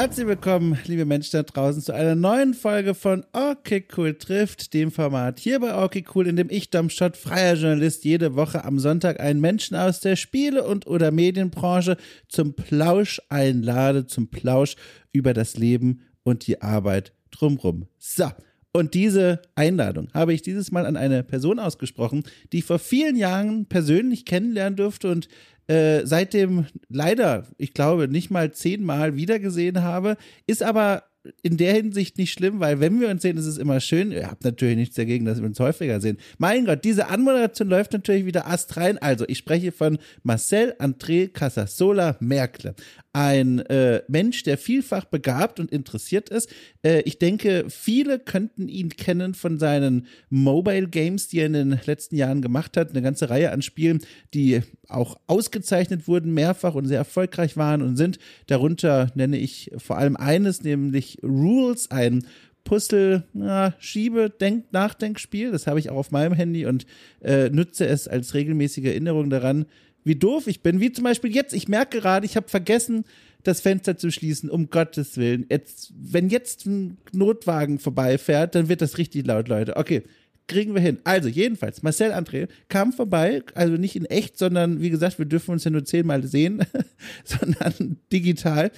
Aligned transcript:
Herzlich 0.00 0.26
willkommen, 0.26 0.78
liebe 0.86 1.04
Menschen 1.04 1.32
da 1.32 1.42
draußen, 1.42 1.82
zu 1.82 1.92
einer 1.92 2.14
neuen 2.14 2.54
Folge 2.54 2.94
von 2.94 3.22
Okay 3.34 3.86
Cool 3.94 4.14
trifft, 4.14 4.72
dem 4.72 4.90
Format 4.90 5.38
hier 5.38 5.60
bei 5.60 5.76
Okay 5.76 6.02
Cool, 6.14 6.26
in 6.26 6.36
dem 6.36 6.48
ich, 6.48 6.70
Dom 6.70 6.88
Schott, 6.88 7.18
freier 7.18 7.52
Journalist, 7.52 8.06
jede 8.06 8.34
Woche 8.34 8.64
am 8.64 8.78
Sonntag 8.78 9.20
einen 9.20 9.42
Menschen 9.42 9.76
aus 9.76 10.00
der 10.00 10.16
Spiele- 10.16 10.64
und 10.64 10.86
oder 10.86 11.10
Medienbranche 11.10 11.98
zum 12.28 12.54
Plausch 12.54 13.20
einlade, 13.28 14.06
zum 14.06 14.28
Plausch 14.28 14.76
über 15.12 15.34
das 15.34 15.58
Leben 15.58 16.00
und 16.22 16.46
die 16.46 16.62
Arbeit 16.62 17.12
drumrum. 17.30 17.86
So. 17.98 18.30
Und 18.72 18.94
diese 18.94 19.42
Einladung 19.56 20.08
habe 20.14 20.32
ich 20.32 20.42
dieses 20.42 20.70
Mal 20.70 20.86
an 20.86 20.96
eine 20.96 21.24
Person 21.24 21.58
ausgesprochen, 21.58 22.22
die 22.52 22.58
ich 22.58 22.64
vor 22.64 22.78
vielen 22.78 23.16
Jahren 23.16 23.66
persönlich 23.66 24.24
kennenlernen 24.24 24.76
durfte 24.76 25.10
und 25.10 25.28
äh, 25.66 26.04
seitdem 26.04 26.66
leider, 26.88 27.46
ich 27.58 27.74
glaube, 27.74 28.08
nicht 28.08 28.30
mal 28.30 28.52
zehnmal 28.52 29.16
wiedergesehen 29.16 29.82
habe, 29.82 30.16
ist 30.46 30.62
aber 30.62 31.04
in 31.42 31.56
der 31.56 31.74
Hinsicht 31.74 32.16
nicht 32.16 32.32
schlimm, 32.32 32.60
weil 32.60 32.80
wenn 32.80 33.00
wir 33.00 33.08
uns 33.08 33.22
sehen, 33.22 33.36
ist 33.36 33.46
es 33.46 33.58
immer 33.58 33.80
schön. 33.80 34.10
Ihr 34.10 34.28
habt 34.28 34.44
natürlich 34.44 34.76
nichts 34.76 34.96
dagegen, 34.96 35.26
dass 35.26 35.38
wir 35.38 35.46
uns 35.46 35.60
häufiger 35.60 36.00
sehen. 36.00 36.16
Mein 36.38 36.64
Gott, 36.64 36.84
diese 36.84 37.08
Anmoderation 37.08 37.68
läuft 37.68 37.92
natürlich 37.92 38.24
wieder 38.24 38.46
astrein. 38.46 38.98
Also, 38.98 39.24
ich 39.28 39.38
spreche 39.38 39.72
von 39.72 39.98
Marcel 40.22 40.74
André 40.78 41.28
Casasola 41.28 42.16
Merkle 42.20 42.74
ein 43.12 43.58
äh, 43.66 44.02
Mensch, 44.06 44.44
der 44.44 44.56
vielfach 44.56 45.04
begabt 45.04 45.58
und 45.58 45.72
interessiert 45.72 46.28
ist. 46.28 46.48
Äh, 46.84 47.00
ich 47.02 47.18
denke, 47.18 47.64
viele 47.68 48.20
könnten 48.20 48.68
ihn 48.68 48.90
kennen 48.90 49.34
von 49.34 49.58
seinen 49.58 50.06
Mobile 50.28 50.88
Games, 50.88 51.26
die 51.26 51.40
er 51.40 51.46
in 51.46 51.54
den 51.54 51.80
letzten 51.86 52.14
Jahren 52.14 52.40
gemacht 52.40 52.76
hat. 52.76 52.90
Eine 52.90 53.02
ganze 53.02 53.28
Reihe 53.28 53.50
an 53.50 53.62
Spielen, 53.62 54.00
die 54.32 54.62
auch 54.88 55.18
ausgezeichnet 55.26 56.06
wurden, 56.06 56.34
mehrfach 56.34 56.74
und 56.74 56.86
sehr 56.86 56.98
erfolgreich 56.98 57.56
waren 57.56 57.82
und 57.82 57.96
sind. 57.96 58.18
Darunter 58.46 59.10
nenne 59.14 59.38
ich 59.38 59.72
vor 59.76 59.98
allem 59.98 60.16
eines, 60.16 60.62
nämlich 60.62 61.09
Rules, 61.22 61.90
ein 61.90 62.24
Puzzle, 62.64 63.24
ja, 63.34 63.74
Schiebe, 63.78 64.30
Denk, 64.30 64.72
Nachdenkspiel. 64.72 65.50
Das 65.50 65.66
habe 65.66 65.78
ich 65.78 65.90
auch 65.90 65.96
auf 65.96 66.10
meinem 66.10 66.34
Handy 66.34 66.66
und 66.66 66.86
äh, 67.20 67.50
nutze 67.50 67.86
es 67.86 68.08
als 68.08 68.34
regelmäßige 68.34 68.84
Erinnerung 68.84 69.30
daran, 69.30 69.66
wie 70.04 70.16
doof 70.16 70.46
ich 70.46 70.62
bin. 70.62 70.80
Wie 70.80 70.92
zum 70.92 71.04
Beispiel 71.04 71.34
jetzt, 71.34 71.52
ich 71.52 71.68
merke 71.68 72.00
gerade, 72.00 72.26
ich 72.26 72.36
habe 72.36 72.48
vergessen, 72.48 73.04
das 73.42 73.60
Fenster 73.60 73.96
zu 73.96 74.10
schließen, 74.10 74.50
um 74.50 74.70
Gottes 74.70 75.16
Willen. 75.16 75.46
Jetzt, 75.50 75.92
wenn 75.96 76.28
jetzt 76.28 76.66
ein 76.66 76.98
Notwagen 77.12 77.78
vorbeifährt, 77.78 78.54
dann 78.54 78.68
wird 78.68 78.82
das 78.82 78.98
richtig 78.98 79.26
laut, 79.26 79.48
Leute. 79.48 79.76
Okay, 79.76 80.02
kriegen 80.46 80.74
wir 80.74 80.82
hin. 80.82 80.98
Also, 81.04 81.28
jedenfalls, 81.28 81.82
Marcel 81.82 82.12
André 82.12 82.48
kam 82.68 82.92
vorbei, 82.92 83.42
also 83.54 83.74
nicht 83.74 83.96
in 83.96 84.04
echt, 84.04 84.36
sondern 84.36 84.80
wie 84.80 84.90
gesagt, 84.90 85.18
wir 85.18 85.26
dürfen 85.26 85.52
uns 85.52 85.64
ja 85.64 85.70
nur 85.70 85.84
zehnmal 85.84 86.24
sehen, 86.24 86.64
sondern 87.24 87.98
digital 88.12 88.70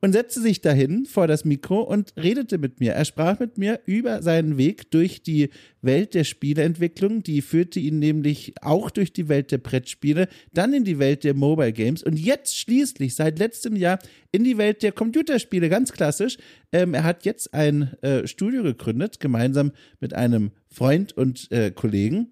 und 0.00 0.12
setzte 0.12 0.40
sich 0.40 0.60
dahin 0.60 1.04
vor 1.04 1.26
das 1.26 1.44
Mikro 1.44 1.80
und 1.80 2.14
redete 2.16 2.58
mit 2.58 2.80
mir. 2.80 2.92
Er 2.92 3.04
sprach 3.04 3.38
mit 3.38 3.58
mir 3.58 3.80
über 3.84 4.22
seinen 4.22 4.56
Weg 4.56 4.90
durch 4.90 5.22
die 5.22 5.50
Welt 5.82 6.14
der 6.14 6.24
Spieleentwicklung. 6.24 7.22
Die 7.22 7.42
führte 7.42 7.80
ihn 7.80 7.98
nämlich 7.98 8.54
auch 8.62 8.90
durch 8.90 9.12
die 9.12 9.28
Welt 9.28 9.52
der 9.52 9.58
Brettspiele, 9.58 10.28
dann 10.52 10.72
in 10.72 10.84
die 10.84 10.98
Welt 10.98 11.24
der 11.24 11.34
Mobile 11.34 11.72
Games 11.72 12.02
und 12.02 12.18
jetzt 12.18 12.56
schließlich 12.56 13.14
seit 13.14 13.38
letztem 13.38 13.76
Jahr 13.76 13.98
in 14.32 14.44
die 14.44 14.58
Welt 14.58 14.82
der 14.82 14.92
Computerspiele, 14.92 15.68
ganz 15.68 15.92
klassisch. 15.92 16.38
Ähm, 16.72 16.94
er 16.94 17.04
hat 17.04 17.24
jetzt 17.24 17.52
ein 17.52 17.94
äh, 18.02 18.26
Studio 18.26 18.62
gegründet, 18.62 19.20
gemeinsam 19.20 19.72
mit 20.00 20.14
einem 20.14 20.52
Freund 20.68 21.12
und 21.12 21.50
äh, 21.50 21.70
Kollegen 21.70 22.30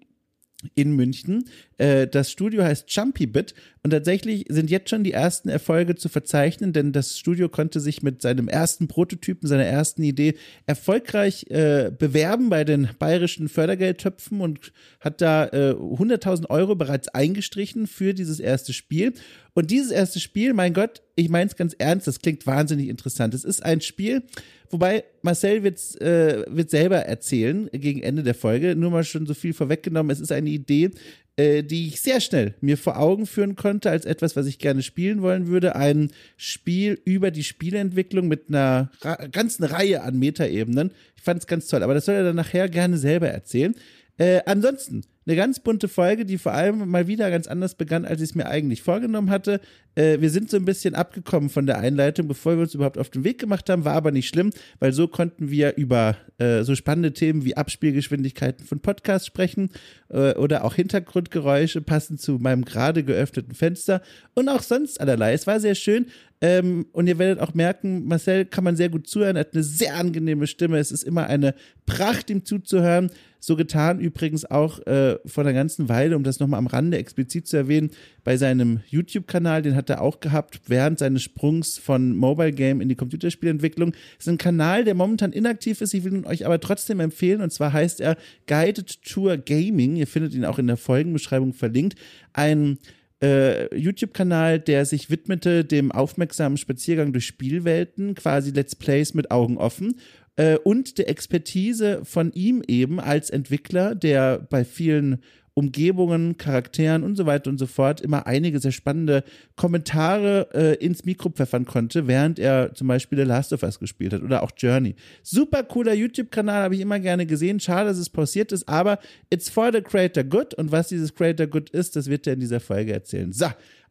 in 0.75 0.95
München. 0.95 1.45
Äh, 1.79 2.07
das 2.07 2.31
Studio 2.31 2.63
heißt 2.63 2.85
Jumpy 2.93 3.25
Bit 3.25 3.55
und 3.81 3.91
tatsächlich 3.91 4.45
sind 4.49 4.69
jetzt 4.69 4.89
schon 4.89 5.03
die 5.05 5.13
ersten 5.13 5.47
Erfolge 5.47 5.95
zu 5.95 6.09
verzeichnen, 6.09 6.73
denn 6.73 6.91
das 6.91 7.17
Studio 7.17 7.47
konnte 7.47 7.79
sich 7.79 8.03
mit 8.03 8.21
seinem 8.21 8.49
ersten 8.49 8.89
Prototypen, 8.89 9.47
seiner 9.47 9.65
ersten 9.65 10.03
Idee 10.03 10.35
erfolgreich 10.65 11.45
äh, 11.49 11.89
bewerben 11.97 12.49
bei 12.49 12.65
den 12.65 12.89
bayerischen 12.99 13.47
Fördergeldtöpfen 13.47 14.41
und 14.41 14.73
hat 14.99 15.21
da 15.21 15.45
äh, 15.45 15.71
100.000 15.71 16.49
Euro 16.49 16.75
bereits 16.75 17.07
eingestrichen 17.07 17.87
für 17.87 18.13
dieses 18.13 18.41
erste 18.41 18.73
Spiel. 18.73 19.13
Und 19.53 19.71
dieses 19.71 19.91
erste 19.91 20.19
Spiel, 20.19 20.53
mein 20.53 20.73
Gott, 20.73 21.01
ich 21.15 21.29
meine 21.29 21.49
es 21.49 21.55
ganz 21.55 21.73
ernst, 21.77 22.07
das 22.07 22.19
klingt 22.19 22.45
wahnsinnig 22.45 22.89
interessant. 22.89 23.33
Es 23.33 23.43
ist 23.43 23.63
ein 23.63 23.81
Spiel, 23.81 24.23
wobei 24.69 25.03
Marcel 25.21 25.63
wird's, 25.63 25.95
äh, 25.95 26.45
wird 26.47 26.69
selber 26.69 26.97
erzählen 26.97 27.69
gegen 27.71 28.01
Ende 28.01 28.23
der 28.23 28.35
Folge, 28.35 28.75
nur 28.75 28.91
mal 28.91 29.03
schon 29.03 29.25
so 29.25 29.33
viel 29.33 29.53
vorweggenommen. 29.53 30.11
Es 30.11 30.19
ist 30.19 30.31
eine 30.31 30.49
Idee, 30.49 30.91
äh, 31.39 31.63
die 31.63 31.87
ich 31.87 32.01
sehr 32.01 32.19
schnell 32.19 32.55
mir 32.59 32.77
vor 32.77 32.99
Augen 32.99 33.25
führen 33.25 33.55
konnte 33.55 33.89
als 33.89 34.03
etwas, 34.03 34.35
was 34.35 34.45
ich 34.45 34.59
gerne 34.59 34.83
spielen 34.83 35.21
wollen 35.21 35.47
würde. 35.47 35.73
Ein 35.73 36.11
Spiel 36.35 36.99
über 37.05 37.31
die 37.31 37.45
Spieleentwicklung 37.45 38.27
mit 38.27 38.49
einer 38.49 38.91
ganzen 39.31 39.63
Reihe 39.63 40.03
an 40.03 40.19
Metaebenen. 40.19 40.91
Ich 41.15 41.21
fand 41.21 41.39
es 41.39 41.47
ganz 41.47 41.67
toll, 41.67 41.81
aber 41.81 41.93
das 41.93 42.03
soll 42.03 42.15
er 42.15 42.25
dann 42.25 42.35
nachher 42.35 42.67
gerne 42.67 42.97
selber 42.97 43.29
erzählen. 43.29 43.73
Äh, 44.17 44.41
ansonsten 44.45 45.05
eine 45.25 45.35
ganz 45.35 45.59
bunte 45.59 45.87
Folge, 45.87 46.25
die 46.25 46.37
vor 46.37 46.53
allem 46.53 46.89
mal 46.89 47.07
wieder 47.07 47.29
ganz 47.29 47.47
anders 47.47 47.75
begann, 47.75 48.05
als 48.05 48.21
ich 48.21 48.29
es 48.29 48.35
mir 48.35 48.47
eigentlich 48.47 48.81
vorgenommen 48.81 49.29
hatte. 49.29 49.61
Äh, 49.95 50.21
wir 50.21 50.29
sind 50.29 50.49
so 50.49 50.57
ein 50.57 50.65
bisschen 50.65 50.95
abgekommen 50.95 51.49
von 51.49 51.65
der 51.65 51.77
Einleitung, 51.77 52.27
bevor 52.27 52.55
wir 52.55 52.63
uns 52.63 52.73
überhaupt 52.73 52.97
auf 52.97 53.09
den 53.09 53.23
Weg 53.23 53.39
gemacht 53.39 53.69
haben, 53.69 53.85
war 53.85 53.93
aber 53.93 54.11
nicht 54.11 54.27
schlimm, 54.27 54.51
weil 54.79 54.93
so 54.93 55.07
konnten 55.07 55.51
wir 55.51 55.77
über 55.77 56.15
äh, 56.37 56.63
so 56.63 56.73
spannende 56.73 57.13
Themen 57.13 57.45
wie 57.45 57.57
Abspielgeschwindigkeiten 57.57 58.65
von 58.65 58.79
Podcasts 58.79 59.27
sprechen 59.27 59.69
äh, 60.09 60.33
oder 60.35 60.63
auch 60.63 60.73
Hintergrundgeräusche 60.73 61.81
passend 61.81 62.21
zu 62.21 62.39
meinem 62.39 62.65
gerade 62.65 63.03
geöffneten 63.03 63.53
Fenster 63.53 64.01
und 64.33 64.49
auch 64.49 64.63
sonst 64.63 64.99
allerlei. 64.99 65.33
Es 65.33 65.47
war 65.47 65.59
sehr 65.59 65.75
schön. 65.75 66.07
Ähm, 66.41 66.85
und 66.93 67.07
ihr 67.07 67.19
werdet 67.19 67.41
auch 67.41 67.53
merken, 67.53 68.05
Marcel 68.05 68.45
kann 68.45 68.63
man 68.63 68.77
sehr 68.77 68.87
gut 68.87 69.07
zuhören, 69.07 69.37
hat 69.37 69.53
eine 69.53 69.63
sehr 69.63 69.95
angenehme 69.95 70.47
Stimme. 70.47 70.77
Es 70.77 70.91
ist 70.91 71.03
immer 71.03 71.27
eine 71.27 71.53
Pracht, 71.85 72.29
ihm 72.29 72.45
zuzuhören. 72.45 73.11
So 73.41 73.55
getan 73.55 73.99
übrigens 73.99 74.49
auch 74.49 74.79
äh, 74.85 75.08
vor 75.25 75.43
einer 75.43 75.53
ganzen 75.53 75.89
Weile, 75.89 76.15
um 76.15 76.23
das 76.23 76.39
nochmal 76.39 76.57
am 76.57 76.67
Rande 76.67 76.97
explizit 76.97 77.47
zu 77.47 77.57
erwähnen, 77.57 77.91
bei 78.23 78.37
seinem 78.37 78.81
YouTube-Kanal, 78.87 79.61
den 79.61 79.75
hat 79.75 79.89
er 79.89 80.01
auch 80.01 80.19
gehabt, 80.19 80.61
während 80.67 80.99
seines 80.99 81.23
Sprungs 81.23 81.77
von 81.77 82.15
Mobile 82.15 82.51
Game 82.51 82.81
in 82.81 82.89
die 82.89 82.95
Computerspielentwicklung. 82.95 83.91
Das 83.91 84.27
ist 84.27 84.29
ein 84.29 84.37
Kanal, 84.37 84.83
der 84.83 84.95
momentan 84.95 85.31
inaktiv 85.31 85.81
ist. 85.81 85.93
Ich 85.93 86.03
will 86.03 86.13
ihn 86.13 86.25
euch 86.25 86.45
aber 86.45 86.59
trotzdem 86.59 86.99
empfehlen. 86.99 87.41
Und 87.41 87.51
zwar 87.51 87.73
heißt 87.73 88.01
er 88.01 88.17
Guided 88.47 89.03
Tour 89.03 89.37
Gaming. 89.37 89.95
Ihr 89.95 90.07
findet 90.07 90.33
ihn 90.33 90.45
auch 90.45 90.59
in 90.59 90.67
der 90.67 90.77
Folgenbeschreibung 90.77 91.53
verlinkt. 91.53 91.97
Ein 92.33 92.77
äh, 93.21 93.75
YouTube-Kanal, 93.75 94.59
der 94.59 94.85
sich 94.85 95.09
widmete 95.09 95.65
dem 95.65 95.91
aufmerksamen 95.91 96.57
Spaziergang 96.57 97.11
durch 97.11 97.25
Spielwelten, 97.25 98.15
quasi 98.15 98.51
Let's 98.51 98.75
Plays 98.75 99.13
mit 99.13 99.31
Augen 99.31 99.57
offen 99.57 99.95
äh, 100.39 100.57
und 100.57 100.97
der 100.97 101.09
Expertise 101.09 101.99
von 102.05 102.31
ihm 102.31 102.63
eben 102.65 103.01
als 103.01 103.29
Entwickler, 103.29 103.93
der 103.93 104.39
bei 104.39 104.63
vielen 104.63 105.21
Umgebungen, 105.53 106.37
Charakteren 106.37 107.03
und 107.03 107.17
so 107.17 107.25
weiter 107.25 107.49
und 107.49 107.57
so 107.57 107.67
fort 107.67 107.99
immer 107.99 108.25
einige 108.25 108.61
sehr 108.61 108.71
spannende 108.71 109.25
Kommentare 109.57 110.47
äh, 110.53 110.75
ins 110.85 111.03
Mikro 111.03 111.29
pfeffern 111.29 111.65
konnte, 111.65 112.07
während 112.07 112.39
er 112.39 112.73
zum 112.73 112.87
Beispiel 112.87 113.17
The 113.17 113.25
Last 113.25 113.51
of 113.51 113.63
Us 113.63 113.79
gespielt 113.79 114.13
hat 114.13 114.21
oder 114.21 114.41
auch 114.41 114.51
Journey. 114.55 114.95
Super 115.23 115.63
cooler 115.63 115.93
YouTube-Kanal, 115.93 116.63
habe 116.63 116.75
ich 116.75 116.81
immer 116.81 117.01
gerne 117.01 117.25
gesehen. 117.25 117.59
Schade, 117.59 117.89
dass 117.89 117.97
es 117.97 118.09
pausiert 118.09 118.53
ist, 118.53 118.69
aber 118.69 118.99
it's 119.29 119.49
for 119.49 119.73
the 119.73 119.81
creator 119.81 120.23
good 120.23 120.53
und 120.53 120.71
was 120.71 120.87
dieses 120.87 121.13
creator 121.13 121.47
good 121.47 121.69
ist, 121.71 121.97
das 121.97 122.09
wird 122.09 122.25
er 122.27 122.33
in 122.33 122.39
dieser 122.39 122.61
Folge 122.61 122.93
erzählen. 122.93 123.33
So, 123.33 123.47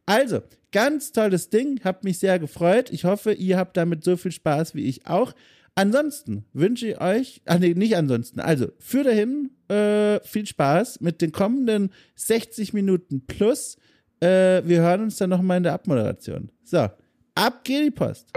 also, 0.07 0.41
ganz 0.71 1.11
tolles 1.11 1.51
Ding, 1.51 1.81
hab 1.83 2.03
mich 2.03 2.17
sehr 2.17 2.39
gefreut. 2.39 2.89
Ich 2.89 3.03
hoffe, 3.03 3.33
ihr 3.33 3.57
habt 3.57 3.77
damit 3.77 4.03
so 4.03 4.17
viel 4.17 4.31
Spaß 4.31 4.73
wie 4.73 4.85
ich 4.85 5.05
auch. 5.05 5.35
Ansonsten 5.79 6.43
wünsche 6.51 6.89
ich 6.89 6.99
euch, 6.99 7.41
ach 7.45 7.57
nee, 7.57 7.73
nicht 7.73 7.95
ansonsten, 7.95 8.41
also 8.41 8.67
für 8.79 9.05
dahin 9.05 9.51
äh, 9.69 10.19
viel 10.25 10.45
Spaß 10.45 10.99
mit 10.99 11.21
den 11.21 11.31
kommenden 11.31 11.93
60 12.15 12.73
Minuten 12.73 13.25
plus. 13.25 13.77
Äh, 14.19 14.61
wir 14.65 14.81
hören 14.81 15.03
uns 15.03 15.15
dann 15.19 15.29
nochmal 15.29 15.55
in 15.55 15.63
der 15.63 15.71
Abmoderation. 15.71 16.51
So, 16.65 16.89
ab 17.33 17.63
geht 17.63 17.85
die 17.85 17.91
Post. 17.91 18.27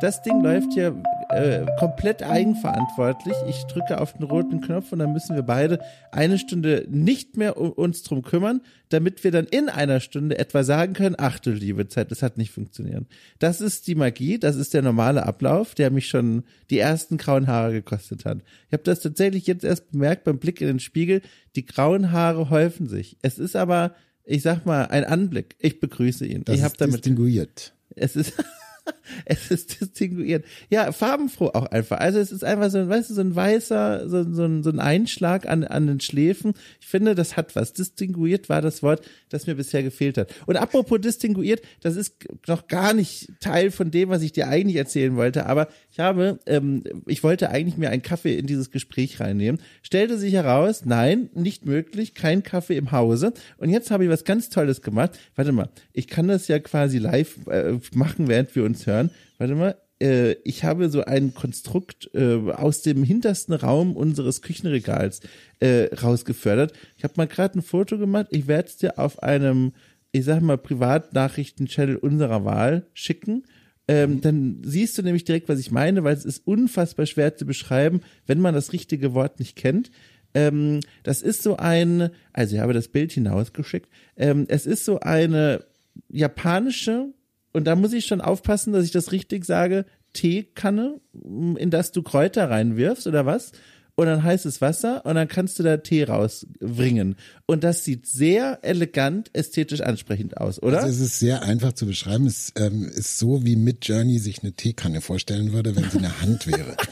Das 0.00 0.20
Ding 0.22 0.42
läuft 0.42 0.72
hier 0.72 1.00
äh, 1.34 1.66
komplett 1.78 2.22
eigenverantwortlich. 2.22 3.34
Ich 3.48 3.64
drücke 3.64 4.00
auf 4.00 4.12
den 4.14 4.24
roten 4.24 4.60
Knopf 4.60 4.92
und 4.92 5.00
dann 5.00 5.12
müssen 5.12 5.34
wir 5.34 5.42
beide 5.42 5.80
eine 6.12 6.38
Stunde 6.38 6.86
nicht 6.88 7.36
mehr 7.36 7.56
um 7.56 7.72
uns 7.72 8.02
drum 8.02 8.22
kümmern, 8.22 8.60
damit 8.88 9.24
wir 9.24 9.30
dann 9.30 9.46
in 9.46 9.68
einer 9.68 10.00
Stunde 10.00 10.38
etwa 10.38 10.64
sagen 10.64 10.92
können, 10.92 11.16
ach 11.18 11.38
du 11.38 11.50
liebe 11.50 11.88
Zeit, 11.88 12.10
das 12.10 12.22
hat 12.22 12.38
nicht 12.38 12.52
funktioniert. 12.52 13.04
Das 13.38 13.60
ist 13.60 13.86
die 13.86 13.94
Magie, 13.94 14.38
das 14.38 14.56
ist 14.56 14.74
der 14.74 14.82
normale 14.82 15.26
Ablauf, 15.26 15.74
der 15.74 15.90
mich 15.90 16.08
schon 16.08 16.44
die 16.70 16.78
ersten 16.78 17.16
grauen 17.16 17.46
Haare 17.46 17.72
gekostet 17.72 18.24
hat. 18.24 18.38
Ich 18.68 18.72
habe 18.72 18.84
das 18.84 19.00
tatsächlich 19.00 19.46
jetzt 19.46 19.64
erst 19.64 19.90
bemerkt 19.90 20.24
beim 20.24 20.38
Blick 20.38 20.60
in 20.60 20.68
den 20.68 20.80
Spiegel, 20.80 21.22
die 21.56 21.66
grauen 21.66 22.12
Haare 22.12 22.50
häufen 22.50 22.88
sich. 22.88 23.16
Es 23.22 23.38
ist 23.38 23.56
aber, 23.56 23.94
ich 24.24 24.42
sag 24.42 24.64
mal, 24.66 24.86
ein 24.86 25.04
Anblick. 25.04 25.56
Ich 25.58 25.80
begrüße 25.80 26.26
ihn. 26.26 26.44
Das 26.44 26.56
ich 26.56 26.62
habe 26.62 26.74
damit 26.78 26.96
distinguiert. 26.96 27.74
Es 27.96 28.16
ist 28.16 28.32
es 29.24 29.50
ist 29.50 29.80
distinguiert. 29.80 30.44
Ja, 30.68 30.92
farbenfroh 30.92 31.50
auch 31.54 31.66
einfach. 31.66 31.98
Also 31.98 32.18
es 32.18 32.32
ist 32.32 32.44
einfach 32.44 32.70
so 32.70 32.78
ein, 32.78 32.88
weißt 32.88 33.10
du, 33.10 33.14
so 33.14 33.20
ein 33.20 33.34
weißer, 33.34 34.08
so, 34.08 34.32
so, 34.32 34.44
ein, 34.44 34.62
so 34.62 34.70
ein 34.70 34.80
Einschlag 34.80 35.46
an, 35.46 35.64
an 35.64 35.86
den 35.86 36.00
Schläfen. 36.00 36.54
Ich 36.80 36.86
finde, 36.86 37.14
das 37.14 37.36
hat 37.36 37.56
was. 37.56 37.72
Distinguiert 37.72 38.48
war 38.48 38.60
das 38.60 38.82
Wort, 38.82 39.02
das 39.34 39.46
mir 39.46 39.54
bisher 39.54 39.82
gefehlt 39.82 40.16
hat. 40.16 40.32
Und 40.46 40.56
apropos 40.56 41.00
distinguiert, 41.00 41.62
das 41.82 41.96
ist 41.96 42.16
noch 42.46 42.68
gar 42.68 42.94
nicht 42.94 43.28
Teil 43.40 43.70
von 43.70 43.90
dem, 43.90 44.08
was 44.08 44.22
ich 44.22 44.32
dir 44.32 44.48
eigentlich 44.48 44.76
erzählen 44.76 45.16
wollte, 45.16 45.46
aber 45.46 45.68
ich 45.90 46.00
habe, 46.00 46.38
ähm, 46.46 46.82
ich 47.06 47.22
wollte 47.22 47.50
eigentlich 47.50 47.76
mir 47.76 47.90
einen 47.90 48.02
Kaffee 48.02 48.38
in 48.38 48.46
dieses 48.46 48.70
Gespräch 48.70 49.20
reinnehmen. 49.20 49.60
Stellte 49.82 50.18
sich 50.18 50.32
heraus, 50.32 50.84
nein, 50.84 51.30
nicht 51.34 51.66
möglich, 51.66 52.14
kein 52.14 52.42
Kaffee 52.42 52.76
im 52.76 52.92
Hause. 52.92 53.32
Und 53.58 53.70
jetzt 53.70 53.90
habe 53.90 54.04
ich 54.04 54.10
was 54.10 54.24
ganz 54.24 54.48
Tolles 54.48 54.82
gemacht. 54.82 55.18
Warte 55.34 55.52
mal, 55.52 55.68
ich 55.92 56.06
kann 56.06 56.28
das 56.28 56.48
ja 56.48 56.58
quasi 56.58 56.98
live 56.98 57.46
äh, 57.48 57.78
machen, 57.92 58.28
während 58.28 58.54
wir 58.54 58.64
uns 58.64 58.86
hören. 58.86 59.10
Warte 59.38 59.54
mal, 59.54 59.76
äh, 60.00 60.32
ich 60.44 60.64
habe 60.64 60.88
so 60.90 61.04
ein 61.04 61.34
Konstrukt 61.34 62.10
äh, 62.14 62.50
aus 62.52 62.82
dem 62.82 63.04
hintersten 63.04 63.54
Raum 63.54 63.96
unseres 63.96 64.42
Küchenregals 64.42 65.20
äh, 65.60 65.94
rausgefördert. 65.94 66.72
Ich 66.96 67.04
habe 67.04 67.14
mal 67.16 67.26
gerade 67.26 67.58
ein 67.58 67.62
Foto 67.62 67.98
gemacht. 67.98 68.26
Ich 68.30 68.46
werde 68.46 68.68
es 68.68 68.76
dir 68.76 68.98
auf 68.98 69.22
einem, 69.22 69.72
ich 70.12 70.24
sag 70.24 70.40
mal, 70.40 70.58
Privatnachrichten-Channel 70.58 71.96
unserer 71.96 72.44
Wahl 72.44 72.86
schicken. 72.92 73.44
Ähm, 73.86 74.20
dann 74.20 74.62
siehst 74.64 74.96
du 74.96 75.02
nämlich 75.02 75.24
direkt, 75.24 75.48
was 75.48 75.58
ich 75.58 75.70
meine, 75.70 76.04
weil 76.04 76.14
es 76.14 76.24
ist 76.24 76.46
unfassbar 76.46 77.04
schwer 77.04 77.36
zu 77.36 77.44
beschreiben, 77.44 78.00
wenn 78.26 78.40
man 78.40 78.54
das 78.54 78.72
richtige 78.72 79.12
Wort 79.12 79.38
nicht 79.38 79.56
kennt. 79.56 79.90
Ähm, 80.32 80.80
das 81.02 81.22
ist 81.22 81.42
so 81.42 81.56
ein, 81.56 82.10
also 82.32 82.56
ich 82.56 82.62
habe 82.62 82.72
das 82.72 82.88
Bild 82.88 83.12
hinausgeschickt. 83.12 83.88
Ähm, 84.16 84.46
es 84.48 84.66
ist 84.66 84.84
so 84.84 85.00
eine 85.00 85.64
japanische, 86.08 87.12
und 87.54 87.64
da 87.64 87.74
muss 87.74 87.94
ich 87.94 88.04
schon 88.04 88.20
aufpassen, 88.20 88.74
dass 88.74 88.84
ich 88.84 88.90
das 88.90 89.12
richtig 89.12 89.46
sage, 89.46 89.86
Teekanne, 90.12 91.00
in 91.14 91.70
das 91.70 91.92
du 91.92 92.02
Kräuter 92.02 92.50
reinwirfst 92.50 93.06
oder 93.06 93.24
was? 93.24 93.52
und 93.96 94.06
dann 94.06 94.22
heißes 94.22 94.60
Wasser 94.60 95.04
und 95.06 95.14
dann 95.14 95.28
kannst 95.28 95.58
du 95.58 95.62
da 95.62 95.76
Tee 95.76 96.04
rausbringen. 96.04 97.16
Und 97.46 97.64
das 97.64 97.84
sieht 97.84 98.06
sehr 98.06 98.58
elegant, 98.62 99.30
ästhetisch 99.32 99.80
ansprechend 99.80 100.36
aus, 100.36 100.62
oder? 100.62 100.82
Also 100.82 100.88
es 100.88 101.00
ist 101.00 101.18
sehr 101.20 101.42
einfach 101.42 101.74
zu 101.74 101.86
beschreiben. 101.86 102.26
Es 102.26 102.52
ähm, 102.56 102.88
ist 102.88 103.18
so, 103.18 103.44
wie 103.44 103.56
Mid 103.56 103.86
Journey 103.86 104.18
sich 104.18 104.42
eine 104.42 104.52
Teekanne 104.52 105.00
vorstellen 105.00 105.52
würde, 105.52 105.76
wenn 105.76 105.90
sie 105.90 105.98
eine 105.98 106.20
Hand 106.20 106.46
wäre. 106.46 106.76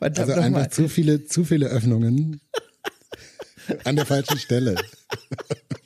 Also 0.00 0.30
einfach 0.34 0.68
zu 0.68 0.86
viele, 0.86 1.24
zu 1.24 1.44
viele 1.44 1.66
Öffnungen 1.66 2.42
an 3.84 3.96
der 3.96 4.04
falschen 4.04 4.38
Stelle. 4.38 4.76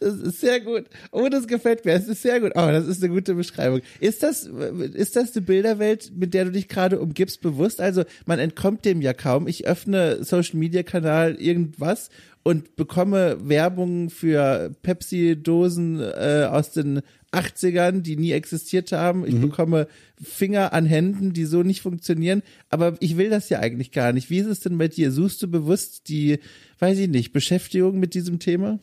Das 0.00 0.14
ist 0.14 0.40
sehr 0.40 0.60
gut. 0.60 0.84
Oh, 1.12 1.28
das 1.28 1.46
gefällt 1.46 1.84
mir. 1.84 1.92
Es 1.92 2.08
ist 2.08 2.22
sehr 2.22 2.40
gut. 2.40 2.52
Oh, 2.54 2.66
das 2.66 2.86
ist 2.86 3.02
eine 3.02 3.12
gute 3.12 3.34
Beschreibung. 3.34 3.80
Ist 4.00 4.22
das, 4.22 4.44
ist 4.44 5.16
das 5.16 5.32
die 5.32 5.40
Bilderwelt, 5.40 6.12
mit 6.16 6.34
der 6.34 6.46
du 6.46 6.52
dich 6.52 6.68
gerade 6.68 7.00
umgibst, 7.00 7.40
bewusst? 7.40 7.80
Also, 7.80 8.04
man 8.24 8.38
entkommt 8.38 8.84
dem 8.84 9.00
ja 9.00 9.12
kaum. 9.12 9.48
Ich 9.48 9.66
öffne 9.66 10.24
Social 10.24 10.58
Media 10.58 10.82
Kanal 10.82 11.34
irgendwas 11.36 12.10
und 12.42 12.76
bekomme 12.76 13.48
Werbung 13.48 14.08
für 14.08 14.70
Pepsi-Dosen 14.82 16.00
äh, 16.00 16.46
aus 16.48 16.70
den 16.70 17.02
80ern, 17.32 18.02
die 18.02 18.16
nie 18.16 18.30
existiert 18.30 18.92
haben. 18.92 19.26
Ich 19.26 19.34
mhm. 19.34 19.40
bekomme 19.42 19.88
Finger 20.22 20.72
an 20.72 20.86
Händen, 20.86 21.32
die 21.32 21.44
so 21.44 21.64
nicht 21.64 21.82
funktionieren. 21.82 22.42
Aber 22.70 22.96
ich 23.00 23.16
will 23.16 23.30
das 23.30 23.48
ja 23.48 23.58
eigentlich 23.58 23.90
gar 23.90 24.12
nicht. 24.12 24.30
Wie 24.30 24.38
ist 24.38 24.46
es 24.46 24.60
denn 24.60 24.78
bei 24.78 24.88
dir? 24.88 25.10
Suchst 25.10 25.42
du 25.42 25.48
bewusst 25.48 26.08
die, 26.08 26.38
weiß 26.78 26.98
ich 26.98 27.08
nicht, 27.08 27.32
Beschäftigung 27.32 27.98
mit 27.98 28.14
diesem 28.14 28.38
Thema? 28.38 28.78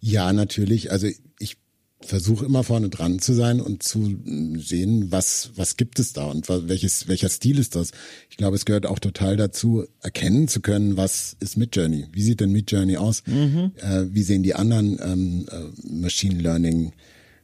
Ja, 0.00 0.32
natürlich. 0.32 0.90
Also 0.92 1.08
ich 1.38 1.56
versuche 2.00 2.44
immer 2.44 2.62
vorne 2.62 2.88
dran 2.88 3.18
zu 3.18 3.32
sein 3.32 3.60
und 3.60 3.82
zu 3.82 4.16
sehen, 4.56 5.10
was, 5.10 5.50
was 5.56 5.76
gibt 5.76 5.98
es 5.98 6.12
da 6.12 6.26
und 6.26 6.48
welches, 6.48 7.08
welcher 7.08 7.28
Stil 7.28 7.58
ist 7.58 7.74
das. 7.74 7.90
Ich 8.30 8.36
glaube, 8.36 8.56
es 8.56 8.64
gehört 8.64 8.86
auch 8.86 8.98
total 8.98 9.36
dazu, 9.36 9.86
erkennen 10.02 10.48
zu 10.48 10.60
können, 10.60 10.96
was 10.96 11.36
ist 11.40 11.56
Midjourney? 11.56 12.06
Wie 12.12 12.22
sieht 12.22 12.40
denn 12.40 12.52
Midjourney 12.52 12.96
aus? 12.96 13.22
Mhm. 13.26 13.72
Äh, 13.76 14.04
wie 14.10 14.22
sehen 14.22 14.42
die 14.42 14.54
anderen 14.54 14.98
ähm, 15.02 15.46
äh, 15.50 15.88
Machine 15.88 16.40
Learning 16.40 16.92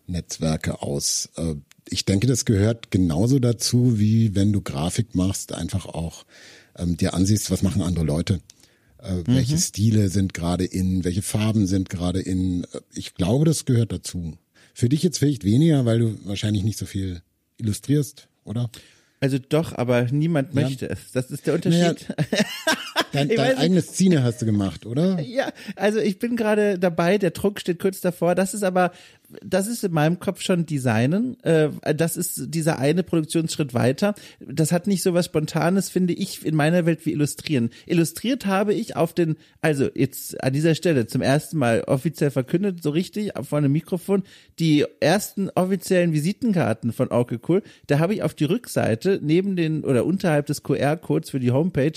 Netzwerke 0.06 0.82
aus? 0.82 1.30
Äh, 1.36 1.54
ich 1.88 2.04
denke, 2.04 2.26
das 2.26 2.44
gehört 2.44 2.90
genauso 2.90 3.38
dazu, 3.38 3.98
wie 3.98 4.34
wenn 4.34 4.52
du 4.52 4.60
Grafik 4.60 5.14
machst, 5.14 5.52
einfach 5.52 5.86
auch 5.86 6.24
ähm, 6.76 6.96
dir 6.96 7.14
ansiehst, 7.14 7.50
was 7.50 7.62
machen 7.62 7.82
andere 7.82 8.04
Leute. 8.04 8.40
Äh, 9.02 9.22
welche 9.26 9.54
mhm. 9.54 9.58
Stile 9.60 10.08
sind 10.08 10.32
gerade 10.32 10.64
in, 10.64 11.04
welche 11.04 11.22
Farben 11.22 11.66
sind 11.66 11.90
gerade 11.90 12.20
in. 12.20 12.64
Äh, 12.64 12.80
ich 12.94 13.14
glaube, 13.14 13.44
das 13.44 13.64
gehört 13.64 13.92
dazu. 13.92 14.38
Für 14.74 14.88
dich 14.88 15.02
jetzt 15.02 15.18
vielleicht 15.18 15.44
weniger, 15.44 15.84
weil 15.84 15.98
du 15.98 16.18
wahrscheinlich 16.24 16.62
nicht 16.62 16.78
so 16.78 16.86
viel 16.86 17.20
illustrierst, 17.58 18.28
oder? 18.44 18.70
Also 19.20 19.38
doch, 19.38 19.72
aber 19.76 20.04
niemand 20.10 20.54
ja. 20.54 20.62
möchte 20.62 20.88
es. 20.88 21.12
Das 21.12 21.30
ist 21.30 21.46
der 21.46 21.54
Unterschied. 21.54 22.08
Naja, 22.08 22.44
dein, 23.12 23.28
dein 23.28 23.56
eigenes 23.56 23.92
Zine 23.92 24.22
hast 24.22 24.42
du 24.42 24.46
gemacht, 24.46 24.86
oder? 24.86 25.20
Ja, 25.20 25.52
also 25.76 25.98
ich 25.98 26.18
bin 26.18 26.36
gerade 26.36 26.78
dabei, 26.78 27.18
der 27.18 27.30
Druck 27.30 27.60
steht 27.60 27.78
kurz 27.78 28.00
davor. 28.00 28.34
Das 28.34 28.54
ist 28.54 28.62
aber 28.62 28.92
das 29.44 29.66
ist 29.66 29.84
in 29.84 29.92
meinem 29.92 30.18
Kopf 30.18 30.40
schon 30.42 30.66
Designen. 30.66 31.38
Äh, 31.42 31.70
das 31.94 32.16
ist 32.16 32.54
dieser 32.54 32.78
eine 32.78 33.02
Produktionsschritt 33.02 33.74
weiter. 33.74 34.14
Das 34.40 34.72
hat 34.72 34.86
nicht 34.86 35.02
so 35.02 35.14
was 35.14 35.26
Spontanes, 35.26 35.88
finde 35.88 36.12
ich, 36.12 36.44
in 36.44 36.54
meiner 36.54 36.86
Welt 36.86 37.04
wie 37.06 37.12
Illustrieren. 37.12 37.70
Illustriert 37.86 38.46
habe 38.46 38.74
ich 38.74 38.96
auf 38.96 39.12
den, 39.12 39.36
also 39.60 39.88
jetzt 39.94 40.42
an 40.42 40.52
dieser 40.52 40.74
Stelle 40.74 41.06
zum 41.06 41.22
ersten 41.22 41.58
Mal 41.58 41.82
offiziell 41.86 42.30
verkündet, 42.30 42.82
so 42.82 42.90
richtig, 42.90 43.32
vor 43.42 43.58
einem 43.58 43.72
Mikrofon, 43.72 44.22
die 44.58 44.84
ersten 45.00 45.50
offiziellen 45.50 46.12
Visitenkarten 46.12 46.92
von 46.92 47.08
Orke 47.08 47.40
Cool. 47.46 47.62
Da 47.86 47.98
habe 47.98 48.14
ich 48.14 48.22
auf 48.22 48.34
die 48.34 48.44
Rückseite 48.44 49.20
neben 49.22 49.56
den 49.56 49.84
oder 49.84 50.04
unterhalb 50.04 50.46
des 50.46 50.62
QR-Codes 50.62 51.30
für 51.30 51.40
die 51.40 51.50
Homepage 51.52 51.92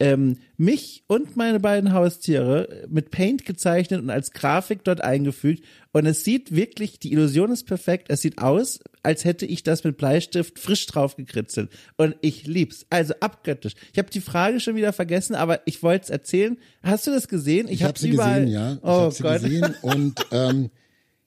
ähm, 0.00 0.38
mich 0.56 1.04
und 1.06 1.36
meine 1.36 1.60
beiden 1.60 1.92
Haustiere 1.92 2.86
mit 2.88 3.10
Paint 3.10 3.44
gezeichnet 3.44 4.00
und 4.00 4.10
als 4.10 4.32
Grafik 4.32 4.82
dort 4.82 5.02
eingefügt. 5.02 5.62
Und 5.92 6.06
es 6.06 6.22
sieht 6.24 6.54
wirklich, 6.54 7.00
die 7.00 7.12
Illusion 7.12 7.50
ist 7.50 7.66
perfekt. 7.66 8.06
Es 8.10 8.20
sieht 8.20 8.38
aus, 8.38 8.78
als 9.02 9.24
hätte 9.24 9.44
ich 9.44 9.64
das 9.64 9.82
mit 9.82 9.96
Bleistift 9.96 10.58
frisch 10.58 10.86
drauf 10.86 11.16
gekritzelt. 11.16 11.70
Und 11.96 12.14
ich 12.20 12.46
lieb's. 12.46 12.86
Also 12.90 13.14
abgöttisch. 13.20 13.74
Ich 13.92 13.98
habe 13.98 14.10
die 14.10 14.20
Frage 14.20 14.60
schon 14.60 14.76
wieder 14.76 14.92
vergessen, 14.92 15.34
aber 15.34 15.66
ich 15.66 15.82
wollte 15.82 16.04
es 16.04 16.10
erzählen. 16.10 16.58
Hast 16.82 17.06
du 17.06 17.10
das 17.10 17.26
gesehen? 17.26 17.66
Ich, 17.66 17.74
ich 17.74 17.82
habe 17.82 17.90
hab 17.90 17.98
sie 17.98 18.10
überall... 18.10 18.44
gesehen, 18.44 18.52
ja. 18.52 18.72
Ich 18.74 18.78
oh 18.82 18.88
hab 18.88 19.12
sie 19.12 19.22
Gott. 19.22 19.42
gesehen 19.42 19.74
und 19.82 20.26
ähm, 20.30 20.70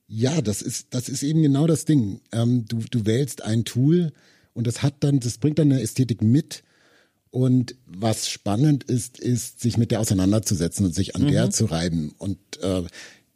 ja, 0.08 0.42
das 0.42 0.62
ist 0.62 0.94
das 0.94 1.10
ist 1.10 1.24
eben 1.24 1.42
genau 1.42 1.68
das 1.68 1.86
Ding. 1.86 2.22
Ähm, 2.32 2.66
du 2.68 2.80
du 2.90 3.06
wählst 3.06 3.44
ein 3.44 3.66
Tool 3.66 4.12
und 4.54 4.68
das 4.68 4.84
hat 4.84 4.96
dann, 5.00 5.20
das 5.20 5.40
bringt 5.40 5.60
dann 5.60 5.72
eine 5.72 5.82
Ästhetik 5.82 6.22
mit 6.22 6.64
und 7.34 7.76
was 7.88 8.30
spannend 8.30 8.84
ist, 8.84 9.20
ist, 9.20 9.60
sich 9.60 9.78
mit 9.78 9.90
der 9.90 10.00
auseinanderzusetzen 10.00 10.86
und 10.86 10.94
sich 10.94 11.16
an 11.16 11.24
mhm. 11.24 11.30
der 11.30 11.50
zu 11.50 11.66
reiben. 11.66 12.14
Und 12.20 12.38
äh, 12.62 12.84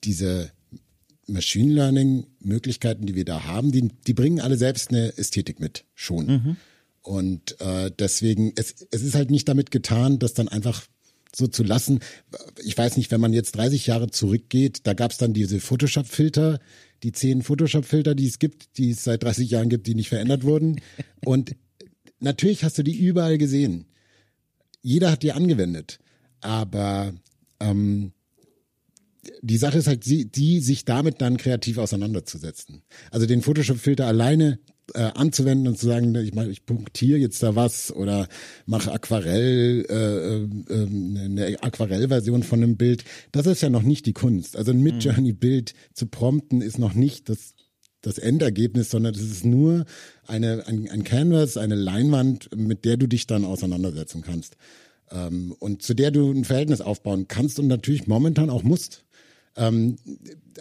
diese 0.04 0.52
Machine 1.28 1.74
Learning 1.74 2.26
Möglichkeiten, 2.40 3.06
die 3.06 3.16
wir 3.16 3.26
da 3.26 3.44
haben, 3.44 3.72
die, 3.72 3.90
die 4.08 4.14
bringen 4.14 4.40
alle 4.40 4.58
selbst 4.58 4.90
eine 4.90 5.18
Ästhetik 5.18 5.60
mit, 5.60 5.86
schon. 5.94 6.26
Mhm. 6.26 6.58
Und 7.02 7.60
äh, 7.62 7.92
deswegen, 7.98 8.54
es, 8.56 8.88
es 8.92 9.02
ist 9.02 9.16
halt 9.16 9.32
nicht 9.32 9.48
damit 9.48 9.72
getan, 9.72 10.20
das 10.20 10.34
dann 10.34 10.48
einfach 10.48 10.86
so 11.36 11.48
zu 11.48 11.64
lassen. 11.64 12.00
Ich 12.64 12.78
weiß 12.78 12.98
nicht, 12.98 13.12
wenn 13.12 13.22
man 13.22 13.34
jetzt 13.34 13.56
30 13.56 13.88
Jahre 13.88 14.10
zurückgeht, 14.10 14.82
da 14.88 14.94
gab 14.94 15.12
es 15.12 15.18
dann 15.18 15.34
diese 15.34 15.60
Photoshop-Filter, 15.60 16.60
die 17.04 17.12
zehn 17.12 17.44
Photoshop-Filter, 17.44 18.16
die 18.16 18.28
es 18.28 18.40
gibt, 18.40 18.78
die 18.78 18.92
es 18.92 19.04
seit 19.04 19.24
30 19.24 19.50
Jahren 19.50 19.70
gibt, 19.70 19.88
die 19.88 19.96
nicht 19.96 20.10
verändert 20.10 20.44
wurden. 20.44 20.82
Und 21.26 21.56
natürlich 22.20 22.64
hast 22.64 22.78
du 22.78 22.84
die 22.84 22.98
überall 22.98 23.38
gesehen. 23.38 23.86
Jeder 24.82 25.12
hat 25.12 25.24
die 25.24 25.32
angewendet. 25.32 26.00
Aber 26.42 27.14
ähm, 27.60 28.14
die 29.42 29.58
Sache 29.58 29.78
ist 29.78 29.88
halt, 29.88 30.06
die, 30.06 30.30
die 30.32 30.60
sich 30.60 30.86
damit 30.86 31.22
dann 31.22 31.38
kreativ 31.38 31.78
auseinanderzusetzen. 31.78 32.84
Also 33.12 33.26
den 33.26 33.42
Photoshop-Filter 33.42 34.08
alleine 34.08 34.60
äh, 34.94 35.02
anzuwenden 35.02 35.68
und 35.68 35.78
zu 35.78 35.88
sagen, 35.88 36.16
ich 36.16 36.34
mach, 36.34 36.46
ich 36.46 36.66
punktiere 36.66 37.20
jetzt 37.20 37.44
da 37.44 37.56
was 37.56 37.92
oder 37.92 38.28
mache 38.66 38.92
Aquarell, 38.92 39.86
äh, 39.90 40.74
äh, 40.74 41.26
eine 41.26 41.62
Aquarellversion 41.62 42.44
von 42.44 42.64
einem 42.64 42.78
Bild. 42.78 43.04
Das 43.32 43.46
ist 43.46 43.62
ja 43.62 43.70
noch 43.70 43.84
nicht 43.84 44.06
die 44.06 44.14
Kunst. 44.14 44.56
Also 44.56 44.72
ein 44.72 44.82
Midjourney-Bild 44.82 45.74
zu 45.94 46.06
prompten 46.06 46.62
ist 46.62 46.80
noch 46.80 46.94
nicht 46.94 47.30
das 47.30 47.54
das 48.02 48.20
Endergebnis, 48.20 48.90
sondern 48.90 49.16
es 49.16 49.22
ist 49.22 49.44
nur 49.44 49.86
eine, 50.26 50.66
ein, 50.68 50.90
ein 50.90 51.04
Canvas, 51.04 51.58
eine 51.58 51.76
Leinwand, 51.76 52.56
mit 52.56 52.86
der 52.86 52.96
du 52.96 53.08
dich 53.08 53.28
dann 53.28 53.44
auseinandersetzen 53.44 54.22
kannst. 54.22 54.56
Ähm, 55.12 55.54
und 55.60 55.82
zu 55.82 55.94
der 55.94 56.12
du 56.12 56.32
ein 56.32 56.46
Verhältnis 56.46 56.82
aufbauen 56.82 57.28
kannst 57.28 57.60
und 57.60 57.68
natürlich 57.68 58.08
momentan 58.08 58.50
auch 58.50 58.64
musst. 58.64 59.04
Ähm, 59.58 59.98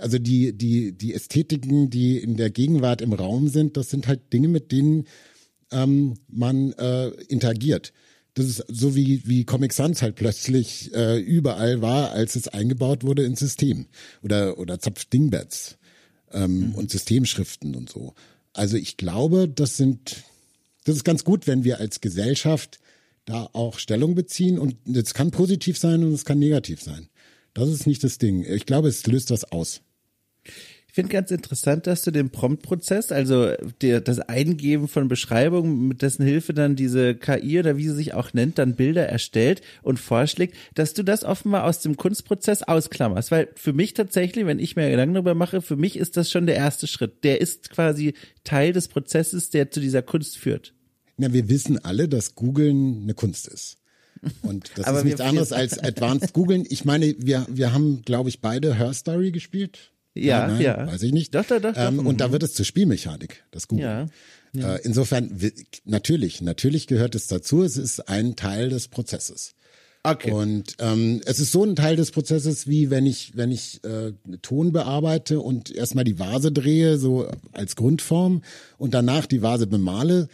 also 0.00 0.18
die, 0.18 0.52
die, 0.52 0.92
die 0.92 1.14
Ästhetiken, 1.14 1.90
die 1.90 2.18
in 2.18 2.36
der 2.36 2.50
Gegenwart 2.50 3.00
im 3.02 3.12
Raum 3.12 3.48
sind, 3.48 3.76
das 3.76 3.90
sind 3.90 4.08
halt 4.08 4.32
Dinge, 4.32 4.48
mit 4.48 4.72
denen 4.72 5.06
ähm, 5.70 6.14
man 6.28 6.72
äh, 6.72 7.08
interagiert. 7.28 7.92
Das 8.34 8.46
ist 8.46 8.64
so 8.68 8.94
wie, 8.94 9.22
wie 9.26 9.44
Comic 9.44 9.72
Sans 9.72 10.02
halt 10.02 10.16
plötzlich 10.16 10.92
äh, 10.94 11.18
überall 11.18 11.80
war, 11.80 12.10
als 12.10 12.36
es 12.36 12.48
eingebaut 12.48 13.04
wurde 13.04 13.24
ins 13.24 13.40
System. 13.40 13.86
Oder, 14.22 14.58
oder 14.58 14.78
Zapf 14.78 15.06
Dingbats 15.06 15.78
ähm, 16.32 16.68
mhm. 16.68 16.74
und 16.74 16.90
Systemschriften 16.90 17.74
und 17.74 17.90
so. 17.90 18.14
also 18.52 18.76
ich 18.76 18.96
glaube, 18.96 19.48
das 19.48 19.76
sind, 19.76 20.24
das 20.84 20.96
ist 20.96 21.04
ganz 21.04 21.24
gut, 21.24 21.46
wenn 21.46 21.64
wir 21.64 21.80
als 21.80 22.00
Gesellschaft 22.00 22.78
da 23.24 23.48
auch 23.52 23.78
Stellung 23.78 24.14
beziehen 24.14 24.58
und 24.58 24.76
es 24.86 25.14
kann 25.14 25.30
positiv 25.30 25.78
sein 25.78 26.04
und 26.04 26.12
es 26.12 26.24
kann 26.24 26.38
negativ 26.38 26.80
sein. 26.82 27.08
Das 27.56 27.70
ist 27.70 27.86
nicht 27.86 28.04
das 28.04 28.18
Ding. 28.18 28.44
Ich 28.44 28.66
glaube, 28.66 28.88
es 28.88 29.06
löst 29.06 29.30
was 29.30 29.50
aus. 29.50 29.80
Ich 30.44 30.92
finde 30.92 31.10
ganz 31.10 31.30
interessant, 31.30 31.86
dass 31.86 32.02
du 32.02 32.10
den 32.10 32.28
Prompt-Prozess, 32.28 33.12
also 33.12 33.50
der, 33.80 34.02
das 34.02 34.18
Eingeben 34.18 34.88
von 34.88 35.08
Beschreibungen, 35.08 35.88
mit 35.88 36.02
dessen 36.02 36.24
Hilfe 36.24 36.52
dann 36.52 36.76
diese 36.76 37.14
KI 37.14 37.58
oder 37.58 37.78
wie 37.78 37.88
sie 37.88 37.94
sich 37.94 38.12
auch 38.12 38.34
nennt, 38.34 38.58
dann 38.58 38.76
Bilder 38.76 39.06
erstellt 39.06 39.62
und 39.82 39.98
vorschlägt, 39.98 40.54
dass 40.74 40.92
du 40.92 41.02
das 41.02 41.24
offenbar 41.24 41.64
aus 41.64 41.80
dem 41.80 41.96
Kunstprozess 41.96 42.62
ausklammerst. 42.62 43.30
Weil 43.30 43.48
für 43.56 43.72
mich 43.72 43.94
tatsächlich, 43.94 44.44
wenn 44.44 44.58
ich 44.58 44.76
mir 44.76 44.90
Gedanken 44.90 45.14
darüber 45.14 45.34
mache, 45.34 45.62
für 45.62 45.76
mich 45.76 45.96
ist 45.96 46.18
das 46.18 46.30
schon 46.30 46.44
der 46.44 46.56
erste 46.56 46.86
Schritt. 46.86 47.24
Der 47.24 47.40
ist 47.40 47.70
quasi 47.70 48.12
Teil 48.44 48.74
des 48.74 48.88
Prozesses, 48.88 49.48
der 49.48 49.70
zu 49.70 49.80
dieser 49.80 50.02
Kunst 50.02 50.36
führt. 50.36 50.74
Na, 51.16 51.32
wir 51.32 51.48
wissen 51.48 51.78
alle, 51.78 52.06
dass 52.06 52.34
Googeln 52.34 53.02
eine 53.02 53.14
Kunst 53.14 53.48
ist. 53.48 53.78
Und 54.42 54.70
das 54.76 54.98
ist 54.98 55.04
nichts 55.04 55.20
anderes 55.20 55.52
als 55.52 55.78
Advanced 55.78 56.32
Googeln. 56.32 56.64
Ich 56.68 56.84
meine, 56.84 57.14
wir, 57.18 57.46
wir 57.48 57.72
haben, 57.72 58.02
glaube 58.02 58.28
ich, 58.28 58.40
beide 58.40 58.74
Her 58.74 58.92
Story 58.92 59.30
gespielt. 59.30 59.92
Ja, 60.14 60.46
Nein, 60.46 60.60
ja. 60.60 60.86
Weiß 60.86 61.02
ich 61.02 61.12
nicht. 61.12 61.34
Doch, 61.34 61.44
doch, 61.44 61.60
doch. 61.60 61.74
Ähm, 61.76 61.98
doch. 61.98 62.04
und 62.04 62.20
da 62.20 62.32
wird 62.32 62.42
es 62.42 62.54
zur 62.54 62.64
Spielmechanik, 62.64 63.44
das 63.50 63.68
Google. 63.68 63.84
Ja, 63.84 64.06
ja. 64.54 64.76
Äh, 64.76 64.80
insofern, 64.82 65.38
natürlich, 65.84 66.40
natürlich 66.40 66.86
gehört 66.86 67.14
es 67.14 67.26
dazu. 67.26 67.62
Es 67.62 67.76
ist 67.76 68.08
ein 68.08 68.36
Teil 68.36 68.70
des 68.70 68.88
Prozesses. 68.88 69.54
Okay. 70.02 70.30
Und 70.30 70.76
ähm, 70.78 71.20
es 71.26 71.40
ist 71.40 71.50
so 71.50 71.64
ein 71.64 71.74
Teil 71.74 71.96
des 71.96 72.12
Prozesses, 72.12 72.68
wie 72.68 72.90
wenn 72.90 73.06
ich, 73.06 73.36
wenn 73.36 73.50
ich 73.50 73.82
äh, 73.84 74.12
Ton 74.40 74.72
bearbeite 74.72 75.40
und 75.40 75.74
erstmal 75.74 76.04
die 76.04 76.20
Vase 76.20 76.52
drehe, 76.52 76.96
so 76.96 77.28
als 77.52 77.74
Grundform, 77.74 78.42
und 78.78 78.94
danach 78.94 79.26
die 79.26 79.42
Vase 79.42 79.66
bemale. 79.66 80.28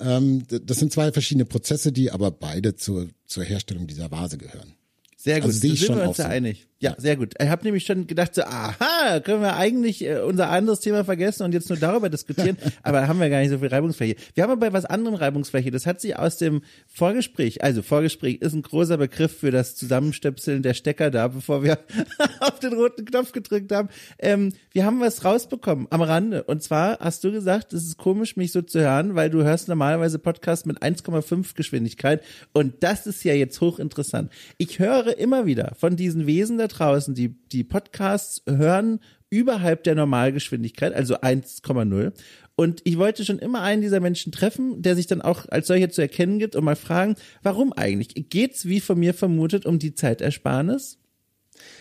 Ähm, 0.00 0.44
das 0.48 0.78
sind 0.78 0.92
zwei 0.92 1.12
verschiedene 1.12 1.44
Prozesse, 1.44 1.92
die 1.92 2.10
aber 2.10 2.30
beide 2.30 2.76
zur, 2.76 3.08
zur 3.26 3.44
Herstellung 3.44 3.86
dieser 3.86 4.10
Vase 4.10 4.38
gehören. 4.38 4.77
Sehr 5.20 5.40
gut, 5.40 5.48
Also 5.48 5.58
sehe 5.58 5.72
ich 5.72 5.80
sind 5.80 5.88
schon 5.88 5.96
wir 5.96 6.08
uns 6.08 6.16
da 6.16 6.24
so. 6.24 6.28
einig. 6.28 6.68
Ja, 6.80 6.94
sehr 6.96 7.16
gut. 7.16 7.34
Ich 7.42 7.48
habe 7.48 7.64
nämlich 7.64 7.84
schon 7.84 8.06
gedacht, 8.06 8.36
so, 8.36 8.42
aha, 8.42 9.18
können 9.18 9.42
wir 9.42 9.56
eigentlich 9.56 10.04
äh, 10.04 10.20
unser 10.20 10.48
anderes 10.48 10.78
Thema 10.78 11.04
vergessen 11.04 11.42
und 11.42 11.52
jetzt 11.52 11.68
nur 11.68 11.76
darüber 11.76 12.08
diskutieren, 12.08 12.56
aber 12.84 13.00
da 13.00 13.08
haben 13.08 13.18
wir 13.18 13.28
gar 13.28 13.40
nicht 13.40 13.50
so 13.50 13.58
viel 13.58 13.66
Reibungsfläche. 13.66 14.14
Wir 14.34 14.44
haben 14.44 14.52
aber 14.52 14.60
bei 14.60 14.72
was 14.72 14.84
anderem 14.84 15.16
Reibungsfläche. 15.16 15.72
Das 15.72 15.86
hat 15.86 16.00
sich 16.00 16.16
aus 16.16 16.36
dem 16.36 16.62
Vorgespräch, 16.86 17.64
also 17.64 17.82
Vorgespräch 17.82 18.36
ist 18.42 18.52
ein 18.52 18.62
großer 18.62 18.96
Begriff 18.96 19.36
für 19.36 19.50
das 19.50 19.74
Zusammenstöpseln 19.74 20.62
der 20.62 20.74
Stecker 20.74 21.10
da, 21.10 21.26
bevor 21.26 21.64
wir 21.64 21.80
auf 22.40 22.60
den 22.60 22.74
roten 22.74 23.04
Knopf 23.04 23.32
gedrückt 23.32 23.72
haben. 23.72 23.88
Ähm, 24.20 24.52
wir 24.70 24.84
haben 24.84 25.00
was 25.00 25.24
rausbekommen 25.24 25.88
am 25.90 26.02
Rande. 26.02 26.44
Und 26.44 26.62
zwar 26.62 27.00
hast 27.00 27.24
du 27.24 27.32
gesagt, 27.32 27.72
es 27.72 27.82
ist 27.82 27.96
komisch, 27.98 28.36
mich 28.36 28.52
so 28.52 28.62
zu 28.62 28.78
hören, 28.78 29.16
weil 29.16 29.30
du 29.30 29.42
hörst 29.42 29.66
normalerweise 29.66 30.20
Podcasts 30.20 30.64
mit 30.64 30.80
1,5 30.80 31.56
Geschwindigkeit. 31.56 32.22
Und 32.52 32.84
das 32.84 33.08
ist 33.08 33.24
ja 33.24 33.34
jetzt 33.34 33.60
hochinteressant. 33.60 34.30
Ich 34.58 34.78
höre 34.78 35.07
immer 35.12 35.46
wieder 35.46 35.74
von 35.78 35.96
diesen 35.96 36.26
Wesen 36.26 36.58
da 36.58 36.66
draußen, 36.66 37.14
die, 37.14 37.28
die 37.28 37.64
Podcasts 37.64 38.42
hören 38.48 39.00
überhalb 39.30 39.84
der 39.84 39.94
Normalgeschwindigkeit, 39.94 40.94
also 40.94 41.16
1,0. 41.16 42.12
Und 42.56 42.80
ich 42.84 42.98
wollte 42.98 43.24
schon 43.24 43.38
immer 43.38 43.62
einen 43.62 43.82
dieser 43.82 44.00
Menschen 44.00 44.32
treffen, 44.32 44.82
der 44.82 44.96
sich 44.96 45.06
dann 45.06 45.22
auch 45.22 45.48
als 45.48 45.68
solcher 45.68 45.90
zu 45.90 46.00
erkennen 46.00 46.38
gibt 46.38 46.56
und 46.56 46.64
mal 46.64 46.76
fragen, 46.76 47.14
warum 47.42 47.72
eigentlich? 47.72 48.30
Geht's 48.30 48.64
wie 48.64 48.80
von 48.80 48.98
mir 48.98 49.14
vermutet 49.14 49.64
um 49.64 49.78
die 49.78 49.94
Zeitersparnis? 49.94 50.98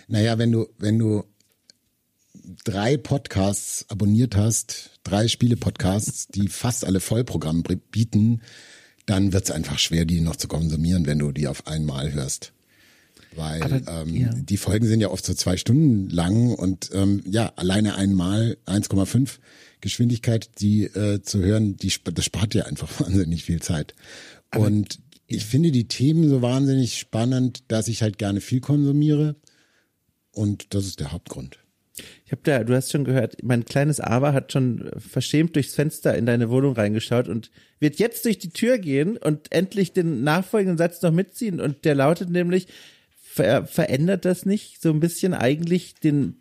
Naja, 0.08 0.38
wenn 0.38 0.52
du, 0.52 0.68
wenn 0.78 1.00
du 1.00 1.24
drei 2.64 2.98
Podcasts 2.98 3.86
abonniert 3.90 4.36
hast, 4.36 5.00
drei 5.04 5.28
Spiele-Podcasts, 5.28 6.28
die 6.28 6.48
fast 6.48 6.86
alle 6.86 7.00
Vollprogramm 7.00 7.64
bieten, 7.92 8.42
dann 9.06 9.34
wird 9.34 9.46
es 9.46 9.52
einfach 9.52 9.80
schwer, 9.80 10.06
die 10.06 10.22
noch 10.22 10.36
zu 10.36 10.48
konsumieren, 10.48 11.06
wenn 11.06 11.20
du 11.20 11.32
die 11.32 11.48
auf 11.48 11.66
einmal 11.66 12.14
hörst. 12.14 12.54
Weil 13.36 13.62
Aber, 13.62 14.02
ähm, 14.02 14.16
ja. 14.16 14.30
die 14.34 14.58
Folgen 14.58 14.88
sind 14.88 15.02
ja 15.02 15.10
oft 15.10 15.26
so 15.26 15.34
zwei 15.34 15.58
Stunden 15.58 16.10
lang 16.10 16.54
und 16.54 16.90
ähm, 16.94 17.22
ja, 17.26 17.54
alleine 17.56 17.96
einmal 17.96 18.58
1,5 18.66 19.38
Geschwindigkeit, 19.82 20.50
die 20.60 20.86
äh, 20.86 21.22
zu 21.22 21.40
hören, 21.40 21.78
die, 21.78 21.92
das 22.04 22.26
spart 22.26 22.56
ja 22.56 22.66
einfach 22.66 23.00
wahnsinnig 23.00 23.44
viel 23.44 23.62
Zeit. 23.62 23.94
und 24.56 25.00
ich 25.28 25.46
finde 25.46 25.72
die 25.72 25.88
Themen 25.88 26.30
so 26.30 26.42
wahnsinnig 26.42 26.98
spannend, 26.98 27.64
dass 27.68 27.90
ich 27.90 28.02
halt 28.02 28.18
gerne 28.18 28.40
viel 28.40 28.62
konsumiere. 28.62 29.36
Und 30.32 30.74
das 30.74 30.86
ist 30.86 31.00
der 31.00 31.12
Hauptgrund. 31.12 31.60
Ich 32.26 32.32
habe 32.32 32.42
da, 32.44 32.64
du 32.64 32.76
hast 32.76 32.92
schon 32.92 33.04
gehört, 33.04 33.44
mein 33.44 33.66
kleines 33.66 34.00
Aber 34.00 34.34
hat 34.34 34.52
schon 34.52 34.90
verschämt 34.98 35.56
durchs 35.56 35.76
Fenster 35.76 36.16
in 36.16 36.26
deine 36.26 36.50
Wohnung 36.50 36.74
reingeschaut 36.74 37.28
und 37.28 37.50
wird 37.80 37.98
jetzt 38.00 38.24
durch 38.26 38.38
die 38.38 38.52
Tür 38.52 38.78
gehen 38.78 39.18
und 39.18 39.52
endlich 39.52 39.94
den 39.94 40.24
nachfolgenden 40.24 40.78
Satz 40.78 41.02
noch 41.02 41.12
mitziehen. 41.12 41.60
Und 41.60 41.86
der 41.86 41.96
lautet 41.96 42.30
nämlich, 42.30 42.68
ver 43.38 43.66
verändert 43.68 44.26
das 44.26 44.46
nicht 44.46 44.82
so 44.82 44.90
ein 44.90 45.00
bisschen 45.00 45.34
eigentlich 45.34 45.96
den, 45.96 46.38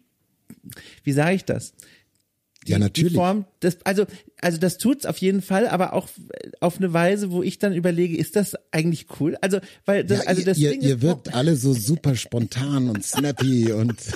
wie 1.05 1.12
sage 1.12 1.37
ich 1.37 1.45
das? 1.45 1.75
Die, 2.67 2.73
Ja, 2.73 2.79
natürlich. 2.79 3.12
Die 3.12 3.17
Form 3.17 3.45
des, 3.62 3.79
also, 3.85 4.07
also 4.40 4.59
das 4.59 4.78
tut's 4.78 5.07
auf 5.07 5.19
jeden 5.19 5.40
Fall, 5.40 5.66
aber 5.66 5.95
auch 5.95 6.09
auf 6.61 6.78
eine 6.78 6.93
Weise, 6.93 7.31
wo 7.31 7.43
ich 7.43 7.59
dann 7.59 7.73
überlege, 7.73 8.16
ist 8.16 8.37
das 8.37 8.55
eigentlich 8.71 9.07
cool? 9.19 9.37
Also, 9.40 9.61
weil 9.87 10.05
das, 10.05 10.25
Ja, 10.25 10.26
also 10.26 10.45
das 10.45 10.59
ihr, 10.59 10.71
Ding 10.73 10.83
ihr 10.83 11.00
wirkt 11.02 11.35
alle 11.35 11.57
so 11.57 11.73
super 11.73 12.16
spontan 12.16 12.90
und 12.90 13.05
snappy 13.05 13.73
und 13.73 13.97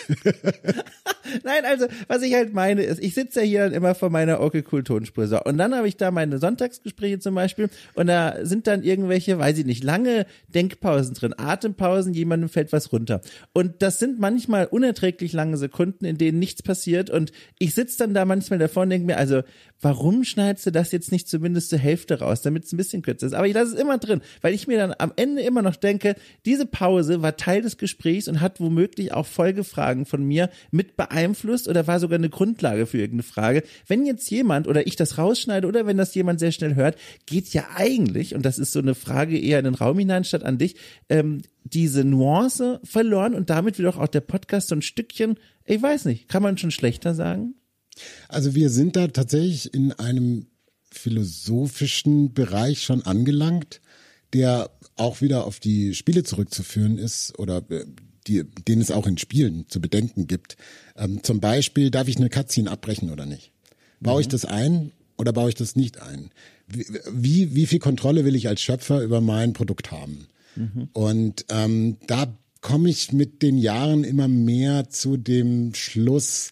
Nein, 1.44 1.64
also 1.64 1.86
was 2.08 2.22
ich 2.22 2.34
halt 2.34 2.52
meine 2.54 2.82
ist, 2.82 3.02
ich 3.02 3.14
sitze 3.14 3.40
ja 3.40 3.46
hier 3.46 3.60
dann 3.60 3.72
immer 3.72 3.94
vor 3.94 4.10
meiner 4.10 4.40
okay 4.40 4.64
cool 4.72 4.82
Tonspur 4.82 5.26
so 5.26 5.42
und 5.42 5.58
dann 5.58 5.74
habe 5.74 5.88
ich 5.88 5.96
da 5.96 6.10
meine 6.10 6.38
Sonntagsgespräche 6.38 7.18
zum 7.18 7.34
Beispiel 7.34 7.68
und 7.94 8.06
da 8.06 8.44
sind 8.44 8.66
dann 8.66 8.82
irgendwelche, 8.82 9.38
weiß 9.38 9.58
ich 9.58 9.66
nicht, 9.66 9.84
lange 9.84 10.26
Denkpausen 10.48 11.14
drin, 11.14 11.34
Atempausen, 11.36 12.14
jemandem 12.14 12.48
fällt 12.48 12.72
was 12.72 12.92
runter 12.92 13.20
und 13.52 13.82
das 13.82 13.98
sind 13.98 14.18
manchmal 14.18 14.66
unerträglich 14.66 15.32
lange 15.32 15.56
Sekunden, 15.56 16.04
in 16.04 16.18
denen 16.18 16.38
nichts 16.38 16.62
passiert 16.62 17.10
und 17.10 17.32
ich 17.58 17.74
sitze 17.74 17.98
dann 17.98 18.14
da 18.14 18.24
manchmal 18.24 18.58
davor 18.58 18.82
und 18.84 18.90
denke 18.90 19.06
mir, 19.06 19.16
also 19.16 19.42
warum 19.80 20.24
schneidest 20.24 20.66
du 20.66 20.72
das 20.72 20.92
jetzt 20.92 21.12
nicht 21.12 21.28
zumindest 21.28 21.70
zur 21.70 21.78
Hälfte 21.78 22.20
raus, 22.20 22.42
damit 22.42 22.64
es 22.64 22.72
ein 22.72 22.76
bisschen 22.76 23.02
kürzer 23.02 23.26
ist? 23.26 23.34
Aber 23.34 23.46
ich 23.46 23.54
lasse 23.54 23.74
es 23.74 23.80
immer 23.80 23.98
drin, 23.98 24.20
weil 24.40 24.54
ich 24.54 24.66
mir 24.66 24.78
dann 24.78 24.94
am 24.98 25.12
Ende 25.16 25.42
immer 25.42 25.62
noch 25.62 25.76
denke, 25.76 26.16
diese 26.44 26.66
Pause 26.66 27.22
war 27.22 27.36
Teil 27.36 27.62
des 27.62 27.78
Gesprächs 27.78 28.28
und 28.28 28.40
hat 28.40 28.60
womöglich 28.60 29.12
auch 29.12 29.26
Folgefragen 29.26 30.06
von 30.06 30.22
mir 30.24 30.50
mit 30.70 30.96
beeinflusst 30.96 31.68
oder 31.68 31.86
war 31.86 32.00
sogar 32.00 32.18
eine 32.18 32.30
Grundlage 32.30 32.86
für 32.86 32.98
irgendeine 32.98 33.22
Frage. 33.22 33.62
Wenn 33.86 34.06
jetzt 34.06 34.30
jemand 34.30 34.68
oder 34.68 34.86
ich 34.86 34.96
das 34.96 35.18
rausschneide 35.18 35.66
oder 35.66 35.86
wenn 35.86 35.96
das 35.96 36.14
jemand 36.14 36.40
sehr 36.40 36.52
schnell 36.52 36.74
hört, 36.74 36.96
geht 37.26 37.52
ja 37.52 37.64
eigentlich, 37.74 38.34
und 38.34 38.44
das 38.44 38.58
ist 38.58 38.72
so 38.72 38.80
eine 38.80 38.94
Frage 38.94 39.38
eher 39.38 39.58
in 39.58 39.64
den 39.64 39.74
Raum 39.74 39.98
hinein 39.98 40.24
statt 40.24 40.42
an 40.42 40.58
dich, 40.58 40.76
ähm, 41.08 41.42
diese 41.64 42.04
Nuance 42.04 42.80
verloren 42.84 43.34
und 43.34 43.50
damit 43.50 43.78
wird 43.78 43.96
auch 43.96 44.08
der 44.08 44.20
Podcast 44.20 44.68
so 44.68 44.74
ein 44.74 44.82
Stückchen, 44.82 45.36
ich 45.64 45.80
weiß 45.80 46.06
nicht, 46.06 46.28
kann 46.28 46.42
man 46.42 46.58
schon 46.58 46.70
schlechter 46.70 47.14
sagen? 47.14 47.54
Also 48.28 48.54
wir 48.54 48.70
sind 48.70 48.96
da 48.96 49.08
tatsächlich 49.08 49.72
in 49.74 49.92
einem 49.92 50.46
philosophischen 50.90 52.32
Bereich 52.34 52.82
schon 52.82 53.02
angelangt, 53.02 53.80
der 54.32 54.70
auch 54.96 55.20
wieder 55.20 55.44
auf 55.44 55.60
die 55.60 55.94
Spiele 55.94 56.24
zurückzuführen 56.24 56.98
ist 56.98 57.38
oder 57.38 57.62
äh, 57.70 57.84
die, 58.26 58.44
den 58.44 58.80
es 58.80 58.90
auch 58.90 59.06
in 59.06 59.18
Spielen 59.18 59.66
zu 59.68 59.80
bedenken 59.80 60.26
gibt. 60.26 60.56
Ähm, 60.96 61.22
zum 61.22 61.40
Beispiel, 61.40 61.90
darf 61.90 62.08
ich 62.08 62.16
eine 62.16 62.28
Cutscene 62.28 62.70
abbrechen 62.70 63.10
oder 63.10 63.26
nicht? 63.26 63.52
Baue 64.00 64.20
ich 64.20 64.28
das 64.28 64.44
ein 64.44 64.92
oder 65.18 65.32
baue 65.32 65.50
ich 65.50 65.54
das 65.54 65.76
nicht 65.76 66.00
ein? 66.00 66.30
Wie, 66.66 66.86
wie, 67.12 67.54
wie 67.54 67.66
viel 67.66 67.78
Kontrolle 67.78 68.24
will 68.24 68.34
ich 68.34 68.48
als 68.48 68.60
Schöpfer 68.62 69.02
über 69.02 69.20
mein 69.20 69.52
Produkt 69.52 69.90
haben? 69.90 70.26
Und 70.92 71.44
ähm, 71.50 71.96
da 72.06 72.34
komme 72.60 72.88
ich 72.88 73.12
mit 73.12 73.42
den 73.42 73.58
Jahren 73.58 74.04
immer 74.04 74.28
mehr 74.28 74.88
zu 74.88 75.16
dem 75.16 75.74
Schluss, 75.74 76.50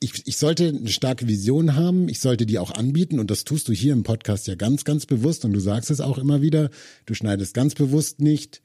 ich, 0.00 0.26
ich, 0.26 0.36
sollte 0.36 0.68
eine 0.68 0.88
starke 0.88 1.26
Vision 1.26 1.74
haben, 1.74 2.08
ich 2.08 2.20
sollte 2.20 2.46
die 2.46 2.58
auch 2.58 2.70
anbieten. 2.70 3.18
Und 3.18 3.30
das 3.30 3.44
tust 3.44 3.68
du 3.68 3.72
hier 3.72 3.92
im 3.92 4.04
Podcast 4.04 4.46
ja 4.46 4.54
ganz, 4.54 4.84
ganz 4.84 5.06
bewusst. 5.06 5.44
Und 5.44 5.52
du 5.52 5.60
sagst 5.60 5.90
es 5.90 6.00
auch 6.00 6.18
immer 6.18 6.40
wieder, 6.40 6.70
du 7.06 7.14
schneidest 7.14 7.54
ganz 7.54 7.74
bewusst 7.74 8.20
nicht. 8.20 8.62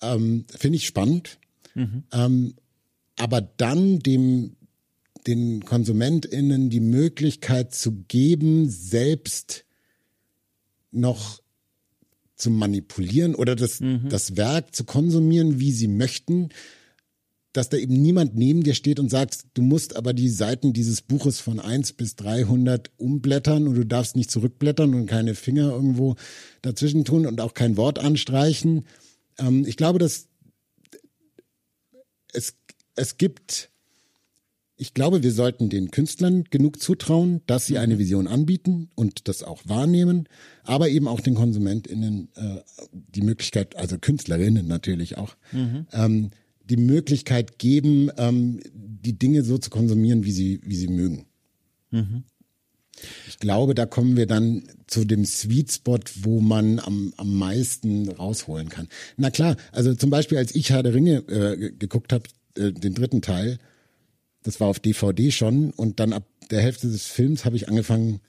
Ähm, 0.00 0.46
Finde 0.56 0.76
ich 0.76 0.86
spannend. 0.86 1.38
Ähm, 2.12 2.54
aber 3.16 3.40
dann 3.40 3.98
dem, 3.98 4.56
den 5.26 5.64
KonsumentInnen 5.64 6.70
die 6.70 6.80
Möglichkeit 6.80 7.74
zu 7.74 7.92
geben, 8.08 8.68
selbst 8.68 9.64
noch 10.90 11.40
zu 12.36 12.50
manipulieren 12.50 13.34
oder 13.34 13.54
das, 13.54 13.80
das 14.08 14.36
Werk 14.36 14.74
zu 14.74 14.84
konsumieren, 14.84 15.60
wie 15.60 15.72
sie 15.72 15.86
möchten, 15.86 16.48
dass 17.52 17.68
da 17.68 17.76
eben 17.76 18.00
niemand 18.00 18.34
neben 18.34 18.62
dir 18.62 18.74
steht 18.74 18.98
und 18.98 19.10
sagt, 19.10 19.44
du 19.54 19.62
musst 19.62 19.94
aber 19.96 20.14
die 20.14 20.30
Seiten 20.30 20.72
dieses 20.72 21.02
Buches 21.02 21.38
von 21.40 21.60
1 21.60 21.92
bis 21.94 22.16
300 22.16 22.90
umblättern 22.96 23.68
und 23.68 23.74
du 23.74 23.84
darfst 23.84 24.16
nicht 24.16 24.30
zurückblättern 24.30 24.94
und 24.94 25.06
keine 25.06 25.34
Finger 25.34 25.70
irgendwo 25.70 26.16
dazwischen 26.62 27.04
tun 27.04 27.26
und 27.26 27.40
auch 27.40 27.54
kein 27.54 27.76
Wort 27.76 27.98
anstreichen. 27.98 28.86
Ähm, 29.38 29.64
ich 29.66 29.76
glaube, 29.76 29.98
dass 29.98 30.28
es, 32.32 32.56
es 32.96 33.18
gibt, 33.18 33.70
ich 34.76 34.94
glaube, 34.94 35.22
wir 35.22 35.32
sollten 35.32 35.68
den 35.68 35.90
Künstlern 35.90 36.44
genug 36.44 36.80
zutrauen, 36.80 37.42
dass 37.46 37.66
sie 37.66 37.76
eine 37.76 37.98
Vision 37.98 38.26
anbieten 38.26 38.90
und 38.94 39.28
das 39.28 39.42
auch 39.42 39.60
wahrnehmen, 39.66 40.26
aber 40.64 40.88
eben 40.88 41.06
auch 41.06 41.20
den 41.20 41.34
KonsumentInnen 41.34 42.30
äh, 42.34 42.62
die 42.92 43.22
Möglichkeit, 43.22 43.76
also 43.76 43.98
Künstlerinnen 43.98 44.66
natürlich 44.66 45.18
auch, 45.18 45.36
mhm. 45.52 45.86
ähm, 45.92 46.30
die 46.64 46.76
Möglichkeit 46.76 47.58
geben, 47.58 48.10
ähm, 48.16 48.60
die 48.72 49.18
Dinge 49.18 49.42
so 49.42 49.58
zu 49.58 49.70
konsumieren, 49.70 50.24
wie 50.24 50.32
sie, 50.32 50.60
wie 50.64 50.76
sie 50.76 50.88
mögen. 50.88 51.26
Mhm. 51.90 52.24
Ich 53.26 53.38
glaube, 53.38 53.74
da 53.74 53.86
kommen 53.86 54.16
wir 54.16 54.26
dann 54.26 54.64
zu 54.86 55.04
dem 55.04 55.24
Sweet 55.24 55.72
Spot, 55.72 55.98
wo 56.20 56.40
man 56.40 56.78
am, 56.78 57.12
am 57.16 57.36
meisten 57.36 58.08
rausholen 58.08 58.68
kann. 58.68 58.88
Na 59.16 59.30
klar, 59.30 59.56
also 59.72 59.94
zum 59.94 60.10
Beispiel, 60.10 60.38
als 60.38 60.54
ich 60.54 60.70
Herr 60.70 60.82
der 60.82 60.94
Ringe 60.94 61.16
äh, 61.28 61.72
geguckt 61.72 62.12
habe, 62.12 62.24
äh, 62.56 62.72
den 62.72 62.94
dritten 62.94 63.22
Teil, 63.22 63.58
das 64.42 64.60
war 64.60 64.68
auf 64.68 64.78
DVD 64.78 65.30
schon 65.30 65.70
und 65.70 66.00
dann 66.00 66.12
ab 66.12 66.26
der 66.50 66.60
Hälfte 66.60 66.88
des 66.88 67.06
Films 67.06 67.44
habe 67.44 67.56
ich 67.56 67.68
angefangen 67.68 68.20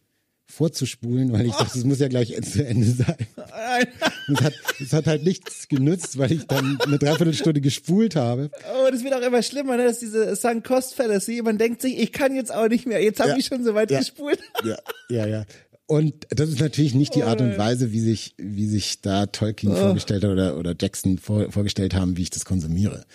vorzuspulen, 0.53 1.31
weil 1.33 1.48
ich 1.48 1.53
dachte, 1.53 1.77
es 1.77 1.83
muss 1.83 2.00
ja 2.00 2.07
gleich 2.07 2.33
zu 2.41 2.65
Ende 2.65 2.88
sein. 2.88 3.17
Es 4.25 4.41
hat, 4.41 4.53
es 4.79 4.93
hat 4.93 5.07
halt 5.07 5.24
nichts 5.24 5.67
genützt, 5.67 6.17
weil 6.17 6.31
ich 6.31 6.48
dann 6.48 6.79
eine 6.79 6.98
Dreiviertelstunde 6.98 7.60
gespult 7.60 8.15
habe. 8.15 8.51
Oh, 8.74 8.89
das 8.89 9.03
wird 9.03 9.13
auch 9.13 9.22
immer 9.22 9.43
schlimmer, 9.43 9.75
ne? 9.75 9.83
dass 9.83 10.00
diese 10.00 10.33
Sunk 10.38 10.63
Cost 10.63 10.95
Fallacy, 10.95 11.41
man 11.41 11.57
denkt 11.57 11.81
sich, 11.81 12.00
ich 12.00 12.13
kann 12.13 12.33
jetzt 12.33 12.53
auch 12.53 12.69
nicht 12.69 12.86
mehr, 12.86 13.03
jetzt 13.03 13.19
habe 13.19 13.31
ja, 13.31 13.38
ich 13.38 13.45
schon 13.45 13.65
so 13.65 13.74
weit 13.74 13.91
ja, 13.91 14.00
gespult. 14.00 14.39
Ja, 14.63 14.77
ja, 15.10 15.25
ja. 15.25 15.45
Und 15.88 16.25
das 16.29 16.50
ist 16.50 16.62
natürlich 16.62 16.93
nicht 16.93 17.15
die 17.15 17.24
Art 17.24 17.41
und 17.41 17.55
oh. 17.55 17.57
Weise, 17.57 17.91
wie 17.91 18.00
sich, 18.00 18.33
wie 18.38 18.67
sich 18.67 19.01
da 19.01 19.25
Tolkien 19.25 19.74
oh. 19.74 19.75
vorgestellt 19.75 20.24
hat 20.24 20.31
oder, 20.31 20.57
oder 20.57 20.74
Jackson 20.79 21.17
vor, 21.17 21.51
vorgestellt 21.51 21.93
haben, 21.93 22.15
wie 22.15 22.22
ich 22.22 22.29
das 22.29 22.45
konsumiere. 22.45 23.05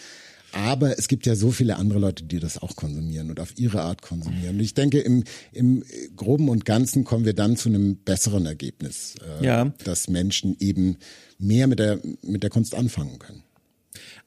Aber 0.58 0.98
es 0.98 1.06
gibt 1.06 1.24
ja 1.24 1.36
so 1.36 1.52
viele 1.52 1.76
andere 1.76 2.00
Leute, 2.00 2.24
die 2.24 2.40
das 2.40 2.60
auch 2.60 2.74
konsumieren 2.74 3.30
und 3.30 3.38
auf 3.38 3.56
ihre 3.56 3.82
Art 3.82 4.02
konsumieren. 4.02 4.56
Und 4.56 4.60
ich 4.60 4.74
denke, 4.74 4.98
im, 4.98 5.22
im 5.52 5.84
Groben 6.16 6.48
und 6.48 6.64
Ganzen 6.64 7.04
kommen 7.04 7.24
wir 7.24 7.34
dann 7.34 7.56
zu 7.56 7.68
einem 7.68 7.96
besseren 7.96 8.44
Ergebnis, 8.44 9.14
äh, 9.40 9.44
ja. 9.44 9.72
dass 9.84 10.08
Menschen 10.08 10.56
eben 10.58 10.96
mehr 11.38 11.68
mit 11.68 11.78
der, 11.78 12.00
mit 12.22 12.42
der 12.42 12.50
Kunst 12.50 12.74
anfangen 12.74 13.20
können. 13.20 13.44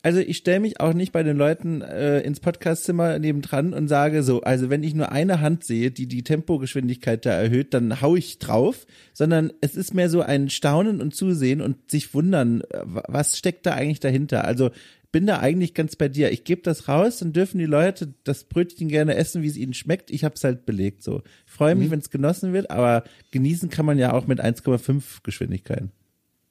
Also 0.03 0.19
ich 0.19 0.37
stelle 0.37 0.61
mich 0.61 0.79
auch 0.79 0.93
nicht 0.93 1.11
bei 1.11 1.21
den 1.21 1.37
Leuten 1.37 1.81
äh, 1.81 2.21
ins 2.21 2.39
Podcastzimmer 2.39 3.19
nebendran 3.19 3.73
und 3.73 3.87
sage 3.87 4.23
so, 4.23 4.41
also 4.41 4.69
wenn 4.69 4.83
ich 4.83 4.95
nur 4.95 5.11
eine 5.11 5.41
Hand 5.41 5.63
sehe, 5.63 5.91
die 5.91 6.07
die 6.07 6.23
Tempogeschwindigkeit 6.23 7.25
da 7.25 7.31
erhöht, 7.31 7.73
dann 7.73 8.01
hau 8.01 8.15
ich 8.15 8.39
drauf, 8.39 8.87
sondern 9.13 9.53
es 9.61 9.75
ist 9.75 9.93
mehr 9.93 10.09
so 10.09 10.21
ein 10.21 10.49
Staunen 10.49 11.01
und 11.01 11.13
Zusehen 11.13 11.61
und 11.61 11.91
sich 11.91 12.13
wundern, 12.13 12.61
äh, 12.61 12.79
was 12.83 13.37
steckt 13.37 13.65
da 13.65 13.73
eigentlich 13.73 13.99
dahinter. 13.99 14.45
Also 14.45 14.71
bin 15.11 15.27
da 15.27 15.39
eigentlich 15.39 15.73
ganz 15.73 15.95
bei 15.95 16.07
dir. 16.07 16.31
Ich 16.31 16.43
gebe 16.43 16.61
das 16.61 16.87
raus, 16.87 17.19
dann 17.19 17.33
dürfen 17.33 17.57
die 17.57 17.65
Leute 17.65 18.13
das 18.23 18.45
Brötchen 18.45 18.87
gerne 18.87 19.15
essen, 19.15 19.43
wie 19.43 19.47
es 19.47 19.57
ihnen 19.57 19.73
schmeckt. 19.73 20.09
Ich 20.11 20.23
habe 20.23 20.35
es 20.35 20.43
halt 20.43 20.65
belegt 20.65 21.03
so. 21.03 21.21
Ich 21.45 21.51
freue 21.51 21.75
mich, 21.75 21.87
mhm. 21.87 21.91
wenn 21.91 21.99
es 21.99 22.09
genossen 22.09 22.53
wird, 22.53 22.71
aber 22.71 23.03
genießen 23.31 23.69
kann 23.69 23.85
man 23.85 23.97
ja 23.97 24.13
auch 24.13 24.27
mit 24.27 24.41
1,5 24.41 25.03
Geschwindigkeiten. 25.23 25.91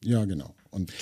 Ja, 0.05 0.25
genau. 0.25 0.55
Und 0.71 0.93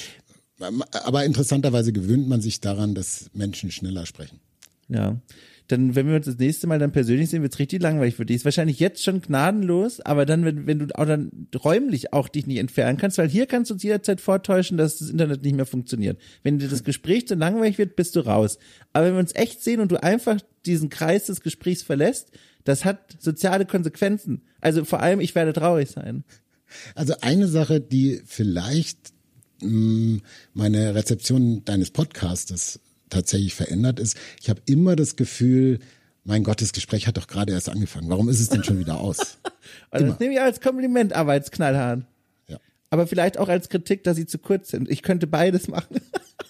aber 0.61 1.25
interessanterweise 1.25 1.93
gewöhnt 1.93 2.29
man 2.29 2.41
sich 2.41 2.61
daran, 2.61 2.95
dass 2.95 3.31
Menschen 3.33 3.71
schneller 3.71 4.07
sprechen. 4.07 4.41
Ja 4.89 5.21
dann, 5.69 5.95
wenn 5.95 6.09
wir 6.09 6.17
uns 6.17 6.25
das 6.25 6.39
nächste 6.39 6.67
Mal 6.67 6.79
dann 6.79 6.93
persönlich 6.93 7.29
sehen, 7.29 7.43
wird's 7.43 7.59
richtig 7.59 7.83
langweilig 7.83 8.17
für 8.17 8.25
dich. 8.25 8.37
Ist 8.37 8.45
wahrscheinlich 8.47 8.81
jetzt 8.81 9.05
schon 9.05 9.21
gnadenlos, 9.21 10.01
aber 10.01 10.25
dann, 10.25 10.45
wenn, 10.45 10.67
wenn 10.67 10.79
du 10.79 10.99
auch 10.99 11.05
dann 11.05 11.49
räumlich 11.63 12.15
auch 12.15 12.29
dich 12.29 12.47
nicht 12.47 12.57
entfernen 12.57 12.97
kannst, 12.97 13.19
weil 13.19 13.29
hier 13.29 13.47
kannst 13.47 13.71
du 13.71 13.75
uns 13.75 13.83
jederzeit 13.83 14.23
vortäuschen, 14.23 14.79
dass 14.79 14.99
das 14.99 15.11
Internet 15.11 15.43
nicht 15.43 15.55
mehr 15.55 15.67
funktioniert. 15.67 16.19
Wenn 16.43 16.59
dir 16.59 16.69
das 16.69 16.85
Gespräch 16.85 17.29
zu 17.29 17.35
langweilig 17.35 17.77
wird, 17.77 17.97
bist 17.97 18.17
du 18.17 18.21
raus. 18.21 18.59
Aber 18.95 19.07
wenn 19.07 19.13
wir 19.15 19.21
uns 19.21 19.35
echt 19.35 19.63
sehen 19.63 19.81
und 19.81 19.93
du 19.93 20.03
einfach 20.03 20.41
diesen 20.65 20.89
Kreis 20.89 21.27
des 21.27 21.43
Gesprächs 21.43 21.83
verlässt, 21.83 22.31
das 22.65 22.87
hat 22.87 23.17
soziale 23.19 23.67
Konsequenzen. 23.67 24.43
Also 24.63 24.87
vor 24.87 25.01
allem, 25.01 25.21
ich 25.21 25.35
werde 25.35 25.53
traurig 25.53 25.91
sein. 25.91 26.25
Also 26.95 27.15
eine 27.21 27.47
Sache, 27.47 27.83
die 27.83 28.23
vielleicht 28.25 29.13
mh, 29.61 29.69
mm, 29.69 30.23
meine 30.55 30.95
Rezeption 30.95 31.63
deines 31.67 31.91
Podcastes 31.91 32.81
tatsächlich 33.11 33.55
verändert 33.55 34.01
ist. 34.01 34.17
Ich 34.41 34.51
habe 34.51 34.61
immer 34.67 34.97
das 34.97 35.17
Gefühl, 35.17 35.79
mein 36.25 36.45
Gott, 36.45 36.61
das 36.61 36.73
Gespräch 36.73 37.07
hat 37.07 37.17
doch 37.17 37.27
gerade 37.27 37.53
erst 37.53 37.69
angefangen. 37.69 38.11
Warum 38.11 38.29
ist 38.29 38.41
es 38.41 38.51
denn 38.51 38.63
schon 38.63 38.79
wieder 38.79 39.01
aus? 39.01 39.39
also 39.91 40.09
das 40.09 40.21
nehme 40.21 40.35
ich 40.35 40.41
als 40.41 40.61
Kompliment, 40.61 41.15
aber 41.15 41.33
als 41.33 41.51
Knallhahn. 41.51 42.07
Ja. 42.49 42.59
Aber 42.91 43.07
vielleicht 43.07 43.39
auch 43.39 43.49
als 43.49 43.69
Kritik, 43.69 44.05
dass 44.05 44.17
sie 44.17 44.27
zu 44.27 44.39
kurz 44.39 44.71
sind. 44.71 44.91
Ich 44.91 45.03
könnte 45.03 45.27
beides 45.27 45.69
machen. 45.69 46.01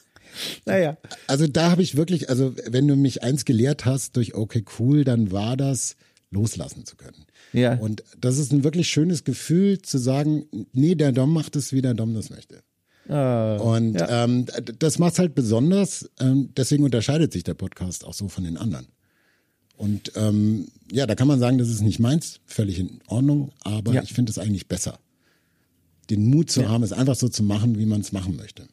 naja. 0.66 0.96
Also 1.28 1.46
da 1.46 1.70
habe 1.70 1.82
ich 1.82 1.96
wirklich, 1.96 2.28
also 2.28 2.54
wenn 2.66 2.88
du 2.88 2.96
mich 2.96 3.22
eins 3.22 3.44
gelehrt 3.44 3.84
hast 3.84 4.16
durch 4.16 4.34
okay 4.34 4.64
cool, 4.78 5.04
dann 5.04 5.30
war 5.30 5.56
das 5.56 5.96
loslassen 6.30 6.84
zu 6.84 6.96
können. 6.96 7.26
Ja. 7.52 7.74
Und 7.74 8.02
das 8.18 8.38
ist 8.38 8.52
ein 8.52 8.64
wirklich 8.64 8.88
schönes 8.88 9.24
Gefühl 9.24 9.80
zu 9.80 9.98
sagen, 9.98 10.46
nee, 10.72 10.94
der 10.94 11.12
Dom 11.12 11.32
macht 11.32 11.56
es, 11.56 11.72
wie 11.72 11.82
der 11.82 11.94
Dom 11.94 12.14
das 12.14 12.30
möchte. 12.30 12.62
Uh, 13.08 13.56
und 13.62 13.94
ja. 13.94 14.24
ähm, 14.24 14.44
das 14.78 14.98
macht 14.98 15.18
halt 15.18 15.34
besonders. 15.34 16.10
Ähm, 16.20 16.50
deswegen 16.56 16.84
unterscheidet 16.84 17.32
sich 17.32 17.42
der 17.42 17.54
Podcast 17.54 18.04
auch 18.04 18.12
so 18.12 18.28
von 18.28 18.44
den 18.44 18.58
anderen. 18.58 18.88
Und 19.76 20.12
ähm, 20.16 20.68
ja, 20.90 21.06
da 21.06 21.14
kann 21.14 21.28
man 21.28 21.38
sagen, 21.38 21.56
das 21.56 21.68
ist 21.68 21.80
nicht 21.80 22.00
meins, 22.00 22.40
völlig 22.44 22.78
in 22.80 23.00
Ordnung, 23.06 23.52
aber 23.62 23.94
ja. 23.94 24.02
ich 24.02 24.12
finde 24.12 24.30
es 24.30 24.38
eigentlich 24.38 24.66
besser. 24.66 24.98
Den 26.10 26.28
Mut 26.28 26.50
zu 26.50 26.62
ja. 26.62 26.68
haben, 26.68 26.82
es 26.82 26.92
einfach 26.92 27.14
so 27.14 27.28
zu 27.28 27.42
machen, 27.42 27.78
wie 27.78 27.86
man 27.86 28.00
es 28.00 28.12
machen 28.12 28.36
möchte. 28.36 28.66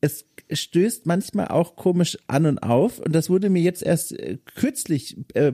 Es 0.00 0.26
stößt 0.52 1.06
manchmal 1.06 1.48
auch 1.48 1.76
komisch 1.76 2.18
an 2.26 2.46
und 2.46 2.58
auf. 2.58 2.98
Und 2.98 3.14
das 3.14 3.30
wurde 3.30 3.50
mir 3.50 3.62
jetzt 3.62 3.82
erst 3.82 4.18
äh, 4.18 4.38
kürzlich 4.54 5.16
äh, 5.34 5.52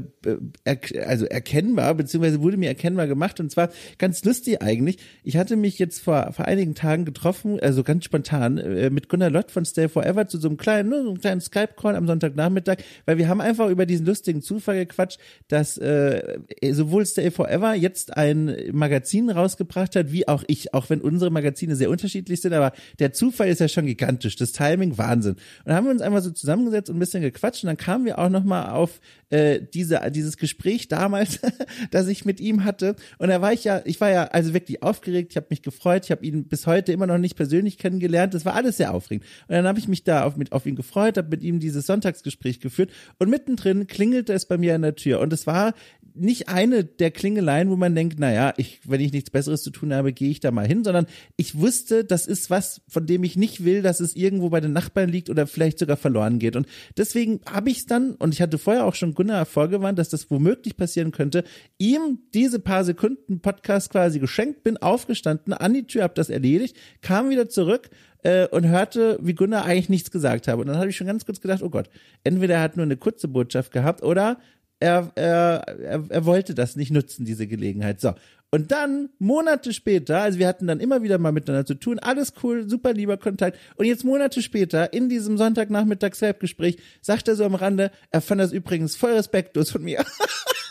er, 0.65 0.79
also 1.07 1.27
erkennbar, 1.27 1.95
beziehungsweise 1.95 2.41
wurde 2.41 2.57
mir 2.57 2.69
erkennbar 2.69 3.07
gemacht. 3.07 3.41
Und 3.41 3.51
zwar 3.51 3.71
ganz 3.99 4.25
lustig 4.25 4.63
eigentlich. 4.63 4.99
Ich 5.23 5.37
hatte 5.37 5.57
mich 5.57 5.79
jetzt 5.79 6.01
vor, 6.01 6.33
vor 6.33 6.47
einigen 6.47 6.75
Tagen 6.75 7.05
getroffen, 7.05 7.59
also 7.61 7.83
ganz 7.83 8.05
spontan, 8.05 8.59
äh, 8.59 8.91
mit 8.91 9.09
Gunnar 9.09 9.31
Lott 9.31 9.51
von 9.51 9.65
Stay 9.65 9.89
Forever 9.89 10.29
zu 10.29 10.39
so 10.39 10.49
einem 10.49 10.57
kleinen, 10.57 10.89
nur 10.89 11.03
so 11.03 11.09
einem 11.11 11.21
kleinen 11.21 11.41
Skype-Call 11.41 11.97
am 11.97 12.07
Sonntagnachmittag, 12.07 12.79
weil 13.05 13.19
wir 13.19 13.29
haben 13.29 13.41
einfach 13.41 13.69
über 13.69 13.87
diesen 13.87 14.07
lustigen 14.07 14.43
Zufall 14.43 14.77
gequatscht, 14.77 15.19
dass 15.49 15.79
äh, 15.79 16.39
sowohl 16.71 17.07
Stay 17.07 17.31
Forever 17.31 17.75
jetzt 17.75 18.17
ein 18.17 18.55
Magazin 18.73 19.31
rausgebracht 19.31 19.97
hat, 19.97 20.13
wie 20.13 20.29
auch 20.29 20.45
ich, 20.47 20.75
auch 20.75 20.91
wenn 20.91 21.01
unsere 21.01 21.31
Magazine 21.31 21.77
sehr 21.77 21.91
unterschiedlich 21.91 22.41
sind, 22.41 22.53
aber 22.53 22.73
der 22.99 23.13
Zufall 23.13 23.49
ist 23.49 23.61
ja 23.61 23.69
schon 23.69 23.87
gigantisch. 23.87 24.37
Das 24.37 24.53
Timing 24.53 24.86
Timing 24.87 24.99
Wahnsinn. 24.99 25.35
Und 25.35 25.41
dann 25.67 25.77
haben 25.77 25.85
wir 25.85 25.93
uns 25.93 26.03
einfach 26.03 26.23
so 26.23 26.31
zusammengesetzt 26.31 26.91
und 26.91 26.97
ein 26.97 27.01
bisschen 27.01 27.23
gequatscht 27.23 27.65
und 27.65 27.69
dann 27.69 27.77
kamen 27.77 28.05
wir 28.05 28.19
auch 28.19 28.29
nochmal 28.29 28.71
auf 28.71 29.01
äh, 29.31 29.61
diese, 29.75 30.01
dieses 30.11 30.37
Gespräch 30.37 30.89
damals, 30.89 31.41
das 31.91 32.09
ich 32.09 32.25
mit 32.25 32.41
ihm 32.41 32.65
hatte. 32.65 32.97
Und 33.19 33.29
da 33.29 33.41
war 33.41 33.53
ich 33.53 33.65
ja, 33.65 33.83
ich 33.85 34.01
war 34.01 34.11
ja 34.11 34.25
also 34.25 34.55
wirklich 34.55 34.83
aufgeregt, 34.83 35.33
ich 35.33 35.37
habe 35.37 35.47
mich 35.51 35.63
gefreut, 35.63 36.05
ich 36.05 36.11
habe 36.11 36.25
ihn 36.25 36.49
bis 36.49 36.67
heute 36.67 36.93
immer 36.93 37.07
noch 37.07 37.19
nicht 37.19 37.37
persönlich 37.37 37.79
kennengelernt. 37.79 38.35
Das 38.35 38.45
war 38.45 38.55
alles 38.55 38.77
sehr 38.77 38.95
aufregend. 38.95 39.27
Und 39.49 39.55
dann 39.55 39.67
habe 39.67 39.79
ich 39.79 39.89
mich 39.89 40.05
da 40.05 40.25
auf, 40.25 40.37
mit, 40.37 40.53
auf 40.53 40.67
ihn 40.67 40.77
gefreut, 40.77 41.19
habe 41.19 41.29
mit 41.29 41.43
ihm 41.43 41.61
dieses 41.61 41.87
Sonntagsgespräch 41.87 42.61
geführt 42.61 42.91
und 43.19 43.31
mittendrin 43.31 43.87
klingelte 43.87 44.33
es 44.33 44.47
bei 44.47 44.59
mir 44.59 44.75
an 44.75 44.83
der 44.83 44.97
Tür. 44.97 45.21
Und 45.21 45.33
es 45.33 45.47
war 45.47 45.75
nicht 46.17 46.49
eine 46.49 46.85
der 46.85 47.11
Klingeleien, 47.11 47.71
wo 47.71 47.77
man 47.77 47.95
denkt, 47.95 48.19
naja, 48.19 48.55
ich, 48.57 48.81
wenn 48.85 49.01
ich 49.01 49.13
nichts 49.13 49.31
Besseres 49.31 49.63
zu 49.63 49.71
tun 49.71 49.93
habe, 49.93 50.13
gehe 50.13 50.31
ich 50.31 50.41
da 50.41 50.51
mal 50.51 50.67
hin, 50.67 50.85
sondern 50.85 51.07
ich 51.37 51.59
wusste, 51.59 52.05
das 52.05 52.27
ist 52.27 52.51
was, 52.51 52.81
von 52.89 53.07
dem 53.07 53.25
ich 53.25 53.37
nicht 53.37 53.65
will, 53.65 53.83
dass 53.83 54.01
es 54.01 54.17
irgendwo 54.17 54.49
bei 54.51 54.61
den 54.61 54.73
Nachbarn 54.73 55.09
liegt 55.09 55.31
oder 55.31 55.47
vielleicht 55.47 55.79
sogar 55.79 55.97
verloren 55.97 56.39
geht. 56.39 56.57
Und 56.57 56.67
deswegen 56.97 57.41
habe 57.51 57.71
ich 57.71 57.79
es 57.79 57.87
dann, 57.87 58.13
und 58.15 58.35
ich 58.35 58.43
hatte 58.43 58.59
vorher 58.59 58.85
auch 58.85 58.95
schon 58.95 59.15
Gunnar 59.15 59.47
vorgewarnt, 59.47 59.99
dass 59.99 60.09
das 60.09 60.31
womöglich 60.31 60.77
passieren 60.77 61.13
könnte, 61.13 61.45
ihm 61.79 62.19
diese 62.35 62.59
paar 62.59 62.85
Sekunden 62.85 63.41
Podcast 63.41 63.91
quasi 63.91 64.19
geschenkt, 64.19 64.63
bin 64.63 64.77
aufgestanden, 64.77 65.53
an 65.53 65.75
die 65.75 65.87
Tür, 65.87 66.03
hab 66.03 66.15
das 66.15 66.31
erledigt, 66.31 66.77
kam 67.03 67.31
wieder 67.31 67.49
zurück 67.49 67.91
äh, 68.27 68.49
und 68.49 68.67
hörte, 68.67 69.19
wie 69.23 69.35
Gunnar 69.35 69.65
eigentlich 69.65 69.89
nichts 69.89 70.11
gesagt 70.11 70.49
habe. 70.49 70.61
Und 70.63 70.69
dann 70.69 70.79
habe 70.79 70.89
ich 70.89 70.97
schon 70.97 71.07
ganz 71.07 71.25
kurz 71.25 71.41
gedacht, 71.41 71.63
oh 71.63 71.71
Gott, 71.71 71.89
entweder 72.25 72.57
er 72.57 72.63
hat 72.63 72.77
nur 72.77 72.85
eine 72.85 72.97
kurze 72.97 73.29
Botschaft 73.29 73.73
gehabt 73.73 74.03
oder 74.03 74.39
er, 74.81 75.11
er, 75.15 75.65
er, 75.81 76.05
er 76.09 76.25
wollte 76.25 76.55
das 76.55 76.77
nicht 76.77 76.91
nutzen, 76.91 77.25
diese 77.25 77.47
Gelegenheit. 77.47 78.01
So. 78.01 78.15
Und 78.51 78.71
dann, 78.71 79.11
Monate 79.19 79.73
später, 79.73 80.21
also 80.21 80.39
wir 80.39 80.47
hatten 80.47 80.67
dann 80.67 80.81
immer 80.81 81.03
wieder 81.03 81.19
mal 81.19 81.33
miteinander 81.33 81.67
zu 81.67 81.75
tun, 81.75 81.99
alles 81.99 82.33
cool, 82.43 82.69
super 82.69 82.93
lieber 82.93 83.17
Kontakt. 83.17 83.59
Und 83.77 83.87
jetzt 83.87 84.05
Monate 84.05 84.41
später, 84.41 84.93
in 84.93 85.09
diesem 85.09 85.37
Sonntagnachmittag 85.37 86.15
Selbstgespräch, 86.15 86.79
sagt 87.01 87.29
er 87.29 87.37
so 87.37 87.45
am 87.45 87.55
Rande, 87.55 87.91
er 88.11 88.21
fand 88.21 88.41
das 88.41 88.53
übrigens 88.53 88.97
voll 88.97 89.13
respektlos 89.13 89.71
von 89.71 89.83
mir. 89.83 90.05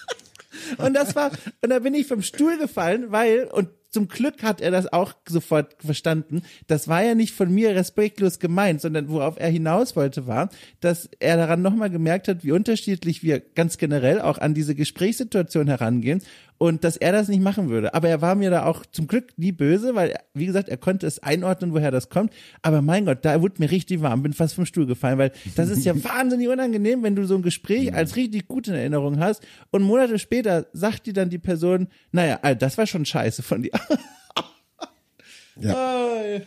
und 0.78 0.94
das 0.94 1.16
war, 1.16 1.32
und 1.62 1.70
da 1.70 1.80
bin 1.80 1.94
ich 1.94 2.08
vom 2.08 2.22
Stuhl 2.22 2.58
gefallen, 2.58 3.12
weil, 3.12 3.46
und 3.46 3.70
zum 3.96 4.10
Glück 4.10 4.44
hat 4.44 4.60
er 4.60 4.72
das 4.72 4.92
auch 4.92 5.14
sofort 5.26 5.78
verstanden. 5.80 6.42
Das 6.68 6.90
war 6.90 7.02
ja 7.02 7.16
nicht 7.16 7.34
von 7.34 7.50
mir 7.50 7.74
respektlos 7.78 8.40
gemeint, 8.40 8.82
sondern 8.82 9.08
worauf 9.08 9.40
er 9.40 9.48
hinaus 9.48 9.96
wollte 9.96 10.28
war, 10.28 10.50
dass 10.82 11.10
er 11.20 11.38
daran 11.38 11.62
nochmal 11.62 11.90
gemerkt 11.90 12.28
hat, 12.28 12.44
wie 12.44 12.52
unterschiedlich 12.52 13.24
wir 13.24 13.40
ganz 13.40 13.78
generell 13.78 14.20
auch 14.20 14.38
an 14.38 14.54
diese 14.54 14.76
Gesprächssituation 14.76 15.68
herangehen 15.68 16.22
und 16.58 16.84
dass 16.84 16.98
er 16.98 17.12
das 17.12 17.28
nicht 17.28 17.42
machen 17.42 17.70
würde. 17.70 17.94
Aber 17.94 18.08
er 18.08 18.22
war 18.22 18.36
mir 18.36 18.50
da 18.50 18.66
auch 18.66 18.86
zum 18.86 19.08
Glück 19.08 19.38
nie 19.38 19.52
böse, 19.52 19.96
weil, 19.96 20.16
wie 20.34 20.46
gesagt, 20.46 20.70
er 20.70 20.78
konnte 20.78 21.06
es 21.06 21.20
einordnen, 21.20 21.74
woher 21.74 21.92
das 21.92 22.10
kommt. 22.10 22.32
Aber 22.62 22.82
mein 22.82 23.06
Gott, 23.06 23.20
da 23.24 23.42
wurde 23.42 23.56
mir 23.60 23.72
richtig 23.72 24.02
warm, 24.02 24.24
bin 24.24 24.34
fast 24.34 24.56
vom 24.56 24.66
Stuhl 24.66 24.86
gefallen, 24.86 25.18
weil 25.18 25.32
das 25.56 25.70
ist 25.70 25.86
ja 25.86 25.94
wahnsinnig 26.04 26.48
unangenehm, 26.48 27.04
wenn 27.04 27.16
du 27.16 27.26
so 27.26 27.36
ein 27.36 27.42
Gespräch 27.42 27.94
als 27.94 28.16
richtig 28.16 28.48
gut 28.48 28.68
in 28.68 28.76
Erinnerung 28.76 29.20
hast 29.20 29.46
und 29.72 29.84
Monate 29.84 30.20
später 30.20 30.68
sagt 30.74 31.06
dir 31.08 31.14
dann 31.14 31.30
die 31.30 31.40
Person, 31.40 31.88
naja, 32.12 32.38
das 32.56 32.78
war 32.78 32.88
schon 32.88 33.06
scheiße 33.06 33.44
von 33.44 33.64
dir. 33.64 33.72
ja. 35.60 36.42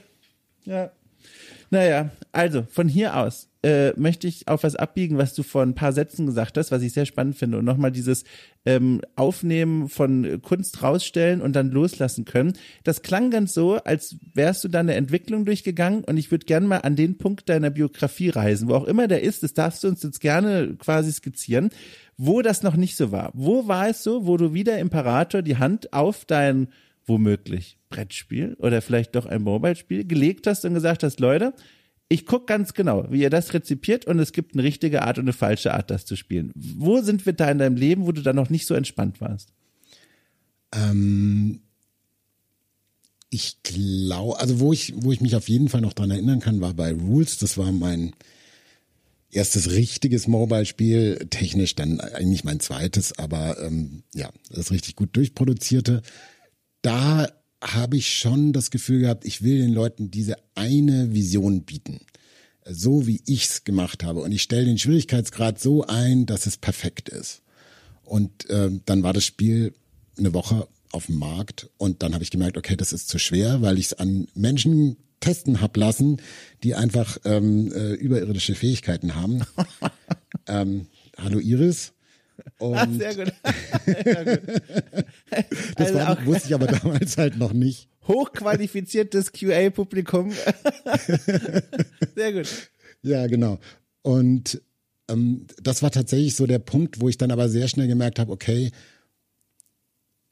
ja. 0.64 0.90
Naja, 1.70 2.10
also 2.32 2.66
von 2.70 2.88
hier 2.88 3.16
aus 3.16 3.48
äh, 3.62 3.92
möchte 3.98 4.26
ich 4.26 4.46
auf 4.48 4.62
was 4.62 4.76
abbiegen, 4.76 5.18
was 5.18 5.34
du 5.34 5.42
vor 5.42 5.62
ein 5.62 5.74
paar 5.74 5.92
Sätzen 5.92 6.26
gesagt 6.26 6.56
hast, 6.56 6.70
was 6.70 6.82
ich 6.82 6.92
sehr 6.92 7.06
spannend 7.06 7.36
finde. 7.36 7.58
Und 7.58 7.64
nochmal 7.64 7.90
dieses 7.90 8.24
ähm, 8.64 9.00
Aufnehmen 9.16 9.88
von 9.88 10.40
Kunst 10.42 10.82
rausstellen 10.82 11.42
und 11.42 11.54
dann 11.54 11.70
loslassen 11.70 12.24
können. 12.24 12.54
Das 12.84 13.02
klang 13.02 13.30
ganz 13.30 13.52
so, 13.52 13.76
als 13.76 14.16
wärst 14.32 14.64
du 14.64 14.68
da 14.68 14.80
eine 14.80 14.94
Entwicklung 14.94 15.44
durchgegangen. 15.44 16.04
Und 16.04 16.16
ich 16.16 16.30
würde 16.30 16.46
gerne 16.46 16.66
mal 16.66 16.78
an 16.78 16.96
den 16.96 17.18
Punkt 17.18 17.48
deiner 17.48 17.70
Biografie 17.70 18.30
reisen, 18.30 18.68
wo 18.68 18.74
auch 18.74 18.84
immer 18.84 19.08
der 19.08 19.22
ist, 19.22 19.42
das 19.42 19.54
darfst 19.54 19.82
du 19.82 19.88
uns 19.88 20.02
jetzt 20.02 20.20
gerne 20.20 20.76
quasi 20.78 21.12
skizzieren, 21.12 21.70
wo 22.16 22.42
das 22.42 22.62
noch 22.62 22.76
nicht 22.76 22.96
so 22.96 23.12
war. 23.12 23.30
Wo 23.34 23.66
war 23.66 23.88
es 23.88 24.02
so, 24.02 24.26
wo 24.26 24.36
du 24.36 24.54
wieder 24.54 24.78
Imperator 24.78 25.42
die 25.42 25.56
Hand 25.56 25.92
auf 25.92 26.24
dein 26.24 26.68
womöglich 27.08 27.78
Brettspiel 27.90 28.54
oder 28.58 28.82
vielleicht 28.82 29.14
doch 29.14 29.26
ein 29.26 29.42
Mobile-Spiel 29.42 30.04
gelegt 30.04 30.46
hast 30.46 30.64
und 30.64 30.74
gesagt 30.74 31.02
hast, 31.02 31.20
Leute, 31.20 31.54
ich 32.08 32.24
gucke 32.24 32.46
ganz 32.46 32.74
genau, 32.74 33.06
wie 33.10 33.22
ihr 33.22 33.30
das 33.30 33.52
rezipiert 33.52 34.06
und 34.06 34.18
es 34.18 34.32
gibt 34.32 34.54
eine 34.54 34.62
richtige 34.62 35.02
Art 35.02 35.18
und 35.18 35.24
eine 35.24 35.32
falsche 35.32 35.74
Art, 35.74 35.90
das 35.90 36.06
zu 36.06 36.16
spielen. 36.16 36.52
Wo 36.54 37.00
sind 37.00 37.26
wir 37.26 37.34
da 37.34 37.50
in 37.50 37.58
deinem 37.58 37.76
Leben, 37.76 38.06
wo 38.06 38.12
du 38.12 38.22
da 38.22 38.32
noch 38.32 38.50
nicht 38.50 38.66
so 38.66 38.74
entspannt 38.74 39.20
warst? 39.20 39.52
Ähm, 40.72 41.60
ich 43.30 43.62
glaube, 43.62 44.40
also 44.40 44.60
wo 44.60 44.72
ich, 44.72 44.94
wo 44.96 45.12
ich 45.12 45.20
mich 45.20 45.36
auf 45.36 45.48
jeden 45.48 45.68
Fall 45.68 45.82
noch 45.82 45.92
dran 45.92 46.10
erinnern 46.10 46.40
kann, 46.40 46.60
war 46.60 46.72
bei 46.72 46.92
Rules. 46.92 47.36
Das 47.38 47.58
war 47.58 47.72
mein 47.72 48.14
erstes 49.30 49.70
richtiges 49.72 50.26
Mobile-Spiel, 50.26 51.26
technisch 51.30 51.74
dann 51.74 52.00
eigentlich 52.00 52.44
mein 52.44 52.60
zweites, 52.60 53.18
aber 53.18 53.60
ähm, 53.60 54.02
ja, 54.14 54.30
das 54.50 54.70
richtig 54.70 54.96
gut 54.96 55.14
durchproduzierte. 55.14 56.02
Da 56.82 57.28
habe 57.62 57.96
ich 57.96 58.12
schon 58.12 58.52
das 58.52 58.70
Gefühl 58.70 59.00
gehabt, 59.00 59.24
ich 59.24 59.42
will 59.42 59.58
den 59.58 59.72
Leuten 59.72 60.10
diese 60.10 60.36
eine 60.54 61.12
Vision 61.12 61.62
bieten. 61.62 62.00
So 62.64 63.06
wie 63.06 63.22
ich's 63.26 63.64
gemacht 63.64 64.04
habe. 64.04 64.20
Und 64.20 64.32
ich 64.32 64.42
stelle 64.42 64.66
den 64.66 64.78
Schwierigkeitsgrad 64.78 65.58
so 65.58 65.84
ein, 65.84 66.26
dass 66.26 66.46
es 66.46 66.56
perfekt 66.56 67.08
ist. 67.08 67.42
Und 68.04 68.48
äh, 68.50 68.70
dann 68.86 69.02
war 69.02 69.12
das 69.12 69.24
Spiel 69.24 69.74
eine 70.16 70.34
Woche 70.34 70.68
auf 70.92 71.06
dem 71.06 71.16
Markt 71.16 71.68
und 71.76 72.02
dann 72.02 72.14
habe 72.14 72.24
ich 72.24 72.30
gemerkt, 72.30 72.56
okay, 72.56 72.76
das 72.76 72.92
ist 72.92 73.08
zu 73.08 73.18
schwer, 73.18 73.60
weil 73.60 73.78
ich 73.78 73.86
es 73.86 73.94
an 73.94 74.26
Menschen 74.34 74.96
testen 75.20 75.60
hab 75.60 75.76
lassen, 75.76 76.20
die 76.62 76.74
einfach 76.74 77.18
ähm, 77.24 77.72
äh, 77.72 77.92
überirdische 77.94 78.54
Fähigkeiten 78.54 79.14
haben. 79.14 79.42
ähm, 80.46 80.86
hallo 81.18 81.38
Iris. 81.38 81.92
Und 82.58 82.76
ah, 82.76 82.86
sehr 82.90 83.14
gut. 83.14 83.32
ja, 84.04 84.24
gut. 84.24 84.40
das 85.76 85.86
also 85.86 85.94
war, 85.94 86.26
wusste 86.26 86.48
ich 86.48 86.54
aber 86.54 86.66
damals 86.66 87.16
halt 87.16 87.36
noch 87.36 87.52
nicht. 87.52 87.88
Hochqualifiziertes 88.06 89.32
QA-Publikum. 89.32 90.32
sehr 92.14 92.32
gut. 92.32 92.70
Ja, 93.02 93.26
genau. 93.26 93.58
Und 94.02 94.62
ähm, 95.08 95.46
das 95.62 95.82
war 95.82 95.90
tatsächlich 95.90 96.34
so 96.34 96.46
der 96.46 96.58
Punkt, 96.58 97.00
wo 97.00 97.08
ich 97.08 97.18
dann 97.18 97.30
aber 97.30 97.48
sehr 97.48 97.68
schnell 97.68 97.86
gemerkt 97.86 98.18
habe, 98.18 98.32
okay, 98.32 98.72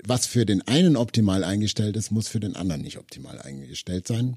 was 0.05 0.27
für 0.27 0.47
den 0.47 0.67
einen 0.67 0.97
optimal 0.97 1.45
eingestellt 1.45 1.97
ist, 1.97 2.11
muss 2.11 2.29
für 2.29 2.41
den 2.41 2.57
anderen 2.57 2.83
nicht 2.83 2.99
optimal 2.99 3.41
eingestellt 3.41 4.07
sein. 4.07 4.37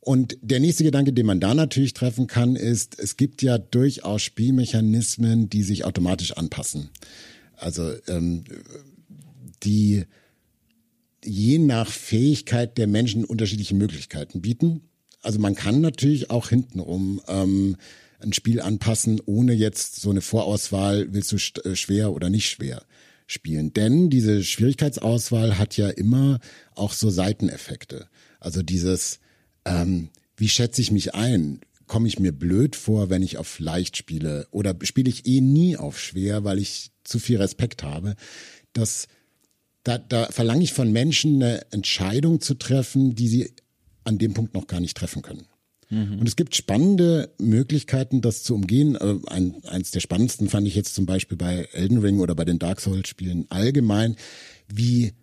Und 0.00 0.38
der 0.40 0.60
nächste 0.60 0.84
Gedanke, 0.84 1.12
den 1.12 1.26
man 1.26 1.40
da 1.40 1.54
natürlich 1.54 1.92
treffen 1.92 2.26
kann, 2.26 2.56
ist, 2.56 2.98
es 2.98 3.16
gibt 3.16 3.42
ja 3.42 3.58
durchaus 3.58 4.22
Spielmechanismen, 4.22 5.50
die 5.50 5.62
sich 5.62 5.84
automatisch 5.84 6.32
anpassen. 6.32 6.90
Also 7.56 7.92
ähm, 8.06 8.44
die 9.62 10.04
je 11.24 11.58
nach 11.58 11.90
Fähigkeit 11.90 12.78
der 12.78 12.86
Menschen 12.86 13.24
unterschiedliche 13.24 13.74
Möglichkeiten 13.74 14.40
bieten. 14.40 14.82
Also 15.20 15.40
man 15.40 15.54
kann 15.54 15.80
natürlich 15.80 16.30
auch 16.30 16.48
hintenrum 16.48 17.20
ähm, 17.26 17.76
ein 18.20 18.32
Spiel 18.32 18.60
anpassen, 18.60 19.20
ohne 19.26 19.52
jetzt 19.52 19.96
so 19.96 20.10
eine 20.10 20.20
Vorauswahl, 20.20 21.12
willst 21.12 21.32
du 21.32 21.36
äh, 21.68 21.76
schwer 21.76 22.12
oder 22.12 22.30
nicht 22.30 22.48
schwer 22.48 22.82
spielen. 23.26 23.72
Denn 23.72 24.10
diese 24.10 24.42
Schwierigkeitsauswahl 24.42 25.58
hat 25.58 25.76
ja 25.76 25.88
immer 25.88 26.38
auch 26.74 26.92
so 26.92 27.10
Seiteneffekte. 27.10 28.06
Also 28.40 28.62
dieses, 28.62 29.20
ähm, 29.64 30.08
wie 30.36 30.48
schätze 30.48 30.80
ich 30.80 30.90
mich 30.90 31.14
ein? 31.14 31.60
Komme 31.86 32.08
ich 32.08 32.18
mir 32.18 32.32
blöd 32.32 32.76
vor, 32.76 33.10
wenn 33.10 33.22
ich 33.22 33.38
auf 33.38 33.58
leicht 33.58 33.96
spiele? 33.96 34.46
Oder 34.50 34.76
spiele 34.82 35.08
ich 35.08 35.26
eh 35.26 35.40
nie 35.40 35.76
auf 35.76 35.98
schwer, 35.98 36.44
weil 36.44 36.58
ich 36.58 36.90
zu 37.04 37.18
viel 37.18 37.38
Respekt 37.38 37.82
habe? 37.82 38.14
Das, 38.72 39.08
da, 39.84 39.98
da 39.98 40.26
verlange 40.26 40.64
ich 40.64 40.72
von 40.72 40.92
Menschen 40.92 41.42
eine 41.42 41.70
Entscheidung 41.72 42.40
zu 42.40 42.54
treffen, 42.54 43.14
die 43.14 43.28
sie 43.28 43.52
an 44.04 44.18
dem 44.18 44.34
Punkt 44.34 44.54
noch 44.54 44.66
gar 44.66 44.80
nicht 44.80 44.96
treffen 44.96 45.22
können. 45.22 45.46
Mhm. 45.90 46.18
Und 46.20 46.28
es 46.28 46.36
gibt 46.36 46.54
spannende 46.54 47.32
Möglichkeiten, 47.38 48.20
das 48.20 48.42
zu 48.42 48.54
umgehen. 48.54 48.94
Äh, 48.96 49.16
ein, 49.26 49.64
eins 49.64 49.90
der 49.90 50.00
spannendsten 50.00 50.48
fand 50.48 50.66
ich 50.66 50.74
jetzt 50.74 50.94
zum 50.94 51.06
Beispiel 51.06 51.38
bei 51.38 51.68
Elden 51.72 51.98
Ring 51.98 52.20
oder 52.20 52.34
bei 52.34 52.44
den 52.44 52.58
Dark 52.58 52.80
Souls 52.80 53.08
Spielen 53.08 53.46
allgemein, 53.50 54.16
wie 54.68 55.14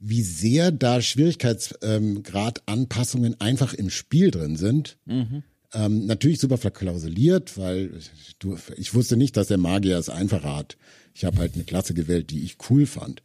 wie 0.00 0.22
sehr 0.22 0.72
da 0.72 1.02
Schwierigkeitsgrad 1.02 2.62
Anpassungen 2.66 3.40
einfach 3.40 3.74
im 3.74 3.90
Spiel 3.90 4.30
drin 4.30 4.56
sind. 4.56 4.96
Mhm. 5.04 5.42
Ähm, 5.72 6.06
natürlich 6.06 6.40
super 6.40 6.56
verklausuliert, 6.56 7.56
weil 7.56 7.92
du, 8.40 8.56
ich 8.76 8.94
wusste 8.94 9.16
nicht, 9.16 9.36
dass 9.36 9.48
der 9.48 9.58
Magier 9.58 9.98
es 9.98 10.08
einfacher 10.08 10.56
hat. 10.56 10.76
Ich 11.14 11.24
habe 11.24 11.38
halt 11.38 11.54
eine 11.54 11.64
Klasse 11.64 11.94
gewählt, 11.94 12.30
die 12.30 12.42
ich 12.42 12.56
cool 12.70 12.86
fand 12.86 13.22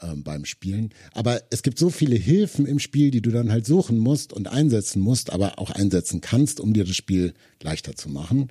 ähm, 0.00 0.22
beim 0.22 0.44
Spielen. 0.44 0.90
Aber 1.12 1.42
es 1.50 1.62
gibt 1.62 1.78
so 1.78 1.90
viele 1.90 2.16
Hilfen 2.16 2.66
im 2.66 2.78
Spiel, 2.78 3.10
die 3.10 3.20
du 3.20 3.30
dann 3.30 3.50
halt 3.50 3.66
suchen 3.66 3.98
musst 3.98 4.32
und 4.32 4.48
einsetzen 4.48 5.02
musst, 5.02 5.32
aber 5.32 5.58
auch 5.58 5.70
einsetzen 5.70 6.20
kannst, 6.20 6.60
um 6.60 6.72
dir 6.72 6.84
das 6.84 6.96
Spiel 6.96 7.34
leichter 7.62 7.94
zu 7.94 8.08
machen. 8.08 8.50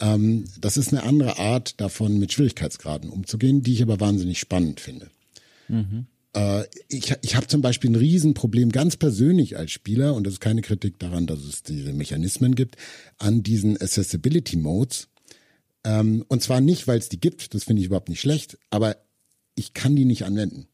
Ähm, 0.00 0.44
das 0.60 0.76
ist 0.76 0.92
eine 0.92 1.04
andere 1.04 1.38
Art 1.38 1.80
davon, 1.80 2.18
mit 2.18 2.32
Schwierigkeitsgraden 2.32 3.10
umzugehen, 3.10 3.62
die 3.62 3.74
ich 3.74 3.82
aber 3.82 4.00
wahnsinnig 4.00 4.38
spannend 4.38 4.80
finde. 4.80 5.08
Mhm. 5.68 6.06
Äh, 6.34 6.64
ich, 6.88 7.14
ich 7.22 7.36
habe 7.36 7.46
zum 7.46 7.62
Beispiel 7.62 7.90
ein 7.90 7.96
Riesenproblem 7.96 8.70
ganz 8.70 8.96
persönlich 8.96 9.56
als 9.56 9.70
Spieler, 9.70 10.14
und 10.14 10.26
das 10.26 10.34
ist 10.34 10.40
keine 10.40 10.62
Kritik 10.62 10.98
daran, 10.98 11.26
dass 11.26 11.40
es 11.40 11.62
diese 11.62 11.92
Mechanismen 11.92 12.54
gibt, 12.54 12.76
an 13.18 13.42
diesen 13.42 13.80
Accessibility 13.80 14.56
Modes. 14.56 15.08
Ähm, 15.84 16.24
und 16.28 16.42
zwar 16.42 16.60
nicht, 16.60 16.86
weil 16.86 16.98
es 16.98 17.08
die 17.08 17.20
gibt, 17.20 17.54
das 17.54 17.64
finde 17.64 17.80
ich 17.80 17.86
überhaupt 17.86 18.08
nicht 18.08 18.20
schlecht, 18.20 18.58
aber 18.70 18.96
ich 19.54 19.74
kann 19.74 19.96
die 19.96 20.04
nicht 20.04 20.24
anwenden. 20.24 20.68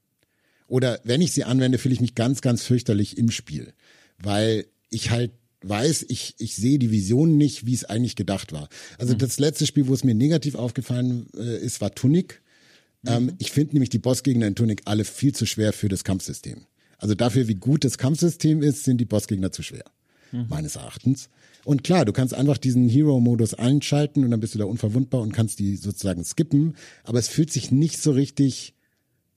Oder 0.66 1.00
wenn 1.04 1.22
ich 1.22 1.32
sie 1.32 1.44
anwende, 1.44 1.78
fühle 1.78 1.94
ich 1.94 2.00
mich 2.00 2.14
ganz, 2.14 2.42
ganz 2.42 2.62
fürchterlich 2.62 3.16
im 3.16 3.30
Spiel, 3.30 3.72
weil 4.18 4.66
ich 4.90 5.10
halt 5.10 5.32
weiß, 5.62 6.06
ich, 6.08 6.34
ich 6.38 6.54
sehe 6.54 6.78
die 6.78 6.90
Vision 6.90 7.36
nicht, 7.36 7.66
wie 7.66 7.74
es 7.74 7.84
eigentlich 7.84 8.16
gedacht 8.16 8.52
war. 8.52 8.68
Also 8.98 9.14
mhm. 9.14 9.18
das 9.18 9.38
letzte 9.38 9.66
Spiel, 9.66 9.88
wo 9.88 9.94
es 9.94 10.04
mir 10.04 10.14
negativ 10.14 10.54
aufgefallen 10.54 11.26
äh, 11.36 11.58
ist, 11.58 11.80
war 11.80 11.94
Tunic. 11.94 12.42
Ähm, 13.06 13.24
mhm. 13.24 13.32
ich 13.38 13.52
finde 13.52 13.74
nämlich 13.74 13.90
die 13.90 13.98
Bossgegner 13.98 14.46
in 14.46 14.54
Tunic 14.54 14.82
alle 14.84 15.04
viel 15.04 15.34
zu 15.34 15.46
schwer 15.46 15.72
für 15.72 15.88
das 15.88 16.04
Kampfsystem. 16.04 16.66
Also 16.98 17.14
dafür, 17.14 17.46
wie 17.48 17.54
gut 17.54 17.84
das 17.84 17.96
Kampfsystem 17.96 18.62
ist, 18.62 18.84
sind 18.84 18.98
die 18.98 19.04
Bossgegner 19.04 19.52
zu 19.52 19.62
schwer. 19.62 19.84
Mhm. 20.32 20.46
Meines 20.48 20.76
Erachtens. 20.76 21.28
Und 21.64 21.84
klar, 21.84 22.04
du 22.04 22.12
kannst 22.12 22.34
einfach 22.34 22.58
diesen 22.58 22.88
Hero-Modus 22.88 23.54
einschalten 23.54 24.24
und 24.24 24.30
dann 24.30 24.40
bist 24.40 24.54
du 24.54 24.58
da 24.58 24.64
unverwundbar 24.64 25.20
und 25.20 25.32
kannst 25.32 25.58
die 25.58 25.76
sozusagen 25.76 26.24
skippen. 26.24 26.76
Aber 27.04 27.18
es 27.18 27.28
fühlt 27.28 27.52
sich 27.52 27.70
nicht 27.70 28.00
so 28.00 28.10
richtig 28.10 28.74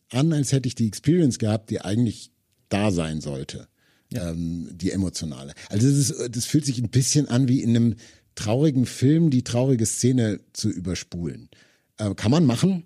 an, 0.10 0.34
als 0.34 0.52
hätte 0.52 0.68
ich 0.68 0.76
die 0.76 0.88
Experience 0.88 1.40
gehabt, 1.40 1.70
die 1.70 1.82
eigentlich 1.82 2.32
da 2.70 2.92
sein 2.92 3.22
sollte. 3.22 3.68
Ja. 4.12 4.32
Ähm, 4.32 4.70
die 4.74 4.92
emotionale. 4.92 5.54
Also 5.70 5.88
das, 5.88 5.98
ist, 5.98 6.36
das 6.36 6.46
fühlt 6.46 6.66
sich 6.66 6.80
ein 6.80 6.90
bisschen 6.90 7.28
an 7.28 7.48
wie 7.48 7.62
in 7.62 7.70
einem 7.70 7.96
traurigen 8.36 8.86
Film, 8.86 9.30
die 9.30 9.44
traurige 9.44 9.86
Szene 9.86 10.40
zu 10.52 10.70
überspulen. 10.70 11.50
Äh, 11.98 12.14
kann 12.16 12.32
man 12.32 12.46
machen, 12.46 12.84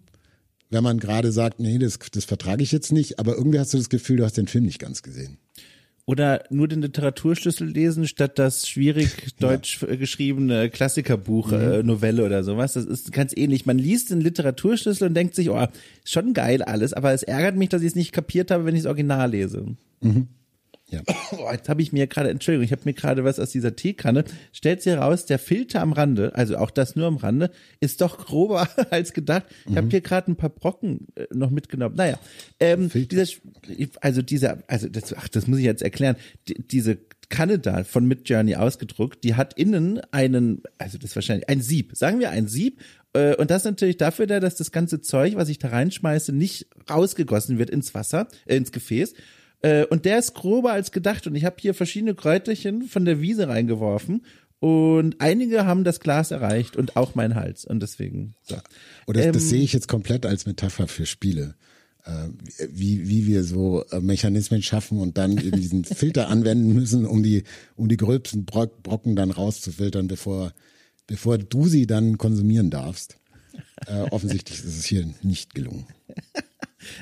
wenn 0.76 0.84
man 0.84 1.00
gerade 1.00 1.32
sagt, 1.32 1.60
nee, 1.60 1.78
das, 1.78 1.98
das 2.12 2.26
vertrage 2.26 2.62
ich 2.62 2.72
jetzt 2.74 2.92
nicht, 2.92 3.18
aber 3.18 3.36
irgendwie 3.38 3.60
hast 3.60 3.74
du 3.74 3.78
das 3.78 3.90
Gefühl, 3.90 4.18
du 4.18 4.26
hast 4.26 4.38
den 4.38 4.48
Film 4.48 4.66
nicht 4.66 4.80
ganz 4.80 5.02
gesehen. 5.02 5.38
Oder 6.08 6.44
nur 6.52 6.68
den 6.68 6.82
Literaturschlüssel 6.82 7.68
lesen, 7.68 8.08
statt 8.08 8.38
das 8.38 8.68
schwierig 8.68 9.10
deutsch 9.40 9.82
ja. 9.82 9.96
geschriebene 9.96 10.70
Klassikerbuch, 10.70 11.52
mhm. 11.52 11.62
äh, 11.62 11.84
Novelle 11.84 12.26
oder 12.26 12.44
sowas. 12.44 12.74
Das 12.74 12.86
ist 12.86 13.12
ganz 13.12 13.34
ähnlich. 13.36 13.66
Man 13.66 13.80
liest 13.80 14.12
den 14.12 14.22
Literaturschlüssel 14.22 15.08
und 15.08 15.14
denkt 15.16 15.34
sich, 15.34 15.50
oh, 15.50 15.66
schon 16.04 16.34
geil 16.34 16.62
alles, 16.62 16.94
aber 16.94 17.14
es 17.14 17.24
ärgert 17.24 17.56
mich, 17.56 17.70
dass 17.70 17.82
ich 17.82 17.88
es 17.88 17.96
nicht 17.96 18.12
kapiert 18.12 18.52
habe, 18.52 18.66
wenn 18.66 18.76
ich 18.76 18.84
das 18.84 18.90
Original 18.90 19.32
lese. 19.32 19.66
Mhm. 20.02 20.28
Ja. 20.89 21.02
Oh, 21.32 21.52
jetzt 21.52 21.69
habe 21.69 21.82
ich 21.82 21.91
mir 21.91 22.08
gerade, 22.08 22.30
Entschuldigung, 22.30 22.63
ich 22.63 22.71
habe 22.71 22.84
mir 22.86 22.93
gerade 22.93 23.24
was 23.24 23.39
aus 23.39 23.50
dieser 23.50 23.76
Teekanne. 23.76 24.24
Stellt 24.54 24.84
sich 24.84 24.93
heraus, 24.93 25.26
der 25.26 25.39
Filter 25.39 25.82
am 25.82 25.91
Rande, 25.91 26.34
also 26.36 26.58
auch 26.58 26.69
das 26.69 26.95
nur 26.95 27.08
am 27.08 27.17
Rande, 27.17 27.50
ist 27.80 28.00
doch 28.02 28.26
grober 28.26 28.69
als 28.91 29.13
gedacht. 29.13 29.45
Ich 29.65 29.71
mhm. 29.71 29.78
habe 29.78 29.89
hier 29.89 30.02
gerade 30.02 30.32
ein 30.32 30.36
paar 30.36 30.52
Brocken 30.52 31.08
äh, 31.15 31.26
noch 31.34 31.50
mitgenommen. 31.50 31.95
Naja, 31.95 32.19
ähm, 32.60 32.89
dieser, 32.93 33.26
also 34.02 34.21
dieser, 34.21 34.60
also 34.67 34.88
das, 34.88 35.13
ach, 35.13 35.28
das 35.28 35.48
muss 35.48 35.60
ich 35.60 35.65
jetzt 35.65 35.82
erklären. 35.82 36.15
D 36.48 36.56
diese 36.71 37.00
Kanne 37.30 37.58
da 37.60 37.84
von 37.84 38.06
Midjourney 38.06 38.56
ausgedruckt, 38.56 39.24
die 39.24 39.36
hat 39.36 39.58
innen 39.58 40.00
einen, 40.12 40.62
also 40.78 40.98
das 40.98 41.12
ist 41.12 41.15
wahrscheinlich 41.15 41.50
ein 41.50 41.62
Sieb, 41.62 41.91
sagen 41.95 42.19
wir 42.19 42.30
ein 42.30 42.48
Sieb. 42.48 42.82
Äh, 43.13 43.36
und 43.36 43.50
das 43.50 43.63
ist 43.63 43.65
natürlich 43.65 43.98
dafür 43.98 44.28
da, 44.28 44.39
dass 44.39 44.56
das 44.56 44.71
ganze 44.71 45.02
Zeug, 45.02 45.36
was 45.36 45.50
ich 45.50 45.58
da 45.58 45.69
reinschmeiße, 45.69 46.34
nicht 46.34 46.67
rausgegossen 46.89 47.58
wird 47.58 47.71
ins 47.71 47.93
Wasser, 47.95 48.28
äh, 48.45 48.58
ins 48.58 48.71
Gefäß. 48.71 49.15
Äh, 49.65 49.86
und 49.86 50.06
der 50.06 50.19
ist 50.19 50.36
grober 50.36 50.73
als 50.73 50.91
gedacht. 50.91 51.25
Und 51.25 51.34
ich 51.34 51.43
habe 51.43 51.56
hier 51.60 51.73
verschiedene 51.73 52.13
Kräuterchen 52.13 52.84
von 52.84 53.04
der 53.04 53.19
Wiese 53.19 53.47
reingeworfen. 53.47 54.23
Und 54.60 55.15
einige 55.19 55.65
haben 55.65 55.84
das 55.84 55.99
Glas 55.99 56.30
erreicht 56.32 56.75
und 56.75 56.95
auch 56.95 57.15
mein 57.15 57.34
Hals. 57.34 57.65
Und 57.65 57.82
deswegen. 57.82 58.36
So. 58.43 58.58
Oder 59.08 59.19
das, 59.19 59.25
ähm, 59.25 59.34
das 59.34 59.49
sehe 59.49 59.63
ich 59.63 59.73
jetzt 59.73 59.88
komplett 59.88 60.25
als 60.25 60.45
Metapher 60.45 60.88
für 60.88 61.08
Spiele 61.08 61.56
äh, 62.06 62.30
wie, 62.69 63.08
wie 63.08 63.25
wir 63.25 63.43
so 63.43 63.84
äh, 63.91 63.99
Mechanismen 63.99 64.62
schaffen 64.62 64.99
und 64.99 65.17
dann 65.17 65.38
eben 65.39 65.60
diesen 65.60 65.84
Filter 65.84 66.30
anwenden 66.30 66.73
müssen, 66.73 67.06
um 67.06 67.23
die, 67.23 67.43
um 67.75 67.89
die 67.89 67.97
gröbsten 67.97 68.45
Brocken 68.45 69.15
dann 69.15 69.32
rauszufiltern, 69.32 70.08
bevor, 70.08 70.54
bevor 71.08 71.39
du 71.39 71.67
sie 71.67 71.88
dann 71.88 72.19
konsumieren 72.19 72.69
darfst. 72.69 73.17
Äh, 73.88 74.01
offensichtlich 74.12 74.60
ist 74.60 74.78
es 74.78 74.86
hier 74.86 75.12
nicht 75.23 75.56
gelungen. 75.56 75.88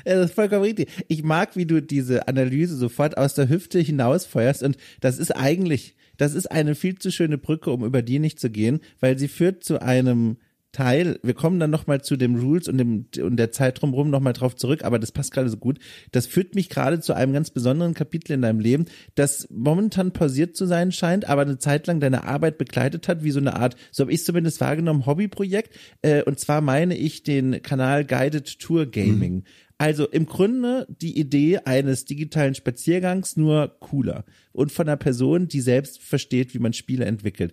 Das 0.04 0.26
ist 0.26 0.34
vollkommen 0.34 0.62
richtig. 0.62 0.90
Ich 1.08 1.22
mag, 1.22 1.56
wie 1.56 1.66
du 1.66 1.82
diese 1.82 2.28
Analyse 2.28 2.76
sofort 2.76 3.16
aus 3.16 3.34
der 3.34 3.48
Hüfte 3.48 3.78
hinausfeuerst 3.78 4.62
und 4.62 4.76
das 5.00 5.18
ist 5.18 5.30
eigentlich, 5.30 5.96
das 6.16 6.34
ist 6.34 6.50
eine 6.50 6.74
viel 6.74 6.98
zu 6.98 7.10
schöne 7.10 7.38
Brücke, 7.38 7.70
um 7.70 7.84
über 7.84 8.02
die 8.02 8.18
nicht 8.18 8.38
zu 8.38 8.50
gehen, 8.50 8.80
weil 9.00 9.18
sie 9.18 9.28
führt 9.28 9.64
zu 9.64 9.80
einem 9.82 10.36
Teil, 10.74 11.20
wir 11.22 11.34
kommen 11.34 11.60
dann 11.60 11.70
nochmal 11.70 12.02
zu 12.02 12.16
dem 12.16 12.34
Rules 12.34 12.68
und 12.68 12.78
dem 12.78 13.06
und 13.22 13.36
der 13.36 13.52
Zeit 13.52 13.80
drumherum 13.80 14.10
nochmal 14.10 14.32
drauf 14.32 14.56
zurück, 14.56 14.84
aber 14.84 14.98
das 14.98 15.12
passt 15.12 15.32
gerade 15.32 15.48
so 15.48 15.56
gut. 15.56 15.78
Das 16.10 16.26
führt 16.26 16.54
mich 16.54 16.68
gerade 16.68 17.00
zu 17.00 17.14
einem 17.14 17.32
ganz 17.32 17.50
besonderen 17.50 17.94
Kapitel 17.94 18.32
in 18.32 18.42
deinem 18.42 18.60
Leben, 18.60 18.86
das 19.14 19.48
momentan 19.50 20.12
pausiert 20.12 20.56
zu 20.56 20.66
sein 20.66 20.92
scheint, 20.92 21.28
aber 21.28 21.42
eine 21.42 21.58
Zeit 21.58 21.86
lang 21.86 22.00
deine 22.00 22.24
Arbeit 22.24 22.58
begleitet 22.58 23.08
hat, 23.08 23.22
wie 23.22 23.30
so 23.30 23.38
eine 23.38 23.54
Art, 23.54 23.76
so 23.92 24.02
habe 24.02 24.12
ich 24.12 24.24
zumindest 24.24 24.60
wahrgenommen, 24.60 25.06
Hobbyprojekt. 25.06 25.74
Äh, 26.02 26.24
und 26.24 26.40
zwar 26.40 26.60
meine 26.60 26.96
ich 26.96 27.22
den 27.22 27.62
Kanal 27.62 28.04
Guided 28.04 28.58
Tour 28.58 28.86
Gaming. 28.86 29.36
Mhm. 29.36 29.44
Also 29.76 30.06
im 30.06 30.26
Grunde 30.26 30.86
die 30.88 31.18
Idee 31.18 31.58
eines 31.58 32.04
digitalen 32.04 32.54
Spaziergangs 32.54 33.36
nur 33.36 33.76
cooler 33.80 34.24
und 34.52 34.70
von 34.70 34.88
einer 34.88 34.96
Person, 34.96 35.48
die 35.48 35.60
selbst 35.60 36.00
versteht, 36.00 36.54
wie 36.54 36.60
man 36.60 36.72
Spiele 36.72 37.04
entwickelt 37.04 37.52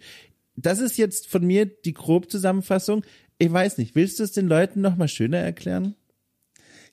das 0.56 0.80
ist 0.80 0.98
jetzt 0.98 1.28
von 1.28 1.46
mir 1.46 1.66
die 1.66 1.94
Grobzusammenfassung. 1.94 3.04
Ich 3.38 3.52
weiß 3.52 3.78
nicht, 3.78 3.96
willst 3.96 4.20
du 4.20 4.24
es 4.24 4.32
den 4.32 4.48
Leuten 4.48 4.82
nochmal 4.82 5.08
schöner 5.08 5.38
erklären? 5.38 5.96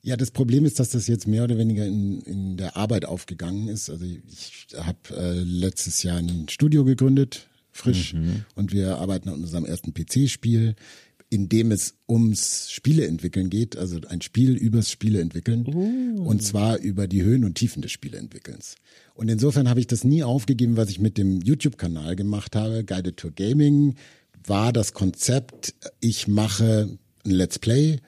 Ja, 0.00 0.16
das 0.16 0.30
Problem 0.30 0.64
ist, 0.64 0.78
dass 0.78 0.90
das 0.90 1.08
jetzt 1.08 1.26
mehr 1.26 1.44
oder 1.44 1.58
weniger 1.58 1.84
in, 1.84 2.20
in 2.20 2.56
der 2.56 2.76
Arbeit 2.76 3.04
aufgegangen 3.04 3.68
ist. 3.68 3.90
Also 3.90 4.04
ich 4.04 4.68
habe 4.76 4.98
äh, 5.10 5.40
letztes 5.40 6.02
Jahr 6.02 6.18
ein 6.18 6.48
Studio 6.48 6.84
gegründet, 6.84 7.48
frisch, 7.72 8.14
mhm. 8.14 8.44
und 8.54 8.72
wir 8.72 8.98
arbeiten 8.98 9.28
an 9.28 9.34
unserem 9.34 9.64
ersten 9.64 9.92
PC-Spiel 9.92 10.76
in 11.30 11.48
dem 11.48 11.72
es 11.72 11.94
ums 12.08 12.70
Spieleentwickeln 12.70 13.50
geht, 13.50 13.76
also 13.76 13.98
ein 14.08 14.22
Spiel 14.22 14.56
übers 14.56 14.90
Spieleentwickeln 14.90 15.66
uh. 15.66 16.22
und 16.24 16.42
zwar 16.42 16.78
über 16.78 17.06
die 17.06 17.22
Höhen 17.22 17.44
und 17.44 17.56
Tiefen 17.56 17.82
des 17.82 17.92
Spieleentwickelns. 17.92 18.76
Und 19.14 19.28
insofern 19.28 19.68
habe 19.68 19.80
ich 19.80 19.86
das 19.86 20.04
nie 20.04 20.22
aufgegeben, 20.22 20.76
was 20.76 20.90
ich 20.90 21.00
mit 21.00 21.18
dem 21.18 21.40
YouTube-Kanal 21.40 22.16
gemacht 22.16 22.56
habe. 22.56 22.84
Guided 22.84 23.18
Tour 23.18 23.32
Gaming 23.32 23.96
war 24.46 24.72
das 24.72 24.94
Konzept, 24.94 25.74
ich 26.00 26.28
mache 26.28 26.98
ein 27.24 27.30
Let's 27.30 27.58
Play, 27.58 27.98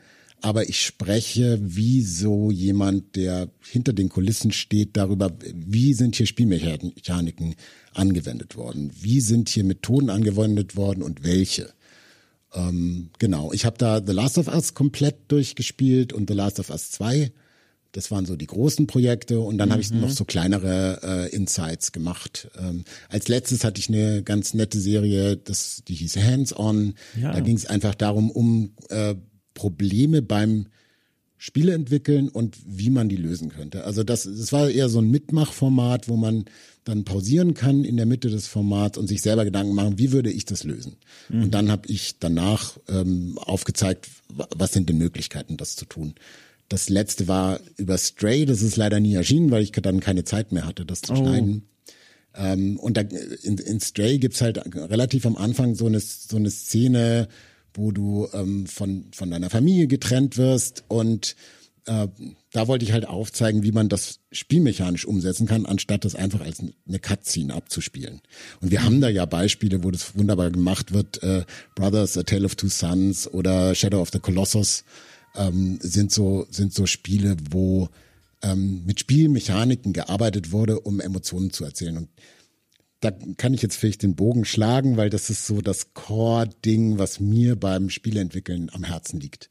aber 0.41 0.69
ich 0.69 0.81
spreche 0.81 1.59
wie 1.61 2.03
so 2.03 2.51
jemand, 2.51 3.17
der 3.17 3.51
hinter 3.61 3.93
den 3.93 4.09
Kulissen 4.09 4.53
steht, 4.53 4.97
darüber, 4.97 5.37
wie 5.55 5.93
sind 5.93 6.17
hier 6.17 6.27
Spielmechaniken 6.27 7.55
angewendet 7.93 8.57
worden, 8.57 8.91
wie 8.99 9.21
sind 9.21 9.51
hier 9.51 9.65
Methoden 9.65 10.09
angewendet 10.09 10.77
worden 10.77 11.03
und 11.03 11.25
welche. 11.25 11.73
Ähm, 12.55 13.11
genau, 13.19 13.53
ich 13.53 13.65
habe 13.65 13.79
da 13.79 14.03
The 14.05 14.13
Last 14.13 14.39
of 14.39 14.49
Us 14.49 14.75
komplett 14.75 15.17
durchgespielt 15.29 16.13
und 16.13 16.29
The 16.29 16.35
Last 16.35 16.61
of 16.61 16.71
Us 16.71 16.91
2. 16.91 17.33
Das 17.93 18.11
waren 18.11 18.25
so 18.25 18.37
die 18.37 18.47
großen 18.47 18.87
Projekte 18.87 19.41
und 19.41 19.59
dann 19.59 19.69
mhm. 19.69 19.73
habe 19.73 19.83
ich 19.83 19.91
noch 19.91 20.11
so 20.11 20.25
kleinere 20.25 21.01
äh, 21.03 21.35
Insights 21.35 21.91
gemacht. 21.91 22.49
Ähm, 22.59 22.85
als 23.09 23.27
letztes 23.29 23.65
hatte 23.65 23.81
ich 23.81 23.89
eine 23.89 24.23
ganz 24.23 24.55
nette 24.55 24.79
Serie, 24.79 25.37
das, 25.37 25.83
die 25.89 25.95
hieß 25.95 26.17
Hands 26.17 26.57
On. 26.57 26.95
Ja. 27.21 27.33
Da 27.33 27.41
ging 27.41 27.57
es 27.57 27.67
einfach 27.67 27.97
darum, 27.97 28.31
um 28.31 28.75
äh, 28.91 29.17
Probleme 29.55 30.23
beim 30.23 30.67
Spiele 31.43 31.73
entwickeln 31.73 32.29
und 32.29 32.59
wie 32.67 32.91
man 32.91 33.09
die 33.09 33.17
lösen 33.17 33.49
könnte. 33.49 33.85
Also 33.85 34.05
das, 34.05 34.25
das 34.25 34.53
war 34.53 34.69
eher 34.69 34.91
so 34.91 34.99
ein 34.99 35.11
Mitmachformat, 35.11 36.07
wo 36.07 36.19
man 36.19 36.45
dann 36.85 37.05
pausieren 37.05 37.55
kann 37.55 37.83
in 37.83 37.97
der 37.97 38.05
Mitte 38.05 38.29
des 38.29 38.47
Formats 38.47 38.99
und 38.99 39.07
sich 39.07 39.23
selber 39.23 39.47
Gedanken 39.47 39.75
machen, 39.75 39.99
wie 39.99 40.13
würde 40.13 40.31
ich 40.31 40.45
das 40.45 40.65
lösen. 40.65 40.97
Mhm. 41.31 41.45
Und 41.45 41.55
dann 41.55 41.71
habe 41.71 41.89
ich 41.89 42.19
danach 42.19 42.79
ähm, 42.89 43.39
aufgezeigt, 43.39 44.07
was 44.29 44.75
sind 44.75 44.91
denn 44.91 44.99
Möglichkeiten, 44.99 45.57
das 45.57 45.77
zu 45.77 45.87
tun. 45.87 46.15
Das 46.69 46.91
letzte 46.91 47.27
war 47.27 47.59
über 47.79 47.97
Stray, 47.97 48.45
das 48.45 48.61
ist 48.61 48.77
leider 48.77 49.01
nie 49.01 49.15
erschienen, 49.15 49.51
weil 49.51 49.63
ich 49.63 49.73
dann 49.73 50.01
keine 50.01 50.25
Zeit 50.25 50.53
mehr 50.53 50.67
hatte, 50.67 50.85
das 50.85 51.01
zu 51.01 51.15
oh. 51.15 51.17
schneiden. 51.17 51.63
Ähm, 52.35 52.79
und 52.79 52.99
da, 52.99 53.01
in, 53.01 53.57
in 53.57 53.81
Stray 53.81 54.19
gibt's 54.19 54.43
halt 54.43 54.61
relativ 54.77 55.25
am 55.25 55.37
Anfang 55.37 55.75
so 55.75 55.87
eine, 55.87 56.01
so 56.01 56.37
eine 56.37 56.51
Szene, 56.51 57.29
wo 57.75 57.93
du 57.93 58.29
ähm, 58.33 58.67
von, 58.67 59.07
von 59.13 59.31
deiner 59.31 59.51
Familie 59.51 59.87
getrennt 59.87 60.37
wirst 60.37 60.85
und 60.89 61.37
äh, 61.87 62.09
da 62.53 62.69
wollte 62.69 62.85
ich 62.85 62.93
halt 62.93 63.07
aufzeigen, 63.07 63.63
wie 63.63 63.73
man 63.73 63.89
das 63.89 64.21
spielmechanisch 64.33 65.07
umsetzen 65.07 65.47
kann, 65.47 65.67
anstatt 65.67 66.05
das 66.05 66.15
einfach 66.15 66.41
als 66.41 66.61
eine 66.61 66.99
Cutscene 66.99 67.55
abzuspielen. 67.55 68.21
Und 68.61 68.71
wir 68.71 68.85
haben 68.85 69.01
da 69.01 69.09
ja 69.09 69.25
Beispiele, 69.25 69.83
wo 69.83 69.91
das 69.91 70.17
wunderbar 70.17 70.51
gemacht 70.51 70.93
wird. 70.93 71.23
Äh, 71.23 71.45
Brothers, 71.75 72.19
A 72.19 72.23
Tale 72.23 72.45
of 72.45 72.57
Two 72.57 72.69
Sons 72.69 73.27
oder 73.33 73.75
Shadow 73.75 74.01
of 74.01 74.11
the 74.13 74.19
Colossus 74.19 74.85
ähm, 75.37 75.79
sind 75.81 76.13
so 76.13 76.47
sind 76.51 76.75
so 76.75 76.87
Spiele, 76.87 77.37
wo 77.51 77.89
ähm, 78.43 78.85
mit 78.85 79.01
Spielmechaniken 79.01 79.93
gearbeitet 79.93 80.53
wurde, 80.53 80.81
um 80.81 81.01
Emotionen 81.01 81.51
zu 81.51 81.65
erzählen. 81.65 81.97
Und 81.97 82.09
da 83.01 83.11
kann 83.11 83.55
ich 83.55 83.63
jetzt 83.63 83.77
vielleicht 83.77 84.03
den 84.03 84.15
Bogen 84.15 84.45
schlagen, 84.45 84.97
weil 84.97 85.11
das 85.11 85.31
ist 85.31 85.47
so 85.47 85.61
das 85.63 85.95
Core-Ding, 85.95 86.99
was 86.99 87.19
mir 87.19 87.57
beim 87.57 87.89
Spieleentwickeln 87.89 88.71
am 88.73 88.85
Herzen 88.85 89.21
liegt. 89.21 89.51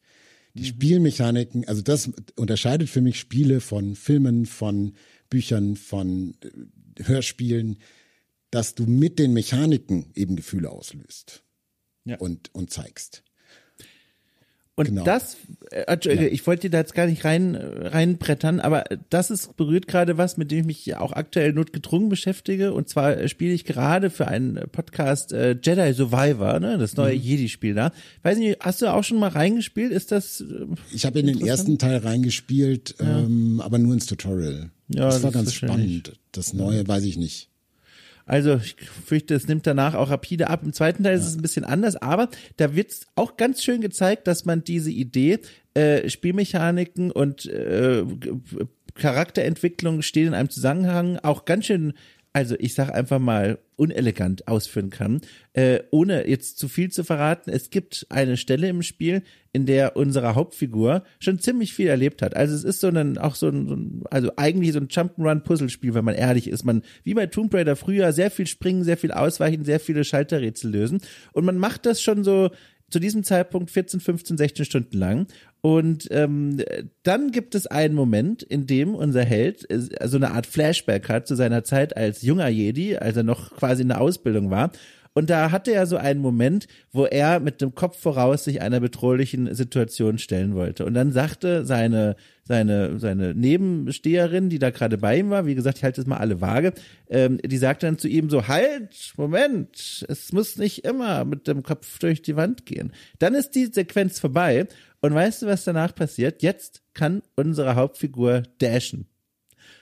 Die 0.53 0.61
mhm. 0.61 0.65
Spielmechaniken, 0.65 1.67
also 1.67 1.81
das 1.81 2.11
unterscheidet 2.35 2.89
für 2.89 3.01
mich 3.01 3.19
Spiele 3.19 3.59
von 3.59 3.95
Filmen, 3.95 4.45
von 4.45 4.93
Büchern, 5.29 5.75
von 5.75 6.35
äh, 6.41 7.03
Hörspielen, 7.03 7.79
dass 8.51 8.75
du 8.75 8.85
mit 8.85 9.19
den 9.19 9.33
Mechaniken 9.33 10.11
eben 10.15 10.35
Gefühle 10.35 10.69
auslöst 10.69 11.43
ja. 12.05 12.17
und, 12.17 12.53
und 12.53 12.71
zeigst. 12.71 13.23
Und 14.79 14.85
genau. 14.85 15.03
das, 15.03 15.35
äh, 15.71 15.97
ja. 16.03 16.21
ich 16.21 16.47
wollte 16.47 16.61
dir 16.61 16.69
da 16.69 16.77
jetzt 16.77 16.95
gar 16.95 17.05
nicht 17.05 17.25
rein 17.25 17.53
reinbrettern, 17.53 18.61
aber 18.61 18.85
das 19.09 19.29
ist 19.29 19.57
berührt 19.57 19.87
gerade 19.87 20.17
was, 20.17 20.37
mit 20.37 20.51
dem 20.51 20.69
ich 20.69 20.85
mich 20.87 20.95
auch 20.95 21.11
aktuell 21.11 21.51
notgedrungen 21.51 22.07
beschäftige. 22.07 22.71
Und 22.71 22.87
zwar 22.87 23.27
spiele 23.27 23.51
ich 23.51 23.65
gerade 23.65 24.09
für 24.09 24.29
einen 24.29 24.57
Podcast 24.71 25.33
äh, 25.33 25.57
Jedi 25.61 25.93
Survivor, 25.93 26.61
ne, 26.61 26.77
das 26.77 26.95
neue 26.95 27.13
mhm. 27.13 27.21
Jedi-Spiel 27.21 27.73
da. 27.73 27.91
Weiß 28.23 28.37
nicht, 28.37 28.61
hast 28.61 28.81
du 28.81 28.85
auch 28.85 29.03
schon 29.03 29.19
mal 29.19 29.27
reingespielt? 29.27 29.91
Ist 29.91 30.13
das? 30.13 30.39
Äh, 30.39 30.67
ich 30.93 31.05
habe 31.05 31.19
in 31.19 31.27
den 31.27 31.45
ersten 31.45 31.77
Teil 31.77 31.97
reingespielt, 31.97 32.95
ja. 33.01 33.19
ähm, 33.19 33.59
aber 33.59 33.79
nur 33.79 33.93
ins 33.93 34.05
Tutorial. 34.05 34.71
Ja, 34.87 35.07
das, 35.07 35.15
das 35.15 35.23
war 35.23 35.31
ganz 35.33 35.53
spannend. 35.53 36.13
Das 36.31 36.53
neue 36.53 36.87
weiß 36.87 37.03
ich 37.03 37.17
nicht. 37.17 37.49
Also 38.29 38.57
ich 38.57 38.75
fürchte, 39.05 39.33
es 39.33 39.47
nimmt 39.47 39.65
danach 39.65 39.95
auch 39.95 40.11
rapide 40.11 40.51
ab. 40.51 40.61
Im 40.63 40.71
zweiten 40.71 41.03
Teil 41.03 41.17
ist 41.17 41.25
es 41.25 41.35
ein 41.35 41.41
bisschen 41.41 41.65
anders, 41.65 41.95
aber 41.95 42.29
da 42.57 42.75
wird 42.75 42.93
auch 43.15 43.37
ganz 43.37 43.63
schön 43.63 43.81
gezeigt, 43.81 44.27
dass 44.27 44.45
man 44.45 44.63
diese 44.63 44.91
Idee, 44.91 45.39
äh, 45.73 46.07
Spielmechaniken 46.07 47.09
und 47.11 47.47
äh, 47.47 48.03
Charakterentwicklung 48.93 50.03
stehen 50.03 50.27
in 50.27 50.33
einem 50.35 50.51
Zusammenhang, 50.51 51.17
auch 51.17 51.45
ganz 51.45 51.65
schön 51.65 51.93
also 52.33 52.55
ich 52.59 52.73
sag 52.73 52.89
einfach 52.91 53.19
mal, 53.19 53.59
unelegant 53.75 54.47
ausführen 54.47 54.89
kann, 54.89 55.21
äh, 55.53 55.79
ohne 55.89 56.27
jetzt 56.27 56.59
zu 56.59 56.67
viel 56.67 56.91
zu 56.91 57.03
verraten. 57.03 57.49
Es 57.49 57.69
gibt 57.69 58.05
eine 58.09 58.35
Stelle 58.35 58.67
im 58.67 58.83
Spiel, 58.83 59.23
in 59.53 59.65
der 59.65 59.95
unsere 59.95 60.35
Hauptfigur 60.35 61.03
schon 61.19 61.39
ziemlich 61.39 61.73
viel 61.73 61.87
erlebt 61.87 62.21
hat. 62.21 62.35
Also 62.35 62.53
es 62.53 62.63
ist 62.63 62.81
so 62.81 62.89
ein, 62.89 63.17
auch 63.17 63.35
so 63.35 63.47
ein, 63.47 63.67
so 63.67 63.75
ein 63.75 64.03
also 64.11 64.31
eigentlich 64.35 64.73
so 64.73 64.79
ein 64.79 64.89
Jump'n'Run-Puzzlespiel, 64.89 65.93
wenn 65.93 66.05
man 66.05 66.15
ehrlich 66.15 66.47
ist. 66.49 66.65
Man, 66.65 66.83
wie 67.03 67.13
bei 67.13 67.27
Tomb 67.27 67.53
Raider 67.53 67.75
früher, 67.75 68.11
sehr 68.11 68.31
viel 68.31 68.47
springen, 68.47 68.83
sehr 68.83 68.97
viel 68.97 69.11
ausweichen, 69.11 69.63
sehr 69.63 69.79
viele 69.79 70.03
Schalterrätsel 70.03 70.71
lösen. 70.71 70.99
Und 71.31 71.45
man 71.45 71.57
macht 71.57 71.85
das 71.85 72.01
schon 72.01 72.23
so 72.23 72.51
zu 72.89 72.99
diesem 72.99 73.23
Zeitpunkt 73.23 73.71
14, 73.71 73.99
15, 73.99 74.37
16 74.37 74.65
Stunden 74.65 74.97
lang. 74.97 75.27
Und 75.61 76.07
ähm, 76.11 76.61
dann 77.03 77.31
gibt 77.31 77.53
es 77.55 77.67
einen 77.67 77.93
Moment, 77.93 78.43
in 78.43 78.65
dem 78.65 78.95
unser 78.95 79.23
Held 79.23 79.69
äh, 79.69 79.79
so 80.07 80.17
eine 80.17 80.31
Art 80.31 80.45
Flashback 80.45 81.09
hat 81.09 81.27
zu 81.27 81.35
seiner 81.35 81.63
Zeit 81.63 81.97
als 81.97 82.21
junger 82.21 82.47
Jedi, 82.47 82.97
als 82.97 83.17
er 83.17 83.23
noch 83.23 83.55
quasi 83.55 83.81
in 83.81 83.89
der 83.89 84.01
Ausbildung 84.01 84.49
war 84.49 84.71
und 85.13 85.29
da 85.29 85.51
hatte 85.51 85.73
er 85.73 85.85
so 85.85 85.97
einen 85.97 86.21
Moment, 86.21 86.67
wo 86.91 87.05
er 87.05 87.39
mit 87.39 87.61
dem 87.61 87.75
Kopf 87.75 87.99
voraus 87.99 88.43
sich 88.43 88.61
einer 88.61 88.79
bedrohlichen 88.79 89.53
Situation 89.53 90.17
stellen 90.17 90.55
wollte. 90.55 90.85
Und 90.85 90.93
dann 90.93 91.11
sagte 91.11 91.65
seine, 91.65 92.15
seine, 92.49 92.99
seine 92.99 93.35
Nebensteherin, 93.35 94.49
die 94.49 94.57
da 94.57 94.71
gerade 94.71 94.97
bei 94.97 95.19
ihm 95.19 95.29
war, 95.29 95.45
wie 95.45 95.53
gesagt, 95.53 95.77
ich 95.77 95.83
halte 95.83 96.01
jetzt 96.01 96.07
mal 96.07 96.17
alle 96.17 96.41
vage, 96.41 96.73
ähm, 97.07 97.37
die 97.45 97.57
sagte 97.59 97.85
dann 97.85 97.99
zu 97.99 98.07
ihm 98.07 98.31
so, 98.31 98.47
halt, 98.47 99.13
Moment, 99.17 100.03
es 100.09 100.33
muss 100.33 100.57
nicht 100.57 100.83
immer 100.83 101.25
mit 101.25 101.47
dem 101.47 101.61
Kopf 101.61 101.99
durch 101.99 102.23
die 102.23 102.35
Wand 102.35 102.65
gehen. 102.65 102.91
Dann 103.19 103.35
ist 103.35 103.51
die 103.51 103.67
Sequenz 103.67 104.19
vorbei. 104.19 104.67
Und 104.99 105.13
weißt 105.13 105.43
du, 105.43 105.45
was 105.45 105.63
danach 105.63 105.93
passiert? 105.93 106.41
Jetzt 106.41 106.81
kann 106.95 107.21
unsere 107.35 107.75
Hauptfigur 107.75 108.43
dashen. 108.57 109.05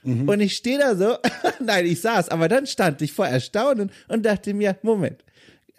Mhm. 0.03 0.27
Und 0.27 0.41
ich 0.41 0.53
stehe 0.53 0.77
da 0.77 0.95
so, 0.95 1.15
nein, 1.63 1.85
ich 1.85 2.01
saß, 2.01 2.27
aber 2.29 2.49
dann 2.49 2.67
stand 2.67 3.01
ich 3.01 3.13
vor 3.13 3.27
Erstaunen 3.27 3.91
und 4.09 4.25
dachte 4.25 4.53
mir, 4.53 4.77
Moment, 4.81 5.23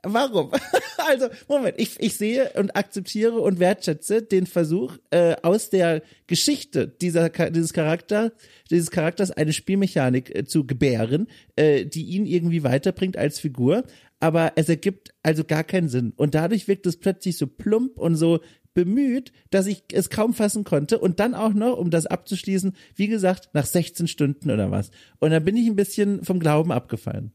warum? 0.02 0.50
also, 0.98 1.28
Moment, 1.48 1.74
ich, 1.78 2.00
ich 2.00 2.16
sehe 2.16 2.50
und 2.54 2.76
akzeptiere 2.76 3.40
und 3.40 3.58
wertschätze 3.58 4.22
den 4.22 4.46
Versuch, 4.46 4.96
äh, 5.10 5.36
aus 5.42 5.70
der 5.70 6.02
Geschichte 6.26 6.88
dieser, 6.88 7.28
dieses 7.28 7.72
Charakter, 7.72 8.32
dieses 8.70 8.90
Charakters 8.90 9.30
eine 9.30 9.52
Spielmechanik 9.52 10.34
äh, 10.34 10.44
zu 10.44 10.66
gebären, 10.66 11.28
äh, 11.56 11.84
die 11.84 12.04
ihn 12.04 12.26
irgendwie 12.26 12.64
weiterbringt 12.64 13.16
als 13.16 13.40
Figur. 13.40 13.84
Aber 14.20 14.52
es 14.56 14.68
ergibt 14.68 15.14
also 15.22 15.44
gar 15.44 15.62
keinen 15.62 15.88
Sinn. 15.88 16.12
Und 16.16 16.34
dadurch 16.34 16.66
wirkt 16.66 16.86
es 16.86 16.98
plötzlich 16.98 17.38
so 17.38 17.46
plump 17.46 17.98
und 17.98 18.16
so 18.16 18.40
bemüht, 18.74 19.32
dass 19.50 19.66
ich 19.66 19.82
es 19.92 20.10
kaum 20.10 20.34
fassen 20.34 20.64
konnte 20.64 20.98
und 20.98 21.18
dann 21.18 21.34
auch 21.34 21.52
noch, 21.52 21.78
um 21.78 21.90
das 21.90 22.06
abzuschließen, 22.06 22.76
wie 22.94 23.08
gesagt, 23.08 23.50
nach 23.52 23.66
16 23.66 24.06
Stunden 24.06 24.50
oder 24.50 24.70
was. 24.70 24.90
Und 25.18 25.30
da 25.30 25.40
bin 25.40 25.56
ich 25.56 25.66
ein 25.66 25.76
bisschen 25.76 26.24
vom 26.24 26.38
Glauben 26.38 26.70
abgefallen. 26.70 27.32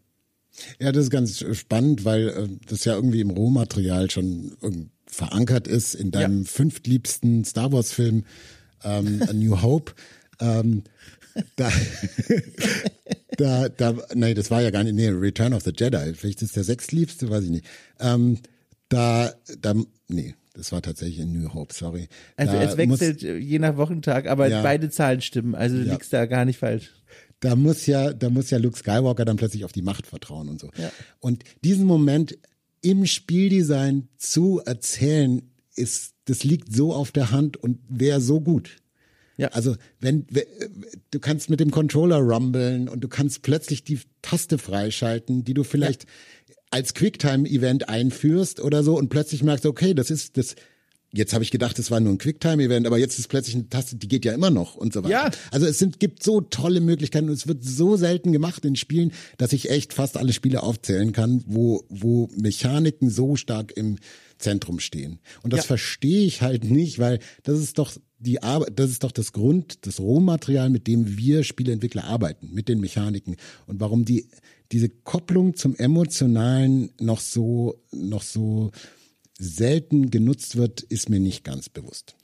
Ja, 0.79 0.91
das 0.91 1.05
ist 1.05 1.09
ganz 1.09 1.43
spannend, 1.53 2.05
weil 2.05 2.29
äh, 2.29 2.47
das 2.67 2.85
ja 2.85 2.95
irgendwie 2.95 3.21
im 3.21 3.31
Rohmaterial 3.31 4.09
schon 4.11 4.55
verankert 5.07 5.67
ist 5.67 5.93
in 5.95 6.11
deinem 6.11 6.41
ja. 6.41 6.47
fünftliebsten 6.47 7.45
Star 7.45 7.71
Wars 7.71 7.91
Film 7.91 8.25
ähm, 8.83 9.23
A 9.27 9.33
New 9.33 9.61
Hope. 9.61 9.93
ähm, 10.39 10.83
da, 11.55 11.71
da, 13.37 13.69
da, 13.69 13.95
nee, 14.13 14.33
das 14.33 14.51
war 14.51 14.61
ja 14.61 14.69
gar 14.69 14.83
nicht, 14.83 14.95
nee, 14.95 15.09
Return 15.09 15.53
of 15.53 15.63
the 15.63 15.73
Jedi. 15.75 16.13
Vielleicht 16.13 16.41
ist 16.41 16.55
der 16.55 16.63
sechstliebste, 16.63 17.29
weiß 17.29 17.45
ich 17.45 17.49
nicht. 17.49 17.65
Ähm, 17.99 18.39
da, 18.89 19.33
da, 19.59 19.73
nee, 20.07 20.35
das 20.53 20.71
war 20.71 20.81
tatsächlich 20.81 21.19
in 21.19 21.33
New 21.33 21.53
Hope, 21.53 21.73
sorry. 21.73 22.07
Also 22.35 22.53
da 22.53 22.63
es 22.63 22.77
wechselt 22.77 23.23
muss, 23.23 23.43
je 23.43 23.59
nach 23.59 23.77
Wochentag, 23.77 24.27
aber 24.27 24.47
ja, 24.47 24.61
beide 24.61 24.89
Zahlen 24.91 25.21
stimmen. 25.21 25.55
Also 25.55 25.77
du 25.77 25.83
ja. 25.83 25.93
liegst 25.93 26.13
da 26.13 26.27
gar 26.27 26.45
nicht 26.45 26.59
falsch. 26.59 26.91
Da 27.43 27.57
muss 27.57 27.85
ja, 27.87 28.13
da 28.13 28.29
muss 28.29 28.49
ja 28.51 28.57
Luke 28.57 28.77
Skywalker 28.77 29.25
dann 29.25 29.35
plötzlich 29.35 29.65
auf 29.65 29.73
die 29.73 29.81
Macht 29.81 30.07
vertrauen 30.07 30.47
und 30.47 30.61
so. 30.61 30.69
Ja. 30.77 30.91
Und 31.19 31.43
diesen 31.63 31.85
Moment 31.85 32.37
im 32.81 33.05
Spieldesign 33.05 34.07
zu 34.17 34.61
erzählen, 34.65 35.41
ist, 35.75 36.13
das 36.25 36.43
liegt 36.43 36.73
so 36.73 36.93
auf 36.93 37.11
der 37.11 37.31
Hand 37.31 37.57
und 37.57 37.79
wäre 37.89 38.21
so 38.21 38.39
gut. 38.39 38.77
Ja. 39.35 39.49
Also 39.49 39.75
wenn 39.99 40.25
du 41.11 41.19
kannst 41.19 41.49
mit 41.49 41.59
dem 41.59 41.71
Controller 41.71 42.17
rumbeln 42.17 42.87
und 42.87 43.01
du 43.01 43.07
kannst 43.09 43.41
plötzlich 43.41 43.83
die 43.83 43.99
Taste 44.21 44.57
freischalten, 44.57 45.43
die 45.43 45.53
du 45.53 45.63
vielleicht 45.63 46.03
ja 46.03 46.09
als 46.73 46.95
Quicktime-Event 46.95 47.87
einführst 47.87 48.59
oder 48.59 48.83
so 48.83 48.97
und 48.97 49.09
plötzlich 49.09 49.43
merkst, 49.43 49.67
okay, 49.67 49.93
das 49.93 50.09
ist 50.09 50.37
das. 50.37 50.55
Jetzt 51.15 51.33
habe 51.33 51.43
ich 51.43 51.51
gedacht, 51.51 51.77
das 51.77 51.91
war 51.91 51.99
nur 51.99 52.11
ein 52.11 52.17
Quicktime-Event, 52.17 52.87
aber 52.87 52.97
jetzt 52.97 53.19
ist 53.19 53.27
plötzlich 53.27 53.55
eine 53.55 53.69
Taste, 53.69 53.95
die 53.97 54.07
geht 54.07 54.25
ja 54.25 54.33
immer 54.33 54.49
noch 54.49 54.75
und 54.75 54.93
so 54.93 55.03
weiter. 55.03 55.11
Ja. 55.11 55.31
Also 55.51 55.67
es 55.67 55.77
sind, 55.77 55.99
gibt 55.99 56.23
so 56.23 56.41
tolle 56.41 56.81
Möglichkeiten 56.81 57.27
und 57.29 57.35
es 57.35 57.47
wird 57.47 57.63
so 57.63 57.95
selten 57.97 58.31
gemacht 58.31 58.65
in 58.65 58.75
Spielen, 58.75 59.11
dass 59.37 59.53
ich 59.53 59.69
echt 59.69 59.93
fast 59.93 60.17
alle 60.17 60.33
Spiele 60.33 60.63
aufzählen 60.63 61.11
kann, 61.11 61.43
wo, 61.45 61.85
wo 61.87 62.29
Mechaniken 62.35 63.11
so 63.11 63.35
stark 63.35 63.71
im 63.77 63.97
Zentrum 64.39 64.79
stehen. 64.79 65.19
Und 65.43 65.53
das 65.53 65.61
ja. 65.61 65.67
verstehe 65.67 66.25
ich 66.25 66.41
halt 66.41 66.63
nicht, 66.63 66.97
weil 66.97 67.19
das 67.43 67.59
ist 67.59 67.77
doch 67.77 67.93
die 68.17 68.41
Arbeit, 68.41 68.71
das 68.79 68.89
ist 68.89 69.03
doch 69.03 69.11
das 69.11 69.33
Grund, 69.33 69.85
das 69.85 69.99
Rohmaterial, 69.99 70.69
mit 70.69 70.87
dem 70.87 71.17
wir 71.17 71.43
Spieleentwickler 71.43 72.05
arbeiten, 72.05 72.49
mit 72.53 72.69
den 72.69 72.79
Mechaniken. 72.79 73.35
Und 73.67 73.79
warum 73.79 74.03
die 74.03 74.27
diese 74.71 74.89
Kopplung 74.89 75.55
zum 75.55 75.75
Emotionalen 75.75 76.89
noch 76.99 77.19
so, 77.19 77.79
noch 77.91 78.23
so 78.23 78.71
selten 79.43 80.09
genutzt 80.09 80.55
wird, 80.55 80.81
ist 80.81 81.09
mir 81.09 81.19
nicht 81.19 81.43
ganz 81.43 81.69
bewusst. 81.69 82.15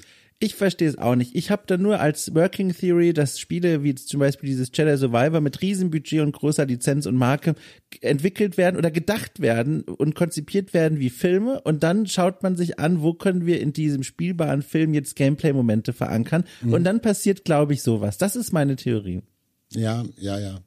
Ich 0.41 0.55
verstehe 0.55 0.87
es 0.87 0.97
auch 0.97 1.15
nicht. 1.15 1.35
Ich 1.35 1.51
habe 1.51 1.63
da 1.67 1.75
nur 1.75 1.99
als 1.99 2.33
Working 2.33 2.73
Theory, 2.73 3.11
dass 3.11 3.39
Spiele 3.39 3.83
wie 3.83 3.93
zum 3.95 4.21
Beispiel 4.21 4.47
dieses 4.47 4.71
Jedi 4.73 4.95
Survivor 4.95 5.41
mit 5.41 5.61
Riesenbudget 5.61 6.21
und 6.21 6.31
großer 6.31 6.65
Lizenz 6.65 7.05
und 7.05 7.17
Marke 7.17 7.55
entwickelt 7.99 8.55
werden 8.55 8.77
oder 8.77 8.89
gedacht 8.89 9.41
werden 9.41 9.81
und 9.81 10.15
konzipiert 10.15 10.73
werden 10.73 10.97
wie 10.97 11.09
Filme 11.09 11.59
und 11.59 11.83
dann 11.83 12.07
schaut 12.07 12.41
man 12.41 12.55
sich 12.55 12.79
an, 12.79 13.01
wo 13.01 13.13
können 13.13 13.45
wir 13.45 13.59
in 13.59 13.73
diesem 13.73 14.03
spielbaren 14.03 14.61
Film 14.61 14.93
jetzt 14.93 15.17
Gameplay-Momente 15.17 15.91
verankern 15.91 16.45
mhm. 16.61 16.71
und 16.71 16.85
dann 16.85 17.01
passiert, 17.01 17.43
glaube 17.43 17.73
ich, 17.73 17.81
sowas. 17.81 18.17
Das 18.17 18.37
ist 18.37 18.53
meine 18.53 18.77
Theorie. 18.77 19.23
Ja, 19.71 20.03
ja, 20.17 20.39
ja. 20.39 20.59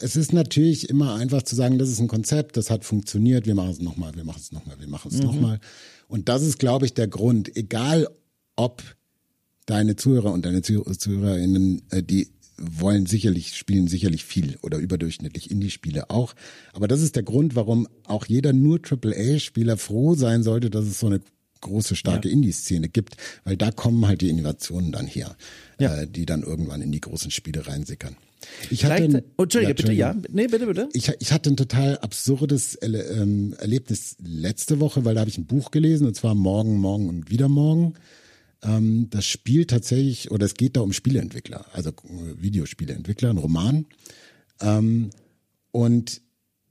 Es 0.00 0.16
ist 0.16 0.32
natürlich 0.32 0.88
immer 0.88 1.14
einfach 1.14 1.42
zu 1.42 1.54
sagen, 1.54 1.78
das 1.78 1.88
ist 1.88 2.00
ein 2.00 2.08
Konzept, 2.08 2.56
das 2.56 2.68
hat 2.70 2.84
funktioniert, 2.84 3.46
wir 3.46 3.54
machen 3.54 3.70
es 3.70 3.80
nochmal, 3.80 4.14
wir 4.16 4.24
machen 4.24 4.40
es 4.40 4.50
nochmal, 4.50 4.78
wir 4.80 4.88
machen 4.88 5.10
es 5.12 5.18
mhm. 5.18 5.26
nochmal. 5.26 5.60
Und 6.08 6.28
das 6.28 6.42
ist, 6.42 6.58
glaube 6.58 6.86
ich, 6.86 6.94
der 6.94 7.06
Grund. 7.06 7.54
Egal, 7.56 8.08
ob 8.56 8.82
deine 9.66 9.94
Zuhörer 9.94 10.32
und 10.32 10.44
deine 10.46 10.62
Zuhörerinnen, 10.62 11.82
äh, 11.90 12.02
die 12.02 12.32
wollen 12.56 13.06
sicherlich, 13.06 13.54
spielen 13.54 13.86
sicherlich 13.86 14.24
viel 14.24 14.58
oder 14.62 14.78
überdurchschnittlich 14.78 15.50
Indie-Spiele 15.50 16.10
auch. 16.10 16.34
Aber 16.72 16.88
das 16.88 17.02
ist 17.02 17.14
der 17.14 17.22
Grund, 17.22 17.54
warum 17.54 17.86
auch 18.04 18.26
jeder 18.26 18.52
nur 18.52 18.80
AAA-Spieler 18.80 19.76
froh 19.76 20.14
sein 20.14 20.42
sollte, 20.42 20.70
dass 20.70 20.86
es 20.86 20.98
so 20.98 21.06
eine 21.06 21.20
große, 21.60 21.96
starke 21.96 22.28
ja. 22.28 22.34
Indie-Szene 22.34 22.88
gibt, 22.88 23.16
weil 23.44 23.56
da 23.56 23.70
kommen 23.70 24.06
halt 24.06 24.20
die 24.20 24.28
Innovationen 24.28 24.92
dann 24.92 25.06
her, 25.06 25.36
ja. 25.78 25.94
äh, 25.94 26.06
die 26.06 26.26
dann 26.26 26.42
irgendwann 26.42 26.82
in 26.82 26.92
die 26.92 27.00
großen 27.00 27.30
Spiele 27.30 27.66
reinsickern. 27.66 28.16
Ich 28.70 28.84
hatte 28.84 29.02
ein, 29.02 29.22
oh, 29.36 29.42
Entschuldige, 29.42 29.74
bitte, 29.74 29.92
ja. 29.92 30.14
Nee, 30.30 30.46
bitte, 30.46 30.66
bitte. 30.66 30.88
Ich, 30.92 31.10
ich 31.18 31.32
hatte 31.32 31.50
ein 31.50 31.56
total 31.56 31.98
absurdes 31.98 32.76
Erle 32.76 33.02
ähm, 33.04 33.54
Erlebnis 33.58 34.16
letzte 34.22 34.80
Woche, 34.80 35.04
weil 35.04 35.14
da 35.14 35.20
habe 35.20 35.30
ich 35.30 35.38
ein 35.38 35.46
Buch 35.46 35.70
gelesen, 35.70 36.06
und 36.06 36.14
zwar 36.14 36.34
Morgen, 36.34 36.78
Morgen 36.78 37.08
und 37.08 37.30
wieder 37.30 37.48
Morgen. 37.48 37.94
Ähm, 38.62 39.08
das 39.10 39.26
spielt 39.26 39.70
tatsächlich, 39.70 40.30
oder 40.30 40.46
es 40.46 40.54
geht 40.54 40.76
da 40.76 40.80
um 40.80 40.92
Spieleentwickler, 40.92 41.66
also 41.72 41.90
äh, 41.90 42.40
Videospieleentwickler, 42.40 43.30
ein 43.30 43.38
Roman. 43.38 43.86
Ähm, 44.60 45.10
und 45.70 46.22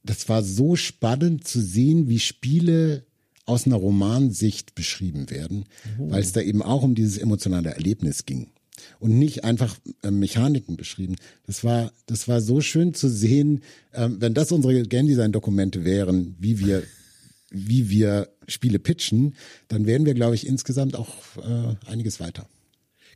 das 0.03 0.29
war 0.29 0.43
so 0.43 0.75
spannend 0.75 1.47
zu 1.47 1.61
sehen, 1.61 2.07
wie 2.07 2.19
Spiele 2.19 3.05
aus 3.47 3.65
einer 3.65 3.77
Romansicht 3.77 4.75
beschrieben 4.75 5.31
werden, 5.31 5.65
oh. 5.97 6.11
weil 6.11 6.21
es 6.21 6.33
da 6.33 6.41
eben 6.41 6.61
auch 6.61 6.83
um 6.83 6.93
dieses 6.93 7.17
emotionale 7.17 7.71
Erlebnis 7.71 8.25
ging 8.25 8.51
und 8.99 9.17
nicht 9.17 9.43
einfach 9.43 9.77
äh, 10.03 10.11
Mechaniken 10.11 10.77
beschrieben. 10.77 11.15
Das 11.45 11.63
war, 11.63 11.91
das 12.05 12.27
war 12.27 12.41
so 12.41 12.61
schön 12.61 12.93
zu 12.93 13.09
sehen, 13.09 13.63
äh, 13.91 14.09
wenn 14.11 14.33
das 14.33 14.51
unsere 14.51 14.83
Game 14.83 15.07
Design 15.07 15.31
Dokumente 15.31 15.85
wären, 15.85 16.35
wie 16.39 16.59
wir, 16.59 16.83
wie 17.49 17.89
wir 17.89 18.29
Spiele 18.47 18.79
pitchen, 18.79 19.35
dann 19.69 19.85
wären 19.85 20.05
wir, 20.05 20.13
glaube 20.13 20.35
ich, 20.35 20.45
insgesamt 20.45 20.95
auch 20.95 21.15
äh, 21.37 21.89
einiges 21.89 22.19
weiter. 22.19 22.47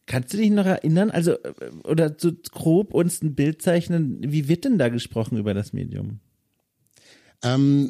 Kannst 0.06 0.34
du 0.34 0.38
dich 0.38 0.50
noch 0.50 0.66
erinnern, 0.66 1.12
also 1.12 1.34
äh, 1.34 1.54
oder 1.84 2.16
so 2.18 2.32
grob 2.52 2.94
uns 2.94 3.22
ein 3.22 3.36
Bild 3.36 3.62
zeichnen, 3.62 4.18
wie 4.22 4.48
wird 4.48 4.66
denn 4.66 4.78
da 4.78 4.90
gesprochen 4.90 5.38
über 5.38 5.54
das 5.54 5.74
Medium? 5.74 6.20
Ähm, 7.44 7.90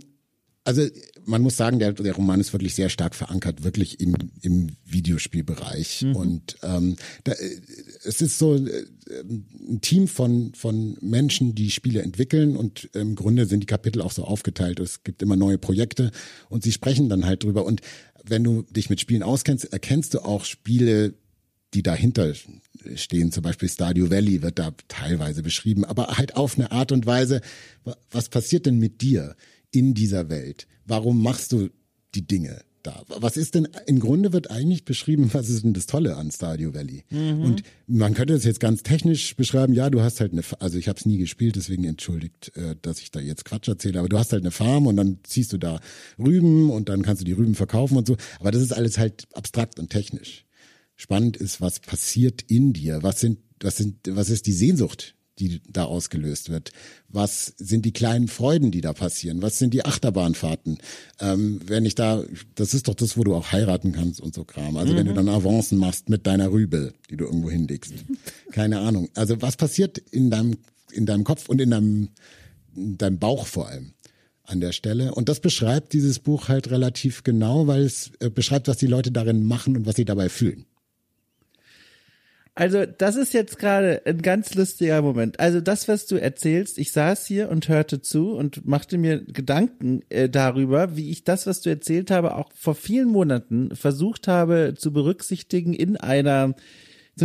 also 0.63 0.87
man 1.25 1.41
muss 1.41 1.57
sagen, 1.57 1.79
der, 1.79 1.93
der 1.93 2.13
Roman 2.13 2.39
ist 2.39 2.53
wirklich 2.53 2.75
sehr 2.75 2.89
stark 2.89 3.15
verankert, 3.15 3.63
wirklich 3.63 3.99
im, 3.99 4.15
im 4.41 4.69
Videospielbereich. 4.85 6.03
Mhm. 6.03 6.15
Und 6.15 6.57
ähm, 6.63 6.95
da, 7.23 7.33
es 8.03 8.21
ist 8.21 8.37
so 8.37 8.55
äh, 8.55 8.85
ein 9.09 9.81
Team 9.81 10.07
von, 10.07 10.53
von 10.53 10.97
Menschen, 11.01 11.55
die 11.55 11.71
Spiele 11.71 12.01
entwickeln 12.01 12.55
und 12.55 12.89
im 12.93 13.15
Grunde 13.15 13.45
sind 13.45 13.61
die 13.61 13.67
Kapitel 13.67 14.01
auch 14.01 14.11
so 14.11 14.23
aufgeteilt. 14.23 14.79
Es 14.79 15.03
gibt 15.03 15.21
immer 15.21 15.35
neue 15.35 15.57
Projekte 15.57 16.11
und 16.49 16.63
sie 16.63 16.71
sprechen 16.71 17.09
dann 17.09 17.25
halt 17.25 17.43
drüber. 17.43 17.65
Und 17.65 17.81
wenn 18.23 18.43
du 18.43 18.63
dich 18.63 18.89
mit 18.89 18.99
Spielen 18.99 19.23
auskennst, 19.23 19.65
erkennst 19.71 20.13
du 20.13 20.19
auch 20.19 20.45
Spiele, 20.45 21.15
die 21.73 21.83
dahinter 21.83 22.33
stehen. 22.95 23.31
Zum 23.31 23.43
Beispiel 23.43 23.69
Stadio 23.69 24.09
Valley 24.11 24.41
wird 24.41 24.59
da 24.59 24.73
teilweise 24.87 25.41
beschrieben, 25.41 25.85
aber 25.85 26.17
halt 26.17 26.35
auf 26.35 26.57
eine 26.57 26.71
Art 26.71 26.91
und 26.91 27.05
Weise, 27.05 27.41
was 28.11 28.29
passiert 28.29 28.65
denn 28.65 28.77
mit 28.77 29.01
dir? 29.01 29.35
In 29.71 29.93
dieser 29.93 30.29
Welt? 30.29 30.67
Warum 30.85 31.21
machst 31.21 31.51
du 31.51 31.69
die 32.13 32.27
Dinge? 32.27 32.61
da? 32.83 33.03
Was 33.07 33.37
ist 33.37 33.55
denn, 33.55 33.67
im 33.85 33.99
Grunde 33.99 34.33
wird 34.33 34.51
eigentlich 34.51 34.85
beschrieben, 34.85 35.29
was 35.33 35.49
ist 35.49 35.63
denn 35.63 35.73
das 35.73 35.85
Tolle 35.85 36.15
an 36.17 36.31
Stardew 36.31 36.73
Valley? 36.73 37.03
Mhm. 37.09 37.41
Und 37.41 37.63
man 37.87 38.13
könnte 38.13 38.33
es 38.33 38.43
jetzt 38.43 38.59
ganz 38.59 38.83
technisch 38.83 39.35
beschreiben, 39.35 39.73
ja, 39.73 39.89
du 39.89 40.01
hast 40.01 40.19
halt 40.19 40.31
eine, 40.33 40.41
also 40.59 40.77
ich 40.77 40.87
habe 40.87 40.99
es 40.99 41.05
nie 41.05 41.17
gespielt, 41.17 41.55
deswegen 41.55 41.83
entschuldigt, 41.83 42.55
äh, 42.55 42.75
dass 42.81 42.99
ich 42.99 43.11
da 43.11 43.19
jetzt 43.19 43.45
Quatsch 43.45 43.67
erzähle, 43.67 43.99
aber 43.99 44.09
du 44.09 44.17
hast 44.17 44.33
halt 44.33 44.43
eine 44.43 44.51
Farm 44.51 44.87
und 44.87 44.95
dann 44.95 45.19
ziehst 45.23 45.53
du 45.53 45.57
da 45.57 45.79
Rüben 46.17 46.69
und 46.69 46.89
dann 46.89 47.01
kannst 47.01 47.21
du 47.21 47.25
die 47.25 47.33
Rüben 47.33 47.55
verkaufen 47.55 47.97
und 47.97 48.07
so. 48.07 48.17
Aber 48.39 48.51
das 48.51 48.61
ist 48.61 48.73
alles 48.73 48.97
halt 48.97 49.27
abstrakt 49.33 49.79
und 49.79 49.89
technisch. 49.89 50.45
Spannend 50.95 51.37
ist, 51.37 51.61
was 51.61 51.79
passiert 51.79 52.43
in 52.43 52.73
dir? 52.73 53.01
Was 53.01 53.19
sind, 53.19 53.39
was 53.59 53.77
sind, 53.77 53.97
was 54.07 54.29
ist 54.29 54.45
die 54.45 54.53
Sehnsucht, 54.53 55.15
die 55.41 55.61
da 55.69 55.85
ausgelöst 55.85 56.49
wird? 56.49 56.71
Was 57.09 57.53
sind 57.57 57.85
die 57.85 57.91
kleinen 57.91 58.27
Freuden, 58.27 58.71
die 58.71 58.81
da 58.81 58.93
passieren? 58.93 59.41
Was 59.41 59.57
sind 59.57 59.73
die 59.73 59.83
Achterbahnfahrten? 59.83 60.77
Ähm, 61.19 61.59
wenn 61.65 61.85
ich 61.85 61.95
da, 61.95 62.23
das 62.55 62.73
ist 62.73 62.87
doch 62.87 62.95
das, 62.95 63.17
wo 63.17 63.23
du 63.23 63.35
auch 63.35 63.51
heiraten 63.51 63.91
kannst 63.91 64.21
und 64.21 64.33
so 64.33 64.43
Kram. 64.43 64.77
Also 64.77 64.93
mhm. 64.93 64.97
wenn 64.97 65.05
du 65.07 65.11
mhm. 65.11 65.15
dann 65.15 65.29
Avancen 65.29 65.77
machst 65.77 66.09
mit 66.09 66.27
deiner 66.27 66.51
Rübe, 66.51 66.93
die 67.09 67.17
du 67.17 67.25
irgendwo 67.25 67.49
hinlegst. 67.49 67.93
Keine 68.51 68.79
Ahnung. 68.79 69.09
Also 69.15 69.41
was 69.41 69.57
passiert 69.57 69.97
in 69.97 70.29
deinem, 70.29 70.57
in 70.91 71.05
deinem 71.05 71.23
Kopf 71.23 71.49
und 71.49 71.59
in 71.59 71.71
deinem, 71.71 72.09
in 72.75 72.97
deinem 72.97 73.19
Bauch 73.19 73.47
vor 73.47 73.67
allem? 73.67 73.93
an 74.43 74.59
der 74.59 74.73
Stelle. 74.73 75.15
Und 75.15 75.29
das 75.29 75.39
beschreibt 75.39 75.93
dieses 75.93 76.19
Buch 76.19 76.49
halt 76.49 76.69
relativ 76.69 77.23
genau, 77.23 77.67
weil 77.67 77.83
es 77.83 78.11
äh, 78.19 78.29
beschreibt, 78.29 78.67
was 78.67 78.77
die 78.77 78.87
Leute 78.87 79.11
darin 79.11 79.45
machen 79.45 79.77
und 79.77 79.85
was 79.85 79.95
sie 79.95 80.03
dabei 80.03 80.27
fühlen. 80.27 80.65
Also, 82.53 82.85
das 82.85 83.15
ist 83.15 83.33
jetzt 83.33 83.59
gerade 83.59 84.01
ein 84.05 84.21
ganz 84.21 84.55
lustiger 84.55 85.01
Moment. 85.01 85.39
Also, 85.39 85.61
das, 85.61 85.87
was 85.87 86.05
du 86.05 86.17
erzählst, 86.17 86.77
ich 86.77 86.91
saß 86.91 87.25
hier 87.25 87.49
und 87.49 87.69
hörte 87.69 88.01
zu 88.01 88.33
und 88.33 88.67
machte 88.67 88.97
mir 88.97 89.23
Gedanken 89.23 90.01
äh, 90.09 90.27
darüber, 90.27 90.97
wie 90.97 91.11
ich 91.11 91.23
das, 91.23 91.47
was 91.47 91.61
du 91.61 91.69
erzählt 91.69 92.11
habe, 92.11 92.35
auch 92.35 92.51
vor 92.53 92.75
vielen 92.75 93.07
Monaten 93.07 93.73
versucht 93.75 94.27
habe 94.27 94.73
zu 94.77 94.91
berücksichtigen 94.91 95.73
in 95.73 95.95
einer 95.95 96.53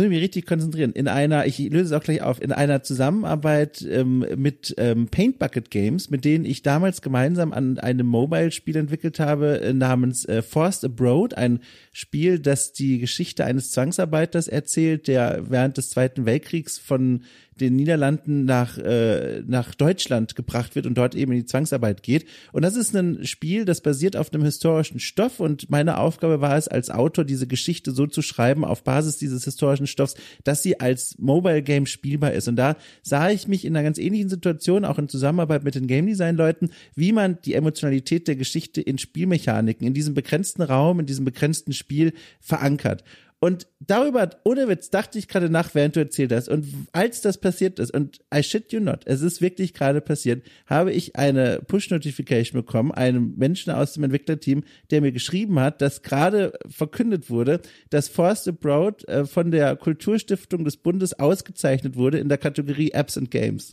Ich 0.05 0.09
mich 0.09 0.21
richtig 0.21 0.45
konzentrieren. 0.45 0.91
In 0.93 1.07
einer, 1.07 1.45
ich 1.45 1.57
löse 1.59 1.85
es 1.85 1.91
auch 1.91 2.03
gleich 2.03 2.21
auf, 2.21 2.41
in 2.41 2.51
einer 2.51 2.83
Zusammenarbeit 2.83 3.81
ähm, 3.81 4.25
mit 4.35 4.75
ähm, 4.77 5.07
Paint 5.07 5.39
Bucket 5.39 5.71
Games, 5.71 6.09
mit 6.09 6.25
denen 6.25 6.45
ich 6.45 6.61
damals 6.61 7.01
gemeinsam 7.01 7.53
an 7.53 7.79
einem 7.79 8.07
Mobile-Spiel 8.07 8.75
entwickelt 8.75 9.19
habe, 9.19 9.61
äh, 9.61 9.73
namens 9.73 10.25
äh, 10.25 10.41
Forced 10.41 10.85
Abroad, 10.85 11.33
ein 11.35 11.59
Spiel, 11.91 12.39
das 12.39 12.73
die 12.73 12.99
Geschichte 12.99 13.45
eines 13.45 13.71
Zwangsarbeiters 13.71 14.47
erzählt, 14.47 15.07
der 15.07 15.49
während 15.49 15.77
des 15.77 15.89
Zweiten 15.89 16.25
Weltkriegs 16.25 16.77
von 16.77 17.23
den 17.59 17.75
Niederlanden 17.75 18.45
nach, 18.45 18.77
äh, 18.77 19.41
nach 19.45 19.75
Deutschland 19.75 20.35
gebracht 20.35 20.75
wird 20.75 20.85
und 20.85 20.97
dort 20.97 21.15
eben 21.15 21.31
in 21.31 21.39
die 21.39 21.45
Zwangsarbeit 21.45 22.03
geht. 22.03 22.25
Und 22.51 22.63
das 22.63 22.75
ist 22.75 22.95
ein 22.95 23.25
Spiel, 23.25 23.65
das 23.65 23.81
basiert 23.81 24.15
auf 24.15 24.33
einem 24.33 24.43
historischen 24.43 24.99
Stoff 24.99 25.39
und 25.39 25.69
meine 25.69 25.97
Aufgabe 25.97 26.41
war 26.41 26.57
es 26.57 26.67
als 26.67 26.89
Autor, 26.89 27.25
diese 27.25 27.47
Geschichte 27.47 27.91
so 27.91 28.07
zu 28.07 28.21
schreiben 28.21 28.63
auf 28.63 28.83
Basis 28.83 29.17
dieses 29.17 29.43
historischen 29.43 29.87
Stoffs, 29.87 30.15
dass 30.43 30.63
sie 30.63 30.79
als 30.79 31.17
Mobile 31.17 31.61
Game 31.61 31.85
spielbar 31.85 32.33
ist. 32.33 32.47
Und 32.47 32.55
da 32.55 32.75
sah 33.01 33.29
ich 33.29 33.47
mich 33.47 33.65
in 33.65 33.75
einer 33.75 33.83
ganz 33.83 33.97
ähnlichen 33.97 34.29
Situation, 34.29 34.85
auch 34.85 34.99
in 34.99 35.09
Zusammenarbeit 35.09 35.63
mit 35.63 35.75
den 35.75 35.87
Game 35.87 36.05
Design 36.05 36.35
Leuten, 36.35 36.69
wie 36.95 37.11
man 37.11 37.39
die 37.43 37.53
Emotionalität 37.53 38.27
der 38.27 38.35
Geschichte 38.35 38.81
in 38.81 38.97
Spielmechaniken, 38.97 39.85
in 39.85 39.93
diesem 39.93 40.13
begrenzten 40.13 40.61
Raum, 40.61 40.99
in 40.99 41.05
diesem 41.05 41.25
begrenzten 41.25 41.73
Spiel 41.73 42.13
verankert. 42.39 43.03
Und 43.39 43.67
darüber, 43.79 44.31
ohne 44.45 44.67
Witz, 44.67 44.89
dachte 44.89 45.19
ich 45.19 45.27
gerade 45.27 45.49
nach, 45.49 45.75
während 45.75 45.95
du 45.95 45.99
erzählt 45.99 46.31
hast. 46.31 46.49
Und 46.49 46.65
als 46.91 47.21
das 47.21 47.37
passiert 47.37 47.77
ist, 47.77 47.93
und 47.93 48.19
I 48.33 48.41
shit 48.41 48.73
you 48.73 48.79
not, 48.79 49.01
es 49.05 49.21
ist 49.21 49.41
wirklich 49.41 49.75
gerade 49.75 50.01
passiert, 50.01 50.43
habe 50.65 50.91
ich 50.91 51.15
eine 51.15 51.59
Push-Notification 51.67 52.59
bekommen, 52.59 52.91
einem 52.91 53.35
Menschen 53.37 53.71
aus 53.73 53.93
dem 53.93 54.03
Entwicklerteam, 54.05 54.63
der 54.89 55.01
mir 55.01 55.11
geschrieben 55.11 55.59
hat, 55.59 55.83
dass 55.83 56.01
gerade 56.01 56.53
verkündet 56.67 57.29
wurde, 57.29 57.61
dass 57.91 58.09
Forced 58.09 58.47
Abroad 58.47 59.07
äh, 59.07 59.25
von 59.25 59.51
der 59.51 59.75
Kulturstiftung 59.75 60.65
des 60.65 60.77
Bundes 60.77 61.13
ausgezeichnet 61.19 61.95
wurde 61.95 62.17
in 62.17 62.29
der 62.29 62.39
Kategorie 62.39 62.91
Apps 62.91 63.19
and 63.19 63.29
Games. 63.29 63.69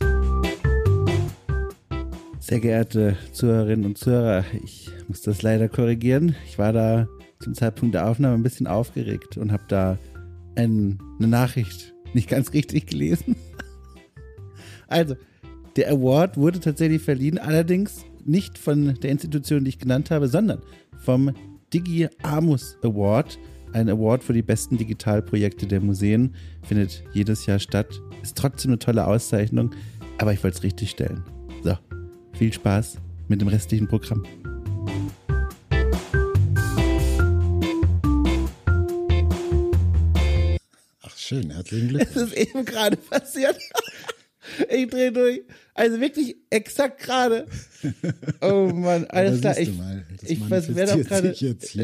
Sehr 2.39 2.59
geehrte 2.59 3.17
Zuhörerinnen 3.31 3.85
und 3.85 3.97
Zuhörer, 3.97 4.45
ich 4.63 4.91
muss 5.07 5.21
das 5.21 5.41
leider 5.41 5.69
korrigieren. 5.69 6.35
Ich 6.47 6.59
war 6.59 6.71
da 6.71 7.07
zum 7.45 7.53
Zeitpunkt 7.53 7.93
der 7.93 8.09
Aufnahme 8.09 8.33
ein 8.33 8.43
bisschen 8.43 8.65
aufgeregt 8.65 9.37
und 9.37 9.51
habe 9.51 9.63
da 9.67 9.99
ein, 10.55 10.99
eine 11.19 11.27
Nachricht 11.27 11.93
nicht 12.13 12.27
ganz 12.27 12.51
richtig 12.53 12.87
gelesen. 12.87 13.37
Also, 14.87 15.15
der 15.77 15.89
Award 15.91 16.37
wurde 16.37 16.59
tatsächlich 16.59 17.01
verliehen, 17.01 17.39
allerdings 17.39 18.05
nicht 18.23 18.59
von 18.59 18.93
der 18.93 19.09
Institution, 19.09 19.63
die 19.63 19.69
ich 19.69 19.79
genannt 19.79 20.11
habe, 20.11 20.27
sondern 20.27 20.61
vom 20.99 21.31
Digi 21.73 22.07
Amus 22.21 22.77
Award. 22.83 23.39
Ein 23.73 23.89
Award 23.89 24.23
für 24.23 24.33
die 24.33 24.43
besten 24.43 24.77
Digitalprojekte 24.77 25.65
der 25.65 25.81
Museen. 25.81 26.35
Findet 26.61 27.03
jedes 27.13 27.47
Jahr 27.47 27.57
statt. 27.57 27.99
Ist 28.21 28.37
trotzdem 28.37 28.69
eine 28.69 28.79
tolle 28.79 29.07
Auszeichnung, 29.07 29.71
aber 30.19 30.33
ich 30.33 30.43
wollte 30.43 30.57
es 30.57 30.63
richtig 30.63 30.91
stellen. 30.91 31.23
So, 31.63 31.75
viel 32.33 32.53
Spaß 32.53 32.97
mit 33.27 33.41
dem 33.41 33.47
restlichen 33.47 33.87
Programm. 33.87 34.21
Schön, 41.27 41.49
herzlichen 41.49 41.87
Glückwunsch. 41.87 42.15
Es 42.15 42.33
ist 42.33 42.37
eben 42.37 42.65
gerade 42.65 42.97
passiert. 42.97 43.57
Ich 44.69 44.87
drehe 44.87 45.11
durch. 45.11 45.41
Also 45.77 45.99
wirklich 45.99 46.37
exakt 46.49 47.01
gerade. 47.01 47.47
Oh 48.41 48.71
Mann, 48.73 49.05
alles 49.09 49.41
klar. 49.41 49.57
Ich, 49.57 49.71
ich 50.25 50.49
werde 50.49 50.93
auch 50.93 51.03
gerade. 51.03 51.35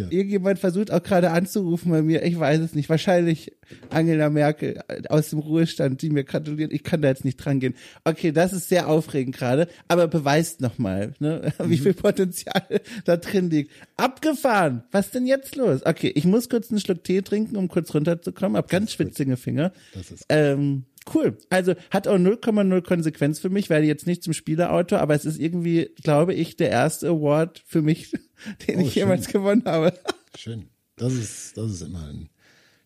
Irgendjemand 0.09 0.59
versucht 0.59 0.91
auch 0.91 1.03
gerade 1.03 1.31
anzurufen 1.31 1.91
bei 1.91 2.01
mir. 2.01 2.23
Ich 2.23 2.39
weiß 2.39 2.61
es 2.61 2.73
nicht. 2.73 2.87
Wahrscheinlich 2.87 3.51
Angela 3.89 4.29
Merkel 4.29 4.81
aus 5.09 5.31
dem 5.31 5.39
Ruhestand, 5.39 6.01
die 6.01 6.09
mir 6.09 6.23
gratuliert. 6.23 6.71
Ich 6.71 6.83
kann 6.83 7.01
da 7.01 7.09
jetzt 7.09 7.25
nicht 7.25 7.37
dran 7.37 7.59
gehen. 7.59 7.75
Okay, 8.05 8.31
das 8.31 8.53
ist 8.53 8.69
sehr 8.69 8.87
aufregend 8.87 9.35
gerade, 9.35 9.67
aber 9.89 10.07
beweist 10.07 10.61
nochmal, 10.61 11.13
ne, 11.19 11.53
wie 11.59 11.77
mhm. 11.77 11.83
viel 11.83 11.93
Potenzial 11.93 12.63
da 13.05 13.17
drin 13.17 13.49
liegt. 13.49 13.71
Abgefahren. 13.97 14.83
Was 14.91 15.11
denn 15.11 15.25
jetzt 15.25 15.57
los? 15.57 15.85
Okay, 15.85 16.11
ich 16.15 16.23
muss 16.23 16.47
kurz 16.47 16.71
einen 16.71 16.79
Schluck 16.79 17.03
Tee 17.03 17.21
trinken, 17.21 17.57
um 17.57 17.67
kurz 17.67 17.93
runterzukommen. 17.93 18.55
Hab 18.55 18.69
ganz 18.69 18.93
schwitzige 18.93 19.35
Finger. 19.35 19.73
Das 19.93 20.11
ist 20.11 20.19
gut. 20.19 20.25
Ähm, 20.29 20.85
Cool. 21.13 21.37
Also 21.49 21.73
hat 21.89 22.07
auch 22.07 22.17
0,0 22.17 22.81
Konsequenz 22.81 23.39
für 23.39 23.49
mich, 23.49 23.69
weil 23.69 23.83
jetzt 23.83 24.05
nicht 24.05 24.23
zum 24.23 24.33
Spielerautor, 24.33 24.99
aber 24.99 25.15
es 25.15 25.25
ist 25.25 25.39
irgendwie, 25.39 25.89
glaube 26.03 26.33
ich, 26.33 26.57
der 26.57 26.69
erste 26.69 27.09
Award 27.09 27.63
für 27.65 27.81
mich, 27.81 28.11
den 28.67 28.77
oh, 28.77 28.81
ich 28.81 28.93
schön. 28.93 29.03
jemals 29.03 29.27
gewonnen 29.27 29.63
habe. 29.65 29.93
Schön. 30.37 30.67
Das 30.95 31.13
ist, 31.13 31.57
das 31.57 31.71
ist 31.71 31.81
immer 31.81 32.07
ein 32.07 32.29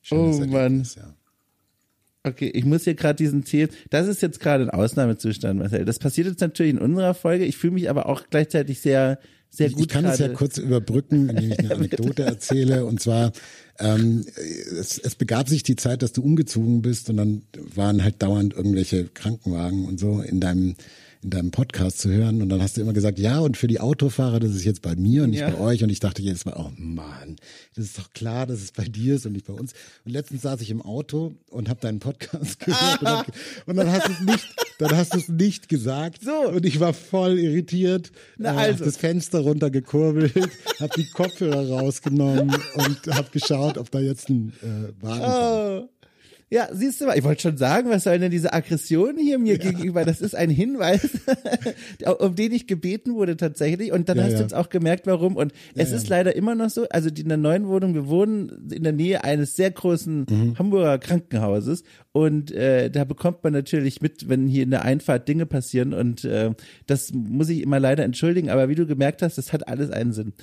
schönes 0.01 0.37
oh, 0.37 0.41
Erlebnis, 0.41 0.95
Mann. 0.95 1.05
ja. 1.05 1.15
Okay, 2.23 2.47
ich 2.47 2.65
muss 2.65 2.85
hier 2.85 2.95
gerade 2.95 3.17
diesen 3.17 3.45
Ziel. 3.45 3.69
Das 3.91 4.07
ist 4.07 4.23
jetzt 4.23 4.39
gerade 4.39 4.63
ein 4.63 4.71
Ausnahmezustand, 4.71 5.59
Marcel. 5.59 5.85
Das 5.85 5.99
passiert 5.99 6.27
jetzt 6.27 6.41
natürlich 6.41 6.73
in 6.73 6.79
unserer 6.79 7.13
Folge. 7.13 7.45
Ich 7.45 7.55
fühle 7.55 7.73
mich 7.73 7.87
aber 7.87 8.07
auch 8.07 8.23
gleichzeitig 8.31 8.79
sehr, 8.79 9.19
sehr 9.49 9.69
gut. 9.69 9.81
Ich 9.81 9.87
kann 9.87 10.05
es 10.05 10.19
ja 10.19 10.29
kurz 10.29 10.57
überbrücken, 10.57 11.29
indem 11.29 11.51
ich 11.51 11.59
eine 11.59 11.71
Anekdote 11.75 12.23
erzähle. 12.23 12.85
Und 12.85 12.99
zwar 12.99 13.31
ähm, 13.79 14.25
es, 14.77 14.97
es 14.97 15.15
begab 15.15 15.49
sich 15.49 15.63
die 15.63 15.75
Zeit, 15.75 16.01
dass 16.01 16.13
du 16.13 16.21
umgezogen 16.21 16.81
bist 16.81 17.09
und 17.09 17.17
dann 17.17 17.43
waren 17.73 18.03
halt 18.03 18.21
dauernd 18.21 18.53
irgendwelche 18.53 19.05
Krankenwagen 19.05 19.85
und 19.85 19.99
so 19.99 20.21
in 20.21 20.39
deinem 20.39 20.75
in 21.25 21.31
deinem 21.31 21.51
Podcast 21.51 21.97
zu 21.99 22.09
hören 22.09 22.43
und 22.43 22.49
dann 22.49 22.61
hast 22.61 22.77
du 22.77 22.81
immer 22.81 22.93
gesagt, 22.93 23.17
ja, 23.17 23.39
und 23.39 23.57
für 23.57 23.65
die 23.65 23.79
Autofahrer, 23.79 24.39
das 24.39 24.51
ist 24.51 24.63
jetzt 24.63 24.83
bei 24.83 24.95
mir 24.95 25.23
und 25.23 25.31
nicht 25.31 25.39
ja. 25.39 25.49
bei 25.49 25.59
euch 25.59 25.83
und 25.83 25.89
ich 25.89 25.99
dachte 25.99 26.21
jedes 26.21 26.45
Mal, 26.45 26.53
oh 26.55 26.69
Mann, 26.77 27.37
das 27.75 27.85
ist 27.85 27.97
doch 27.97 28.13
klar, 28.13 28.45
dass 28.45 28.61
es 28.61 28.71
bei 28.71 28.83
dir 28.83 29.15
ist 29.15 29.25
und 29.25 29.33
nicht 29.33 29.47
bei 29.47 29.53
uns. 29.53 29.73
Und 30.05 30.11
letztens 30.11 30.43
saß 30.43 30.61
ich 30.61 30.69
im 30.69 30.83
Auto 30.83 31.33
und 31.49 31.67
habe 31.67 31.81
deinen 31.81 31.99
Podcast 31.99 32.59
gehört 32.65 33.01
und, 33.01 33.07
hab, 33.07 33.27
und, 33.65 33.75
dann 33.75 33.91
hast 33.91 34.07
du 34.07 34.11
es 34.11 34.19
nicht, 34.21 34.55
dann 34.77 34.95
hast 34.95 35.13
du 35.15 35.17
es 35.17 35.27
nicht 35.27 35.67
gesagt 35.67 36.21
so. 36.23 36.49
und 36.49 36.63
ich 36.63 36.79
war 36.79 36.93
voll 36.93 37.39
irritiert, 37.39 38.11
Na, 38.37 38.53
äh, 38.53 38.67
also. 38.67 38.85
das 38.85 38.97
Fenster 38.97 39.39
runtergekurbelt, 39.39 40.35
habe 40.79 40.93
die 40.95 41.09
Kopfhörer 41.09 41.67
rausgenommen 41.69 42.55
und 42.75 43.15
habe 43.15 43.31
geschaut, 43.31 43.79
ob 43.79 43.89
da 43.89 43.99
jetzt 43.99 44.29
ein 44.29 44.53
äh, 44.61 45.03
Wagen 45.03 45.21
oh. 45.23 45.79
kommt. 45.79 45.94
Ja, 46.51 46.69
siehst 46.71 47.01
du 47.01 47.05
mal, 47.05 47.17
ich 47.17 47.23
wollte 47.23 47.41
schon 47.41 47.57
sagen, 47.57 47.89
was 47.89 48.03
soll 48.03 48.19
denn 48.19 48.29
diese 48.29 48.53
Aggression 48.53 49.17
hier 49.17 49.39
mir 49.39 49.57
ja. 49.57 49.71
gegenüber? 49.71 50.05
Das 50.05 50.21
ist 50.21 50.35
ein 50.35 50.51
Hinweis, 50.51 51.09
um 52.19 52.35
den 52.35 52.51
ich 52.51 52.67
gebeten 52.67 53.15
wurde 53.15 53.35
tatsächlich. 53.35 53.91
Und 53.91 54.09
dann 54.09 54.17
ja, 54.17 54.23
hast 54.25 54.31
ja. 54.33 54.37
du 54.37 54.43
jetzt 54.43 54.53
auch 54.53 54.69
gemerkt, 54.69 55.07
warum. 55.07 55.37
Und 55.37 55.53
es 55.73 55.91
ist 55.91 56.07
leider 56.07 56.35
immer 56.35 56.53
noch 56.53 56.69
so, 56.69 56.87
also 56.89 57.09
die 57.09 57.23
in 57.23 57.29
der 57.29 57.39
neuen 57.39 57.67
Wohnung, 57.67 57.95
wir 57.95 58.07
wohnen 58.07 58.69
in 58.71 58.83
der 58.83 58.93
Nähe 58.93 59.23
eines 59.23 59.55
sehr 59.55 59.71
großen 59.71 60.27
mhm. 60.29 60.59
Hamburger 60.59 60.99
Krankenhauses. 60.99 61.83
Und 62.11 62.51
äh, 62.51 62.91
da 62.91 63.05
bekommt 63.05 63.43
man 63.43 63.53
natürlich 63.53 64.01
mit, 64.01 64.29
wenn 64.29 64.47
hier 64.47 64.63
in 64.63 64.71
der 64.71 64.85
Einfahrt 64.85 65.27
Dinge 65.27 65.47
passieren. 65.47 65.95
Und 65.95 66.25
äh, 66.25 66.51
das 66.85 67.11
muss 67.11 67.49
ich 67.49 67.61
immer 67.63 67.79
leider 67.79 68.03
entschuldigen. 68.03 68.51
Aber 68.51 68.69
wie 68.69 68.75
du 68.75 68.85
gemerkt 68.85 69.23
hast, 69.23 69.39
das 69.39 69.51
hat 69.51 69.67
alles 69.67 69.89
einen 69.89 70.13
Sinn. 70.13 70.33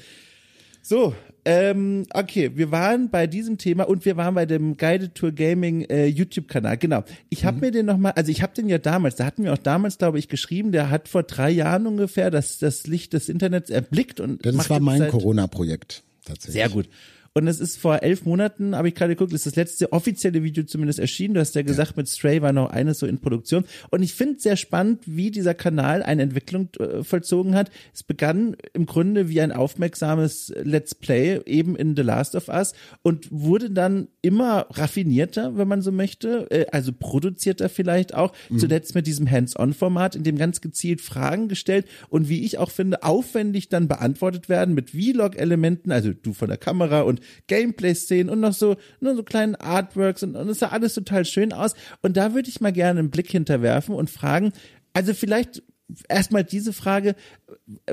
So, 0.83 1.15
ähm, 1.45 2.07
okay, 2.15 2.53
wir 2.55 2.71
waren 2.71 3.11
bei 3.11 3.27
diesem 3.27 3.59
Thema 3.59 3.89
und 3.89 4.05
wir 4.05 4.17
waren 4.17 4.35
bei 4.35 4.47
dem 4.47 4.77
Guided 4.77 5.15
Tour 5.15 5.33
Gaming 5.33 5.83
äh, 5.83 6.07
YouTube-Kanal. 6.07 6.77
Genau. 6.79 7.03
Ich 7.31 7.45
habe 7.45 7.57
mhm. 7.57 7.61
mir 7.61 7.71
den 7.73 7.87
nochmal, 7.87 8.13
also 8.13 8.31
ich 8.31 8.43
habe 8.43 8.55
den 8.55 8.69
ja 8.69 8.79
damals, 8.79 9.17
da 9.17 9.25
hatten 9.25 9.43
wir 9.43 9.53
auch 9.53 9.59
damals, 9.59 9.99
glaube 9.99 10.19
ich, 10.21 10.29
geschrieben, 10.29 10.71
der 10.71 10.91
hat 10.91 11.09
vor 11.09 11.25
drei 11.25 11.51
Jahren 11.51 11.87
ungefähr 11.87 12.31
das, 12.31 12.59
das 12.59 12.87
Licht 12.87 13.13
des 13.13 13.29
Internets 13.29 13.71
erblickt 13.71 14.21
und. 14.21 14.45
Das 14.47 14.71
war 14.71 14.79
mein 14.79 15.09
Corona-Projekt. 15.09 16.05
tatsächlich. 16.25 16.55
Sehr 16.55 16.69
gut. 16.69 16.89
Und 17.35 17.47
es 17.47 17.61
ist 17.61 17.79
vor 17.79 18.03
elf 18.03 18.27
Monaten, 18.27 18.77
habe 18.77 18.89
ich 18.89 18.95
gerade 18.95 19.15
geguckt, 19.15 19.33
ist 19.33 19.47
das 19.47 19.57
letzte 19.57 19.93
offizielle 19.93 20.43
Video 20.43 20.65
zumindest 20.65 20.99
erschienen. 20.99 21.35
Du 21.35 21.41
hast 21.41 21.55
ja 21.55 21.63
gesagt, 21.63 21.93
ja. 21.93 21.97
mit 21.97 22.09
Stray 22.09 22.43
war 22.43 22.53
noch 22.53 22.71
eines 22.71 22.99
so 22.99 23.07
in 23.07 23.21
Produktion. 23.21 23.65
Und 23.91 24.03
ich 24.03 24.13
finde 24.13 24.39
sehr 24.39 24.57
spannend, 24.57 25.01
wie 25.07 25.31
dieser 25.31 25.55
Kanal 25.55 26.03
eine 26.03 26.23
Entwicklung 26.23 26.69
äh, 26.79 27.03
vollzogen 27.03 27.55
hat. 27.55 27.71
Es 27.95 28.03
begann 28.03 28.57
im 28.75 28.85
Grunde 28.85 29.31
wie 29.31 29.41
ein 29.41 29.53
aufmerksames 29.53 30.53
Let's 30.63 30.95
Play 30.95 31.41
eben 31.47 31.75
in 31.75 31.97
The 31.97 32.03
Last 32.03 32.35
of 32.35 32.49
Us 32.49 32.75
und 33.03 33.29
wurde 33.31 33.71
dann 33.71 34.09
immer 34.23 34.67
raffinierter, 34.71 35.57
wenn 35.57 35.67
man 35.67 35.83
so 35.83 35.91
möchte, 35.91 36.49
äh, 36.51 36.67
also 36.71 36.93
produzierter 36.93 37.69
vielleicht 37.69 38.15
auch. 38.15 38.33
Mhm. 38.49 38.59
Zuletzt 38.59 38.95
mit 38.95 39.07
diesem 39.07 39.29
Hands-on-Format, 39.29 40.15
in 40.15 40.23
dem 40.23 40.39
ganz 40.39 40.61
gezielt 40.61 41.01
Fragen 41.01 41.49
gestellt 41.49 41.87
und 42.09 42.29
wie 42.29 42.45
ich 42.45 42.59
auch 42.59 42.71
finde, 42.71 43.03
aufwendig 43.03 43.69
dann 43.69 43.89
beantwortet 43.89 44.49
werden 44.49 44.75
mit 44.75 44.91
Vlog-Elementen, 44.91 45.91
also 45.91 46.13
du 46.13 46.33
von 46.33 46.49
der 46.49 46.59
Kamera 46.59 47.03
und 47.03 47.21
Gameplay-Szenen 47.49 48.31
und 48.31 48.41
noch 48.41 48.53
so, 48.53 48.77
nur 49.01 49.17
so 49.17 49.25
kleinen 49.25 49.57
Artworks 49.57 50.23
und, 50.23 50.37
und 50.37 50.49
es 50.49 50.61
sah 50.61 50.69
alles 50.69 50.95
total 50.95 51.25
schön 51.25 51.53
aus. 51.53 51.75
Und 52.01 52.17
da 52.17 52.33
würde 52.33 52.49
ich 52.49 52.61
mal 52.61 52.73
gerne 52.73 53.01
einen 53.01 53.11
Blick 53.11 53.31
hinterwerfen 53.31 53.95
und 53.95 54.09
fragen, 54.09 54.53
also 54.95 55.15
vielleicht 55.15 55.63
erstmal 56.09 56.45
diese 56.45 56.73
Frage, 56.73 57.15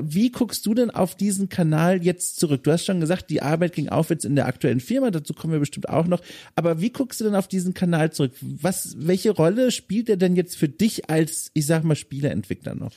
wie 0.00 0.30
guckst 0.30 0.64
du 0.66 0.74
denn 0.74 0.90
auf 0.90 1.14
diesen 1.14 1.48
Kanal 1.48 2.02
jetzt 2.02 2.38
zurück? 2.38 2.64
Du 2.64 2.72
hast 2.72 2.84
schon 2.84 3.00
gesagt, 3.00 3.30
die 3.30 3.42
Arbeit 3.42 3.74
ging 3.74 3.88
aufwärts 3.88 4.24
in 4.24 4.36
der 4.36 4.46
aktuellen 4.46 4.80
Firma, 4.80 5.10
dazu 5.10 5.34
kommen 5.34 5.52
wir 5.52 5.60
bestimmt 5.60 5.88
auch 5.88 6.06
noch. 6.06 6.22
Aber 6.54 6.80
wie 6.80 6.90
guckst 6.90 7.20
du 7.20 7.24
denn 7.24 7.34
auf 7.34 7.48
diesen 7.48 7.74
Kanal 7.74 8.12
zurück? 8.12 8.32
Was, 8.40 8.94
welche 8.98 9.30
Rolle 9.30 9.70
spielt 9.70 10.08
er 10.08 10.16
denn 10.16 10.36
jetzt 10.36 10.56
für 10.56 10.68
dich 10.68 11.10
als, 11.10 11.50
ich 11.54 11.66
sag 11.66 11.84
mal, 11.84 11.96
Spieleentwickler 11.96 12.74
noch? 12.74 12.92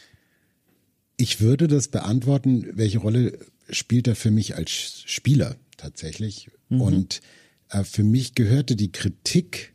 Ich 1.17 1.41
würde 1.41 1.67
das 1.67 1.89
beantworten, 1.89 2.67
welche 2.73 2.99
Rolle 2.99 3.37
spielt 3.69 4.07
er 4.07 4.15
für 4.15 4.31
mich 4.31 4.55
als 4.55 5.03
Spieler? 5.05 5.57
tatsächlich. 5.83 6.49
Mhm. 6.69 6.81
Und 6.81 7.21
äh, 7.69 7.83
für 7.83 8.03
mich 8.03 8.35
gehörte 8.35 8.75
die 8.75 8.91
Kritik 8.91 9.72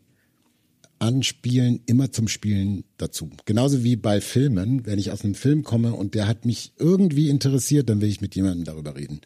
an 0.98 1.22
Spielen 1.22 1.80
immer 1.86 2.12
zum 2.12 2.28
Spielen 2.28 2.84
dazu. 2.96 3.30
Genauso 3.44 3.84
wie 3.84 3.96
bei 3.96 4.20
Filmen, 4.20 4.86
wenn 4.86 4.98
ich 4.98 5.10
aus 5.10 5.24
einem 5.24 5.34
Film 5.34 5.62
komme 5.62 5.94
und 5.94 6.14
der 6.14 6.26
hat 6.26 6.44
mich 6.44 6.72
irgendwie 6.78 7.28
interessiert, 7.28 7.88
dann 7.88 8.00
will 8.00 8.08
ich 8.08 8.20
mit 8.20 8.34
jemandem 8.34 8.64
darüber 8.64 8.96
reden. 8.96 9.20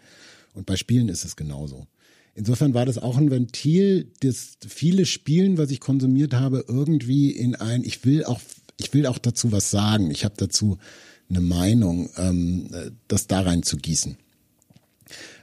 Und 0.55 0.67
bei 0.67 0.77
Spielen 0.77 1.09
ist 1.09 1.25
es 1.25 1.37
genauso. 1.37 1.87
Insofern 2.35 2.75
war 2.75 2.87
das 2.87 2.99
auch 2.99 3.19
ein 3.19 3.31
Ventil, 3.31 4.11
das 4.21 4.57
viele 4.67 5.05
Spielen, 5.07 5.59
was 5.59 5.71
ich 5.71 5.81
konsumiert 5.81 6.35
habe, 6.35 6.65
irgendwie 6.67 7.31
in 7.31 7.55
ein, 7.55 7.85
ich 7.85 8.05
will 8.05 8.25
auch, 8.25 8.41
ich 8.79 8.93
will 8.95 9.07
auch 9.07 9.19
dazu 9.19 9.53
was 9.53 9.71
sagen. 9.71 10.11
Ich 10.11 10.25
habe 10.25 10.35
dazu 10.37 10.79
eine 11.29 11.41
Meinung, 11.41 12.11
ähm, 12.17 12.69
das 13.09 13.27
da 13.27 13.41
rein 13.41 13.63
zu 13.63 13.77
gießen. 13.77 14.17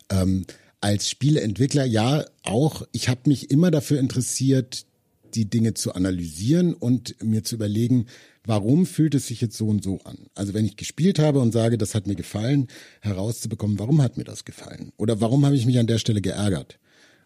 Ähm, 0.09 0.45
als 0.81 1.09
Spieleentwickler 1.09 1.85
ja 1.85 2.25
auch, 2.43 2.87
ich 2.91 3.09
habe 3.09 3.21
mich 3.25 3.51
immer 3.51 3.69
dafür 3.69 3.99
interessiert, 3.99 4.85
die 5.35 5.49
Dinge 5.49 5.73
zu 5.73 5.93
analysieren 5.93 6.73
und 6.73 7.21
mir 7.23 7.43
zu 7.43 7.55
überlegen, 7.55 8.05
warum 8.45 8.85
fühlt 8.85 9.15
es 9.15 9.27
sich 9.27 9.41
jetzt 9.41 9.57
so 9.57 9.67
und 9.67 9.83
so 9.83 9.99
an? 10.03 10.17
Also 10.35 10.53
wenn 10.53 10.65
ich 10.65 10.75
gespielt 10.75 11.19
habe 11.19 11.39
und 11.39 11.51
sage, 11.51 11.77
das 11.77 11.95
hat 11.95 12.07
mir 12.07 12.15
gefallen, 12.15 12.67
herauszubekommen, 13.01 13.79
warum 13.79 14.01
hat 14.01 14.17
mir 14.17 14.23
das 14.23 14.45
gefallen? 14.45 14.91
Oder 14.97 15.21
warum 15.21 15.45
habe 15.45 15.55
ich 15.55 15.65
mich 15.65 15.79
an 15.79 15.87
der 15.87 15.99
Stelle 15.99 16.21
geärgert? 16.21 16.79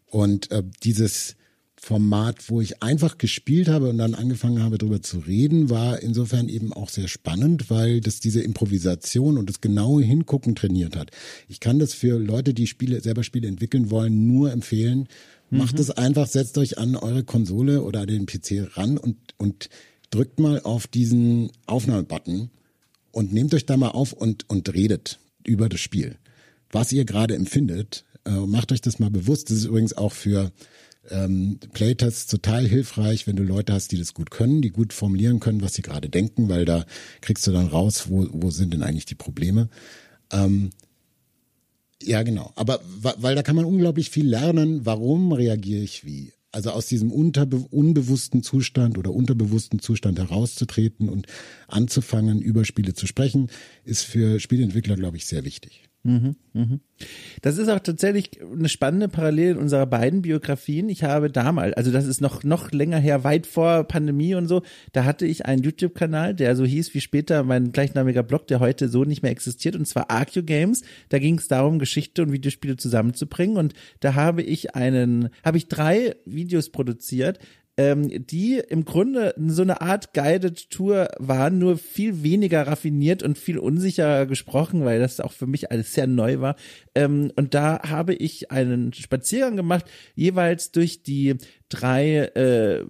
Und 0.05 0.51
äh, 0.51 0.63
dieses 0.83 1.35
Format, 1.83 2.49
wo 2.49 2.61
ich 2.61 2.81
einfach 2.81 3.17
gespielt 3.17 3.67
habe 3.67 3.89
und 3.89 3.97
dann 3.97 4.15
angefangen 4.15 4.63
habe, 4.63 4.77
darüber 4.77 5.01
zu 5.01 5.19
reden, 5.19 5.69
war 5.69 6.01
insofern 6.01 6.47
eben 6.47 6.71
auch 6.71 6.87
sehr 6.87 7.09
spannend, 7.09 7.69
weil 7.69 7.99
das 7.99 8.21
diese 8.21 8.41
Improvisation 8.41 9.37
und 9.37 9.49
das 9.49 9.59
genaue 9.59 10.01
Hingucken 10.01 10.55
trainiert 10.55 10.95
hat. 10.95 11.11
Ich 11.49 11.59
kann 11.59 11.79
das 11.79 11.93
für 11.93 12.17
Leute, 12.17 12.53
die 12.53 12.67
Spiele, 12.67 13.01
selber 13.01 13.23
Spiele 13.23 13.49
entwickeln 13.49 13.91
wollen, 13.91 14.27
nur 14.27 14.53
empfehlen. 14.53 15.09
Macht 15.49 15.75
mhm. 15.75 15.81
es 15.81 15.91
einfach, 15.91 16.27
setzt 16.27 16.57
euch 16.57 16.77
an 16.77 16.95
eure 16.95 17.23
Konsole 17.23 17.83
oder 17.83 18.05
den 18.05 18.25
PC 18.25 18.75
ran 18.77 18.97
und, 18.97 19.17
und 19.37 19.69
drückt 20.09 20.39
mal 20.39 20.61
auf 20.61 20.87
diesen 20.87 21.51
Aufnahmebutton 21.65 22.49
und 23.11 23.33
nehmt 23.33 23.53
euch 23.53 23.65
da 23.65 23.77
mal 23.77 23.89
auf 23.89 24.13
und, 24.13 24.49
und 24.49 24.73
redet 24.73 25.19
über 25.45 25.69
das 25.69 25.79
Spiel. 25.79 26.17
Was 26.71 26.91
ihr 26.91 27.05
gerade 27.05 27.35
empfindet, 27.35 28.05
äh, 28.25 28.31
macht 28.31 28.71
euch 28.71 28.81
das 28.81 28.99
mal 28.99 29.11
bewusst. 29.11 29.49
Das 29.49 29.57
ist 29.57 29.65
übrigens 29.65 29.93
auch 29.93 30.11
für 30.11 30.51
ähm, 31.09 31.59
Playtests 31.73 32.27
total 32.27 32.67
hilfreich, 32.67 33.27
wenn 33.27 33.35
du 33.35 33.43
Leute 33.43 33.73
hast, 33.73 33.91
die 33.91 33.97
das 33.97 34.13
gut 34.13 34.31
können, 34.31 34.61
die 34.61 34.71
gut 34.71 34.93
formulieren 34.93 35.39
können, 35.39 35.61
was 35.61 35.73
sie 35.73 35.81
gerade 35.81 36.09
denken, 36.09 36.49
weil 36.49 36.65
da 36.65 36.85
kriegst 37.21 37.45
du 37.45 37.51
dann 37.51 37.67
raus, 37.67 38.05
wo, 38.07 38.27
wo 38.31 38.49
sind 38.51 38.73
denn 38.73 38.83
eigentlich 38.83 39.05
die 39.05 39.15
Probleme. 39.15 39.69
Ähm, 40.31 40.71
ja, 42.05 42.23
genau. 42.23 42.51
Aber 42.55 42.79
weil 43.17 43.35
da 43.35 43.43
kann 43.43 43.55
man 43.55 43.65
unglaublich 43.65 44.09
viel 44.09 44.27
lernen, 44.27 44.85
warum 44.85 45.31
reagiere 45.31 45.81
ich 45.81 46.05
wie. 46.05 46.33
Also 46.51 46.69
aus 46.69 46.85
diesem 46.85 47.11
unbewussten 47.11 48.43
Zustand 48.43 48.99
oder 48.99 49.11
unterbewussten 49.11 49.79
Zustand 49.79 50.19
herauszutreten 50.19 51.09
und 51.09 51.25
anzufangen, 51.67 52.41
über 52.41 52.63
Spiele 52.63 52.93
zu 52.93 53.07
sprechen, 53.07 53.49
ist 53.85 54.03
für 54.03 54.39
Spielentwickler, 54.39 54.95
glaube 54.95 55.17
ich, 55.17 55.25
sehr 55.25 55.45
wichtig. 55.45 55.89
Mhm, 56.05 56.35
mhm. 56.51 56.81
Das 57.41 57.57
ist 57.57 57.69
auch 57.69 57.79
tatsächlich 57.79 58.31
eine 58.41 58.67
spannende 58.67 59.07
Parallele 59.07 59.51
in 59.51 59.57
unserer 59.57 59.85
beiden 59.85 60.21
Biografien. 60.21 60.89
Ich 60.89 61.05
habe 61.05 61.31
damals, 61.31 61.77
also 61.77 61.91
das 61.91 62.05
ist 62.05 62.19
noch, 62.19 62.43
noch 62.43 62.71
länger 62.73 62.99
her, 62.99 63.23
weit 63.23 63.47
vor 63.47 63.85
Pandemie 63.85 64.35
und 64.35 64.47
so, 64.47 64.63
da 64.91 65.05
hatte 65.05 65.25
ich 65.25 65.45
einen 65.45 65.63
YouTube-Kanal, 65.63 66.35
der 66.35 66.57
so 66.57 66.65
hieß 66.65 66.93
wie 66.93 66.99
später 66.99 67.43
mein 67.43 67.71
gleichnamiger 67.71 68.21
Blog, 68.21 68.47
der 68.47 68.59
heute 68.59 68.89
so 68.89 69.05
nicht 69.05 69.23
mehr 69.23 69.31
existiert, 69.31 69.77
und 69.77 69.87
zwar 69.87 70.09
Arcue 70.09 70.43
Games. 70.43 70.83
Da 71.07 71.19
ging 71.19 71.37
es 71.37 71.47
darum, 71.47 71.79
Geschichte 71.79 72.21
und 72.21 72.33
Videospiele 72.33 72.75
zusammenzubringen. 72.75 73.55
Und 73.55 73.73
da 74.01 74.13
habe 74.13 74.41
ich 74.41 74.75
einen, 74.75 75.29
habe 75.45 75.57
ich 75.57 75.69
drei 75.69 76.17
Videos 76.25 76.69
produziert, 76.69 77.39
ähm, 77.77 78.25
die 78.27 78.61
im 78.69 78.85
Grunde 78.85 79.33
so 79.47 79.63
eine 79.63 79.81
Art 79.81 80.13
Guided 80.13 80.69
Tour 80.69 81.09
waren, 81.17 81.57
nur 81.57 81.77
viel 81.77 82.23
weniger 82.23 82.67
raffiniert 82.67 83.23
und 83.23 83.37
viel 83.37 83.57
unsicherer 83.57 84.25
gesprochen, 84.25 84.85
weil 84.85 84.99
das 84.99 85.19
auch 85.19 85.31
für 85.31 85.47
mich 85.47 85.71
alles 85.71 85.93
sehr 85.93 86.07
neu 86.07 86.39
war. 86.39 86.55
Ähm, 86.93 87.31
und 87.35 87.53
da 87.53 87.81
habe 87.89 88.13
ich 88.13 88.51
einen 88.51 88.93
Spaziergang 88.93 89.55
gemacht, 89.55 89.85
jeweils 90.15 90.71
durch 90.71 91.03
die 91.03 91.35
drei 91.69 92.25
äh, 92.35 92.85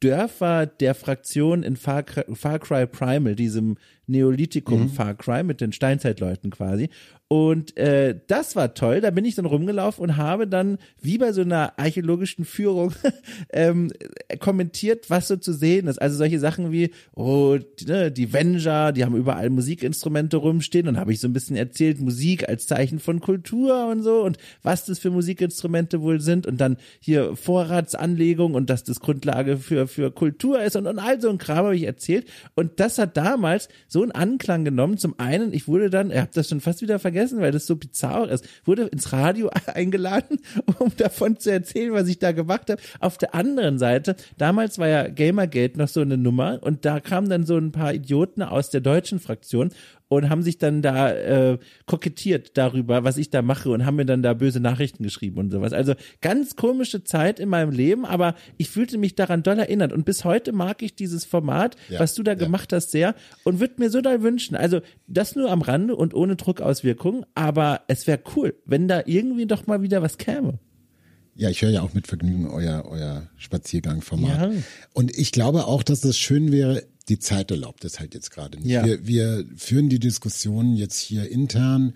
Dörfer 0.00 0.66
der 0.66 0.94
Fraktion 0.94 1.62
in 1.62 1.76
Far, 1.76 2.04
Far 2.34 2.58
Cry 2.58 2.86
Primal, 2.86 3.34
diesem 3.34 3.76
Neolithikum 4.06 4.82
mhm. 4.82 4.88
Far 4.90 5.14
Cry 5.14 5.42
mit 5.42 5.60
den 5.60 5.72
Steinzeitleuten 5.72 6.50
quasi. 6.50 6.90
Und 7.34 7.76
äh, 7.76 8.16
das 8.28 8.54
war 8.54 8.74
toll. 8.74 9.00
Da 9.00 9.10
bin 9.10 9.24
ich 9.24 9.34
dann 9.34 9.44
rumgelaufen 9.44 10.04
und 10.04 10.16
habe 10.16 10.46
dann, 10.46 10.78
wie 11.02 11.18
bei 11.18 11.32
so 11.32 11.40
einer 11.40 11.76
archäologischen 11.80 12.44
Führung, 12.44 12.92
ähm, 13.52 13.90
kommentiert, 14.38 15.10
was 15.10 15.26
so 15.26 15.36
zu 15.36 15.52
sehen 15.52 15.88
ist. 15.88 16.00
Also 16.00 16.16
solche 16.16 16.38
Sachen 16.38 16.70
wie, 16.70 16.92
oh, 17.12 17.58
die, 17.80 17.86
ne, 17.86 18.12
die 18.12 18.32
Venger, 18.32 18.92
die 18.92 19.04
haben 19.04 19.16
überall 19.16 19.50
Musikinstrumente 19.50 20.36
rumstehen. 20.36 20.86
Und 20.86 20.96
habe 20.96 21.12
ich 21.12 21.18
so 21.18 21.26
ein 21.26 21.32
bisschen 21.32 21.56
erzählt, 21.56 22.00
Musik 22.00 22.48
als 22.48 22.68
Zeichen 22.68 23.00
von 23.00 23.18
Kultur 23.18 23.88
und 23.88 24.04
so 24.04 24.22
und 24.22 24.38
was 24.62 24.84
das 24.84 25.00
für 25.00 25.10
Musikinstrumente 25.10 26.02
wohl 26.02 26.20
sind. 26.20 26.46
Und 26.46 26.60
dann 26.60 26.76
hier 27.00 27.34
Vorratsanlegung 27.34 28.54
und 28.54 28.70
dass 28.70 28.84
das 28.84 29.00
Grundlage 29.00 29.56
für, 29.56 29.88
für 29.88 30.12
Kultur 30.12 30.62
ist 30.62 30.76
und, 30.76 30.86
und 30.86 31.00
all 31.00 31.20
so 31.20 31.30
ein 31.30 31.38
Kram 31.38 31.64
habe 31.64 31.74
ich 31.74 31.82
erzählt. 31.82 32.28
Und 32.54 32.78
das 32.78 32.98
hat 32.98 33.16
damals 33.16 33.68
so 33.88 34.02
einen 34.02 34.12
Anklang 34.12 34.64
genommen. 34.64 34.98
Zum 34.98 35.18
einen, 35.18 35.52
ich 35.52 35.66
wurde 35.66 35.90
dann, 35.90 36.12
ihr 36.12 36.20
habt 36.20 36.36
das 36.36 36.48
schon 36.48 36.60
fast 36.60 36.80
wieder 36.80 37.00
vergessen, 37.00 37.23
vergessen, 37.24 37.40
weil 37.40 37.52
das 37.52 37.66
so 37.66 37.76
bizarr 37.76 38.28
ist, 38.28 38.46
wurde 38.64 38.84
ins 38.84 39.12
Radio 39.12 39.50
eingeladen, 39.66 40.38
um 40.78 40.92
davon 40.96 41.38
zu 41.38 41.50
erzählen, 41.50 41.92
was 41.92 42.08
ich 42.08 42.18
da 42.18 42.32
gemacht 42.32 42.70
habe. 42.70 42.80
Auf 43.00 43.18
der 43.18 43.34
anderen 43.34 43.78
Seite, 43.78 44.16
damals 44.38 44.78
war 44.78 44.88
ja 44.88 45.08
Gamergate 45.08 45.78
noch 45.78 45.88
so 45.88 46.00
eine 46.00 46.16
Nummer 46.16 46.58
und 46.62 46.84
da 46.84 47.00
kamen 47.00 47.28
dann 47.28 47.46
so 47.46 47.56
ein 47.56 47.72
paar 47.72 47.94
Idioten 47.94 48.42
aus 48.42 48.70
der 48.70 48.80
deutschen 48.80 49.20
Fraktion 49.20 49.70
und 50.08 50.28
haben 50.28 50.42
sich 50.42 50.58
dann 50.58 50.82
da 50.82 51.12
äh, 51.12 51.58
kokettiert 51.86 52.56
darüber, 52.56 53.04
was 53.04 53.16
ich 53.16 53.30
da 53.30 53.42
mache 53.42 53.70
und 53.70 53.86
haben 53.86 53.96
mir 53.96 54.04
dann 54.04 54.22
da 54.22 54.34
böse 54.34 54.60
Nachrichten 54.60 55.02
geschrieben 55.02 55.38
und 55.38 55.50
sowas. 55.50 55.72
Also 55.72 55.94
ganz 56.20 56.56
komische 56.56 57.04
Zeit 57.04 57.40
in 57.40 57.48
meinem 57.48 57.70
Leben, 57.70 58.04
aber 58.04 58.34
ich 58.56 58.68
fühlte 58.68 58.98
mich 58.98 59.14
daran 59.14 59.42
doll 59.42 59.58
erinnert 59.58 59.92
und 59.92 60.04
bis 60.04 60.24
heute 60.24 60.52
mag 60.52 60.82
ich 60.82 60.94
dieses 60.94 61.24
Format, 61.24 61.76
ja, 61.88 62.00
was 62.00 62.14
du 62.14 62.22
da 62.22 62.32
ja. 62.32 62.38
gemacht 62.38 62.72
hast, 62.72 62.90
sehr 62.90 63.14
und 63.44 63.60
würde 63.60 63.74
mir 63.78 63.90
so 63.90 64.00
doll 64.00 64.22
wünschen. 64.22 64.56
Also 64.56 64.80
das 65.06 65.36
nur 65.36 65.50
am 65.50 65.62
Rande 65.62 65.96
und 65.96 66.14
ohne 66.14 66.36
Druckauswirkungen, 66.36 67.24
aber 67.34 67.82
es 67.88 68.06
wäre 68.06 68.20
cool, 68.36 68.54
wenn 68.66 68.88
da 68.88 69.02
irgendwie 69.06 69.46
doch 69.46 69.66
mal 69.66 69.82
wieder 69.82 70.02
was 70.02 70.18
käme. 70.18 70.58
Ja, 71.36 71.50
ich 71.50 71.62
höre 71.62 71.70
ja 71.70 71.82
auch 71.82 71.94
mit 71.94 72.06
Vergnügen 72.06 72.48
euer, 72.48 72.84
euer 72.88 73.28
Spaziergangformat. 73.36 74.52
Ja. 74.52 74.62
Und 74.92 75.16
ich 75.16 75.32
glaube 75.32 75.66
auch, 75.66 75.82
dass 75.82 76.00
das 76.00 76.16
schön 76.16 76.52
wäre, 76.52 76.84
die 77.08 77.18
Zeit 77.18 77.50
erlaubt 77.50 77.84
es 77.84 78.00
halt 78.00 78.14
jetzt 78.14 78.30
gerade 78.30 78.58
nicht. 78.58 78.70
Ja. 78.70 78.84
Wir, 78.84 79.06
wir 79.06 79.46
führen 79.56 79.88
die 79.88 79.98
Diskussion 79.98 80.74
jetzt 80.74 80.98
hier 80.98 81.30
intern 81.30 81.94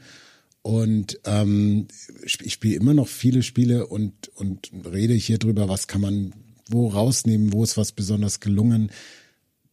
und 0.63 1.19
ähm, 1.25 1.89
ich 2.25 2.53
spiele 2.53 2.77
immer 2.77 2.95
noch 2.95 3.09
viele 3.09 3.43
Spiele 3.43 3.87
und, 3.87 4.29
und 4.35 4.71
rede 4.85 5.15
hier 5.15 5.39
drüber, 5.39 5.69
was 5.69 5.89
kann 5.89 6.01
man 6.01 6.33
wo 6.69 6.89
rausnehmen, 6.89 7.53
wo 7.53 7.65
ist 7.65 7.77
was 7.77 7.93
besonders 7.93 8.41
gelungen. 8.41 8.91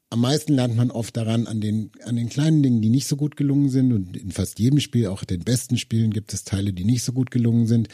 Am 0.09 0.21
meisten 0.21 0.53
lernt 0.53 0.77
man 0.77 0.91
oft 0.91 1.17
daran, 1.17 1.47
an 1.47 1.59
den, 1.59 1.91
an 2.05 2.15
den 2.15 2.29
kleinen 2.29 2.63
Dingen, 2.63 2.81
die 2.81 2.89
nicht 2.89 3.07
so 3.07 3.17
gut 3.17 3.35
gelungen 3.35 3.69
sind. 3.69 3.91
Und 3.91 4.15
in 4.15 4.31
fast 4.31 4.59
jedem 4.59 4.79
Spiel, 4.79 5.07
auch 5.07 5.25
den 5.25 5.43
besten 5.43 5.77
Spielen, 5.77 6.11
gibt 6.11 6.33
es 6.33 6.45
Teile, 6.45 6.71
die 6.71 6.85
nicht 6.85 7.03
so 7.03 7.11
gut 7.11 7.31
gelungen 7.31 7.67
sind. 7.67 7.89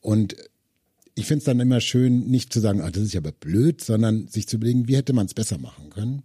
Und 0.00 0.36
ich 1.14 1.26
finde 1.26 1.38
es 1.38 1.44
dann 1.44 1.60
immer 1.60 1.80
schön, 1.80 2.30
nicht 2.30 2.52
zu 2.52 2.60
sagen, 2.60 2.80
ah, 2.80 2.90
das 2.90 3.02
ist 3.02 3.14
ja 3.14 3.20
aber 3.20 3.32
blöd, 3.32 3.82
sondern 3.82 4.28
sich 4.28 4.46
zu 4.46 4.56
überlegen, 4.56 4.88
wie 4.88 4.96
hätte 4.96 5.12
man 5.12 5.26
es 5.26 5.34
besser 5.34 5.58
machen 5.58 5.90
können. 5.90 6.22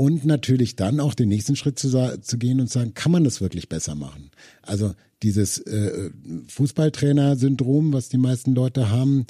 Und 0.00 0.24
natürlich 0.24 0.76
dann 0.76 0.98
auch 0.98 1.12
den 1.12 1.28
nächsten 1.28 1.56
Schritt 1.56 1.78
zu, 1.78 1.90
zu 2.22 2.38
gehen 2.38 2.58
und 2.58 2.70
sagen, 2.70 2.94
kann 2.94 3.12
man 3.12 3.22
das 3.22 3.42
wirklich 3.42 3.68
besser 3.68 3.94
machen? 3.94 4.30
Also 4.62 4.94
dieses 5.22 5.58
äh, 5.58 6.08
Fußballtrainer-Syndrom, 6.48 7.92
was 7.92 8.08
die 8.08 8.16
meisten 8.16 8.54
Leute 8.54 8.88
haben, 8.88 9.26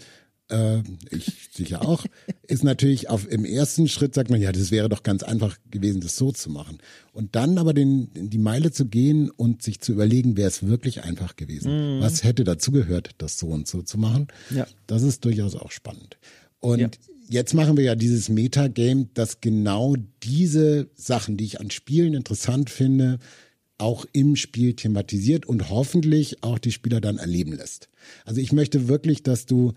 äh, 0.49 0.79
ich 1.11 1.49
sicher 1.53 1.83
auch, 1.83 2.07
ist 2.47 2.63
natürlich 2.63 3.11
auf, 3.11 3.29
im 3.29 3.45
ersten 3.45 3.89
Schritt 3.89 4.15
sagt 4.15 4.31
man, 4.31 4.41
ja, 4.41 4.53
das 4.53 4.71
wäre 4.71 4.89
doch 4.89 5.03
ganz 5.03 5.25
einfach 5.25 5.59
gewesen, 5.73 6.03
das 6.03 6.17
so 6.17 6.31
zu 6.31 6.51
machen. 6.51 6.79
Und 7.13 7.35
dann 7.35 7.59
aber 7.59 7.75
den, 7.75 8.11
die 8.15 8.39
Meile 8.39 8.71
zu 8.71 8.87
gehen 8.87 9.29
und 9.29 9.63
sich 9.63 9.81
zu 9.81 9.91
überlegen, 9.91 10.37
wäre 10.37 10.47
es 10.51 10.69
wirklich 10.69 11.03
einfach 11.03 11.35
gewesen. 11.35 11.97
Mhm. 11.97 12.01
Was 12.01 12.23
hätte 12.23 12.45
dazu 12.45 12.71
gehört, 12.71 13.11
das 13.19 13.41
so 13.41 13.49
und 13.49 13.67
so 13.67 13.83
zu 13.83 13.99
machen? 13.99 14.29
Ja. 14.55 14.69
Das 14.87 15.03
ist 15.03 15.25
durchaus 15.25 15.57
auch 15.57 15.73
spannend. 15.73 16.17
Und 16.61 16.79
ja. 16.79 16.89
Jetzt 17.31 17.55
machen 17.55 17.77
wir 17.77 17.85
ja 17.85 17.95
dieses 17.95 18.29
Metagame, 18.29 19.09
das 19.15 19.41
genau 19.41 19.95
diese 20.23 20.91
Sachen, 20.97 21.37
die 21.37 21.45
ich 21.45 21.61
an 21.61 21.71
Spielen 21.71 22.15
interessant 22.15 22.71
finde, 22.71 23.19
auch 23.79 24.05
im 24.13 24.37
Spiel 24.37 24.75
thematisiert 24.75 25.47
und 25.47 25.71
hoffentlich 25.71 26.43
auch 26.43 26.59
die 26.59 26.73
Spieler 26.73 27.01
dann 27.01 27.19
erleben 27.19 27.53
lässt. 27.53 27.89
Also 28.25 28.41
ich 28.41 28.53
möchte 28.53 28.89
wirklich, 28.89 29.23
dass 29.23 29.47
du 29.47 29.73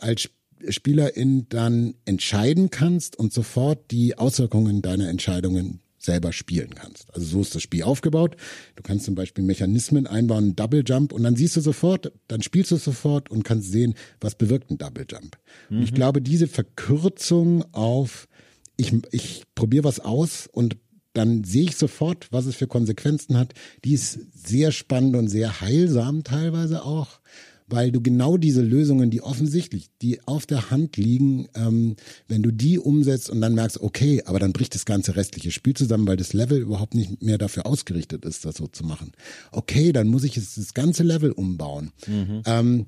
als 0.00 0.30
Spielerin 0.68 1.46
dann 1.50 1.94
entscheiden 2.06 2.70
kannst 2.70 3.16
und 3.18 3.32
sofort 3.32 3.90
die 3.90 4.16
Auswirkungen 4.16 4.80
deiner 4.80 5.08
Entscheidungen 5.08 5.80
selber 6.04 6.32
spielen 6.32 6.74
kannst. 6.74 7.12
Also 7.14 7.26
so 7.26 7.40
ist 7.40 7.54
das 7.54 7.62
Spiel 7.62 7.82
aufgebaut. 7.82 8.36
Du 8.76 8.82
kannst 8.82 9.04
zum 9.04 9.14
Beispiel 9.14 9.44
Mechanismen 9.44 10.06
einbauen, 10.06 10.56
Double 10.56 10.84
Jump 10.86 11.12
und 11.12 11.22
dann 11.22 11.36
siehst 11.36 11.56
du 11.56 11.60
sofort, 11.60 12.12
dann 12.28 12.42
spielst 12.42 12.70
du 12.70 12.76
sofort 12.76 13.30
und 13.30 13.44
kannst 13.44 13.70
sehen, 13.70 13.94
was 14.20 14.34
bewirkt 14.34 14.70
ein 14.70 14.78
Double 14.78 15.06
Jump. 15.08 15.38
Mhm. 15.68 15.78
Und 15.78 15.82
ich 15.84 15.92
mhm. 15.92 15.96
glaube, 15.96 16.22
diese 16.22 16.46
Verkürzung 16.46 17.64
auf 17.72 18.28
ich, 18.76 18.92
ich 19.12 19.44
probiere 19.54 19.84
was 19.84 20.00
aus 20.00 20.48
und 20.50 20.76
dann 21.12 21.44
sehe 21.44 21.62
ich 21.62 21.76
sofort, 21.76 22.26
was 22.32 22.46
es 22.46 22.56
für 22.56 22.66
Konsequenzen 22.66 23.38
hat. 23.38 23.54
Die 23.84 23.94
ist 23.94 24.18
sehr 24.34 24.72
spannend 24.72 25.14
und 25.14 25.28
sehr 25.28 25.60
heilsam 25.60 26.24
teilweise 26.24 26.84
auch 26.84 27.20
weil 27.66 27.90
du 27.90 28.00
genau 28.00 28.36
diese 28.36 28.62
Lösungen, 28.62 29.10
die 29.10 29.22
offensichtlich, 29.22 29.88
die 30.02 30.20
auf 30.26 30.46
der 30.46 30.70
Hand 30.70 30.96
liegen, 30.96 31.48
ähm, 31.54 31.96
wenn 32.28 32.42
du 32.42 32.50
die 32.50 32.78
umsetzt 32.78 33.30
und 33.30 33.40
dann 33.40 33.54
merkst, 33.54 33.80
okay, 33.80 34.22
aber 34.24 34.38
dann 34.38 34.52
bricht 34.52 34.74
das 34.74 34.84
ganze 34.84 35.16
restliche 35.16 35.50
Spiel 35.50 35.74
zusammen, 35.74 36.06
weil 36.06 36.16
das 36.16 36.32
Level 36.32 36.58
überhaupt 36.58 36.94
nicht 36.94 37.22
mehr 37.22 37.38
dafür 37.38 37.66
ausgerichtet 37.66 38.24
ist, 38.24 38.44
das 38.44 38.56
so 38.56 38.66
zu 38.66 38.84
machen. 38.84 39.12
Okay, 39.50 39.92
dann 39.92 40.08
muss 40.08 40.24
ich 40.24 40.36
jetzt 40.36 40.58
das 40.58 40.74
ganze 40.74 41.02
Level 41.02 41.32
umbauen. 41.32 41.92
Mhm. 42.06 42.42
Ähm, 42.44 42.86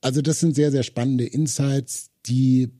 also 0.00 0.22
das 0.22 0.40
sind 0.40 0.54
sehr, 0.54 0.70
sehr 0.70 0.82
spannende 0.82 1.24
Insights, 1.24 2.10
die 2.26 2.70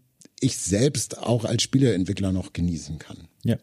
ich 0.41 0.57
selbst 0.57 1.19
auch 1.19 1.45
als 1.45 1.63
Spieleentwickler 1.63 2.33
noch 2.33 2.53
genießen 2.53 2.99
kann. 2.99 3.29
Ja. 3.45 3.57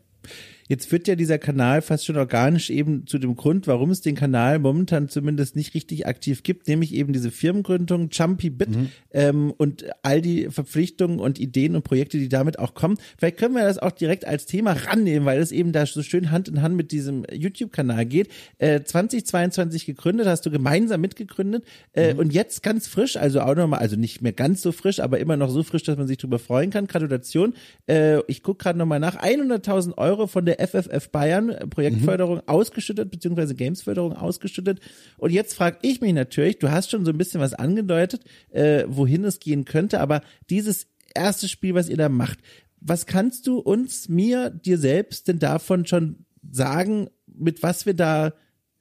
Jetzt 0.67 0.91
wird 0.91 1.07
ja 1.07 1.15
dieser 1.15 1.37
Kanal 1.37 1.83
fast 1.83 2.05
schon 2.05 2.17
organisch 2.17 2.71
eben 2.71 3.05
zu 3.05 3.19
dem 3.19 3.35
Grund, 3.35 3.67
warum 3.67 3.91
es 3.91 4.01
den 4.01 4.15
Kanal 4.15 4.57
momentan 4.57 5.09
zumindest 5.09 5.55
nicht 5.55 5.75
richtig 5.75 6.07
aktiv 6.07 6.41
gibt, 6.41 6.67
nämlich 6.67 6.93
eben 6.95 7.13
diese 7.13 7.29
Firmengründung 7.29 8.09
Jumpy 8.11 8.49
Bit 8.49 8.69
mhm. 8.69 8.89
ähm, 9.11 9.53
und 9.55 9.85
all 10.01 10.21
die 10.21 10.49
Verpflichtungen 10.49 11.19
und 11.19 11.39
Ideen 11.39 11.75
und 11.75 11.83
Projekte, 11.83 12.17
die 12.17 12.29
damit 12.29 12.57
auch 12.57 12.73
kommen. 12.73 12.97
Vielleicht 13.17 13.37
können 13.37 13.53
wir 13.53 13.63
das 13.63 13.77
auch 13.77 13.91
direkt 13.91 14.25
als 14.25 14.47
Thema 14.47 14.71
rannehmen, 14.71 15.25
weil 15.25 15.39
es 15.39 15.51
eben 15.51 15.71
da 15.71 15.85
so 15.85 16.01
schön 16.01 16.31
Hand 16.31 16.47
in 16.47 16.63
Hand 16.63 16.75
mit 16.75 16.91
diesem 16.91 17.25
YouTube-Kanal 17.31 18.07
geht. 18.07 18.29
Äh, 18.57 18.81
2022 18.81 19.85
gegründet, 19.85 20.25
hast 20.25 20.47
du 20.47 20.49
gemeinsam 20.49 20.99
mitgegründet 20.99 21.63
äh, 21.93 22.13
mhm. 22.13 22.19
und 22.19 22.33
jetzt 22.33 22.63
ganz 22.63 22.87
frisch, 22.87 23.17
also 23.17 23.41
auch 23.41 23.55
nochmal, 23.55 23.81
also 23.81 23.97
nicht 23.97 24.23
mehr 24.23 24.33
ganz 24.33 24.63
so 24.63 24.71
frisch, 24.71 24.99
aber 24.99 25.19
immer 25.19 25.37
noch 25.37 25.51
so 25.51 25.61
frisch, 25.61 25.83
dass 25.83 25.95
man 25.95 26.07
sich 26.07 26.17
drüber 26.17 26.39
freuen 26.39 26.71
kann. 26.71 26.87
Gratulation. 26.87 27.53
Äh, 27.87 28.21
ich 28.27 28.41
gucke 28.41 28.63
gerade 28.63 28.79
nochmal 28.79 28.99
nach. 28.99 29.15
100.000 29.15 29.97
Euro 29.97 30.25
von 30.25 30.45
der 30.45 30.54
der 30.55 30.67
FFF 30.67 31.09
Bayern 31.09 31.49
äh, 31.49 31.67
Projektförderung 31.67 32.37
mhm. 32.37 32.47
ausgeschüttet, 32.47 33.11
beziehungsweise 33.11 33.55
Gamesförderung 33.55 34.13
ausgeschüttet. 34.13 34.79
Und 35.17 35.31
jetzt 35.31 35.53
frage 35.55 35.79
ich 35.81 36.01
mich 36.01 36.13
natürlich, 36.13 36.59
du 36.59 36.71
hast 36.71 36.91
schon 36.91 37.05
so 37.05 37.11
ein 37.11 37.17
bisschen 37.17 37.41
was 37.41 37.53
angedeutet, 37.53 38.23
äh, 38.49 38.85
wohin 38.87 39.23
es 39.23 39.39
gehen 39.39 39.65
könnte, 39.65 39.99
aber 39.99 40.21
dieses 40.49 40.87
erste 41.13 41.47
Spiel, 41.47 41.73
was 41.73 41.89
ihr 41.89 41.97
da 41.97 42.09
macht, 42.09 42.39
was 42.79 43.05
kannst 43.05 43.47
du 43.47 43.59
uns, 43.59 44.09
mir, 44.09 44.49
dir 44.49 44.77
selbst 44.77 45.27
denn 45.27 45.39
davon 45.39 45.85
schon 45.85 46.25
sagen, 46.51 47.09
mit 47.25 47.63
was 47.63 47.85
wir 47.85 47.95
da 47.95 48.33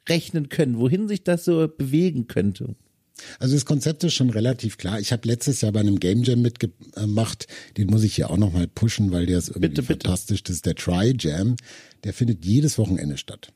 rechnen 0.08 0.50
können, 0.50 0.78
wohin 0.78 1.08
sich 1.08 1.24
das 1.24 1.44
so 1.44 1.68
bewegen 1.68 2.26
könnte? 2.26 2.76
Also 3.38 3.54
das 3.54 3.64
Konzept 3.64 4.02
ist 4.04 4.14
schon 4.14 4.30
relativ 4.30 4.76
klar. 4.76 4.98
Ich 4.98 5.12
habe 5.12 5.26
letztes 5.28 5.60
Jahr 5.60 5.72
bei 5.72 5.80
einem 5.80 6.00
Game 6.00 6.24
Jam 6.24 6.42
mitgemacht, 6.42 7.46
den 7.76 7.88
muss 7.88 8.02
ich 8.02 8.14
hier 8.14 8.30
auch 8.30 8.36
nochmal 8.36 8.66
pushen, 8.66 9.12
weil 9.12 9.26
der 9.26 9.38
ist 9.38 9.48
irgendwie 9.48 9.68
bitte, 9.68 9.82
fantastisch. 9.82 10.40
Bitte. 10.40 10.52
Das 10.52 10.56
ist 10.56 10.66
der 10.66 10.74
Try 10.74 11.14
Jam. 11.18 11.56
Der 12.02 12.12
findet 12.12 12.44
jedes 12.44 12.76
Wochenende 12.76 13.16
statt. 13.16 13.52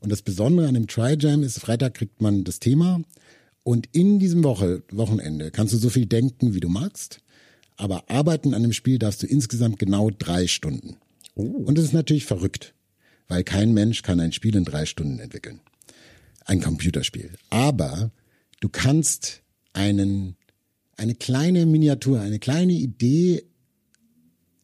Und 0.00 0.12
das 0.12 0.22
Besondere 0.22 0.68
an 0.68 0.74
dem 0.74 0.86
Try 0.86 1.16
Jam 1.18 1.42
ist, 1.42 1.58
Freitag 1.58 1.94
kriegt 1.94 2.20
man 2.20 2.44
das 2.44 2.60
Thema 2.60 3.00
und 3.62 3.88
in 3.92 4.18
diesem 4.18 4.44
Woche, 4.44 4.82
Wochenende 4.90 5.50
kannst 5.50 5.74
du 5.74 5.78
so 5.78 5.90
viel 5.90 6.06
denken, 6.06 6.54
wie 6.54 6.60
du 6.60 6.68
magst. 6.68 7.20
Aber 7.76 8.10
arbeiten 8.10 8.54
an 8.54 8.62
dem 8.62 8.72
Spiel 8.72 8.98
darfst 8.98 9.22
du 9.22 9.26
insgesamt 9.26 9.78
genau 9.78 10.10
drei 10.10 10.46
Stunden. 10.46 10.96
Oh. 11.34 11.42
Und 11.42 11.78
das 11.78 11.84
ist 11.84 11.92
natürlich 11.92 12.24
verrückt, 12.24 12.74
weil 13.28 13.44
kein 13.44 13.72
Mensch 13.72 14.02
kann 14.02 14.20
ein 14.20 14.32
Spiel 14.32 14.56
in 14.56 14.64
drei 14.64 14.86
Stunden 14.86 15.18
entwickeln. 15.18 15.60
Ein 16.44 16.60
Computerspiel. 16.60 17.30
Aber 17.50 18.10
Du 18.60 18.68
kannst 18.68 19.42
einen, 19.72 20.36
eine 20.96 21.14
kleine 21.14 21.66
Miniatur, 21.66 22.20
eine 22.20 22.38
kleine 22.38 22.72
Idee 22.72 23.44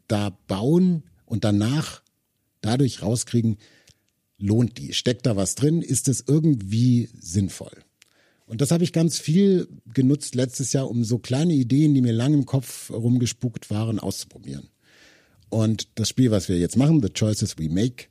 da 0.08 0.30
bauen 0.46 1.04
und 1.26 1.44
danach 1.44 2.02
dadurch 2.60 3.02
rauskriegen, 3.02 3.58
lohnt 4.38 4.78
die? 4.78 4.92
Steckt 4.92 5.26
da 5.26 5.36
was 5.36 5.54
drin? 5.54 5.82
Ist 5.82 6.08
es 6.08 6.24
irgendwie 6.26 7.08
sinnvoll? 7.18 7.72
Und 8.46 8.60
das 8.60 8.70
habe 8.70 8.84
ich 8.84 8.92
ganz 8.92 9.18
viel 9.18 9.68
genutzt 9.92 10.34
letztes 10.34 10.72
Jahr, 10.72 10.90
um 10.90 11.04
so 11.04 11.18
kleine 11.18 11.54
Ideen, 11.54 11.94
die 11.94 12.02
mir 12.02 12.12
lang 12.12 12.34
im 12.34 12.44
Kopf 12.44 12.90
rumgespuckt 12.90 13.70
waren, 13.70 13.98
auszuprobieren. 13.98 14.68
Und 15.48 15.88
das 15.94 16.08
Spiel, 16.08 16.30
was 16.30 16.48
wir 16.48 16.58
jetzt 16.58 16.76
machen, 16.76 17.02
The 17.02 17.08
Choices 17.10 17.58
We 17.58 17.68
Make, 17.68 18.06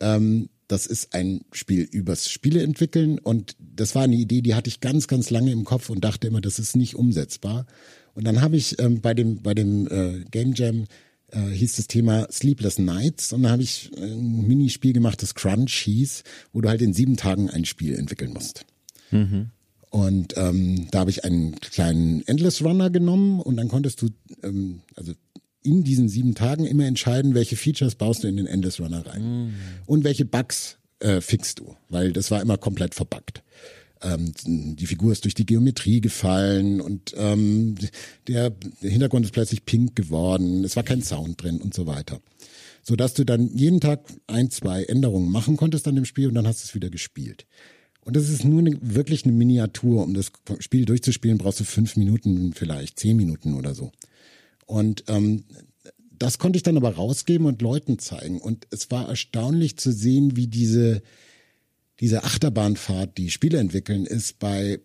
ähm, 0.00 0.50
das 0.70 0.86
ist 0.86 1.14
ein 1.14 1.40
Spiel 1.52 1.82
übers 1.82 2.30
Spiele 2.30 2.62
entwickeln 2.62 3.18
und 3.18 3.56
das 3.58 3.94
war 3.94 4.02
eine 4.02 4.16
Idee, 4.16 4.40
die 4.40 4.54
hatte 4.54 4.68
ich 4.68 4.80
ganz, 4.80 5.08
ganz 5.08 5.30
lange 5.30 5.50
im 5.50 5.64
Kopf 5.64 5.90
und 5.90 6.04
dachte 6.04 6.28
immer, 6.28 6.40
das 6.40 6.58
ist 6.58 6.76
nicht 6.76 6.94
umsetzbar. 6.94 7.66
Und 8.14 8.24
dann 8.24 8.40
habe 8.40 8.56
ich 8.56 8.78
ähm, 8.78 9.00
bei 9.00 9.14
dem, 9.14 9.42
bei 9.42 9.54
dem 9.54 9.86
äh, 9.88 10.24
Game 10.30 10.52
Jam 10.54 10.84
äh, 11.28 11.40
hieß 11.40 11.76
das 11.76 11.88
Thema 11.88 12.28
Sleepless 12.30 12.78
Nights 12.78 13.32
und 13.32 13.42
dann 13.42 13.52
habe 13.52 13.62
ich 13.62 13.90
ein 13.96 14.46
Minispiel 14.46 14.92
gemacht, 14.92 15.22
das 15.22 15.34
Crunch 15.34 15.72
hieß, 15.72 16.22
wo 16.52 16.60
du 16.60 16.68
halt 16.68 16.82
in 16.82 16.92
sieben 16.92 17.16
Tagen 17.16 17.50
ein 17.50 17.64
Spiel 17.64 17.96
entwickeln 17.96 18.32
musst. 18.32 18.64
Mhm. 19.10 19.50
Und 19.90 20.36
ähm, 20.36 20.86
da 20.92 21.00
habe 21.00 21.10
ich 21.10 21.24
einen 21.24 21.58
kleinen 21.58 22.24
Endless 22.28 22.62
Runner 22.62 22.90
genommen 22.90 23.40
und 23.40 23.56
dann 23.56 23.66
konntest 23.66 24.02
du, 24.02 24.10
ähm, 24.44 24.82
also 24.94 25.14
in 25.62 25.84
diesen 25.84 26.08
sieben 26.08 26.34
Tagen 26.34 26.66
immer 26.66 26.86
entscheiden, 26.86 27.34
welche 27.34 27.56
Features 27.56 27.94
baust 27.94 28.24
du 28.24 28.28
in 28.28 28.36
den 28.36 28.46
Endless 28.46 28.80
Runner 28.80 29.04
rein 29.06 29.22
mm. 29.22 29.54
und 29.86 30.04
welche 30.04 30.24
Bugs 30.24 30.78
äh, 31.00 31.20
fixst 31.20 31.58
du, 31.58 31.76
weil 31.88 32.12
das 32.12 32.30
war 32.30 32.40
immer 32.40 32.58
komplett 32.58 32.94
verbuggt. 32.94 33.42
Ähm, 34.02 34.32
die 34.46 34.86
Figur 34.86 35.12
ist 35.12 35.24
durch 35.24 35.34
die 35.34 35.46
Geometrie 35.46 36.00
gefallen 36.00 36.80
und 36.80 37.14
ähm, 37.16 37.74
der, 38.26 38.50
der 38.50 38.90
Hintergrund 38.90 39.26
ist 39.26 39.32
plötzlich 39.32 39.64
pink 39.64 39.94
geworden, 39.94 40.64
es 40.64 40.76
war 40.76 40.82
kein 40.82 41.02
Sound 41.02 41.42
drin 41.42 41.60
und 41.60 41.74
so 41.74 41.86
weiter. 41.86 42.20
So 42.82 42.96
dass 42.96 43.12
du 43.12 43.24
dann 43.24 43.54
jeden 43.54 43.80
Tag 43.80 44.00
ein, 44.26 44.50
zwei 44.50 44.84
Änderungen 44.84 45.30
machen 45.30 45.58
konntest 45.58 45.86
an 45.86 45.96
dem 45.96 46.06
Spiel 46.06 46.28
und 46.28 46.34
dann 46.34 46.46
hast 46.46 46.62
du 46.62 46.64
es 46.64 46.74
wieder 46.74 46.88
gespielt. 46.88 47.46
Und 48.02 48.16
das 48.16 48.30
ist 48.30 48.44
nur 48.44 48.60
eine, 48.60 48.78
wirklich 48.80 49.24
eine 49.24 49.34
Miniatur. 49.34 50.02
Um 50.02 50.14
das 50.14 50.32
Spiel 50.60 50.86
durchzuspielen, 50.86 51.36
brauchst 51.36 51.60
du 51.60 51.64
fünf 51.64 51.96
Minuten 51.96 52.54
vielleicht, 52.54 52.98
zehn 52.98 53.16
Minuten 53.16 53.54
oder 53.54 53.74
so. 53.74 53.92
Und 54.70 55.02
ähm, 55.08 55.42
das 56.12 56.38
konnte 56.38 56.56
ich 56.56 56.62
dann 56.62 56.76
aber 56.76 56.94
rausgeben 56.94 57.44
und 57.48 57.60
Leuten 57.60 57.98
zeigen. 57.98 58.40
Und 58.40 58.68
es 58.70 58.88
war 58.92 59.08
erstaunlich 59.08 59.78
zu 59.78 59.90
sehen, 59.90 60.36
wie 60.36 60.46
diese, 60.46 61.02
diese 61.98 62.22
Achterbahnfahrt, 62.22 63.18
die 63.18 63.32
Spiele 63.32 63.58
entwickeln, 63.58 64.06
ist 64.06 64.38
bei, 64.38 64.78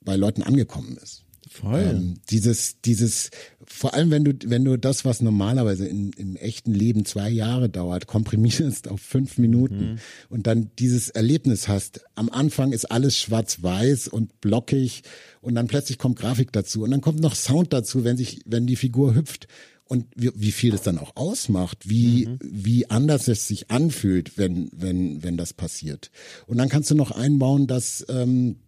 bei 0.00 0.16
Leuten 0.16 0.42
angekommen 0.42 0.98
ist. 1.00 1.22
Voll. 1.52 1.82
Ähm, 1.82 2.14
dieses, 2.30 2.80
dieses, 2.80 3.30
vor 3.66 3.92
allem 3.92 4.12
wenn 4.12 4.22
du, 4.22 4.32
wenn 4.46 4.64
du 4.64 4.78
das, 4.78 5.04
was 5.04 5.20
normalerweise 5.20 5.84
in, 5.84 6.12
im 6.12 6.36
echten 6.36 6.72
Leben 6.72 7.04
zwei 7.04 7.28
Jahre 7.28 7.68
dauert, 7.68 8.06
komprimierst 8.06 8.86
auf 8.86 9.00
fünf 9.00 9.36
Minuten 9.36 9.92
mhm. 9.92 9.98
und 10.28 10.46
dann 10.46 10.70
dieses 10.78 11.10
Erlebnis 11.10 11.66
hast. 11.66 12.02
Am 12.14 12.30
Anfang 12.30 12.72
ist 12.72 12.84
alles 12.84 13.16
schwarz-weiß 13.16 14.06
und 14.06 14.40
blockig 14.40 15.02
und 15.40 15.56
dann 15.56 15.66
plötzlich 15.66 15.98
kommt 15.98 16.20
Grafik 16.20 16.52
dazu 16.52 16.84
und 16.84 16.92
dann 16.92 17.00
kommt 17.00 17.18
noch 17.18 17.34
Sound 17.34 17.72
dazu, 17.72 18.04
wenn 18.04 18.16
sich, 18.16 18.42
wenn 18.46 18.68
die 18.68 18.76
Figur 18.76 19.16
hüpft 19.16 19.48
und 19.86 20.06
wie, 20.14 20.30
wie 20.36 20.52
viel 20.52 20.70
das 20.70 20.82
dann 20.82 20.98
auch 20.98 21.16
ausmacht, 21.16 21.88
wie, 21.90 22.26
mhm. 22.26 22.38
wie 22.42 22.88
anders 22.88 23.26
es 23.26 23.48
sich 23.48 23.72
anfühlt, 23.72 24.38
wenn, 24.38 24.70
wenn, 24.72 25.24
wenn 25.24 25.36
das 25.36 25.52
passiert. 25.52 26.12
Und 26.46 26.58
dann 26.58 26.68
kannst 26.68 26.92
du 26.92 26.94
noch 26.94 27.10
einbauen, 27.10 27.66
dass, 27.66 28.06
ähm, 28.08 28.60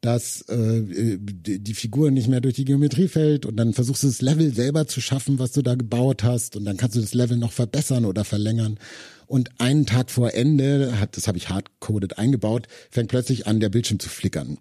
dass 0.00 0.42
äh, 0.42 1.18
die, 1.18 1.74
Figur 1.74 2.10
nicht 2.10 2.28
mehr 2.28 2.40
durch 2.40 2.54
die 2.54 2.64
Geometrie 2.64 3.08
fällt 3.08 3.46
und 3.46 3.56
dann 3.56 3.72
versuchst 3.72 4.02
du 4.04 4.06
das 4.06 4.22
Level 4.22 4.54
selber 4.54 4.86
zu 4.86 5.00
schaffen, 5.00 5.38
was 5.38 5.52
du 5.52 5.62
da 5.62 5.74
gebaut 5.74 6.22
hast 6.22 6.56
und 6.56 6.64
dann 6.64 6.76
kannst 6.76 6.96
du 6.96 7.00
das 7.00 7.14
Level 7.14 7.36
noch 7.36 7.52
verbessern 7.52 8.04
oder 8.04 8.24
verlängern. 8.24 8.78
Und 9.26 9.50
einen 9.60 9.86
Tag 9.86 10.10
vor 10.10 10.32
Ende, 10.32 10.98
hat, 11.00 11.16
das 11.16 11.28
habe 11.28 11.36
ich 11.36 11.50
hardcoded 11.50 12.18
eingebaut, 12.18 12.66
fängt 12.90 13.08
plötzlich 13.08 13.46
an, 13.46 13.60
der 13.60 13.68
Bildschirm 13.68 13.98
zu 13.98 14.08
flickern. 14.08 14.58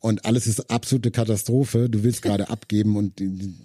Und 0.00 0.24
alles 0.24 0.46
ist 0.46 0.70
absolute 0.70 1.10
Katastrophe. 1.10 1.88
Du 1.88 2.02
willst 2.02 2.22
gerade 2.22 2.48
abgeben 2.50 2.96
und 2.96 3.20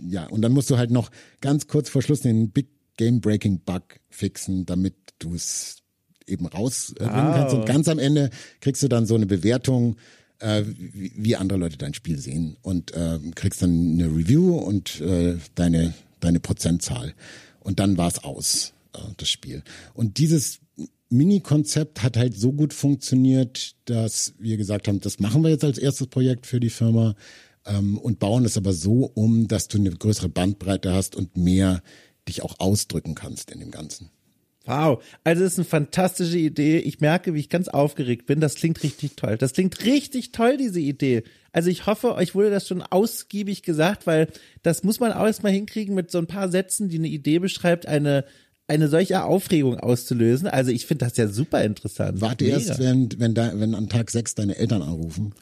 ja, 0.07 0.27
und 0.27 0.41
dann 0.41 0.51
musst 0.51 0.69
du 0.69 0.77
halt 0.77 0.91
noch 0.91 1.11
ganz 1.41 1.67
kurz 1.67 1.89
vor 1.89 2.01
Schluss 2.01 2.21
den 2.21 2.51
Big 2.51 2.67
Game 2.97 3.21
Breaking 3.21 3.59
Bug 3.59 3.83
fixen, 4.09 4.65
damit 4.65 4.95
du 5.19 5.33
es 5.33 5.77
eben 6.27 6.45
rausbringen 6.45 7.13
wow. 7.13 7.35
kannst. 7.35 7.55
Und 7.55 7.65
ganz 7.65 7.87
am 7.87 7.99
Ende 7.99 8.29
kriegst 8.61 8.83
du 8.83 8.87
dann 8.87 9.05
so 9.05 9.15
eine 9.15 9.25
Bewertung, 9.25 9.95
äh, 10.39 10.63
wie, 10.65 11.11
wie 11.15 11.35
andere 11.35 11.59
Leute 11.59 11.77
dein 11.77 11.93
Spiel 11.93 12.17
sehen 12.19 12.57
und 12.61 12.91
äh, 12.93 13.19
kriegst 13.35 13.61
dann 13.61 13.93
eine 13.93 14.07
Review 14.07 14.57
und 14.57 15.01
äh, 15.01 15.37
deine 15.55 15.93
deine 16.23 16.39
Prozentzahl 16.39 17.13
und 17.59 17.79
dann 17.79 17.97
war's 17.97 18.23
aus 18.23 18.73
äh, 18.93 18.99
das 19.17 19.29
Spiel. 19.29 19.63
Und 19.93 20.17
dieses 20.17 20.59
Mini-Konzept 21.09 22.01
hat 22.01 22.17
halt 22.17 22.35
so 22.35 22.53
gut 22.53 22.73
funktioniert, 22.73 23.75
dass 23.85 24.33
wir 24.39 24.57
gesagt 24.57 24.87
haben, 24.87 24.99
das 24.99 25.19
machen 25.19 25.43
wir 25.43 25.49
jetzt 25.49 25.63
als 25.63 25.77
erstes 25.77 26.07
Projekt 26.07 26.47
für 26.47 26.59
die 26.59 26.71
Firma 26.71 27.15
ähm, 27.65 27.97
und 27.97 28.19
bauen 28.19 28.45
es 28.45 28.57
aber 28.57 28.73
so 28.73 29.05
um, 29.13 29.47
dass 29.47 29.67
du 29.67 29.77
eine 29.77 29.91
größere 29.91 30.29
Bandbreite 30.29 30.93
hast 30.93 31.15
und 31.15 31.37
mehr 31.37 31.83
dich 32.27 32.41
auch 32.41 32.59
ausdrücken 32.59 33.15
kannst 33.15 33.51
in 33.51 33.59
dem 33.59 33.69
Ganzen. 33.69 34.09
Wow, 34.65 35.03
also 35.25 35.43
das 35.43 35.53
ist 35.53 35.59
eine 35.59 35.65
fantastische 35.65 36.37
Idee. 36.37 36.77
Ich 36.77 37.01
merke, 37.01 37.33
wie 37.33 37.39
ich 37.39 37.49
ganz 37.49 37.67
aufgeregt 37.67 38.25
bin. 38.27 38.39
Das 38.39 38.55
klingt 38.55 38.81
richtig 38.81 39.17
toll. 39.17 39.37
Das 39.37 39.51
klingt 39.51 39.83
richtig 39.83 40.31
toll, 40.31 40.55
diese 40.55 40.79
Idee. 40.79 41.23
Also 41.51 41.69
ich 41.69 41.85
hoffe, 41.85 42.15
euch 42.15 42.33
wurde 42.33 42.49
das 42.49 42.67
schon 42.67 42.81
ausgiebig 42.81 43.63
gesagt, 43.63 44.07
weil 44.07 44.27
das 44.61 44.83
muss 44.83 45.01
man 45.01 45.11
auch 45.11 45.25
erstmal 45.25 45.51
hinkriegen 45.51 45.95
mit 45.95 46.11
so 46.11 46.17
ein 46.17 46.27
paar 46.27 46.49
Sätzen, 46.49 46.87
die 46.87 46.97
eine 46.97 47.09
Idee 47.09 47.39
beschreibt, 47.39 47.87
eine 47.87 48.23
eine 48.67 48.87
solche 48.87 49.25
Aufregung 49.25 49.77
auszulösen. 49.77 50.47
Also 50.47 50.71
ich 50.71 50.85
finde 50.85 51.05
das 51.05 51.17
ja 51.17 51.27
super 51.27 51.63
interessant. 51.63 52.21
Warte 52.21 52.45
Mega. 52.45 52.57
erst, 52.57 52.79
wenn, 52.79 53.09
wenn, 53.17 53.33
da, 53.33 53.51
wenn 53.55 53.75
an 53.75 53.89
Tag 53.89 54.09
sechs 54.09 54.35
deine 54.35 54.55
Eltern 54.55 54.81
anrufen 54.81 55.33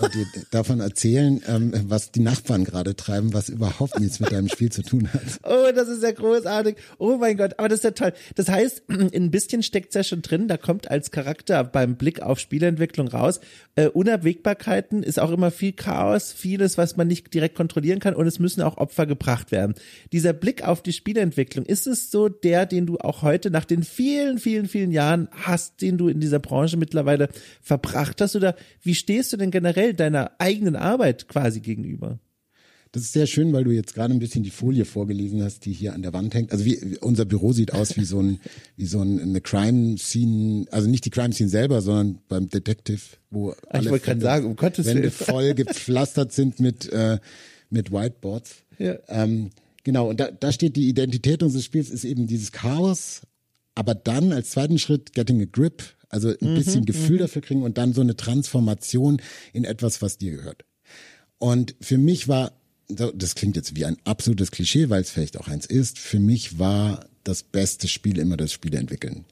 und 0.00 0.14
dir 0.14 0.26
davon 0.50 0.80
erzählen, 0.80 1.42
ähm, 1.46 1.72
was 1.88 2.10
die 2.10 2.20
Nachbarn 2.20 2.64
gerade 2.64 2.96
treiben, 2.96 3.34
was 3.34 3.50
überhaupt 3.50 4.00
nichts 4.00 4.18
mit 4.18 4.32
deinem 4.32 4.48
Spiel 4.48 4.72
zu 4.72 4.82
tun 4.82 5.12
hat. 5.12 5.20
Oh, 5.42 5.70
das 5.74 5.88
ist 5.88 6.02
ja 6.02 6.12
großartig. 6.12 6.76
Oh 6.98 7.18
mein 7.18 7.36
Gott, 7.36 7.58
aber 7.58 7.68
das 7.68 7.80
ist 7.80 7.84
ja 7.84 7.90
toll. 7.90 8.14
Das 8.34 8.48
heißt, 8.48 8.84
ein 8.88 9.30
bisschen 9.30 9.62
steckt's 9.62 9.94
ja 9.94 10.02
schon 10.02 10.22
drin. 10.22 10.48
Da 10.48 10.56
kommt 10.56 10.90
als 10.90 11.10
Charakter 11.10 11.64
beim 11.64 11.96
Blick 11.96 12.22
auf 12.22 12.38
Spielentwicklung 12.38 13.08
raus. 13.08 13.40
Äh, 13.74 13.88
Unabwägbarkeiten 13.88 15.02
ist 15.02 15.18
auch 15.18 15.32
immer 15.32 15.50
viel 15.50 15.72
Chaos, 15.72 16.32
vieles, 16.32 16.78
was 16.78 16.96
man 16.96 17.08
nicht 17.08 17.34
direkt 17.34 17.56
kontrollieren 17.56 18.00
kann 18.00 18.14
und 18.14 18.26
es 18.26 18.38
müssen 18.38 18.62
auch 18.62 18.78
Opfer 18.78 19.04
gebracht 19.04 19.52
werden. 19.52 19.74
Dieser 20.12 20.32
Blick 20.32 20.66
auf 20.66 20.82
die 20.82 20.94
Spielentwicklung, 20.94 21.66
ist 21.66 21.86
es 21.86 22.10
so 22.10 22.30
der, 22.30 22.69
den 22.72 22.86
du 22.86 22.98
auch 22.98 23.22
heute 23.22 23.50
nach 23.50 23.64
den 23.64 23.82
vielen, 23.82 24.38
vielen, 24.38 24.68
vielen 24.68 24.90
Jahren 24.90 25.28
hast, 25.32 25.82
den 25.82 25.98
du 25.98 26.08
in 26.08 26.20
dieser 26.20 26.38
Branche 26.38 26.76
mittlerweile 26.76 27.28
verbracht 27.60 28.20
hast? 28.20 28.36
Oder 28.36 28.56
wie 28.82 28.94
stehst 28.94 29.32
du 29.32 29.36
denn 29.36 29.50
generell 29.50 29.94
deiner 29.94 30.32
eigenen 30.38 30.76
Arbeit 30.76 31.28
quasi 31.28 31.60
gegenüber? 31.60 32.18
Das 32.92 33.04
ist 33.04 33.12
sehr 33.12 33.28
schön, 33.28 33.52
weil 33.52 33.62
du 33.62 33.70
jetzt 33.70 33.94
gerade 33.94 34.12
ein 34.12 34.18
bisschen 34.18 34.42
die 34.42 34.50
Folie 34.50 34.84
vorgelesen 34.84 35.44
hast, 35.44 35.64
die 35.64 35.72
hier 35.72 35.94
an 35.94 36.02
der 36.02 36.12
Wand 36.12 36.34
hängt. 36.34 36.50
Also 36.50 36.64
wie, 36.64 36.98
unser 37.00 37.24
Büro 37.24 37.52
sieht 37.52 37.72
aus 37.72 37.96
wie 37.96 38.04
so 38.04 38.20
ein, 38.20 38.40
wie 38.76 38.86
so 38.86 39.00
ein, 39.00 39.20
eine 39.20 39.40
Crime 39.40 39.96
Scene, 39.96 40.66
also 40.72 40.88
nicht 40.88 41.04
die 41.04 41.10
Crime 41.10 41.32
Scene 41.32 41.50
selber, 41.50 41.82
sondern 41.82 42.18
beim 42.28 42.48
Detective, 42.48 43.00
wo 43.30 43.54
alle 43.68 43.84
ich 43.84 43.90
wollte 43.90 44.06
gerade 44.06 44.20
sagen, 44.20 44.46
um 44.46 44.56
Gottes 44.56 44.86
Wände 44.86 45.02
Willen. 45.02 45.12
voll 45.12 45.54
gepflastert 45.54 46.32
sind 46.32 46.58
mit 46.58 46.92
äh, 46.92 47.18
mit 47.70 47.92
Whiteboards. 47.92 48.64
Ja. 48.78 48.96
Ähm, 49.08 49.50
Genau, 49.82 50.08
und 50.08 50.20
da, 50.20 50.30
da 50.30 50.52
steht 50.52 50.76
die 50.76 50.88
Identität 50.88 51.42
unseres 51.42 51.64
Spiels 51.64 51.90
ist 51.90 52.04
eben 52.04 52.26
dieses 52.26 52.52
Chaos, 52.52 53.22
aber 53.74 53.94
dann 53.94 54.32
als 54.32 54.50
zweiten 54.50 54.78
Schritt 54.78 55.12
getting 55.14 55.40
a 55.40 55.46
grip, 55.46 55.82
also 56.08 56.28
ein 56.28 56.52
mhm, 56.52 56.54
bisschen 56.56 56.84
Gefühl 56.84 57.16
mhm. 57.16 57.20
dafür 57.20 57.42
kriegen 57.42 57.62
und 57.62 57.78
dann 57.78 57.94
so 57.94 58.00
eine 58.00 58.16
Transformation 58.16 59.22
in 59.52 59.64
etwas, 59.64 60.02
was 60.02 60.18
dir 60.18 60.32
gehört. 60.32 60.64
Und 61.38 61.74
für 61.80 61.96
mich 61.96 62.28
war, 62.28 62.52
das 62.88 63.34
klingt 63.34 63.56
jetzt 63.56 63.76
wie 63.76 63.86
ein 63.86 63.96
absolutes 64.04 64.50
Klischee, 64.50 64.90
weil 64.90 65.00
es 65.00 65.10
vielleicht 65.10 65.38
auch 65.38 65.48
eins 65.48 65.64
ist, 65.64 65.98
für 65.98 66.20
mich 66.20 66.58
war 66.58 67.06
das 67.24 67.42
beste 67.42 67.88
Spiel 67.88 68.18
immer 68.18 68.36
das 68.36 68.52
Spiel 68.52 68.74
entwickeln. 68.74 69.24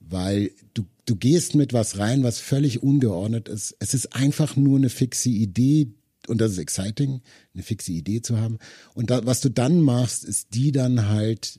Weil 0.00 0.50
du, 0.74 0.84
du 1.06 1.16
gehst 1.16 1.54
mit 1.54 1.72
was 1.72 1.98
rein, 1.98 2.24
was 2.24 2.40
völlig 2.40 2.82
ungeordnet 2.82 3.48
ist. 3.48 3.76
Es 3.78 3.94
ist 3.94 4.14
einfach 4.14 4.56
nur 4.56 4.78
eine 4.78 4.88
fixe 4.88 5.30
Idee, 5.30 5.88
und 6.28 6.40
das 6.40 6.52
ist 6.52 6.58
exciting, 6.58 7.20
eine 7.52 7.62
fixe 7.62 7.92
Idee 7.92 8.22
zu 8.22 8.38
haben. 8.38 8.58
Und 8.94 9.10
da, 9.10 9.24
was 9.26 9.40
du 9.40 9.50
dann 9.50 9.80
machst, 9.80 10.24
ist 10.24 10.54
die 10.54 10.72
dann 10.72 11.08
halt 11.08 11.58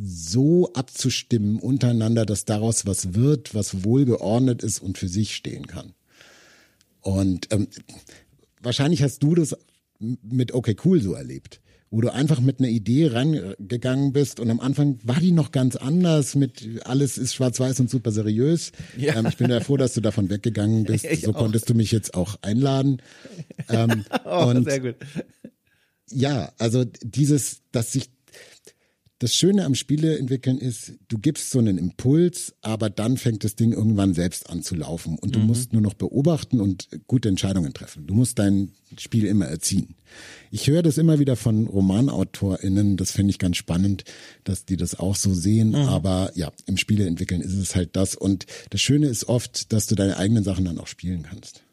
so 0.00 0.72
abzustimmen 0.72 1.58
untereinander, 1.58 2.24
dass 2.24 2.44
daraus 2.44 2.86
was 2.86 3.14
wird, 3.14 3.54
was 3.54 3.84
wohlgeordnet 3.84 4.62
ist 4.62 4.80
und 4.80 4.98
für 4.98 5.08
sich 5.08 5.34
stehen 5.34 5.66
kann. 5.66 5.94
Und 7.00 7.52
ähm, 7.52 7.68
wahrscheinlich 8.62 9.02
hast 9.02 9.22
du 9.22 9.34
das 9.34 9.56
mit 9.98 10.52
Okay 10.52 10.76
Cool 10.84 11.00
so 11.00 11.12
erlebt 11.12 11.60
wo 11.90 12.00
du 12.00 12.12
einfach 12.12 12.40
mit 12.40 12.58
einer 12.58 12.68
Idee 12.68 13.08
reingegangen 13.08 14.12
bist 14.12 14.40
und 14.40 14.50
am 14.50 14.60
Anfang 14.60 14.98
war 15.04 15.20
die 15.20 15.32
noch 15.32 15.52
ganz 15.52 15.76
anders 15.76 16.34
mit 16.34 16.84
alles 16.84 17.16
ist 17.16 17.34
schwarz-weiß 17.34 17.80
und 17.80 17.90
super 17.90 18.10
seriös. 18.10 18.72
Ja. 18.96 19.16
Ähm, 19.16 19.26
ich 19.26 19.36
bin 19.36 19.50
ja 19.50 19.60
froh, 19.60 19.76
dass 19.76 19.94
du 19.94 20.00
davon 20.00 20.28
weggegangen 20.28 20.84
bist. 20.86 21.04
Ich 21.04 21.22
so 21.22 21.30
auch. 21.32 21.38
konntest 21.38 21.68
du 21.70 21.74
mich 21.74 21.92
jetzt 21.92 22.14
auch 22.14 22.36
einladen. 22.42 23.02
Ähm, 23.68 24.04
oh, 24.24 24.46
und 24.46 24.64
sehr 24.64 24.78
gut. 24.78 24.94
Ja, 26.10 26.52
also 26.58 26.84
dieses, 26.84 27.62
dass 27.72 27.92
sich 27.92 28.10
das 29.18 29.34
Schöne 29.34 29.64
am 29.64 29.74
Spiele 29.74 30.18
entwickeln 30.18 30.58
ist, 30.58 30.92
du 31.08 31.18
gibst 31.18 31.50
so 31.50 31.58
einen 31.58 31.78
Impuls, 31.78 32.54
aber 32.60 32.90
dann 32.90 33.16
fängt 33.16 33.44
das 33.44 33.56
Ding 33.56 33.72
irgendwann 33.72 34.12
selbst 34.12 34.50
an 34.50 34.62
zu 34.62 34.74
laufen 34.74 35.18
und 35.18 35.34
du 35.34 35.40
mhm. 35.40 35.46
musst 35.46 35.72
nur 35.72 35.80
noch 35.80 35.94
beobachten 35.94 36.60
und 36.60 36.88
gute 37.06 37.30
Entscheidungen 37.30 37.72
treffen. 37.72 38.06
Du 38.06 38.14
musst 38.14 38.38
dein 38.38 38.72
Spiel 38.98 39.24
immer 39.24 39.46
erziehen. 39.46 39.94
Ich 40.50 40.66
höre 40.66 40.82
das 40.82 40.98
immer 40.98 41.18
wieder 41.18 41.36
von 41.36 41.66
RomanautorInnen, 41.66 42.96
das 42.98 43.10
finde 43.10 43.30
ich 43.30 43.38
ganz 43.38 43.56
spannend, 43.56 44.04
dass 44.44 44.66
die 44.66 44.76
das 44.76 44.98
auch 44.98 45.16
so 45.16 45.32
sehen, 45.32 45.70
mhm. 45.70 45.76
aber 45.76 46.32
ja, 46.34 46.52
im 46.66 46.76
Spiele 46.76 47.06
entwickeln 47.06 47.40
ist 47.40 47.54
es 47.54 47.74
halt 47.74 47.96
das 47.96 48.14
und 48.14 48.44
das 48.70 48.82
Schöne 48.82 49.06
ist 49.06 49.28
oft, 49.28 49.72
dass 49.72 49.86
du 49.86 49.94
deine 49.94 50.18
eigenen 50.18 50.44
Sachen 50.44 50.66
dann 50.66 50.78
auch 50.78 50.86
spielen 50.86 51.22
kannst 51.22 51.65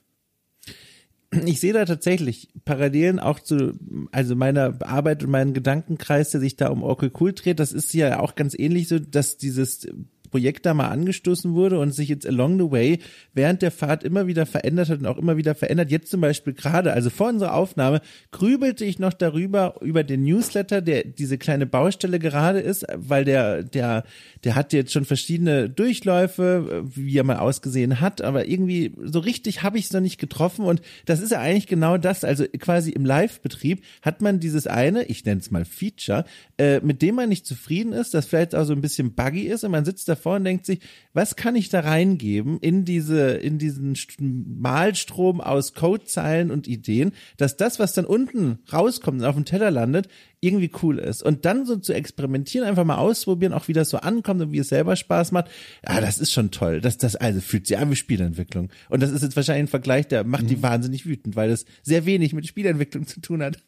ich 1.45 1.59
sehe 1.59 1.73
da 1.73 1.86
tatsächlich 1.86 2.49
Parallelen 2.65 3.19
auch 3.19 3.39
zu, 3.39 3.73
also 4.11 4.36
meiner 4.36 4.75
Arbeit 4.81 5.23
und 5.23 5.31
meinem 5.31 5.53
Gedankenkreis, 5.53 6.31
der 6.31 6.39
sich 6.39 6.55
da 6.55 6.69
um 6.69 6.84
Oracle 6.84 7.11
Cool 7.19 7.34
dreht. 7.34 7.59
Das 7.59 7.71
ist 7.71 7.93
ja 7.93 8.19
auch 8.19 8.36
ganz 8.36 8.57
ähnlich 8.57 8.88
so, 8.88 8.99
dass 8.99 9.38
dieses 9.38 9.88
Projekt 10.34 10.65
da 10.65 10.73
mal 10.73 10.89
angestoßen 10.89 11.53
wurde 11.53 11.77
und 11.77 11.93
sich 11.93 12.09
jetzt 12.09 12.25
along 12.25 12.57
the 12.57 12.71
way 12.71 12.97
während 13.36 13.61
der 13.61 13.69
Fahrt 13.69 14.03
immer 14.03 14.25
wieder 14.25 14.47
verändert 14.47 14.89
hat 14.89 14.97
und 14.97 15.05
auch 15.05 15.19
immer 15.19 15.38
wieder 15.38 15.53
verändert. 15.53 15.91
Jetzt 15.91 16.09
zum 16.09 16.21
Beispiel 16.21 16.53
gerade, 16.53 16.91
also 16.91 17.11
vor 17.11 17.29
unserer 17.29 17.53
Aufnahme, 17.53 18.01
grübelte 18.31 18.84
ich 18.84 18.97
noch 18.97 19.13
darüber, 19.13 19.75
über 19.81 20.03
den 20.03 20.23
Newsletter, 20.23 20.81
der 20.81 21.03
diese 21.03 21.38
kleine 21.38 21.67
Baustelle 21.67 22.17
gerade 22.17 22.61
ist, 22.61 22.84
weil 22.95 23.25
der, 23.25 23.61
der, 23.61 24.05
der 24.43 24.55
hat 24.55 24.73
jetzt 24.73 24.91
schon 24.91 25.05
verschiedene 25.05 25.69
Durchläufe, 25.69 26.84
wie 26.84 27.15
er 27.15 27.23
mal 27.23 27.38
ausgesehen 27.38 28.01
hat, 28.01 28.23
aber 28.23 28.47
irgendwie 28.47 28.95
so 29.03 29.19
richtig 29.19 29.61
habe 29.61 29.77
ich 29.77 29.86
es 29.86 29.93
noch 29.93 30.01
nicht 30.01 30.19
getroffen 30.19 30.65
und 30.65 30.81
das 31.05 31.21
ist 31.21 31.31
ja 31.31 31.41
eigentlich 31.41 31.67
genau 31.67 31.99
das, 31.99 32.23
also 32.23 32.43
quasi 32.57 32.89
im 32.89 33.05
Live-Betrieb 33.05 33.84
hat 34.01 34.23
man 34.23 34.39
dieses 34.39 34.65
eine, 34.65 35.03
ich 35.03 35.23
nenne 35.25 35.41
es 35.41 35.51
mal 35.51 35.63
Feature, 35.63 36.25
äh, 36.57 36.79
mit 36.79 37.03
dem 37.03 37.13
man 37.13 37.29
nicht 37.29 37.45
zufrieden 37.45 37.93
ist, 37.93 38.15
das 38.15 38.25
vielleicht 38.25 38.55
auch 38.55 38.65
so 38.65 38.73
ein 38.73 38.81
bisschen 38.81 39.13
buggy 39.13 39.43
ist 39.43 39.63
und 39.63 39.69
man 39.69 39.86
sitzt 39.86 40.09
da 40.09 40.15
davor 40.24 40.38
und 40.38 40.45
denkt 40.45 40.65
sich, 40.65 40.80
was 41.13 41.36
kann 41.36 41.55
ich 41.55 41.69
da 41.69 41.82
reingeben 41.82 42.57
in 42.59 42.86
diese, 42.86 43.32
in 43.32 43.57
diesen 43.57 43.97
Malstrom 44.19 45.41
aus 45.41 45.74
Codezeilen 45.74 46.51
und 46.51 46.67
Ideen, 46.67 47.11
dass 47.38 47.57
das, 47.57 47.80
was 47.80 47.93
dann 47.93 48.05
unten 48.05 48.59
rauskommt 48.71 49.21
und 49.21 49.28
auf 49.28 49.36
dem 49.36 49.45
Teller 49.45 49.71
landet, 49.71 50.07
irgendwie 50.39 50.71
cool 50.82 50.99
ist. 50.99 51.24
Und 51.24 51.45
dann 51.45 51.65
so 51.65 51.78
zu 51.78 51.93
experimentieren, 51.93 52.67
einfach 52.67 52.84
mal 52.84 52.97
ausprobieren, 52.97 53.53
auch 53.53 53.67
wie 53.67 53.74
das 53.74 53.89
so 53.89 53.97
ankommt 53.97 54.41
und 54.41 54.51
wie 54.51 54.59
es 54.59 54.69
selber 54.69 54.95
Spaß 54.95 55.32
macht. 55.32 55.47
Ja, 55.88 56.01
das 56.01 56.17
ist 56.17 56.32
schon 56.32 56.51
toll. 56.51 56.82
Das, 56.82 56.97
das 56.97 57.15
also 57.15 57.39
fühlt 57.39 57.67
sich 57.67 57.78
an 57.78 57.91
wie 57.91 57.95
Spielentwicklung. 57.95 58.69
Und 58.89 59.01
das 59.01 59.11
ist 59.11 59.21
jetzt 59.21 59.36
wahrscheinlich 59.36 59.65
ein 59.65 59.69
Vergleich, 59.69 60.07
der 60.07 60.24
macht 60.24 60.43
mhm. 60.43 60.47
die 60.47 60.63
wahnsinnig 60.63 61.05
wütend, 61.05 61.36
weil 61.36 61.49
das 61.49 61.65
sehr 61.82 62.05
wenig 62.05 62.34
mit 62.34 62.47
Spielentwicklung 62.47 63.07
zu 63.07 63.21
tun 63.21 63.43
hat. 63.43 63.57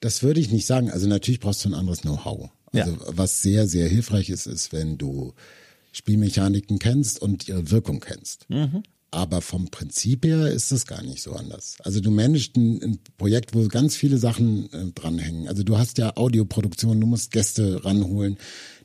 Das 0.00 0.22
würde 0.22 0.38
ich 0.38 0.52
nicht 0.52 0.64
sagen. 0.64 0.92
Also 0.92 1.08
natürlich 1.08 1.40
brauchst 1.40 1.64
du 1.64 1.70
ein 1.70 1.74
anderes 1.74 2.02
Know-how. 2.02 2.50
Also 2.72 2.92
ja. 2.92 2.98
was 3.08 3.42
sehr, 3.42 3.66
sehr 3.66 3.88
hilfreich 3.88 4.30
ist, 4.30 4.46
ist, 4.46 4.72
wenn 4.72 4.98
du 4.98 5.34
Spielmechaniken 5.92 6.78
kennst 6.78 7.20
und 7.20 7.48
ihre 7.48 7.70
Wirkung 7.70 8.00
kennst. 8.00 8.48
Mhm. 8.50 8.82
Aber 9.10 9.40
vom 9.40 9.68
Prinzip 9.70 10.26
her 10.26 10.48
ist 10.48 10.70
es 10.70 10.86
gar 10.86 11.02
nicht 11.02 11.22
so 11.22 11.32
anders. 11.32 11.78
Also 11.82 12.00
du 12.00 12.10
managst 12.10 12.56
ein, 12.56 12.82
ein 12.82 12.98
Projekt, 13.16 13.54
wo 13.54 13.66
ganz 13.68 13.96
viele 13.96 14.18
Sachen 14.18 14.70
äh, 14.72 14.92
dranhängen. 14.94 15.48
Also 15.48 15.62
du 15.62 15.78
hast 15.78 15.96
ja 15.96 16.16
Audioproduktion, 16.16 17.00
du 17.00 17.06
musst 17.06 17.30
Gäste 17.30 17.84
ranholen. 17.84 18.36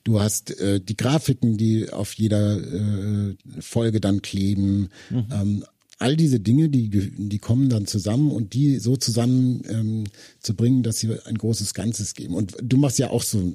Du 0.05 0.21
hast 0.21 0.57
äh, 0.59 0.79
die 0.79 0.95
Grafiken, 0.95 1.57
die 1.57 1.89
auf 1.89 2.13
jeder 2.13 2.57
äh, 2.57 3.35
Folge 3.59 3.99
dann 3.99 4.21
kleben. 4.21 4.89
Mhm. 5.09 5.27
Ähm, 5.31 5.65
all 6.03 6.17
diese 6.17 6.41
Dinge, 6.41 6.67
die, 6.67 6.89
die 6.89 7.39
kommen 7.39 7.69
dann 7.69 7.87
zusammen 7.87 8.29
und 8.29 8.53
die 8.53 8.77
so 8.79 8.97
zusammen 8.97 9.63
ähm, 9.69 10.03
zu 10.41 10.53
bringen, 10.53 10.83
dass 10.83 10.99
sie 10.99 11.15
ein 11.23 11.37
großes 11.37 11.73
Ganzes 11.73 12.13
geben. 12.13 12.35
Und 12.35 12.57
du 12.61 12.75
machst 12.75 12.99
ja 12.99 13.09
auch 13.09 13.23
so, 13.23 13.53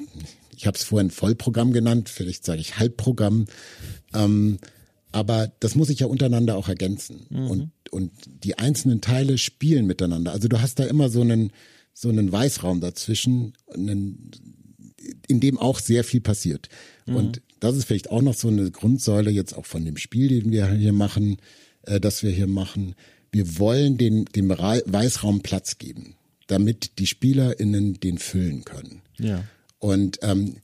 ich 0.57 0.67
habe 0.67 0.75
es 0.75 0.83
vorhin 0.83 1.11
Vollprogramm 1.11 1.75
genannt, 1.75 2.09
vielleicht 2.09 2.47
sage 2.47 2.63
ich 2.63 2.79
Halbprogramm. 2.79 3.45
Ähm, 4.15 4.57
aber 5.13 5.53
das 5.61 5.75
muss 5.75 5.89
sich 5.89 6.01
ja 6.01 6.07
untereinander 6.07 6.57
auch 6.57 6.71
ergänzen. 6.71 7.27
Mhm. 7.29 7.51
Und, 7.51 7.71
und 7.91 8.13
die 8.43 8.57
einzelnen 8.57 9.03
Teile 9.03 9.37
spielen 9.37 9.85
miteinander. 9.85 10.33
Also 10.33 10.49
du 10.49 10.63
hast 10.63 10.79
da 10.79 10.85
immer 10.85 11.11
so 11.11 11.21
einen, 11.21 11.53
so 11.93 12.09
einen 12.09 12.33
Weißraum 12.33 12.81
dazwischen, 12.81 13.53
einen, 13.75 14.31
in 15.27 15.41
dem 15.41 15.59
auch 15.59 15.81
sehr 15.81 16.03
viel 16.03 16.23
passiert. 16.23 16.71
Mhm. 17.05 17.15
Und 17.15 17.43
das 17.61 17.77
ist 17.77 17.85
vielleicht 17.85 18.11
auch 18.11 18.23
noch 18.23 18.35
so 18.35 18.49
eine 18.49 18.71
Grundsäule 18.71 19.31
jetzt 19.31 19.53
auch 19.53 19.67
von 19.67 19.85
dem 19.85 19.99
Spiel, 19.99 20.29
den 20.29 20.51
wir 20.51 20.73
hier 20.73 20.95
machen, 20.95 21.37
äh, 21.89 22.01
das 22.01 22.23
wir 22.23 22.31
hier 22.31 22.47
machen. 22.47 22.95
Wir 23.31 23.59
wollen 23.59 23.99
den, 23.99 24.25
dem 24.27 24.49
Weißraum 24.49 25.41
Platz 25.43 25.79
geben, 25.79 26.15
damit 26.47 26.99
die 26.99 27.07
SpielerInnen 27.07 28.01
den 28.01 28.19
füllen 28.19 28.65
können. 28.65 29.03
Ja. 29.19 29.45
Und 29.79 30.19
ähm, 30.23 30.57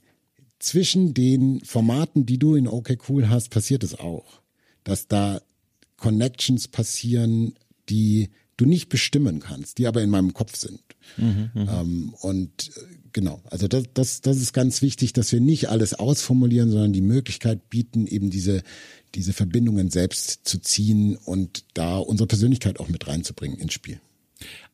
zwischen 0.59 1.13
den 1.13 1.61
Formaten, 1.61 2.25
die 2.25 2.39
du 2.39 2.55
in 2.55 2.67
OK 2.67 2.97
Cool 3.07 3.29
hast, 3.29 3.49
passiert 3.49 3.83
es 3.83 3.97
auch, 3.99 4.41
dass 4.83 5.07
da 5.07 5.41
Connections 5.97 6.67
passieren, 6.67 7.55
die 7.89 8.29
du 8.57 8.65
nicht 8.65 8.89
bestimmen 8.89 9.39
kannst, 9.39 9.77
die 9.77 9.87
aber 9.87 10.01
in 10.01 10.09
meinem 10.09 10.33
Kopf 10.33 10.55
sind. 10.55 10.81
Mhm, 11.17 11.51
ähm, 11.55 12.15
und 12.21 12.69
äh, 12.69 12.81
genau, 13.15 13.39
also 13.49 13.69
das, 13.69 13.85
das, 13.93 14.21
das 14.21 14.37
ist 14.37 14.51
ganz 14.51 14.81
wichtig, 14.81 15.13
dass 15.13 15.31
wir 15.31 15.39
nicht 15.39 15.69
alles 15.69 15.93
ausformulieren, 15.93 16.69
sondern 16.69 16.91
die 16.91 17.01
Möglichkeit 17.01 17.69
bieten, 17.69 18.07
eben 18.07 18.29
diese, 18.29 18.61
diese 19.15 19.31
Verbindungen 19.31 19.89
selbst 19.89 20.41
zu 20.43 20.59
ziehen 20.59 21.17
und 21.23 21.63
da 21.73 21.97
unsere 21.97 22.27
Persönlichkeit 22.27 22.77
auch 22.79 22.89
mit 22.89 23.07
reinzubringen 23.07 23.57
ins 23.57 23.73
Spiel. 23.73 24.01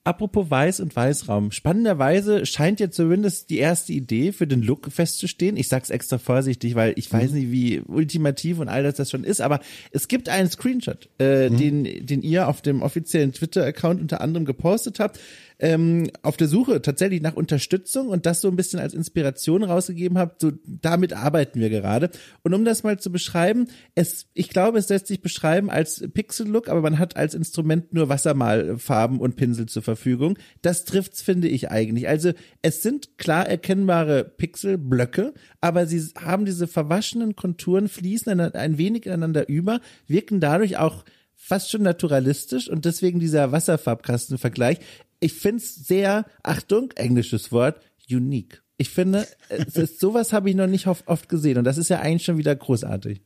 Apropos 0.04 0.50
Weiß 0.50 0.80
und 0.80 0.96
Weißraum. 0.96 1.52
Spannenderweise 1.52 2.48
scheint 2.48 2.80
ja 2.80 2.90
zumindest 2.90 3.52
die 3.52 3.60
erste 3.60 3.94
Idee 3.94 4.32
für 4.32 4.48
den 4.48 4.64
Look 4.64 4.92
festzustehen. 4.92 5.58
Ich 5.58 5.68
sag's 5.68 5.92
extra 5.92 6.18
vorsichtig, 6.18 6.74
weil 6.74 6.94
ich 6.96 7.14
weiß 7.14 7.30
mhm. 7.30 7.38
nicht, 7.38 7.52
wie 7.52 7.82
ultimativ 7.82 8.58
und 8.58 8.68
all 8.68 8.82
das 8.82 8.96
das 8.96 9.12
schon 9.12 9.24
ist, 9.24 9.42
aber 9.42 9.60
es 9.92 10.08
gibt 10.08 10.28
einen 10.28 10.50
Screenshot, 10.50 11.08
äh, 11.20 11.52
mhm. 11.52 11.58
den, 11.58 12.06
den 12.08 12.22
ihr 12.24 12.48
auf 12.48 12.64
dem 12.64 12.82
offiziellen 12.82 13.34
Twitter-Account 13.34 14.02
unter 14.02 14.22
anderem 14.22 14.46
gepostet 14.46 15.00
habt 15.00 15.20
ähm, 15.62 16.10
auf 16.24 16.38
der 16.38 16.48
Suche 16.48 16.82
tatsächlich 16.82 17.22
nach 17.22 17.36
Unterstützung 17.36 18.10
und 18.10 18.26
das 18.26 18.42
so 18.42 18.48
ein 18.48 18.56
bisschen 18.56 18.80
als 18.80 18.96
Inspiration 18.96 19.64
rausgegeben 19.64 20.18
habt. 20.18 20.42
So, 20.42 20.52
damit 20.66 21.14
arbeiten 21.14 21.60
wir 21.60 21.70
gerade. 21.70 22.10
Und 22.42 22.56
um 22.56 22.66
das 22.66 22.84
mal 22.84 23.00
zu 23.00 23.12
beschreiben, 23.12 23.68
es, 23.94 24.26
ich 24.34 24.50
glaube, 24.50 24.80
es 24.80 24.90
lässt 24.90 25.06
sich 25.06 25.22
beschreiben 25.22 25.70
als 25.70 26.04
Pixel-Look, 26.14 26.68
aber 26.68 26.82
man 26.82 26.98
hat 26.98 27.16
als 27.16 27.36
Instrument 27.36 27.94
nur 27.94 28.10
Wassermalfarben 28.10 29.20
und 29.20 29.36
Pinsel 29.36 29.68
zur 29.68 29.84
Verfügung. 29.84 30.38
Das 30.64 30.84
trifft's, 30.84 31.22
finde 31.22 31.48
ich 31.48 31.70
eigentlich. 31.70 32.10
Also 32.10 32.32
es 32.64 32.82
sind 32.82 33.20
klar 33.20 33.48
erkennbare 33.48 34.24
Pixelblöcke, 34.24 35.34
aber 35.62 35.86
sie 35.86 36.02
haben 36.20 36.46
diese 36.46 36.68
verwaschenen 36.68 37.36
Konturen, 37.36 37.88
fließen 37.88 38.40
ein 38.40 38.78
wenig 38.80 39.06
ineinander 39.06 39.48
über, 39.48 39.80
wirken 40.08 40.40
dadurch 40.40 40.78
auch 40.78 41.06
fast 41.36 41.72
schon 41.72 41.82
naturalistisch 41.82 42.70
und 42.70 42.86
deswegen 42.86 43.20
dieser 43.20 43.52
Wasserfarbkastenvergleich 43.52 44.80
ich 45.22 45.34
finde 45.34 45.64
es 45.64 45.76
sehr, 45.76 46.26
Achtung, 46.44 46.92
englisches 46.96 47.52
Wort, 47.52 47.80
unique. 48.10 48.62
Ich 48.78 48.90
finde, 48.90 49.28
es 49.48 49.76
ist, 49.76 50.00
sowas 50.00 50.34
habe 50.34 50.50
ich 50.50 50.56
noch 50.56 50.68
nicht 50.68 50.88
oft, 50.88 51.08
oft 51.08 51.30
gesehen 51.30 51.58
und 51.60 51.64
das 51.64 51.78
ist 51.78 51.90
ja 51.90 52.00
eigentlich 52.00 52.26
schon 52.26 52.38
wieder 52.38 52.56
großartig. 52.56 53.22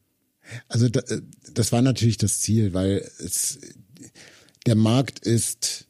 Also 0.67 0.89
das 0.89 1.71
war 1.71 1.81
natürlich 1.81 2.17
das 2.17 2.41
Ziel, 2.41 2.73
weil 2.73 3.09
es, 3.19 3.59
der 4.65 4.75
Markt 4.75 5.19
ist 5.19 5.87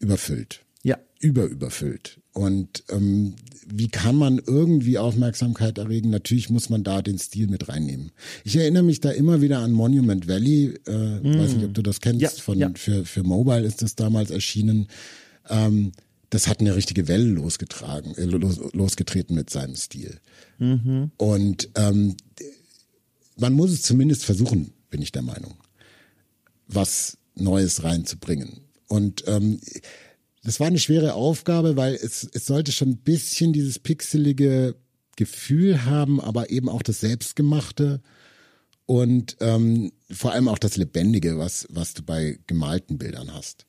überfüllt. 0.00 0.60
Ja. 0.82 0.98
Überüberfüllt. 1.20 2.20
Und 2.32 2.84
ähm, 2.90 3.36
wie 3.66 3.88
kann 3.88 4.16
man 4.16 4.42
irgendwie 4.44 4.98
Aufmerksamkeit 4.98 5.78
erregen? 5.78 6.10
Natürlich 6.10 6.50
muss 6.50 6.68
man 6.68 6.84
da 6.84 7.00
den 7.00 7.18
Stil 7.18 7.46
mit 7.46 7.68
reinnehmen. 7.68 8.12
Ich 8.44 8.56
erinnere 8.56 8.82
mich 8.82 9.00
da 9.00 9.10
immer 9.10 9.40
wieder 9.40 9.60
an 9.60 9.72
Monument 9.72 10.28
Valley. 10.28 10.78
Äh, 10.86 11.20
mm. 11.20 11.38
Weiß 11.38 11.54
nicht, 11.54 11.64
ob 11.64 11.74
du 11.74 11.82
das 11.82 12.00
kennst. 12.00 12.20
Ja, 12.20 12.28
von 12.28 12.58
ja. 12.58 12.70
für 12.74 13.06
für 13.06 13.22
Mobile 13.22 13.64
ist 13.64 13.80
das 13.80 13.94
damals 13.94 14.30
erschienen. 14.30 14.88
Ähm, 15.48 15.92
das 16.30 16.48
hat 16.48 16.60
eine 16.60 16.74
richtige 16.74 17.08
Welle 17.08 17.28
losgetragen, 17.28 18.14
äh, 18.16 18.24
los, 18.24 18.60
losgetreten 18.72 19.34
mit 19.34 19.50
seinem 19.50 19.76
Stil. 19.76 20.20
Mhm. 20.58 21.10
Und 21.16 21.70
ähm, 21.76 22.16
man 23.36 23.52
muss 23.52 23.70
es 23.70 23.82
zumindest 23.82 24.24
versuchen, 24.24 24.72
bin 24.90 25.02
ich 25.02 25.12
der 25.12 25.22
Meinung, 25.22 25.54
was 26.66 27.18
Neues 27.34 27.84
reinzubringen. 27.84 28.60
Und 28.88 29.24
ähm, 29.26 29.60
das 30.42 30.60
war 30.60 30.68
eine 30.68 30.78
schwere 30.78 31.14
Aufgabe, 31.14 31.76
weil 31.76 31.94
es, 31.94 32.28
es 32.32 32.46
sollte 32.46 32.72
schon 32.72 32.90
ein 32.90 32.98
bisschen 32.98 33.52
dieses 33.52 33.78
pixelige 33.78 34.76
Gefühl 35.16 35.84
haben, 35.84 36.20
aber 36.20 36.50
eben 36.50 36.68
auch 36.68 36.82
das 36.82 37.00
Selbstgemachte 37.00 38.00
und 38.86 39.36
ähm, 39.40 39.92
vor 40.10 40.32
allem 40.32 40.48
auch 40.48 40.58
das 40.58 40.76
Lebendige, 40.76 41.38
was, 41.38 41.66
was 41.70 41.94
du 41.94 42.02
bei 42.02 42.38
gemalten 42.46 42.98
Bildern 42.98 43.34
hast. 43.34 43.66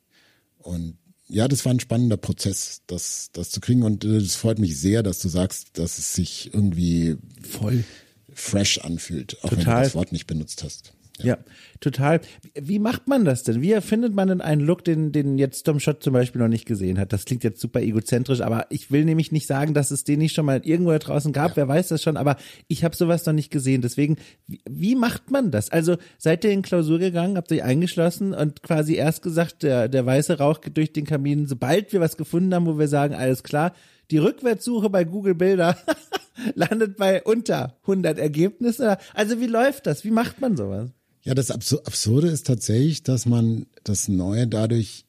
Und 0.58 0.96
ja, 1.28 1.46
das 1.46 1.64
war 1.64 1.72
ein 1.72 1.80
spannender 1.80 2.16
Prozess, 2.16 2.82
das, 2.86 3.30
das 3.32 3.50
zu 3.50 3.60
kriegen. 3.60 3.82
Und 3.82 4.04
es 4.04 4.34
äh, 4.34 4.38
freut 4.38 4.58
mich 4.58 4.78
sehr, 4.78 5.02
dass 5.02 5.18
du 5.18 5.28
sagst, 5.28 5.78
dass 5.78 5.98
es 5.98 6.14
sich 6.14 6.52
irgendwie 6.52 7.16
voll 7.42 7.84
fresh 8.32 8.78
anfühlt, 8.78 9.36
auch 9.42 9.50
Total. 9.50 9.66
wenn 9.66 9.74
du 9.74 9.82
das 9.82 9.94
Wort 9.94 10.12
nicht 10.12 10.26
benutzt 10.26 10.62
hast. 10.62 10.92
Ja. 11.18 11.26
ja. 11.26 11.38
total. 11.80 12.20
Wie 12.54 12.78
macht 12.78 13.08
man 13.08 13.24
das 13.24 13.42
denn? 13.42 13.62
Wie 13.62 13.72
erfindet 13.72 14.14
man 14.14 14.28
denn 14.28 14.40
einen 14.40 14.60
Look, 14.60 14.84
den, 14.84 15.12
den 15.12 15.38
jetzt 15.38 15.64
Tom 15.64 15.80
Schott 15.80 16.02
zum 16.02 16.12
Beispiel 16.12 16.40
noch 16.40 16.48
nicht 16.48 16.66
gesehen 16.66 16.98
hat? 16.98 17.12
Das 17.12 17.24
klingt 17.24 17.44
jetzt 17.44 17.60
super 17.60 17.80
egozentrisch, 17.80 18.40
aber 18.40 18.66
ich 18.70 18.90
will 18.90 19.04
nämlich 19.04 19.32
nicht 19.32 19.46
sagen, 19.46 19.74
dass 19.74 19.90
es 19.90 20.04
den 20.04 20.18
nicht 20.18 20.34
schon 20.34 20.46
mal 20.46 20.60
irgendwo 20.64 20.90
da 20.90 20.98
draußen 20.98 21.32
gab. 21.32 21.50
Ja. 21.50 21.56
Wer 21.56 21.68
weiß 21.68 21.88
das 21.88 22.02
schon, 22.02 22.16
aber 22.16 22.36
ich 22.66 22.84
habe 22.84 22.96
sowas 22.96 23.26
noch 23.26 23.32
nicht 23.32 23.50
gesehen. 23.50 23.82
Deswegen, 23.82 24.16
wie, 24.46 24.60
wie, 24.68 24.94
macht 24.94 25.30
man 25.30 25.50
das? 25.50 25.70
Also 25.70 25.96
seid 26.18 26.44
ihr 26.44 26.50
in 26.50 26.62
Klausur 26.62 26.98
gegangen, 26.98 27.36
habt 27.36 27.50
ihr 27.50 27.64
eingeschlossen 27.64 28.34
und 28.34 28.62
quasi 28.62 28.94
erst 28.94 29.22
gesagt, 29.22 29.62
der, 29.62 29.88
der 29.88 30.06
weiße 30.06 30.38
Rauch 30.38 30.60
geht 30.60 30.76
durch 30.76 30.92
den 30.92 31.04
Kamin. 31.04 31.46
Sobald 31.46 31.92
wir 31.92 32.00
was 32.00 32.16
gefunden 32.16 32.54
haben, 32.54 32.66
wo 32.66 32.78
wir 32.78 32.88
sagen, 32.88 33.14
alles 33.14 33.42
klar, 33.42 33.72
die 34.10 34.18
Rückwärtssuche 34.18 34.90
bei 34.90 35.04
Google 35.04 35.34
Bilder 35.34 35.76
landet 36.54 36.96
bei 36.96 37.22
unter 37.22 37.76
100 37.82 38.18
Ergebnisse. 38.18 38.98
Also 39.14 39.40
wie 39.40 39.46
läuft 39.46 39.86
das? 39.86 40.04
Wie 40.04 40.10
macht 40.10 40.40
man 40.40 40.56
sowas? 40.56 40.90
Ja, 41.22 41.34
das 41.34 41.50
Absurde 41.50 42.28
ist 42.28 42.46
tatsächlich, 42.46 43.02
dass 43.02 43.26
man 43.26 43.66
das 43.84 44.08
Neue 44.08 44.46
dadurch 44.46 45.04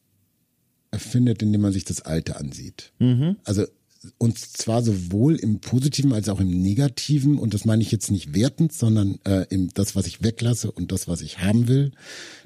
erfindet, 0.90 1.42
indem 1.42 1.60
man 1.60 1.72
sich 1.72 1.84
das 1.84 2.02
Alte 2.02 2.36
ansieht. 2.36 2.92
Mhm. 2.98 3.36
Also 3.44 3.66
und 4.16 4.38
zwar 4.38 4.82
sowohl 4.82 5.36
im 5.36 5.60
Positiven 5.60 6.12
als 6.12 6.28
auch 6.28 6.40
im 6.40 6.62
Negativen. 6.62 7.38
Und 7.38 7.52
das 7.52 7.64
meine 7.64 7.82
ich 7.82 7.92
jetzt 7.92 8.10
nicht 8.10 8.34
wertend, 8.34 8.72
sondern 8.72 9.18
äh, 9.24 9.44
im, 9.50 9.68
das, 9.74 9.94
was 9.94 10.06
ich 10.06 10.22
weglasse 10.22 10.70
und 10.70 10.90
das, 10.90 11.06
was 11.06 11.20
ich 11.20 11.40
haben 11.40 11.68
will. 11.68 11.92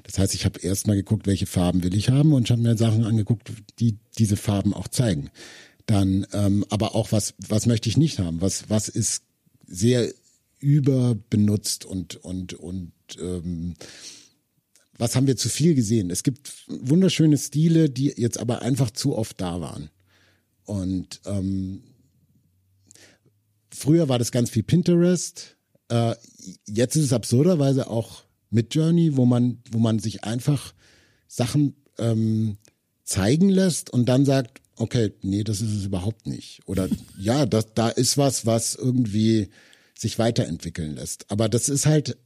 Das 0.03 0.19
heißt, 0.19 0.35
ich 0.35 0.43
habe 0.43 0.59
erstmal 0.59 0.97
geguckt, 0.97 1.27
welche 1.27 1.45
Farben 1.45 1.83
will 1.83 1.95
ich 1.95 2.09
haben 2.09 2.33
und 2.33 2.43
ich 2.43 2.51
habe 2.51 2.61
mir 2.61 2.77
Sachen 2.77 3.05
angeguckt, 3.05 3.51
die 3.79 3.97
diese 4.17 4.35
Farben 4.35 4.73
auch 4.73 4.89
zeigen. 4.89 5.29
Dann 5.85 6.27
ähm, 6.33 6.65
aber 6.69 6.93
auch, 6.93 7.11
was, 7.11 7.35
was 7.47 7.67
möchte 7.67 7.87
ich 7.87 7.95
nicht 7.95 8.19
haben? 8.19 8.41
Was, 8.41 8.69
was 8.69 8.89
ist 8.89 9.23
sehr 9.65 10.11
überbenutzt 10.65 11.85
und, 11.85 12.15
und, 12.23 12.53
und 12.53 12.91
ähm, 13.21 13.75
was 14.97 15.15
haben 15.15 15.27
wir 15.27 15.37
zu 15.37 15.47
viel 15.47 15.75
gesehen? 15.75 16.09
Es 16.09 16.23
gibt 16.23 16.51
wunderschöne 16.67 17.37
Stile, 17.37 17.89
die 17.89 18.13
jetzt 18.17 18.39
aber 18.39 18.63
einfach 18.63 18.89
zu 18.89 19.15
oft 19.15 19.39
da 19.39 19.61
waren. 19.61 19.91
Und 20.63 21.21
ähm, 21.25 21.83
früher 23.69 24.09
war 24.09 24.17
das 24.17 24.31
ganz 24.31 24.49
viel 24.49 24.63
Pinterest. 24.63 25.55
Äh, 25.89 26.15
jetzt 26.65 26.95
ist 26.95 27.05
es 27.05 27.13
absurderweise 27.13 27.87
auch 27.87 28.23
mit 28.49 28.73
Journey, 28.73 29.15
wo 29.17 29.25
man, 29.25 29.59
wo 29.71 29.77
man 29.77 29.99
sich 29.99 30.23
einfach 30.23 30.73
Sachen 31.27 31.75
ähm, 31.99 32.57
zeigen 33.03 33.49
lässt 33.49 33.91
und 33.91 34.09
dann 34.09 34.25
sagt, 34.25 34.61
okay, 34.77 35.13
nee, 35.21 35.43
das 35.43 35.61
ist 35.61 35.73
es 35.73 35.85
überhaupt 35.85 36.25
nicht. 36.25 36.61
Oder 36.65 36.89
ja, 37.19 37.45
das, 37.45 37.67
da 37.75 37.89
ist 37.89 38.17
was, 38.17 38.47
was 38.47 38.73
irgendwie 38.73 39.49
sich 39.97 40.19
weiterentwickeln 40.19 40.95
lässt. 40.95 41.29
Aber 41.31 41.49
das 41.49 41.69
ist 41.69 41.85
halt 41.85 42.17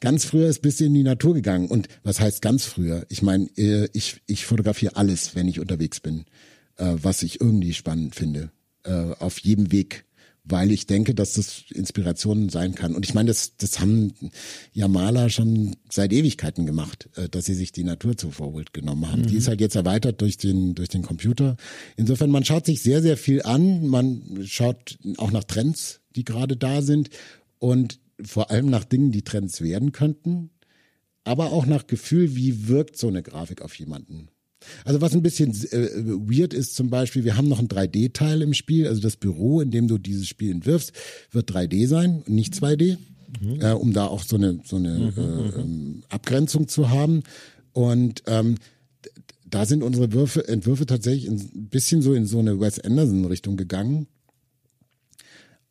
ganz 0.00 0.24
früher 0.24 0.48
ist 0.48 0.62
bis 0.62 0.80
in 0.80 0.94
die 0.94 1.02
Natur 1.02 1.34
gegangen. 1.34 1.68
Und 1.68 1.88
was 2.02 2.20
heißt 2.20 2.42
ganz 2.42 2.64
früher? 2.64 3.06
Ich 3.08 3.22
meine, 3.22 3.46
äh, 3.56 3.88
ich, 3.92 4.20
ich 4.26 4.46
fotografiere 4.46 4.96
alles, 4.96 5.34
wenn 5.34 5.48
ich 5.48 5.60
unterwegs 5.60 6.00
bin, 6.00 6.24
äh, 6.76 6.94
was 7.02 7.22
ich 7.22 7.40
irgendwie 7.40 7.74
spannend 7.74 8.14
finde. 8.14 8.50
Äh, 8.84 9.14
auf 9.18 9.38
jedem 9.38 9.72
Weg. 9.72 10.04
Weil 10.48 10.70
ich 10.70 10.86
denke, 10.86 11.12
dass 11.12 11.32
das 11.32 11.64
Inspiration 11.74 12.50
sein 12.50 12.76
kann. 12.76 12.94
Und 12.94 13.04
ich 13.04 13.14
meine, 13.14 13.30
das, 13.30 13.56
das 13.56 13.80
haben 13.80 14.14
ja 14.72 14.86
Maler 14.86 15.28
schon 15.28 15.74
seit 15.90 16.12
Ewigkeiten 16.12 16.66
gemacht, 16.66 17.08
dass 17.32 17.46
sie 17.46 17.54
sich 17.54 17.72
die 17.72 17.82
Natur 17.82 18.16
zu 18.16 18.30
Vorbild 18.30 18.72
genommen 18.72 19.10
haben. 19.10 19.22
Mhm. 19.22 19.26
Die 19.26 19.36
ist 19.38 19.48
halt 19.48 19.60
jetzt 19.60 19.74
erweitert 19.74 20.20
durch 20.20 20.36
den, 20.36 20.76
durch 20.76 20.88
den 20.88 21.02
Computer. 21.02 21.56
Insofern, 21.96 22.30
man 22.30 22.44
schaut 22.44 22.64
sich 22.64 22.80
sehr, 22.80 23.02
sehr 23.02 23.16
viel 23.16 23.42
an. 23.42 23.88
Man 23.88 24.44
schaut 24.44 24.98
auch 25.16 25.32
nach 25.32 25.42
Trends, 25.42 25.98
die 26.16 26.24
gerade 26.24 26.56
da 26.56 26.82
sind. 26.82 27.10
Und 27.58 28.00
vor 28.22 28.50
allem 28.50 28.70
nach 28.70 28.84
Dingen, 28.84 29.12
die 29.12 29.22
Trends 29.22 29.60
werden 29.60 29.92
könnten. 29.92 30.50
aber 31.24 31.52
auch 31.52 31.66
nach 31.66 31.88
Gefühl, 31.88 32.36
wie 32.36 32.68
wirkt 32.68 32.96
so 32.96 33.08
eine 33.08 33.20
Grafik 33.20 33.60
auf 33.60 33.74
jemanden. 33.74 34.28
Also 34.84 35.00
was 35.00 35.12
ein 35.12 35.22
bisschen 35.22 35.50
äh, 35.50 35.88
weird 36.04 36.54
ist 36.54 36.74
zum 36.74 36.88
Beispiel, 36.88 37.24
wir 37.24 37.36
haben 37.36 37.48
noch 37.48 37.58
ein 37.58 37.68
3D-Teil 37.68 38.42
im 38.42 38.54
Spiel, 38.54 38.86
also 38.86 39.00
das 39.00 39.16
Büro, 39.16 39.60
in 39.60 39.70
dem 39.70 39.88
du 39.88 39.98
dieses 39.98 40.28
Spiel 40.28 40.50
entwirfst, 40.50 40.92
wird 41.32 41.50
3D 41.50 41.86
sein 41.88 42.22
und 42.26 42.34
nicht 42.34 42.54
2D, 42.54 42.96
mhm. 43.40 43.60
äh, 43.60 43.72
um 43.72 43.92
da 43.92 44.06
auch 44.06 44.22
so 44.22 44.36
eine, 44.36 44.60
so 44.64 44.76
eine 44.76 44.98
mhm, 44.98 45.12
äh, 45.16 45.60
ähm, 45.60 46.02
Abgrenzung 46.08 46.68
zu 46.68 46.90
haben. 46.90 47.22
Und 47.72 48.22
ähm, 48.26 48.56
da 49.48 49.66
sind 49.66 49.82
unsere 49.82 50.12
Würfe, 50.12 50.46
Entwürfe 50.48 50.86
tatsächlich 50.86 51.28
ein 51.28 51.68
bisschen 51.68 52.02
so 52.02 52.14
in 52.14 52.26
so 52.26 52.38
eine 52.38 52.60
Wes 52.60 52.80
Anderson-Richtung 52.80 53.56
gegangen. 53.56 54.06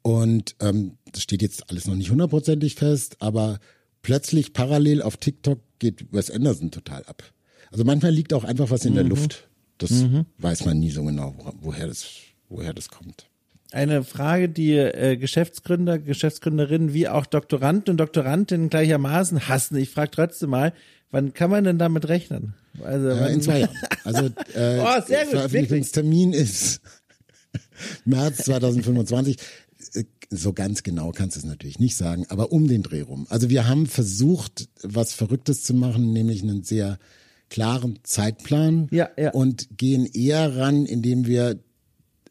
Und 0.05 0.55
ähm, 0.59 0.99
das 1.11 1.23
steht 1.23 1.41
jetzt 1.41 1.71
alles 1.71 1.87
noch 1.87 1.95
nicht 1.95 2.11
hundertprozentig 2.11 2.75
fest, 2.75 3.15
aber 3.21 3.57
plötzlich 4.03 4.53
parallel 4.53 5.01
auf 5.01 5.17
TikTok 5.17 5.59
geht 5.79 6.13
Wes 6.13 6.29
Anderson 6.29 6.69
total 6.69 7.03
ab. 7.05 7.23
Also 7.71 7.85
manchmal 7.85 8.11
liegt 8.11 8.31
auch 8.31 8.43
einfach 8.43 8.69
was 8.69 8.85
in 8.85 8.91
mhm. 8.91 8.97
der 8.97 9.03
Luft. 9.05 9.49
Das 9.79 9.89
mhm. 9.89 10.27
weiß 10.37 10.65
man 10.65 10.79
nie 10.79 10.91
so 10.91 11.03
genau, 11.03 11.33
woher 11.59 11.87
das, 11.87 12.05
woher 12.49 12.75
das 12.75 12.89
kommt. 12.89 13.25
Eine 13.71 14.03
Frage, 14.03 14.47
die 14.47 14.73
äh, 14.77 15.17
Geschäftsgründer, 15.17 15.97
Geschäftsgründerinnen 15.97 16.93
wie 16.93 17.07
auch 17.07 17.25
Doktoranden 17.25 17.93
und 17.93 17.97
Doktorandinnen 17.97 18.69
gleichermaßen 18.69 19.47
hassen. 19.47 19.75
Ich 19.75 19.89
frage 19.89 20.11
trotzdem 20.11 20.51
mal, 20.51 20.71
wann 21.09 21.33
kann 21.33 21.49
man 21.49 21.63
denn 21.63 21.79
damit 21.79 22.07
rechnen? 22.09 22.53
Also 22.83 23.09
äh, 23.09 23.33
in 23.33 23.41
zwei 23.41 23.61
Jahren. 23.61 23.75
Also 24.03 24.25
äh, 24.53 24.81
oh, 24.81 25.01
sehr 25.07 25.23
gut, 25.23 25.31
Veröffentlichungstermin 25.31 26.31
ist 26.31 26.79
März 28.05 28.45
2025 28.45 29.37
so 30.29 30.53
ganz 30.53 30.83
genau 30.83 31.11
kannst 31.11 31.35
du 31.35 31.39
es 31.39 31.45
natürlich 31.45 31.79
nicht 31.79 31.95
sagen, 31.95 32.25
aber 32.29 32.51
um 32.51 32.67
den 32.67 32.83
Dreh 32.83 33.01
rum. 33.01 33.27
Also 33.29 33.49
wir 33.49 33.67
haben 33.67 33.87
versucht, 33.87 34.69
was 34.81 35.13
Verrücktes 35.13 35.63
zu 35.63 35.73
machen, 35.73 36.13
nämlich 36.13 36.43
einen 36.43 36.63
sehr 36.63 36.97
klaren 37.49 37.99
Zeitplan 38.03 38.87
ja, 38.91 39.09
ja. 39.17 39.31
und 39.31 39.77
gehen 39.77 40.05
eher 40.05 40.57
ran, 40.57 40.85
indem 40.85 41.25
wir 41.25 41.59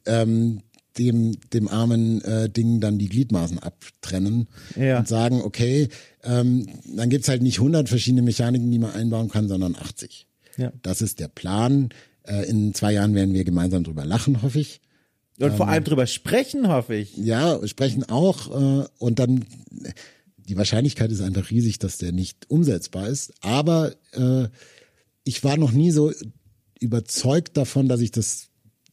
ähm, 0.07 0.61
dem, 0.99 1.37
dem 1.53 1.69
armen 1.69 2.23
äh, 2.23 2.49
Ding 2.49 2.81
dann 2.81 2.99
die 2.99 3.09
Gliedmaßen 3.09 3.59
abtrennen 3.59 4.49
ja. 4.77 4.99
und 4.99 5.09
sagen, 5.09 5.41
okay, 5.43 5.89
ähm, 6.23 6.67
dann 6.97 7.11
gibt's 7.11 7.29
halt 7.29 7.43
nicht 7.43 7.59
100 7.59 7.89
verschiedene 7.89 8.23
Mechaniken, 8.23 8.71
die 8.71 8.79
man 8.79 8.93
einbauen 8.93 9.29
kann, 9.29 9.49
sondern 9.49 9.75
80. 9.75 10.27
Ja. 10.57 10.73
Das 10.83 11.03
ist 11.03 11.19
der 11.19 11.29
Plan. 11.29 11.89
Äh, 12.23 12.49
in 12.49 12.75
zwei 12.75 12.93
Jahren 12.93 13.15
werden 13.15 13.35
wir 13.35 13.45
gemeinsam 13.45 13.83
drüber 13.83 14.05
lachen, 14.05 14.43
hoffe 14.43 14.61
ich. 14.61 14.81
Und 15.39 15.51
ähm, 15.51 15.57
vor 15.57 15.69
allem 15.69 15.85
drüber 15.85 16.07
sprechen, 16.07 16.69
hoffe 16.69 16.95
ich. 16.95 17.17
Ja, 17.17 17.67
sprechen 17.67 18.05
auch. 18.05 18.51
Äh, 18.51 18.87
und 18.99 19.19
dann, 19.19 19.45
die 20.37 20.57
Wahrscheinlichkeit 20.57 21.11
ist 21.11 21.21
einfach 21.21 21.51
riesig, 21.51 21.79
dass 21.79 21.99
der 21.99 22.13
nicht 22.13 22.51
umsetzbar 22.51 23.09
ist. 23.09 23.33
Aber 23.41 23.95
äh, 24.13 24.49
ich 25.25 25.43
war 25.43 25.57
noch 25.57 25.73
nie 25.73 25.91
so 25.91 26.13
überzeugt 26.81 27.57
davon, 27.57 27.89
dass 27.89 28.01
ich 28.01 28.11
das 28.11 28.49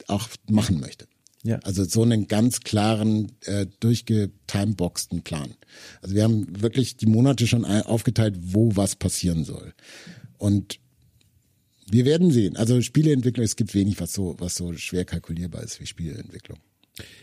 auch 0.08 0.30
machen 0.50 0.80
möchte. 0.80 1.08
Ja. 1.44 1.58
Also 1.64 1.84
so 1.84 2.04
einen 2.04 2.28
ganz 2.28 2.62
klaren, 2.62 3.32
äh, 3.46 3.66
durchgetimeboxten 3.80 5.24
Plan. 5.24 5.56
Also 6.02 6.16
wir 6.16 6.24
haben 6.24 6.62
wirklich 6.62 6.98
die 6.98 7.08
Monate 7.08 7.48
schon 7.48 7.66
aufgeteilt, 7.66 8.36
wo 8.42 8.76
was 8.76 8.96
passieren 8.96 9.44
soll. 9.44 9.74
Und 10.38 10.80
wir 11.92 12.06
werden 12.06 12.32
sehen. 12.32 12.56
Also 12.58 12.82
Spieleentwicklung, 12.82 13.44
es 13.44 13.56
gibt 13.56 13.74
wenig, 13.74 14.00
was 14.00 14.14
so, 14.14 14.36
was 14.40 14.56
so 14.56 14.74
schwer 14.74 15.06
kalkulierbar 15.06 15.64
ist 15.64 15.80
wie 15.80 15.86
Spieleentwicklung. 15.86 16.58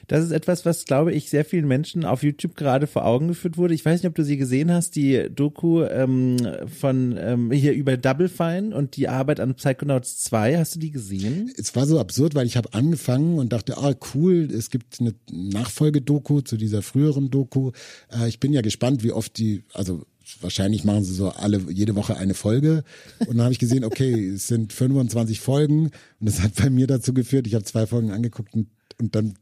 Das 0.07 0.25
ist 0.25 0.31
etwas, 0.31 0.65
was, 0.65 0.87
glaube 0.87 1.13
ich, 1.13 1.29
sehr 1.29 1.45
vielen 1.45 1.69
Menschen 1.69 2.05
auf 2.05 2.23
YouTube 2.23 2.57
gerade 2.57 2.87
vor 2.87 3.05
Augen 3.05 3.29
geführt 3.29 3.59
wurde. 3.59 3.75
Ich 3.75 3.85
weiß 3.85 4.03
nicht, 4.03 4.09
ob 4.09 4.15
du 4.15 4.25
sie 4.25 4.39
gesehen 4.39 4.73
hast, 4.73 4.97
die 4.97 5.29
Doku 5.31 5.83
ähm, 5.83 6.37
von 6.67 7.17
ähm, 7.19 7.51
hier 7.51 7.75
über 7.75 7.97
Double 7.97 8.29
Fine 8.29 8.75
und 8.75 8.97
die 8.97 9.09
Arbeit 9.09 9.41
an 9.41 9.55
Psychonauts 9.55 10.19
2. 10.25 10.59
Hast 10.59 10.75
du 10.75 10.79
die 10.79 10.91
gesehen? 10.91 11.53
Es 11.59 11.77
war 11.77 11.87
so 11.87 12.01
absurd, 12.01 12.35
weil 12.35 12.47
ich 12.47 12.57
habe 12.57 12.73
angefangen 12.73 13.39
und 13.39 13.53
dachte, 13.53 13.77
ah 13.77 13.95
cool, 14.15 14.49
es 14.51 14.71
gibt 14.71 15.01
eine 15.01 15.15
Nachfolgedoku 15.31 16.41
zu 16.41 16.57
dieser 16.57 16.81
früheren 16.81 17.31
Doku. 17.31 17.73
Äh, 18.11 18.29
ich 18.29 18.41
bin 18.41 18.53
ja 18.53 18.63
gespannt, 18.63 19.03
wie 19.03 19.13
oft 19.13 19.37
die, 19.37 19.65
also 19.75 20.07
wahrscheinlich 20.41 20.85
machen 20.85 21.05
sie 21.05 21.15
so 21.15 21.31
alle 21.31 21.61
jede 21.71 21.95
Woche 21.95 22.17
eine 22.17 22.35
Folge 22.35 22.85
und 23.21 23.37
dann 23.37 23.43
habe 23.43 23.53
ich 23.53 23.59
gesehen, 23.59 23.85
okay, 23.85 24.29
es 24.29 24.49
sind 24.49 24.73
25 24.73 25.41
Folgen 25.41 25.91
und 26.21 26.29
das 26.29 26.41
hat 26.41 26.55
bei 26.57 26.71
mir 26.71 26.87
dazu 26.87 27.15
geführt, 27.15 27.47
ich 27.47 27.55
habe 27.55 27.65
zwei 27.65 27.87
Folgen 27.87 28.11
angeguckt 28.11 28.55
und 28.55 28.69
und 29.01 29.15
dann 29.15 29.35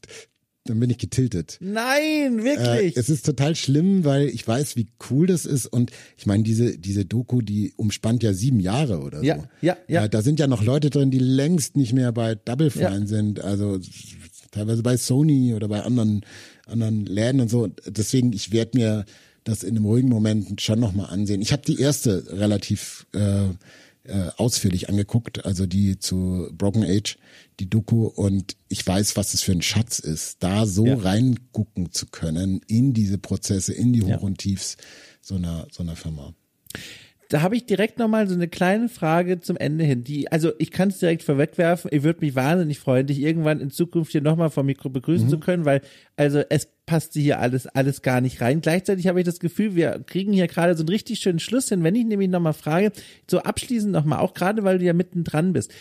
dann 0.68 0.80
bin 0.80 0.91
ich 0.91 0.99
getiltet. 0.99 1.59
Nein, 1.61 2.43
wirklich. 2.43 2.97
Äh, 2.97 3.01
es 3.01 3.09
ist 3.09 3.24
total 3.24 3.55
schlimm, 3.55 4.05
weil 4.05 4.28
ich 4.28 4.47
weiß, 4.47 4.76
wie 4.76 4.89
cool 5.11 5.26
das 5.26 5.47
ist. 5.47 5.66
Und 5.66 5.91
ich 6.16 6.26
meine, 6.26 6.43
diese, 6.43 6.76
diese 6.76 7.05
Doku, 7.05 7.41
die 7.41 7.72
umspannt 7.76 8.22
ja 8.22 8.32
sieben 8.32 8.61
Jahre 8.61 8.99
oder 8.99 9.20
so. 9.20 9.24
Ja, 9.24 9.45
ja, 9.61 9.76
ja. 9.89 10.05
Äh, 10.05 10.09
da 10.09 10.22
sind 10.22 10.41
ja 10.41 10.47
noch 10.47 10.64
Leute 10.64 10.91
drin, 10.91 11.11
die 11.11 11.18
längst 11.18 11.76
nicht 11.76 11.93
mehr 11.93 12.12
bei 12.12 12.34
Double 12.34 12.70
Fine 12.70 13.01
ja. 13.01 13.07
sind. 13.07 13.41
Also 13.41 13.78
teilweise 14.51 14.82
bei 14.82 14.97
Sony 14.97 15.55
oder 15.55 15.68
bei 15.68 15.82
anderen, 15.82 16.24
anderen 16.66 17.07
Läden 17.07 17.41
und 17.41 17.49
so. 17.49 17.68
Deswegen, 17.87 18.32
ich 18.32 18.53
werde 18.53 18.76
mir 18.76 19.05
das 19.49 19.62
in 19.62 19.76
einem 19.76 19.86
ruhigen 19.86 20.09
Moment 20.09 20.61
schon 20.61 20.80
nochmal 20.80 21.11
ansehen. 21.11 21.40
Ich 21.40 21.53
habe 21.53 21.62
die 21.62 21.80
erste 21.80 22.24
relativ 22.38 23.07
äh, 23.12 23.47
äh, 24.03 24.30
ausführlich 24.36 24.88
angeguckt, 24.88 25.44
also 25.44 25.66
die 25.66 25.99
zu 25.99 26.49
Broken 26.53 26.84
Age, 26.84 27.16
die 27.61 27.68
Doku, 27.68 28.07
und 28.07 28.57
ich 28.68 28.86
weiß, 28.86 29.16
was 29.16 29.34
es 29.34 29.42
für 29.42 29.53
ein 29.53 29.62
Schatz 29.62 29.99
ist, 29.99 30.42
da 30.42 30.66
so 30.66 30.86
ja. 30.86 30.97
reingucken 30.97 31.92
zu 31.92 32.07
können 32.07 32.61
in 32.66 32.92
diese 32.92 33.18
Prozesse, 33.18 33.72
in 33.72 33.92
die 33.92 34.03
Hoch 34.03 34.09
ja. 34.09 34.18
und 34.18 34.38
Tiefs 34.38 34.76
so 35.20 35.36
einer, 35.36 35.66
so 35.70 35.82
einer 35.82 35.97
Firma 35.97 36.34
da 37.29 37.43
habe 37.43 37.57
ich 37.57 37.66
direkt 37.66 37.99
nochmal 37.99 38.29
so 38.29 38.35
eine 38.35 38.49
kleine 38.49 38.89
Frage 38.89 39.41
zum 39.41 39.57
Ende 39.57 39.85
hin. 39.85 40.05
Die, 40.05 40.31
also 40.31 40.53
ich 40.59 40.70
kann 40.70 40.91
es 40.91 40.99
direkt 40.99 41.22
vorwegwerfen, 41.22 41.91
ich 41.93 42.03
würde 42.03 42.20
mich 42.20 42.35
wahnsinnig 42.35 42.79
freuen, 42.79 43.07
dich 43.07 43.20
irgendwann 43.20 43.61
in 43.61 43.70
Zukunft 43.70 44.12
hier 44.12 44.20
nochmal 44.20 44.51
vom 44.51 44.66
Mikro 44.66 44.89
begrüßen 44.89 45.27
mhm. 45.27 45.31
zu 45.31 45.41
können, 45.41 45.64
weil 45.64 45.81
also 46.16 46.43
es 46.49 46.68
passt 46.87 47.14
hier 47.14 47.41
alles, 47.41 47.66
alles 47.66 48.03
gar 48.03 48.20
nicht 48.20 48.41
rein. 48.41 48.61
Gleichzeitig 48.61 49.09
habe 49.09 49.20
ich 49.20 49.27
das 49.27 49.41
Gefühl, 49.41 49.74
wir 49.74 50.05
kriegen 50.07 50.33
hier 50.33 50.47
gerade 50.47 50.74
so 50.77 50.83
einen 50.83 50.89
richtig 50.89 51.18
schönen 51.18 51.41
Schluss 51.41 51.68
hin. 51.68 51.83
Wenn 51.83 51.97
ich 51.97 52.07
nämlich 52.07 52.31
nochmal 52.31 52.53
frage, 52.53 52.93
so 53.29 53.41
abschließend 53.41 53.93
nochmal, 53.93 54.20
auch 54.20 54.35
gerade 54.35 54.62
weil 54.62 54.79
du 54.79 54.85
ja 54.85 54.93
mittendran 54.93 55.53
bist, 55.53 55.72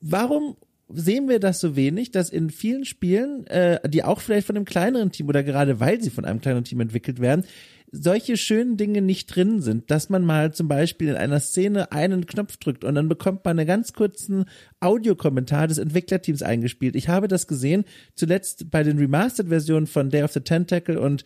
warum 0.00 0.56
sehen 0.92 1.28
wir 1.28 1.38
das 1.38 1.60
so 1.60 1.76
wenig, 1.76 2.10
dass 2.10 2.30
in 2.30 2.50
vielen 2.50 2.84
Spielen, 2.84 3.46
äh, 3.46 3.88
die 3.88 4.04
auch 4.04 4.20
vielleicht 4.20 4.46
von 4.46 4.56
einem 4.56 4.64
kleineren 4.64 5.12
Team 5.12 5.28
oder 5.28 5.42
gerade 5.42 5.80
weil 5.80 6.02
sie 6.02 6.10
von 6.10 6.24
einem 6.24 6.40
kleineren 6.40 6.64
Team 6.64 6.80
entwickelt 6.80 7.20
werden, 7.20 7.44
solche 7.92 8.36
schönen 8.36 8.76
Dinge 8.76 9.02
nicht 9.02 9.34
drin 9.34 9.60
sind, 9.60 9.90
dass 9.90 10.08
man 10.10 10.24
mal 10.24 10.52
zum 10.52 10.68
Beispiel 10.68 11.08
in 11.08 11.16
einer 11.16 11.40
Szene 11.40 11.92
einen 11.92 12.26
Knopf 12.26 12.56
drückt 12.56 12.84
und 12.84 12.94
dann 12.94 13.08
bekommt 13.08 13.44
man 13.44 13.58
einen 13.58 13.66
ganz 13.66 13.92
kurzen 13.92 14.44
Audiokommentar 14.80 15.66
des 15.66 15.78
Entwicklerteams 15.78 16.42
eingespielt. 16.42 16.94
Ich 16.94 17.08
habe 17.08 17.28
das 17.28 17.46
gesehen, 17.46 17.84
zuletzt 18.14 18.70
bei 18.70 18.82
den 18.82 18.98
Remastered-Versionen 18.98 19.86
von 19.86 20.10
Day 20.10 20.22
of 20.22 20.32
the 20.32 20.40
Tentacle 20.40 20.98
und 20.98 21.24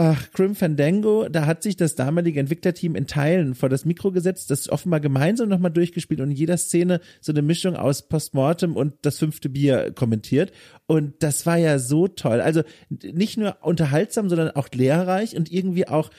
Ach, 0.00 0.30
Grim 0.30 0.54
Fandango, 0.54 1.28
da 1.28 1.44
hat 1.46 1.64
sich 1.64 1.74
das 1.74 1.96
damalige 1.96 2.38
Entwicklerteam 2.38 2.94
in 2.94 3.08
Teilen 3.08 3.56
vor 3.56 3.68
das 3.68 3.84
Mikro 3.84 4.12
gesetzt, 4.12 4.48
das 4.48 4.68
offenbar 4.68 5.00
gemeinsam 5.00 5.48
nochmal 5.48 5.72
durchgespielt 5.72 6.20
und 6.20 6.30
in 6.30 6.36
jeder 6.36 6.56
Szene 6.56 7.00
so 7.20 7.32
eine 7.32 7.42
Mischung 7.42 7.74
aus 7.74 8.06
Postmortem 8.06 8.76
und 8.76 8.94
das 9.02 9.18
fünfte 9.18 9.48
Bier 9.48 9.90
kommentiert. 9.90 10.52
Und 10.86 11.14
das 11.18 11.46
war 11.46 11.56
ja 11.56 11.80
so 11.80 12.06
toll. 12.06 12.40
Also 12.40 12.62
nicht 12.90 13.38
nur 13.38 13.56
unterhaltsam, 13.62 14.28
sondern 14.28 14.52
auch 14.52 14.68
lehrreich 14.72 15.36
und 15.36 15.50
irgendwie 15.50 15.88
auch 15.88 16.10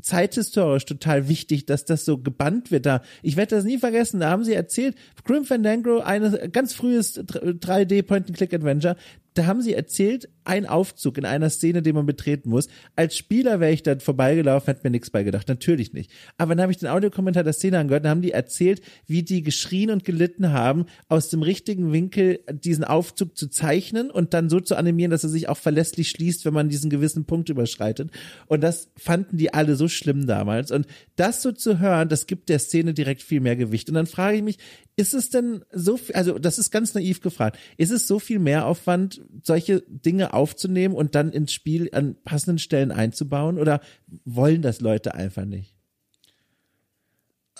zeithistorisch 0.00 0.86
total 0.86 1.28
wichtig, 1.28 1.66
dass 1.66 1.84
das 1.84 2.06
so 2.06 2.16
gebannt 2.16 2.70
wird 2.70 2.86
da. 2.86 3.02
Ich 3.22 3.36
werde 3.36 3.54
das 3.54 3.66
nie 3.66 3.76
vergessen, 3.76 4.20
da 4.20 4.30
haben 4.30 4.44
sie 4.44 4.54
erzählt, 4.54 4.96
Grim 5.24 5.44
Fandango, 5.44 6.00
ein 6.00 6.50
ganz 6.52 6.72
frühes 6.72 7.18
3D 7.18 8.02
Point-and-Click-Adventure, 8.02 8.96
da 9.36 9.46
haben 9.46 9.60
sie 9.60 9.74
erzählt, 9.74 10.28
ein 10.44 10.66
Aufzug 10.66 11.18
in 11.18 11.24
einer 11.24 11.50
Szene, 11.50 11.82
den 11.82 11.94
man 11.94 12.06
betreten 12.06 12.50
muss. 12.50 12.68
Als 12.94 13.16
Spieler 13.16 13.60
wäre 13.60 13.72
ich 13.72 13.82
dann 13.82 14.00
vorbeigelaufen, 14.00 14.66
hätte 14.66 14.80
mir 14.84 14.90
nichts 14.90 15.10
beigedacht. 15.10 15.48
Natürlich 15.48 15.92
nicht. 15.92 16.10
Aber 16.38 16.54
dann 16.54 16.62
habe 16.62 16.72
ich 16.72 16.78
den 16.78 16.88
Audiokommentar 16.88 17.42
der 17.42 17.52
Szene 17.52 17.78
angehört, 17.78 18.04
dann 18.04 18.10
haben 18.10 18.22
die 18.22 18.30
erzählt, 18.30 18.80
wie 19.06 19.22
die 19.22 19.42
geschrien 19.42 19.90
und 19.90 20.04
gelitten 20.04 20.52
haben, 20.52 20.86
aus 21.08 21.28
dem 21.28 21.42
richtigen 21.42 21.92
Winkel 21.92 22.40
diesen 22.50 22.84
Aufzug 22.84 23.36
zu 23.36 23.48
zeichnen 23.48 24.10
und 24.10 24.34
dann 24.34 24.48
so 24.48 24.60
zu 24.60 24.76
animieren, 24.76 25.10
dass 25.10 25.24
er 25.24 25.30
sich 25.30 25.48
auch 25.48 25.58
verlässlich 25.58 26.10
schließt, 26.10 26.44
wenn 26.44 26.54
man 26.54 26.68
diesen 26.68 26.88
gewissen 26.90 27.24
Punkt 27.24 27.48
überschreitet. 27.48 28.10
Und 28.46 28.62
das 28.62 28.90
fanden 28.96 29.36
die 29.36 29.52
alle 29.52 29.76
so 29.76 29.88
schlimm 29.88 30.26
damals. 30.26 30.70
Und 30.70 30.86
das 31.16 31.42
so 31.42 31.52
zu 31.52 31.80
hören, 31.80 32.08
das 32.08 32.26
gibt 32.26 32.48
der 32.48 32.60
Szene 32.60 32.94
direkt 32.94 33.22
viel 33.22 33.40
mehr 33.40 33.56
Gewicht. 33.56 33.88
Und 33.88 33.94
dann 33.94 34.06
frage 34.06 34.38
ich 34.38 34.42
mich, 34.42 34.58
ist 34.96 35.12
es 35.12 35.28
denn 35.28 35.62
so 35.72 35.98
viel, 35.98 36.14
also 36.14 36.38
das 36.38 36.58
ist 36.58 36.70
ganz 36.70 36.94
naiv 36.94 37.20
gefragt, 37.20 37.58
ist 37.76 37.90
es 37.90 38.08
so 38.08 38.18
viel 38.18 38.38
Mehraufwand, 38.38 39.20
solche 39.42 39.82
Dinge 39.88 40.32
aufzunehmen 40.32 40.94
und 40.94 41.14
dann 41.14 41.32
ins 41.32 41.52
Spiel 41.52 41.90
an 41.92 42.16
passenden 42.24 42.58
Stellen 42.58 42.90
einzubauen 42.90 43.58
oder 43.58 43.82
wollen 44.24 44.62
das 44.62 44.80
Leute 44.80 45.14
einfach 45.14 45.44
nicht? 45.44 45.74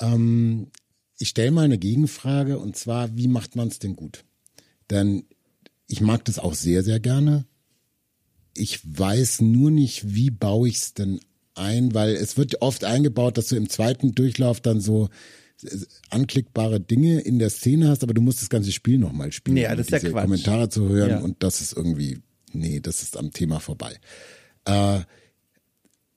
Ähm, 0.01 0.69
ich 1.19 1.29
stelle 1.29 1.51
mal 1.51 1.67
eine 1.67 1.79
Gegenfrage 1.79 2.59
und 2.59 2.77
zwar, 2.77 3.17
wie 3.17 3.29
macht 3.29 3.55
man 3.55 3.69
es 3.69 3.79
denn 3.79 3.97
gut? 3.97 4.25
Denn 4.91 5.25
ich 5.89 6.01
mag 6.01 6.25
das 6.25 6.39
auch 6.39 6.55
sehr, 6.55 6.83
sehr 6.83 7.01
gerne. 7.01 7.45
Ich 8.55 8.81
weiß 8.83 9.43
nur 9.43 9.71
nicht, 9.71 10.15
wie 10.15 10.31
baue 10.31 10.69
ich 10.69 10.77
es 10.77 10.95
denn 10.95 11.21
ein, 11.55 11.93
weil 11.95 12.15
es 12.15 12.39
wird 12.39 12.63
oft 12.63 12.85
eingebaut, 12.85 13.37
dass 13.37 13.49
du 13.49 13.57
im 13.57 13.69
zweiten 13.69 14.15
Durchlauf 14.15 14.61
dann 14.61 14.81
so 14.81 15.09
anklickbare 16.11 16.81
Dinge 16.81 17.21
in 17.21 17.39
der 17.39 17.51
Szene 17.51 17.89
hast, 17.89 18.03
aber 18.03 18.15
du 18.15 18.21
musst 18.21 18.43
das 18.43 18.51
ganze 18.51 18.73
Spiel 18.73 18.99
nochmal 18.99 19.33
spielen, 19.33 19.57
ja, 19.57 19.75
das 19.75 19.89
um 19.89 19.95
ist 19.95 20.03
diese 20.03 20.07
ja 20.07 20.13
Quatsch. 20.13 20.23
Kommentare 20.25 20.69
zu 20.69 20.89
hören 20.89 21.11
Ja. 21.11 21.19
und 21.21 21.43
das 21.43 21.61
ist 21.61 21.73
irgendwie, 21.75 22.19
nee, 22.53 22.81
das 22.81 23.03
ist 23.03 23.17
am 23.17 23.31
Thema 23.33 23.59
vorbei. 23.61 23.99
Äh, 24.65 25.01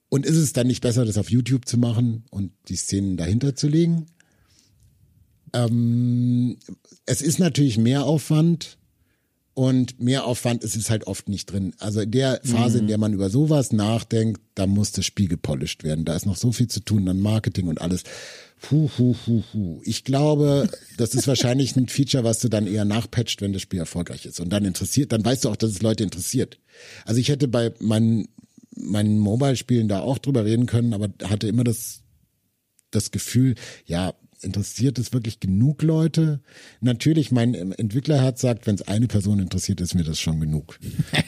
und 0.09 0.25
ist 0.25 0.37
es 0.37 0.53
dann 0.53 0.67
nicht 0.67 0.81
besser, 0.81 1.05
das 1.05 1.17
auf 1.17 1.29
YouTube 1.29 1.65
zu 1.67 1.77
machen 1.77 2.23
und 2.31 2.51
die 2.67 2.75
Szenen 2.75 3.15
dahinter 3.15 3.55
zu 3.55 3.67
legen? 3.67 4.07
Ähm, 5.53 6.57
es 7.05 7.21
ist 7.21 7.39
natürlich 7.39 7.77
mehr 7.77 8.05
Aufwand 8.05 8.77
und 9.53 9.99
mehr 9.99 10.25
Aufwand 10.25 10.63
ist 10.63 10.75
es 10.75 10.89
halt 10.89 11.05
oft 11.07 11.27
nicht 11.29 11.47
drin. 11.51 11.73
Also 11.79 12.01
in 12.01 12.11
der 12.11 12.39
Phase, 12.43 12.79
in 12.79 12.87
der 12.87 12.97
man 12.97 13.13
über 13.13 13.29
sowas 13.29 13.71
nachdenkt, 13.71 14.41
da 14.55 14.67
muss 14.67 14.91
das 14.91 15.05
Spiel 15.05 15.27
gepolished 15.27 15.83
werden. 15.83 16.05
Da 16.05 16.15
ist 16.15 16.25
noch 16.25 16.37
so 16.37 16.51
viel 16.51 16.67
zu 16.67 16.79
tun, 16.81 17.05
dann 17.05 17.19
Marketing 17.19 17.67
und 17.67 17.81
alles. 17.81 18.03
Puh, 18.62 18.89
puh, 18.89 19.14
puh, 19.14 19.41
puh. 19.51 19.82
Ich 19.84 20.03
glaube, 20.03 20.70
das 20.97 21.16
ist 21.16 21.28
wahrscheinlich 21.28 21.76
ein 21.76 21.88
Feature, 21.88 22.24
was 22.24 22.39
du 22.39 22.49
dann 22.49 22.68
eher 22.68 22.86
nachpatcht, 22.86 23.41
wenn 23.41 23.53
das 23.53 23.62
Spiel 23.62 23.80
erfolgreich 23.80 24.26
ist. 24.26 24.39
Und 24.39 24.49
dann 24.49 24.66
interessiert, 24.66 25.12
dann 25.12 25.24
weißt 25.24 25.45
du 25.45 25.49
auch, 25.49 25.55
dass 25.55 25.72
es 25.72 25.82
Leute 25.82 26.03
interessiert. 26.03 26.60
Also 27.05 27.22
ich 27.22 27.30
hätte 27.30 27.47
bei 27.47 27.74
meinen, 27.80 28.28
meinen 28.76 29.18
Mobile-Spielen 29.20 29.88
da 29.88 30.01
auch 30.01 30.18
drüber 30.18 30.45
reden 30.45 30.66
können, 30.66 30.93
aber 30.93 31.10
hatte 31.24 31.47
immer 31.47 31.64
das, 31.64 32.01
das 32.91 33.12
Gefühl, 33.12 33.55
ja, 33.86 34.14
interessiert 34.41 34.99
es 34.99 35.14
wirklich 35.14 35.39
genug 35.39 35.82
Leute? 35.82 36.41
Natürlich, 36.82 37.32
mein 37.32 37.53
Entwicklerherz 37.53 38.41
sagt, 38.41 38.68
wenn 38.68 38.76
es 38.76 38.88
eine 38.88 39.07
Person 39.07 39.39
interessiert, 39.39 39.82
ist 39.82 39.95
mir 39.95 40.03
das 40.03 40.20
schon 40.20 40.39
genug. 40.39 40.80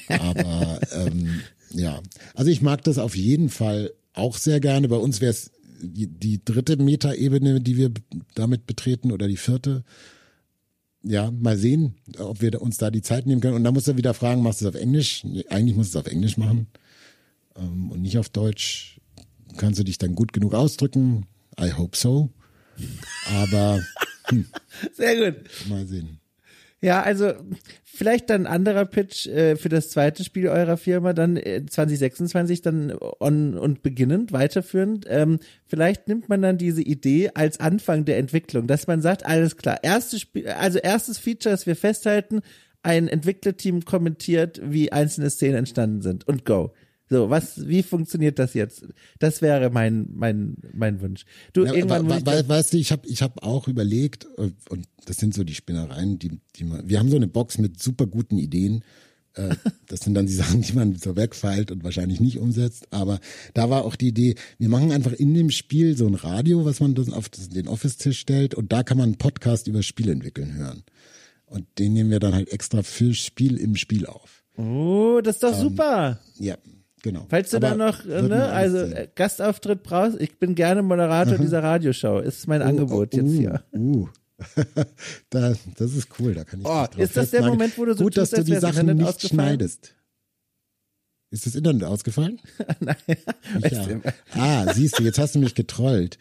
Aber 0.08 0.80
ähm, 0.94 1.42
ja, 1.74 2.02
also 2.36 2.52
ich 2.52 2.62
mag 2.62 2.84
das 2.84 2.98
auf 2.98 3.16
jeden 3.16 3.50
Fall 3.50 3.92
auch 4.14 4.38
sehr 4.38 4.60
gerne. 4.60 4.88
Bei 4.88 4.98
uns 4.98 5.22
wäre 5.22 5.32
es 5.32 5.52
die, 5.82 6.08
die 6.08 6.44
dritte 6.44 6.78
Metaebene, 6.78 7.62
die 7.62 7.78
wir 7.78 7.92
damit 8.36 8.66
betreten 8.66 9.12
oder 9.12 9.28
die 9.28 9.38
vierte. 9.38 9.84
Ja, 11.04 11.32
mal 11.32 11.58
sehen, 11.58 11.96
ob 12.20 12.42
wir 12.42 12.62
uns 12.62 12.78
da 12.78 12.92
die 12.92 13.02
Zeit 13.02 13.26
nehmen 13.26 13.42
können. 13.42 13.56
Und 13.56 13.64
dann 13.64 13.74
musst 13.74 13.88
du 13.88 13.98
wieder 13.98 14.14
fragen, 14.14 14.44
machst 14.44 14.62
du 14.62 14.68
es 14.68 14.76
auf 14.76 14.80
Englisch? 14.80 15.24
Nee, 15.24 15.46
Eigentlich 15.50 15.76
musst 15.76 15.96
du 15.96 16.00
es 16.00 16.06
auf 16.06 16.12
Englisch 16.12 16.38
machen 16.38 16.68
ähm, 17.56 17.92
und 17.92 18.02
nicht 18.02 18.18
auf 18.18 18.30
Deutsch. 18.30 19.00
Kannst 19.58 19.80
du 19.80 19.84
dich 19.84 19.98
dann 19.98 20.16
gut 20.16 20.32
genug 20.32 20.54
ausdrücken? 20.54 21.26
I 21.60 21.74
hope 21.74 21.98
so. 21.98 22.30
Aber 23.30 23.82
Sehr 24.94 25.32
gut. 25.32 25.50
mal 25.68 25.86
sehen. 25.88 26.21
Ja, 26.84 27.04
also 27.04 27.34
vielleicht 27.84 28.32
dann 28.32 28.48
anderer 28.48 28.86
Pitch 28.86 29.28
äh, 29.28 29.56
für 29.56 29.70
das 29.70 29.92
zweite 29.92 30.24
Spiel 30.24 30.48
eurer 30.48 30.78
Firma, 30.78 31.14
dann 31.14 31.38
äh, 31.38 31.64
2026 31.64 32.64
dann 32.64 32.98
on 33.20 33.56
und 33.56 33.84
beginnend, 33.84 34.32
weiterführend. 34.32 35.06
Ähm, 35.08 35.40
vielleicht 35.68 36.08
nimmt 36.08 36.28
man 36.28 36.42
dann 36.42 36.58
diese 36.58 36.82
Idee 36.82 37.30
als 37.36 37.60
Anfang 37.60 38.06
der 38.06 38.18
Entwicklung, 38.18 38.66
dass 38.66 38.88
man 38.88 39.02
sagt, 39.04 39.28
alles 39.28 39.58
klar, 39.58 39.84
erstes 39.84 40.22
Spiel, 40.22 40.48
also 40.48 40.80
erstes 40.80 41.20
Feature, 41.20 41.54
das 41.54 41.68
wir 41.68 41.76
festhalten, 41.76 42.42
ein 42.82 43.08
Entwicklerteam 43.08 43.86
kommentiert, 43.86 44.60
wie 44.64 44.92
einzelne 44.92 45.30
Szenen 45.30 45.58
entstanden 45.58 46.02
sind 46.02 46.28
und 46.28 46.46
go. 46.46 46.74
So, 47.12 47.30
was, 47.30 47.68
wie 47.68 47.84
funktioniert 47.84 48.40
das 48.40 48.54
jetzt? 48.54 48.86
Das 49.20 49.42
wäre 49.42 49.70
mein, 49.70 50.08
mein, 50.14 50.56
mein 50.74 51.02
Wunsch. 51.02 51.26
Du, 51.52 51.66
Ja, 51.66 51.74
irgendwann 51.74 52.10
we- 52.10 52.22
das- 52.24 52.48
weißt 52.48 52.72
du, 52.72 52.78
ich 52.78 52.94
habe 52.94 53.06
ich 53.06 53.22
hab 53.22 53.44
auch 53.44 53.68
überlegt, 53.68 54.26
äh, 54.38 54.50
und 54.70 54.88
das 55.06 55.18
sind 55.18 55.34
so 55.34 55.44
die 55.44 55.54
Spinnereien, 55.54 56.20
die, 56.20 56.40
die 56.56 56.64
man, 56.64 56.88
wir 56.88 57.00
haben 57.00 57.10
so 57.10 57.18
eine 57.18 57.28
Box 57.28 57.58
mit 57.58 57.84
super 57.84 58.08
guten 58.08 58.38
Ideen. 58.38 58.86
Äh, 59.34 59.56
Das 59.88 60.00
sind 60.00 60.14
dann 60.14 60.26
die 60.26 60.34
Sachen, 60.34 60.62
die 60.62 60.72
man 60.72 60.96
so 60.96 61.18
wegfeilt 61.18 61.70
und 61.70 61.84
wahrscheinlich 61.84 62.22
nicht 62.22 62.38
umsetzt. 62.40 62.88
Aber 62.92 63.20
da 63.54 63.70
war 63.70 63.84
auch 63.84 63.98
die 63.98 64.08
Idee, 64.08 64.36
wir 64.58 64.70
machen 64.70 64.94
einfach 64.94 65.12
in 65.12 65.34
dem 65.34 65.50
Spiel 65.50 65.98
so 65.98 66.08
ein 66.08 66.16
Radio, 66.16 66.64
was 66.64 66.80
man 66.80 66.96
dann 66.96 67.12
auf 67.12 67.28
den 67.28 67.68
Office-Tisch 67.68 68.20
stellt 68.20 68.56
und 68.56 68.72
da 68.72 68.84
kann 68.84 68.98
man 68.98 69.08
einen 69.10 69.18
Podcast 69.18 69.68
über 69.68 69.84
Spiele 69.84 70.14
entwickeln 70.14 70.54
hören. 70.54 70.84
Und 71.46 71.66
den 71.78 71.92
nehmen 71.92 72.10
wir 72.10 72.22
dann 72.22 72.34
halt 72.34 72.54
extra 72.54 72.84
für 72.84 73.14
Spiel 73.14 73.58
im 73.58 73.76
Spiel 73.76 74.06
auf. 74.06 74.44
oh, 74.56 75.20
das 75.22 75.36
ist 75.36 75.44
doch 75.44 75.60
super. 75.60 76.22
Ja, 76.40 76.56
genau. 77.04 77.26
Falls 77.30 77.50
du 77.52 77.60
da 77.60 77.76
noch, 77.76 78.06
äh, 78.06 78.22
ne, 78.22 78.46
also 78.46 78.80
sehen. 78.80 78.94
äh, 78.94 79.08
Gastauftritt 79.14 79.84
brauchst, 79.84 80.20
ich 80.20 80.38
bin 80.40 80.56
gerne 80.56 80.82
Moderator 80.84 81.38
dieser 81.38 81.64
Radioshow. 81.64 82.20
Ist 82.20 82.48
mein 82.48 82.62
Angebot 82.62 83.10
Oh, 83.14 83.18
jetzt 83.18 83.30
uh, 83.30 83.38
hier. 83.38 83.64
Uh. 83.74 84.08
da, 85.30 85.54
das 85.78 85.94
ist 85.94 86.08
cool, 86.20 86.34
da 86.34 86.44
kann 86.44 86.62
ich 86.62 86.66
Oh, 86.66 86.86
ist 86.98 87.16
das 87.16 87.32
der. 87.32 87.44
Moment, 87.44 87.78
wo 87.78 87.86
du 87.86 87.94
so 87.94 88.04
Gut, 88.04 88.18
dass 88.18 88.32
tust, 88.32 88.50
du 88.50 88.54
als 88.54 88.62
die 88.62 88.68
Sachen 88.68 88.98
nicht 88.98 89.28
schneidest. 89.28 89.94
Ist 91.30 91.46
das 91.46 91.56
Internet 91.56 91.86
ausgefallen? 91.86 92.42
Nein. 92.82 92.96
Ja. 93.72 94.02
Ah, 94.34 94.74
siehst 94.74 95.00
du, 95.00 95.04
jetzt 95.04 95.18
hast 95.18 95.36
du 95.36 95.40
mich 95.40 95.56
getrollt. 95.56 96.18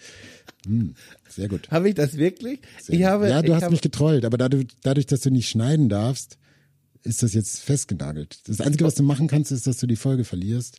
Hm, 0.66 0.95
sehr 1.28 1.49
gut. 1.49 1.68
Habe 1.70 1.89
ich 1.89 1.95
das 1.97 2.16
wirklich? 2.16 2.61
Sehr 2.81 2.95
Ich 2.95 3.01
gut. 3.01 3.09
habe, 3.09 3.28
ja, 3.28 3.43
du 3.43 3.55
hast 3.55 3.62
habe, 3.64 3.72
mich 3.72 3.81
getrollt, 3.81 4.24
aber 4.24 4.39
dadurch, 4.39 4.68
dadurch, 4.83 5.07
dass 5.07 5.20
du 5.22 5.31
nicht 5.31 5.49
schneiden 5.49 5.89
darfst, 5.89 6.39
ist 7.05 7.23
das 7.23 7.35
jetzt 7.35 7.61
festgenagelt. 7.61 8.41
Das 8.47 8.61
Einzige, 8.61 8.85
was 8.85 8.95
du 8.95 9.03
machen 9.03 9.27
kannst, 9.27 9.53
ist, 9.53 9.67
dass 9.67 9.79
du 9.79 9.87
die 9.87 9.97
Folge 9.97 10.25
verlierst. 10.25 10.79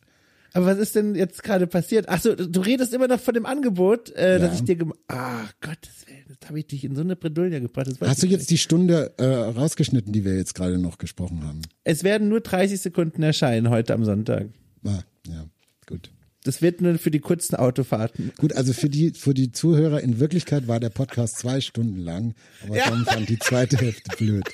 aber 0.54 0.66
was 0.66 0.78
ist 0.78 0.94
denn 0.94 1.14
jetzt 1.14 1.42
gerade 1.42 1.66
passiert? 1.66 2.06
Ach 2.08 2.20
so, 2.20 2.34
du 2.34 2.60
redest 2.60 2.92
immer 2.92 3.08
noch 3.08 3.20
von 3.20 3.32
dem 3.34 3.46
Angebot, 3.46 4.10
äh, 4.10 4.32
Ja. 4.34 4.38
dass 4.38 4.56
ich 4.56 4.64
dir 4.64 4.76
gem 4.76 4.92
Ah, 5.08 5.44
Gottes 5.60 6.06
Willen, 6.06 6.24
das 6.38 6.48
habe 6.48 6.58
ich 6.58 6.66
dich 6.66 6.84
in 6.84 6.94
so 6.94 7.00
eine 7.00 7.16
Bredouille 7.16 7.60
gebracht. 7.60 7.88
Hast 8.00 8.22
du 8.22 8.26
jetzt 8.26 8.50
die 8.50 8.58
Stunde 8.58 9.14
äh, 9.18 9.24
rausgeschnitten, 9.24 10.12
die 10.12 10.24
wir 10.24 10.36
jetzt 10.36 10.54
gerade 10.54 10.78
noch 10.78 10.98
gesprochen 10.98 11.42
haben? 11.44 11.58
nicht. 11.58 11.70
Es 11.84 12.04
werden 12.04 12.28
nur 12.28 12.40
30 12.40 12.80
Sekunden 12.80 13.22
erscheinen 13.22 13.70
heute 13.70 13.94
am 13.94 14.04
Sonntag. 14.04 14.48
Ah, 14.84 15.00
ja, 15.26 15.46
gut. 15.86 16.10
Das 16.44 16.60
wird 16.60 16.80
nur 16.80 16.98
für 16.98 17.12
die 17.12 17.20
kurzen 17.20 17.54
Autofahrten. 17.54 18.32
Gut, 18.36 18.52
also 18.54 18.72
für 18.72 18.88
die, 18.90 19.12
für 19.12 19.32
die 19.32 19.52
Zuhörer, 19.52 20.00
in 20.00 20.18
Wirklichkeit 20.18 20.66
war 20.66 20.80
der 20.80 20.90
Podcast 20.90 21.38
zwei 21.38 21.60
Stunden 21.60 21.98
lang, 22.00 22.34
aber 22.64 22.76
Ja. 22.76 22.88
Tom 22.90 23.04
fand 23.04 23.28
die 23.28 23.38
zweite 23.38 23.76
Hälfte 23.76 24.16
blöd. 24.16 24.44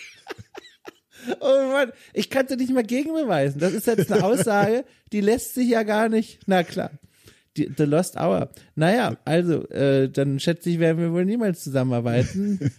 Oh 1.41 1.72
Mann, 1.72 1.93
ich 2.12 2.31
kann 2.31 2.47
dir 2.47 2.57
nicht 2.57 2.72
mal 2.72 2.83
gegenbeweisen. 2.83 3.61
Das 3.61 3.72
ist 3.72 3.87
jetzt 3.87 4.11
eine 4.11 4.24
Aussage, 4.24 4.85
die 5.12 5.20
lässt 5.20 5.55
sich 5.55 5.68
ja 5.68 5.83
gar 5.83 6.09
nicht. 6.09 6.41
Na 6.47 6.62
klar. 6.62 6.91
Die, 7.59 7.70
the 7.76 7.84
Lost 7.84 8.16
Hour. 8.16 8.50
Naja, 8.76 9.16
also, 9.24 9.68
äh, 9.70 10.09
dann 10.09 10.38
schätze 10.38 10.70
ich, 10.70 10.78
werden 10.78 10.98
wir 10.98 11.12
wohl 11.12 11.24
niemals 11.24 11.64
zusammenarbeiten. 11.64 12.61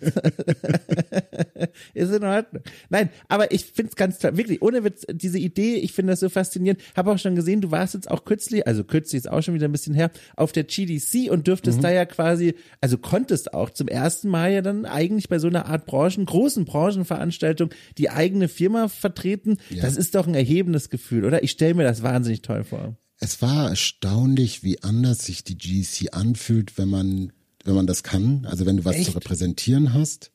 ist 1.94 2.14
in 2.14 2.24
Ordnung. 2.24 2.64
Nein, 2.90 3.10
aber 3.28 3.52
ich 3.52 3.66
find's 3.66 3.98
ganz 3.98 4.20
toll. 4.20 4.38
Wirklich, 4.38 4.62
ohne 4.62 4.86
Witz, 4.86 5.06
diese 5.12 5.38
Idee, 5.38 5.76
ich 5.76 5.92
finde 5.92 6.14
das 6.14 6.22
so 6.22 6.30
faszinierend. 6.30 6.82
Habe 6.96 7.12
auch 7.12 7.18
schon 7.18 7.36
gesehen, 7.36 7.60
du 7.60 7.72
warst 7.72 7.94
jetzt 7.94 8.10
auch 8.10 8.24
kürzlich, 8.24 8.66
also 8.66 8.86
kürzlich 8.86 9.20
ist 9.20 9.30
auch 9.30 9.42
schon 9.42 9.54
wieder 9.54 9.68
ein 9.68 9.74
bisschen 9.74 9.96
her, 9.96 10.12
auf 10.38 10.54
der 10.54 10.64
GDC 10.64 11.30
und 11.30 11.48
dürftest 11.48 11.84
da 11.84 11.92
ja 11.92 12.06
quasi, 12.06 12.56
also 12.80 12.98
konntest 12.98 13.54
auch 13.54 13.70
zum 13.70 13.90
ersten 13.90 14.30
Mal 14.30 14.54
ja 14.54 14.62
dann 14.62 14.86
eigentlich 14.86 15.28
bei 15.28 15.40
so 15.40 15.48
einer 15.48 15.66
Art 15.66 15.86
Branchen, 15.86 16.26
großen 16.26 16.64
Branchenveranstaltung 16.64 17.72
die 17.98 18.10
eigene 18.10 18.48
Firma 18.48 18.88
vertreten. 18.88 19.58
Ja. 19.70 19.82
Das 19.82 19.98
ist 19.98 20.16
doch 20.16 20.28
ein 20.28 20.36
erhebendes 20.36 20.90
Gefühl, 20.90 21.26
oder? 21.26 21.44
Ich 21.44 21.52
stelle 21.52 21.74
mir 21.74 21.84
das 21.84 22.04
wahnsinnig 22.04 22.42
toll 22.42 22.64
vor. 22.64 22.96
Es 23.20 23.42
war 23.42 23.70
erstaunlich, 23.70 24.64
wie 24.64 24.82
anders 24.82 25.26
sich 25.26 25.44
die 25.44 25.58
GC 25.58 26.14
anfühlt, 26.14 26.78
wenn 26.78 26.90
man, 26.90 27.34
wenn 27.66 27.76
man 27.76 27.88
das 27.88 28.04
kann. 28.04 28.46
Also 28.46 28.66
wenn 28.66 28.78
du 28.78 28.86
was 28.86 28.96
Echt? 28.96 29.06
zu 29.08 29.12
repräsentieren 29.12 29.94
hast, 29.94 30.32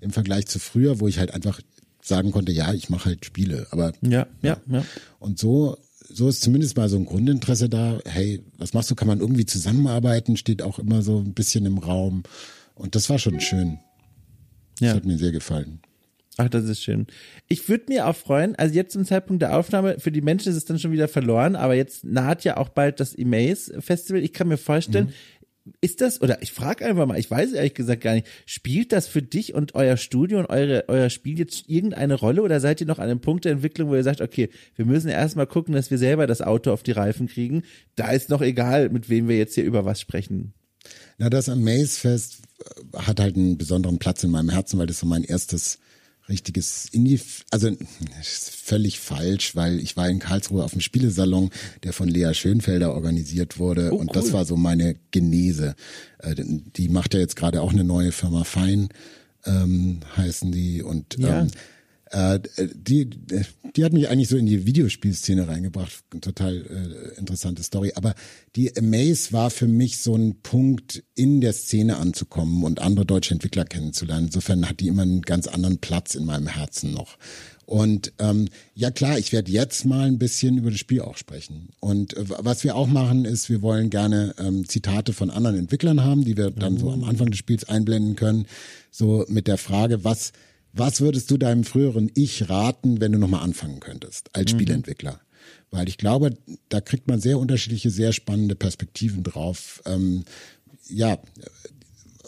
im 0.00 0.10
Vergleich 0.10 0.46
zu 0.46 0.58
früher, 0.58 1.00
wo 1.00 1.08
ich 1.08 1.18
halt 1.18 1.32
einfach 1.32 1.60
sagen 2.02 2.30
konnte, 2.32 2.52
ja, 2.52 2.72
ich 2.74 2.90
mache 2.90 3.06
halt 3.06 3.24
Spiele. 3.24 3.66
Aber 3.70 3.92
Ja, 4.02 4.26
ja, 4.42 4.60
ja. 4.70 4.84
Und 5.18 5.38
so, 5.38 5.78
so 6.08 6.28
ist 6.28 6.42
zumindest 6.42 6.76
mal 6.76 6.88
so 6.88 6.96
ein 6.96 7.06
Grundinteresse 7.06 7.68
da. 7.68 7.98
Hey, 8.04 8.42
was 8.58 8.74
machst 8.74 8.90
du? 8.90 8.94
Kann 8.94 9.08
man 9.08 9.20
irgendwie 9.20 9.46
zusammenarbeiten? 9.46 10.36
Steht 10.36 10.62
auch 10.62 10.78
immer 10.78 11.02
so 11.02 11.18
ein 11.18 11.32
bisschen 11.34 11.64
im 11.66 11.78
Raum. 11.78 12.22
Und 12.74 12.94
das 12.94 13.08
war 13.08 13.18
schon 13.18 13.40
schön. 13.40 13.78
Das 14.78 14.88
Ja. 14.90 14.94
hat 14.94 15.06
mir 15.06 15.16
sehr 15.18 15.32
gefallen. 15.32 15.80
Ach, 16.38 16.50
das 16.50 16.64
ist 16.64 16.82
schön. 16.82 17.06
Ich 17.48 17.66
würde 17.68 17.86
mir 17.88 18.06
auch 18.06 18.16
freuen, 18.16 18.56
also 18.56 18.74
jetzt 18.74 18.92
zum 18.92 19.06
Zeitpunkt 19.06 19.40
der 19.40 19.56
Aufnahme, 19.56 19.98
für 19.98 20.12
die 20.12 20.20
Menschen 20.20 20.50
ist 20.50 20.56
es 20.56 20.66
dann 20.66 20.78
schon 20.78 20.92
wieder 20.92 21.08
verloren, 21.08 21.56
aber 21.56 21.74
jetzt 21.74 22.04
naht 22.04 22.44
ja 22.44 22.58
auch 22.58 22.68
bald 22.68 23.00
das 23.00 23.14
Emails 23.14 23.72
Festival. 23.78 24.22
Ich 24.22 24.34
kann 24.34 24.48
mir 24.48 24.58
vorstellen, 24.58 25.14
ist 25.80 26.00
das, 26.00 26.20
oder 26.20 26.42
ich 26.42 26.52
frage 26.52 26.84
einfach 26.84 27.06
mal, 27.06 27.18
ich 27.18 27.30
weiß 27.30 27.52
ehrlich 27.52 27.74
gesagt 27.74 28.02
gar 28.02 28.14
nicht, 28.14 28.26
spielt 28.44 28.92
das 28.92 29.08
für 29.08 29.22
dich 29.22 29.54
und 29.54 29.74
euer 29.74 29.96
Studio 29.96 30.38
und 30.38 30.46
eure, 30.46 30.84
euer 30.88 31.10
Spiel 31.10 31.38
jetzt 31.38 31.68
irgendeine 31.68 32.14
Rolle 32.14 32.42
oder 32.42 32.60
seid 32.60 32.80
ihr 32.80 32.86
noch 32.86 32.98
an 32.98 33.08
einem 33.08 33.20
Punkt 33.20 33.44
der 33.44 33.52
Entwicklung, 33.52 33.88
wo 33.88 33.94
ihr 33.94 34.04
sagt, 34.04 34.20
okay, 34.20 34.50
wir 34.76 34.84
müssen 34.84 35.08
erstmal 35.08 35.46
gucken, 35.46 35.74
dass 35.74 35.90
wir 35.90 35.98
selber 35.98 36.26
das 36.26 36.42
Auto 36.42 36.70
auf 36.70 36.82
die 36.82 36.92
Reifen 36.92 37.26
kriegen. 37.28 37.62
Da 37.96 38.10
ist 38.12 38.30
noch 38.30 38.42
egal, 38.42 38.90
mit 38.90 39.08
wem 39.08 39.28
wir 39.28 39.38
jetzt 39.38 39.54
hier 39.54 39.64
über 39.64 39.84
was 39.84 40.00
sprechen. 40.00 40.52
Na, 41.18 41.30
das 41.30 41.48
Amaze 41.48 41.98
Fest 41.98 42.42
hat 42.94 43.20
halt 43.20 43.36
einen 43.36 43.58
besonderen 43.58 43.98
Platz 43.98 44.22
in 44.22 44.30
meinem 44.30 44.50
Herzen, 44.50 44.78
weil 44.78 44.86
das 44.86 45.00
so 45.00 45.06
mein 45.06 45.24
erstes 45.24 45.78
richtiges 46.28 46.86
Indie, 46.90 47.20
also 47.50 47.70
völlig 48.22 48.98
falsch, 48.98 49.54
weil 49.54 49.78
ich 49.78 49.96
war 49.96 50.08
in 50.08 50.18
Karlsruhe 50.18 50.64
auf 50.64 50.72
dem 50.72 50.80
Spielesalon, 50.80 51.50
der 51.84 51.92
von 51.92 52.08
Lea 52.08 52.32
Schönfelder 52.34 52.94
organisiert 52.94 53.58
wurde 53.58 53.90
Oh, 53.92 53.96
und 53.96 54.08
cool. 54.08 54.14
das 54.14 54.32
war 54.32 54.44
so 54.44 54.56
meine 54.56 54.96
Genese. 55.12 55.74
Äh, 56.18 56.34
Die 56.76 56.88
macht 56.88 57.14
ja 57.14 57.20
jetzt 57.20 57.36
gerade 57.36 57.62
auch 57.62 57.72
eine 57.72 57.84
neue 57.84 58.12
Firma 58.12 58.44
Fein, 58.44 58.88
ähm, 59.44 60.00
heißen 60.16 60.50
die 60.50 60.82
und 60.82 61.16
Ja. 61.18 61.42
ähm, 61.42 61.50
Äh, 62.10 62.40
die, 62.56 63.10
die 63.76 63.84
hat 63.84 63.92
mich 63.92 64.08
eigentlich 64.08 64.28
so 64.28 64.36
in 64.36 64.46
die 64.46 64.64
Videospielszene 64.64 65.48
reingebracht. 65.48 65.92
Total 66.20 66.54
äh, 66.54 67.18
interessante 67.18 67.62
Story. 67.62 67.92
Aber 67.96 68.14
die 68.54 68.76
Amaze 68.76 69.32
war 69.32 69.50
für 69.50 69.66
mich 69.66 69.98
so 69.98 70.14
ein 70.14 70.40
Punkt, 70.42 71.02
in 71.14 71.40
der 71.40 71.52
Szene 71.52 71.96
anzukommen 71.96 72.62
und 72.62 72.80
andere 72.80 73.06
deutsche 73.06 73.34
Entwickler 73.34 73.64
kennenzulernen. 73.64 74.26
Insofern 74.26 74.68
hat 74.68 74.80
die 74.80 74.88
immer 74.88 75.02
einen 75.02 75.22
ganz 75.22 75.48
anderen 75.48 75.78
Platz 75.78 76.14
in 76.14 76.24
meinem 76.24 76.46
Herzen 76.46 76.92
noch. 76.92 77.18
Und 77.64 78.12
ähm, 78.20 78.48
ja 78.76 78.92
klar, 78.92 79.18
ich 79.18 79.32
werde 79.32 79.50
jetzt 79.50 79.84
mal 79.84 80.06
ein 80.06 80.18
bisschen 80.18 80.58
über 80.58 80.70
das 80.70 80.78
Spiel 80.78 81.00
auch 81.00 81.16
sprechen. 81.16 81.70
Und 81.80 82.16
äh, 82.16 82.24
was 82.26 82.62
wir 82.62 82.76
auch 82.76 82.86
machen, 82.86 83.24
ist, 83.24 83.50
wir 83.50 83.60
wollen 83.60 83.90
gerne 83.90 84.36
ähm, 84.38 84.68
Zitate 84.68 85.12
von 85.12 85.30
anderen 85.30 85.58
Entwicklern 85.58 86.04
haben, 86.04 86.24
die 86.24 86.36
wir 86.36 86.52
dann 86.52 86.78
so 86.78 86.92
am 86.92 87.02
Anfang 87.02 87.30
des 87.30 87.38
Spiels 87.38 87.68
einblenden 87.68 88.14
können. 88.14 88.46
So 88.92 89.24
mit 89.28 89.48
der 89.48 89.58
Frage, 89.58 90.04
was 90.04 90.32
was 90.76 91.00
würdest 91.00 91.30
du 91.30 91.36
deinem 91.36 91.64
früheren 91.64 92.10
Ich 92.14 92.48
raten, 92.48 93.00
wenn 93.00 93.12
du 93.12 93.18
nochmal 93.18 93.42
anfangen 93.42 93.80
könntest 93.80 94.30
als 94.34 94.52
mhm. 94.52 94.58
Spieleentwickler? 94.58 95.20
Weil 95.70 95.88
ich 95.88 95.98
glaube, 95.98 96.36
da 96.68 96.80
kriegt 96.80 97.08
man 97.08 97.20
sehr 97.20 97.38
unterschiedliche, 97.38 97.90
sehr 97.90 98.12
spannende 98.12 98.54
Perspektiven 98.54 99.22
drauf. 99.22 99.82
Ähm, 99.86 100.24
ja, 100.88 101.18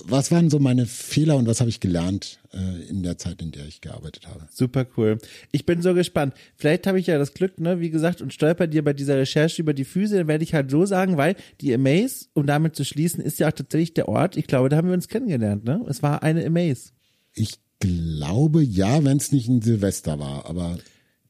was 0.05 0.31
waren 0.31 0.51
so 0.51 0.59
meine 0.59 0.87
Fehler 0.87 1.37
und 1.37 1.47
was 1.47 1.61
habe 1.61 1.71
ich 1.71 1.81
gelernt 1.81 2.39
äh, 2.53 2.89
in 2.89 3.03
der 3.03 3.19
Zeit, 3.19 3.43
in 3.43 3.51
der 3.51 3.67
ich 3.67 3.81
gearbeitet 3.81 4.27
habe? 4.27 4.47
Super 4.51 4.87
cool. 4.97 5.19
Ich 5.51 5.67
bin 5.67 5.83
so 5.83 5.95
gespannt. 5.95 6.35
Vielleicht 6.57 6.87
habe 6.87 7.01
ich 7.01 7.07
ja 7.07 7.19
das 7.19 7.35
Glück, 7.35 7.61
ne, 7.61 7.81
wie 7.81 7.91
gesagt, 7.91 8.23
und 8.23 8.33
stolper 8.33 8.67
dir 8.67 8.85
bei 8.85 8.93
dieser 8.93 9.17
Recherche 9.17 9.61
über 9.61 9.75
die 9.75 9.85
Füße, 9.85 10.17
dann 10.17 10.29
werde 10.29 10.45
ich 10.45 10.55
halt 10.55 10.71
so 10.71 10.87
sagen, 10.87 11.17
weil 11.17 11.37
die 11.61 11.75
Amaze, 11.75 12.27
um 12.35 12.47
damit 12.47 12.77
zu 12.77 12.85
schließen, 12.85 13.23
ist 13.23 13.39
ja 13.39 13.49
auch 13.49 13.53
tatsächlich 13.53 13.95
der 13.95 14.09
Ort. 14.09 14.37
Ich 14.37 14.47
glaube, 14.47 14.69
da 14.69 14.77
haben 14.77 14.89
wir 14.89 14.95
uns 14.95 15.09
kennengelernt, 15.09 15.65
ne? 15.65 15.85
Es 15.89 16.03
war 16.03 16.23
eine 16.23 16.45
Amaze. 16.45 16.91
Ich 17.35 17.59
glaube 17.81 18.63
ja, 18.63 19.05
wenn 19.05 19.17
es 19.17 19.33
nicht 19.33 19.49
ein 19.49 19.63
Silvester 19.63 20.19
war, 20.19 20.47
aber 20.47 20.79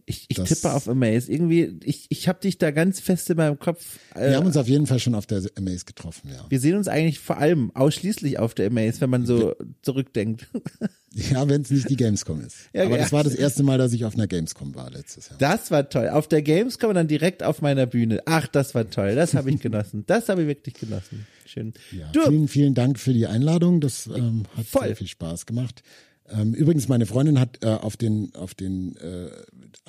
ich, 0.09 0.25
ich 0.29 0.39
tippe 0.39 0.73
auf 0.73 0.89
Amaze. 0.89 1.31
Irgendwie, 1.31 1.79
ich, 1.85 2.07
ich 2.09 2.29
habe 2.29 2.41
dich 2.41 2.57
da 2.57 2.70
ganz 2.70 2.99
fest 2.99 3.29
in 3.29 3.37
meinem 3.37 3.59
Kopf. 3.59 3.99
Äh, 4.15 4.31
wir 4.31 4.37
haben 4.37 4.47
uns 4.47 4.57
auf 4.57 4.66
jeden 4.66 4.87
Fall 4.87 4.99
schon 4.99 5.15
auf 5.15 5.27
der 5.27 5.43
Amaze 5.57 5.85
getroffen, 5.85 6.31
ja. 6.31 6.47
Wir 6.49 6.61
sehen 6.61 6.77
uns 6.77 6.89
eigentlich 6.89 7.19
vor 7.19 7.37
allem 7.37 7.70
ausschließlich 7.75 8.39
auf 8.39 8.55
der 8.55 8.69
Amaze, 8.69 9.03
wenn 9.03 9.11
man 9.11 9.27
so 9.27 9.55
zurückdenkt. 9.83 10.49
Ja, 11.15 11.49
wenn 11.49 11.62
es 11.62 11.70
nicht 11.70 11.89
die 11.89 11.97
Gamescom 11.97 12.43
ist. 12.43 12.69
Ja, 12.73 12.85
Aber 12.85 12.97
ja. 12.97 13.03
das 13.03 13.12
war 13.12 13.25
das 13.25 13.35
erste 13.35 13.62
Mal, 13.62 13.79
dass 13.79 13.95
ich 13.95 14.05
auf 14.05 14.15
einer 14.15 14.27
Gamescom 14.27 14.75
war 14.75 14.91
letztes 14.91 15.31
Jahr. 15.31 15.39
Das 15.39 15.70
war 15.70 15.89
toll. 15.89 16.11
Auf 16.11 16.29
der 16.29 16.43
Gamescom 16.43 16.91
und 16.91 16.97
dann 16.97 17.09
direkt 17.09 17.43
auf 17.43 17.62
meiner 17.62 17.87
Bühne. 17.87 18.23
Ach, 18.27 18.47
das 18.47 18.75
war 18.75 18.89
toll. 18.89 19.15
Das 19.15 19.35
habe 19.35 19.51
ich 19.51 19.59
genossen. 19.59 20.05
Das 20.07 20.29
habe 20.29 20.43
ich 20.43 20.49
wirklich 20.49 20.75
genossen. 20.75 21.27
Schön. 21.47 21.73
Ja, 21.93 22.11
du. 22.12 22.25
Vielen, 22.25 22.49
vielen 22.49 22.75
Dank 22.75 23.01
für 23.01 23.15
die 23.15 23.27
Einladung. 23.27 23.81
Das 23.81 24.07
ähm, 24.07 24.45
hat 24.55 24.66
Voll. 24.66 24.87
sehr 24.89 24.97
viel 24.97 25.09
Spaß 25.09 25.47
gemacht. 25.47 25.83
Ähm, 26.31 26.55
übrigens, 26.55 26.89
meine 26.89 27.07
Freundin 27.07 27.41
hat 27.41 27.59
äh, 27.63 27.69
auf 27.69 27.97
den, 27.97 28.35
auf 28.35 28.55
den, 28.55 28.97
äh, 28.97 29.31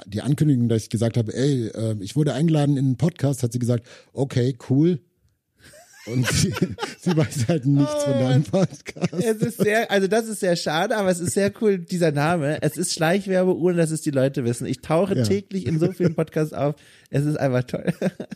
die 0.05 0.21
Ankündigung, 0.21 0.69
dass 0.69 0.83
ich 0.83 0.89
gesagt 0.89 1.17
habe, 1.17 1.33
ey, 1.35 1.67
äh, 1.67 1.95
ich 1.99 2.15
wurde 2.15 2.33
eingeladen 2.33 2.77
in 2.77 2.85
einen 2.85 2.97
Podcast, 2.97 3.43
hat 3.43 3.51
sie 3.51 3.59
gesagt, 3.59 3.85
okay, 4.13 4.57
cool, 4.69 4.99
und 6.11 6.27
sie, 6.27 6.53
sie 6.99 7.15
weiß 7.15 7.47
halt 7.47 7.65
nichts 7.65 7.93
oh, 7.95 8.11
von 8.11 8.13
deinem 8.13 8.43
Podcast. 8.43 9.13
Es 9.13 9.37
ist 9.37 9.57
sehr, 9.57 9.89
also 9.91 10.07
das 10.07 10.27
ist 10.27 10.39
sehr 10.39 10.55
schade, 10.55 10.95
aber 10.97 11.09
es 11.09 11.19
ist 11.19 11.33
sehr 11.33 11.51
cool, 11.61 11.77
dieser 11.77 12.11
Name. 12.11 12.61
Es 12.61 12.77
ist 12.77 12.93
Schleichwerbe, 12.93 13.57
ohne 13.57 13.77
dass 13.77 13.91
es 13.91 14.01
die 14.01 14.11
Leute 14.11 14.43
wissen. 14.45 14.67
Ich 14.67 14.81
tauche 14.81 15.15
ja. 15.15 15.23
täglich 15.23 15.65
in 15.65 15.79
so 15.79 15.91
vielen 15.91 16.15
Podcasts 16.15 16.53
auf. 16.53 16.75
Es 17.09 17.25
ist 17.25 17.39
einfach 17.39 17.63
toll. 17.63 17.85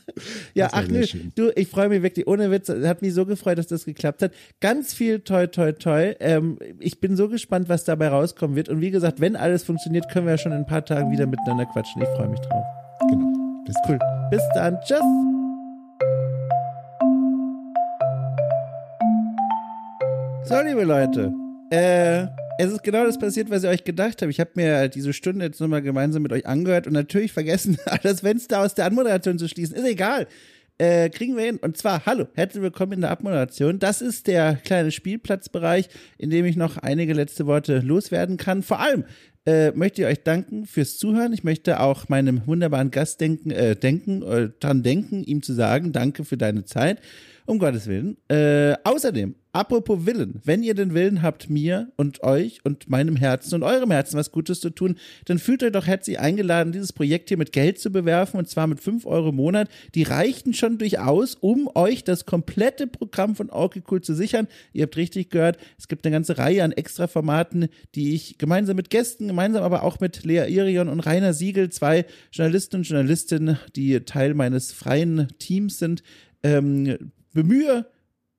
ja, 0.54 0.70
ach 0.72 0.88
nö, 0.88 1.06
du, 1.36 1.52
ich 1.56 1.68
freue 1.68 1.90
mich 1.90 2.02
wirklich, 2.02 2.28
ohne 2.28 2.50
Witz, 2.52 2.70
hat 2.70 3.02
mich 3.02 3.14
so 3.14 3.26
gefreut, 3.26 3.58
dass 3.58 3.68
das 3.68 3.86
geklappt 3.86 4.22
hat. 4.24 4.32
Ganz 4.62 4.94
viel 4.94 5.20
toi, 5.20 5.48
toi, 5.48 5.72
toi. 5.74 6.16
Ähm, 6.20 6.58
ich 6.80 7.00
bin 7.00 7.16
so 7.16 7.30
gespannt, 7.30 7.70
was 7.70 7.84
dabei 7.84 8.08
rauskommen 8.08 8.56
wird. 8.56 8.70
Und 8.70 8.82
wie 8.82 8.91
gesagt, 8.91 9.20
wenn 9.22 9.36
alles 9.36 9.64
funktioniert, 9.64 10.10
können 10.10 10.26
wir 10.26 10.34
ja 10.34 10.38
schon 10.38 10.52
in 10.52 10.60
ein 10.60 10.66
paar 10.66 10.86
Tagen 10.86 11.12
wieder 11.12 11.28
miteinander 11.28 11.66
quatschen. 11.66 12.02
Ich 12.02 12.10
freue 12.10 12.30
mich 12.30 12.40
drauf. 12.40 12.64
Genau. 13.10 13.64
Bis 13.66 13.76
cool. 13.88 14.00
Bis 14.32 14.41
dann. 14.56 14.78
Tschüss. 14.82 15.43
So, 20.45 20.60
liebe 20.60 20.84
Leute, 20.84 21.32
äh, 21.72 22.28
es 22.60 22.70
ist 22.70 22.84
genau 22.84 23.06
das 23.06 23.18
passiert, 23.18 23.49
was 23.49 23.64
ihr 23.64 23.70
euch 23.70 23.86
gedacht 23.86 24.22
habt. 24.22 24.30
Ich 24.30 24.41
habe 24.41 24.52
mir 24.56 24.90
diese 24.90 25.14
Stunde 25.14 25.45
jetzt 25.45 25.61
nochmal 25.61 25.82
gemeinsam 25.82 26.22
mit 26.22 26.34
euch 26.34 26.45
angehört 26.45 26.86
und 26.86 26.91
natürlich 26.91 27.32
vergessen, 27.32 27.78
das 28.03 28.20
Fenster 28.20 28.60
aus 28.60 28.76
der 28.76 28.86
Anmoderation 28.86 29.40
zu 29.40 29.48
schließen. 29.48 29.78
Ist 29.78 29.86
egal. 29.86 30.28
Äh, 30.78 31.10
kriegen 31.11 31.38
wir 31.38 31.45
hin. 31.45 31.60
Und 31.61 31.78
zwar, 31.78 32.06
hallo, 32.06 32.28
herzlich 32.34 32.61
willkommen 32.61 32.91
in 32.91 33.02
der 33.02 33.11
Abmoderation. 33.11 33.80
Das 33.80 34.02
ist 34.02 34.28
der 34.28 34.56
kleine 34.56 34.91
Spielplatzbereich, 34.91 35.88
in 36.18 36.30
dem 36.30 36.44
ich 36.44 36.57
noch 36.57 36.78
einige 36.78 37.14
letzte 37.14 37.45
Worte 37.45 37.80
loswerden 37.80 38.36
kann. 38.36 38.64
Vor 38.64 38.82
allem 38.82 39.06
äh, 39.45 39.72
möchte 39.72 40.02
ich 40.02 40.07
euch 40.10 40.24
danken 40.24 40.65
fürs 40.65 40.98
Zuhören. 40.98 41.32
Ich 41.32 41.45
möchte 41.45 41.80
auch 41.80 42.10
meinem 42.10 42.45
wunderbaren 42.45 42.91
Gast 42.91 43.22
denken, 43.22 43.52
äh, 43.52 43.78
denken, 43.78 44.22
äh, 44.24 44.49
dran 44.60 44.84
denken, 44.84 45.24
ihm 45.24 45.41
zu 45.41 45.53
sagen, 45.53 45.94
danke 45.94 46.26
für 46.26 46.38
deine 46.38 46.65
Zeit. 46.65 46.99
Um 47.45 47.60
Gottes 47.60 47.88
Willen. 47.88 48.18
Äh, 48.28 48.76
außerdem, 48.84 49.36
apropos 49.54 50.06
Willen, 50.06 50.42
wenn 50.44 50.64
ihr 50.64 50.74
den 50.74 50.94
Willen 50.94 51.22
habt, 51.22 51.50
mir 51.50 51.92
und 51.96 52.24
euch 52.24 52.60
und 52.66 52.90
meinem 52.90 53.16
Herzen 53.16 53.56
und 53.56 53.64
eurem 53.64 53.92
Herzen 53.92 54.18
was 54.18 54.32
Gutes 54.32 54.60
zu 54.60 54.72
tun, 54.72 54.98
dann 55.26 55.38
fühlt 55.38 55.64
euch 55.64 55.72
doch 55.72 55.86
herzlich 55.86 56.20
eingeladen, 56.20 56.74
dieses 56.74 56.92
Projekt 56.92 57.30
hier 57.30 57.38
mit 57.38 57.54
Geld 57.54 57.80
zu 57.80 57.92
bewerfen 57.92 58.38
und 58.38 58.50
zwar 58.50 58.66
mit 58.68 58.82
5 58.82 59.06
Euro 59.06 59.30
im 59.30 59.36
Monat. 59.36 59.70
Die 59.94 60.04
reichten 60.04 60.54
schon 60.54 60.80
durchaus, 60.80 61.36
um 61.36 61.70
euch 61.76 62.04
das 62.04 62.26
komplette 62.26 62.88
Programm 62.88 63.36
von 63.36 63.52
Orky 63.52 63.84
Cool 63.90 64.02
zu 64.02 64.16
sichern. 64.16 64.48
Ihr 64.74 64.84
habt 64.84 64.98
richtig 64.98 65.30
gehört, 65.30 65.58
es 65.78 65.88
gibt 65.88 66.06
eine 66.06 66.14
ganze 66.14 66.40
Reihe 66.40 66.64
an 66.64 66.72
Extra-Formaten, 66.72 67.68
die 67.94 68.16
ich 68.16 68.40
gemeinsam 68.40 68.76
mit 68.76 68.90
Gästen, 68.90 69.28
gemeinsam 69.28 69.64
aber 69.64 69.84
auch 69.84 70.00
mit 70.00 70.24
Lea 70.24 70.52
Irion 70.52 70.90
und 70.90 71.00
Rainer 71.00 71.34
Siegel, 71.34 71.70
zwei 71.70 72.06
Journalisten 72.32 72.78
und 72.78 72.88
Journalistinnen, 72.88 73.60
die 73.76 74.00
Teil 74.00 74.34
meines 74.34 74.72
freien 74.72 75.28
Teams 75.38 75.78
sind, 75.78 76.02
ähm, 76.42 77.12
bemühe, 77.34 77.86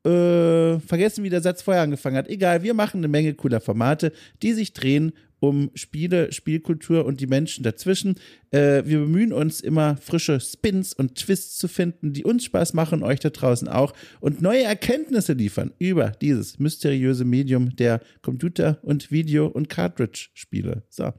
äh, 0.05 0.78
vergessen, 0.81 1.24
wie 1.24 1.31
der 1.31 1.40
Satz 1.40 1.62
vorher 1.62 1.82
angefangen 1.82 2.16
hat. 2.16 2.28
Egal, 2.28 2.62
wir 2.62 2.74
machen 2.74 2.98
eine 2.98 3.09
Menge 3.09 3.35
cooler 3.35 3.60
Formate, 3.60 4.12
die 4.43 4.52
sich 4.52 4.72
drehen 4.72 5.12
um 5.40 5.70
Spiele, 5.74 6.32
Spielkultur 6.32 7.05
und 7.05 7.20
die 7.20 7.26
Menschen 7.26 7.64
dazwischen. 7.64 8.14
Äh, 8.51 8.82
wir 8.86 9.01
bemühen 9.01 9.32
uns 9.32 9.60
immer 9.60 9.97
frische 9.98 10.40
Spins 10.40 10.94
und 10.94 11.16
Twists 11.16 11.59
zu 11.59 11.68
finden, 11.68 12.12
die 12.12 12.24
uns 12.24 12.44
Spaß 12.44 12.72
machen, 12.72 13.02
euch 13.02 13.20
da 13.20 13.31
draußen 13.31 13.68
auch 13.68 13.93
und 14.20 14.40
neue 14.40 14.62
Erkenntnisse 14.62 15.35
liefern 15.35 15.72
über 15.78 16.10
dieses 16.10 16.59
mysteriöse 16.59 17.24
Medium 17.24 17.76
der 17.76 18.01
Computer- 18.22 18.78
und 18.82 19.10
Video- 19.10 19.47
und 19.47 19.68
Cartridge-Spiele. 19.68 20.82
So. 20.89 21.12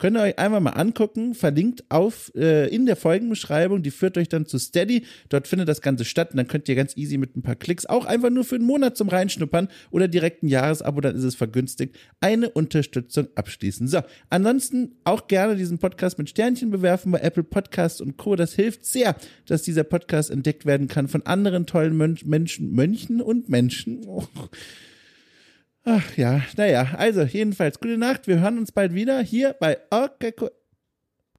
Könnt 0.00 0.16
ihr 0.16 0.22
euch 0.22 0.38
einfach 0.38 0.60
mal 0.60 0.70
angucken, 0.70 1.34
verlinkt 1.34 1.84
auf 1.90 2.32
äh, 2.34 2.74
in 2.74 2.86
der 2.86 2.96
Folgenbeschreibung, 2.96 3.82
die 3.82 3.90
führt 3.90 4.16
euch 4.16 4.30
dann 4.30 4.46
zu 4.46 4.58
Steady. 4.58 5.04
Dort 5.28 5.46
findet 5.46 5.68
das 5.68 5.82
Ganze 5.82 6.06
statt 6.06 6.30
und 6.30 6.38
dann 6.38 6.48
könnt 6.48 6.70
ihr 6.70 6.74
ganz 6.74 6.96
easy 6.96 7.18
mit 7.18 7.36
ein 7.36 7.42
paar 7.42 7.54
Klicks 7.54 7.84
auch 7.84 8.06
einfach 8.06 8.30
nur 8.30 8.44
für 8.44 8.54
einen 8.54 8.64
Monat 8.64 8.96
zum 8.96 9.10
Reinschnuppern 9.10 9.68
oder 9.90 10.08
direkt 10.08 10.42
ein 10.42 10.48
Jahresabo, 10.48 11.02
dann 11.02 11.16
ist 11.16 11.24
es 11.24 11.34
vergünstigt, 11.34 11.98
eine 12.22 12.48
Unterstützung 12.48 13.28
abschließen. 13.34 13.88
So, 13.88 14.00
ansonsten 14.30 14.92
auch 15.04 15.28
gerne 15.28 15.54
diesen 15.54 15.78
Podcast 15.78 16.16
mit 16.16 16.30
Sternchen 16.30 16.70
bewerfen 16.70 17.12
bei 17.12 17.18
Apple 17.18 17.44
Podcasts 17.44 18.00
und 18.00 18.16
Co. 18.16 18.36
Das 18.36 18.54
hilft 18.54 18.86
sehr, 18.86 19.16
dass 19.44 19.60
dieser 19.60 19.84
Podcast 19.84 20.30
entdeckt 20.30 20.64
werden 20.64 20.88
kann 20.88 21.08
von 21.08 21.26
anderen 21.26 21.66
tollen 21.66 21.94
Mönch 21.94 22.24
Menschen, 22.24 22.72
Mönchen 22.72 23.20
und 23.20 23.50
Menschen. 23.50 24.00
Oh. 24.06 24.24
Ach 25.84 26.16
ja, 26.16 26.42
naja, 26.56 26.94
also 26.98 27.22
jedenfalls 27.22 27.80
gute 27.80 27.96
Nacht. 27.96 28.26
Wir 28.26 28.40
hören 28.40 28.58
uns 28.58 28.70
bald 28.70 28.94
wieder 28.94 29.20
hier 29.22 29.54
bei 29.58 29.78
Okay, 29.90 30.34
cool. 30.40 30.50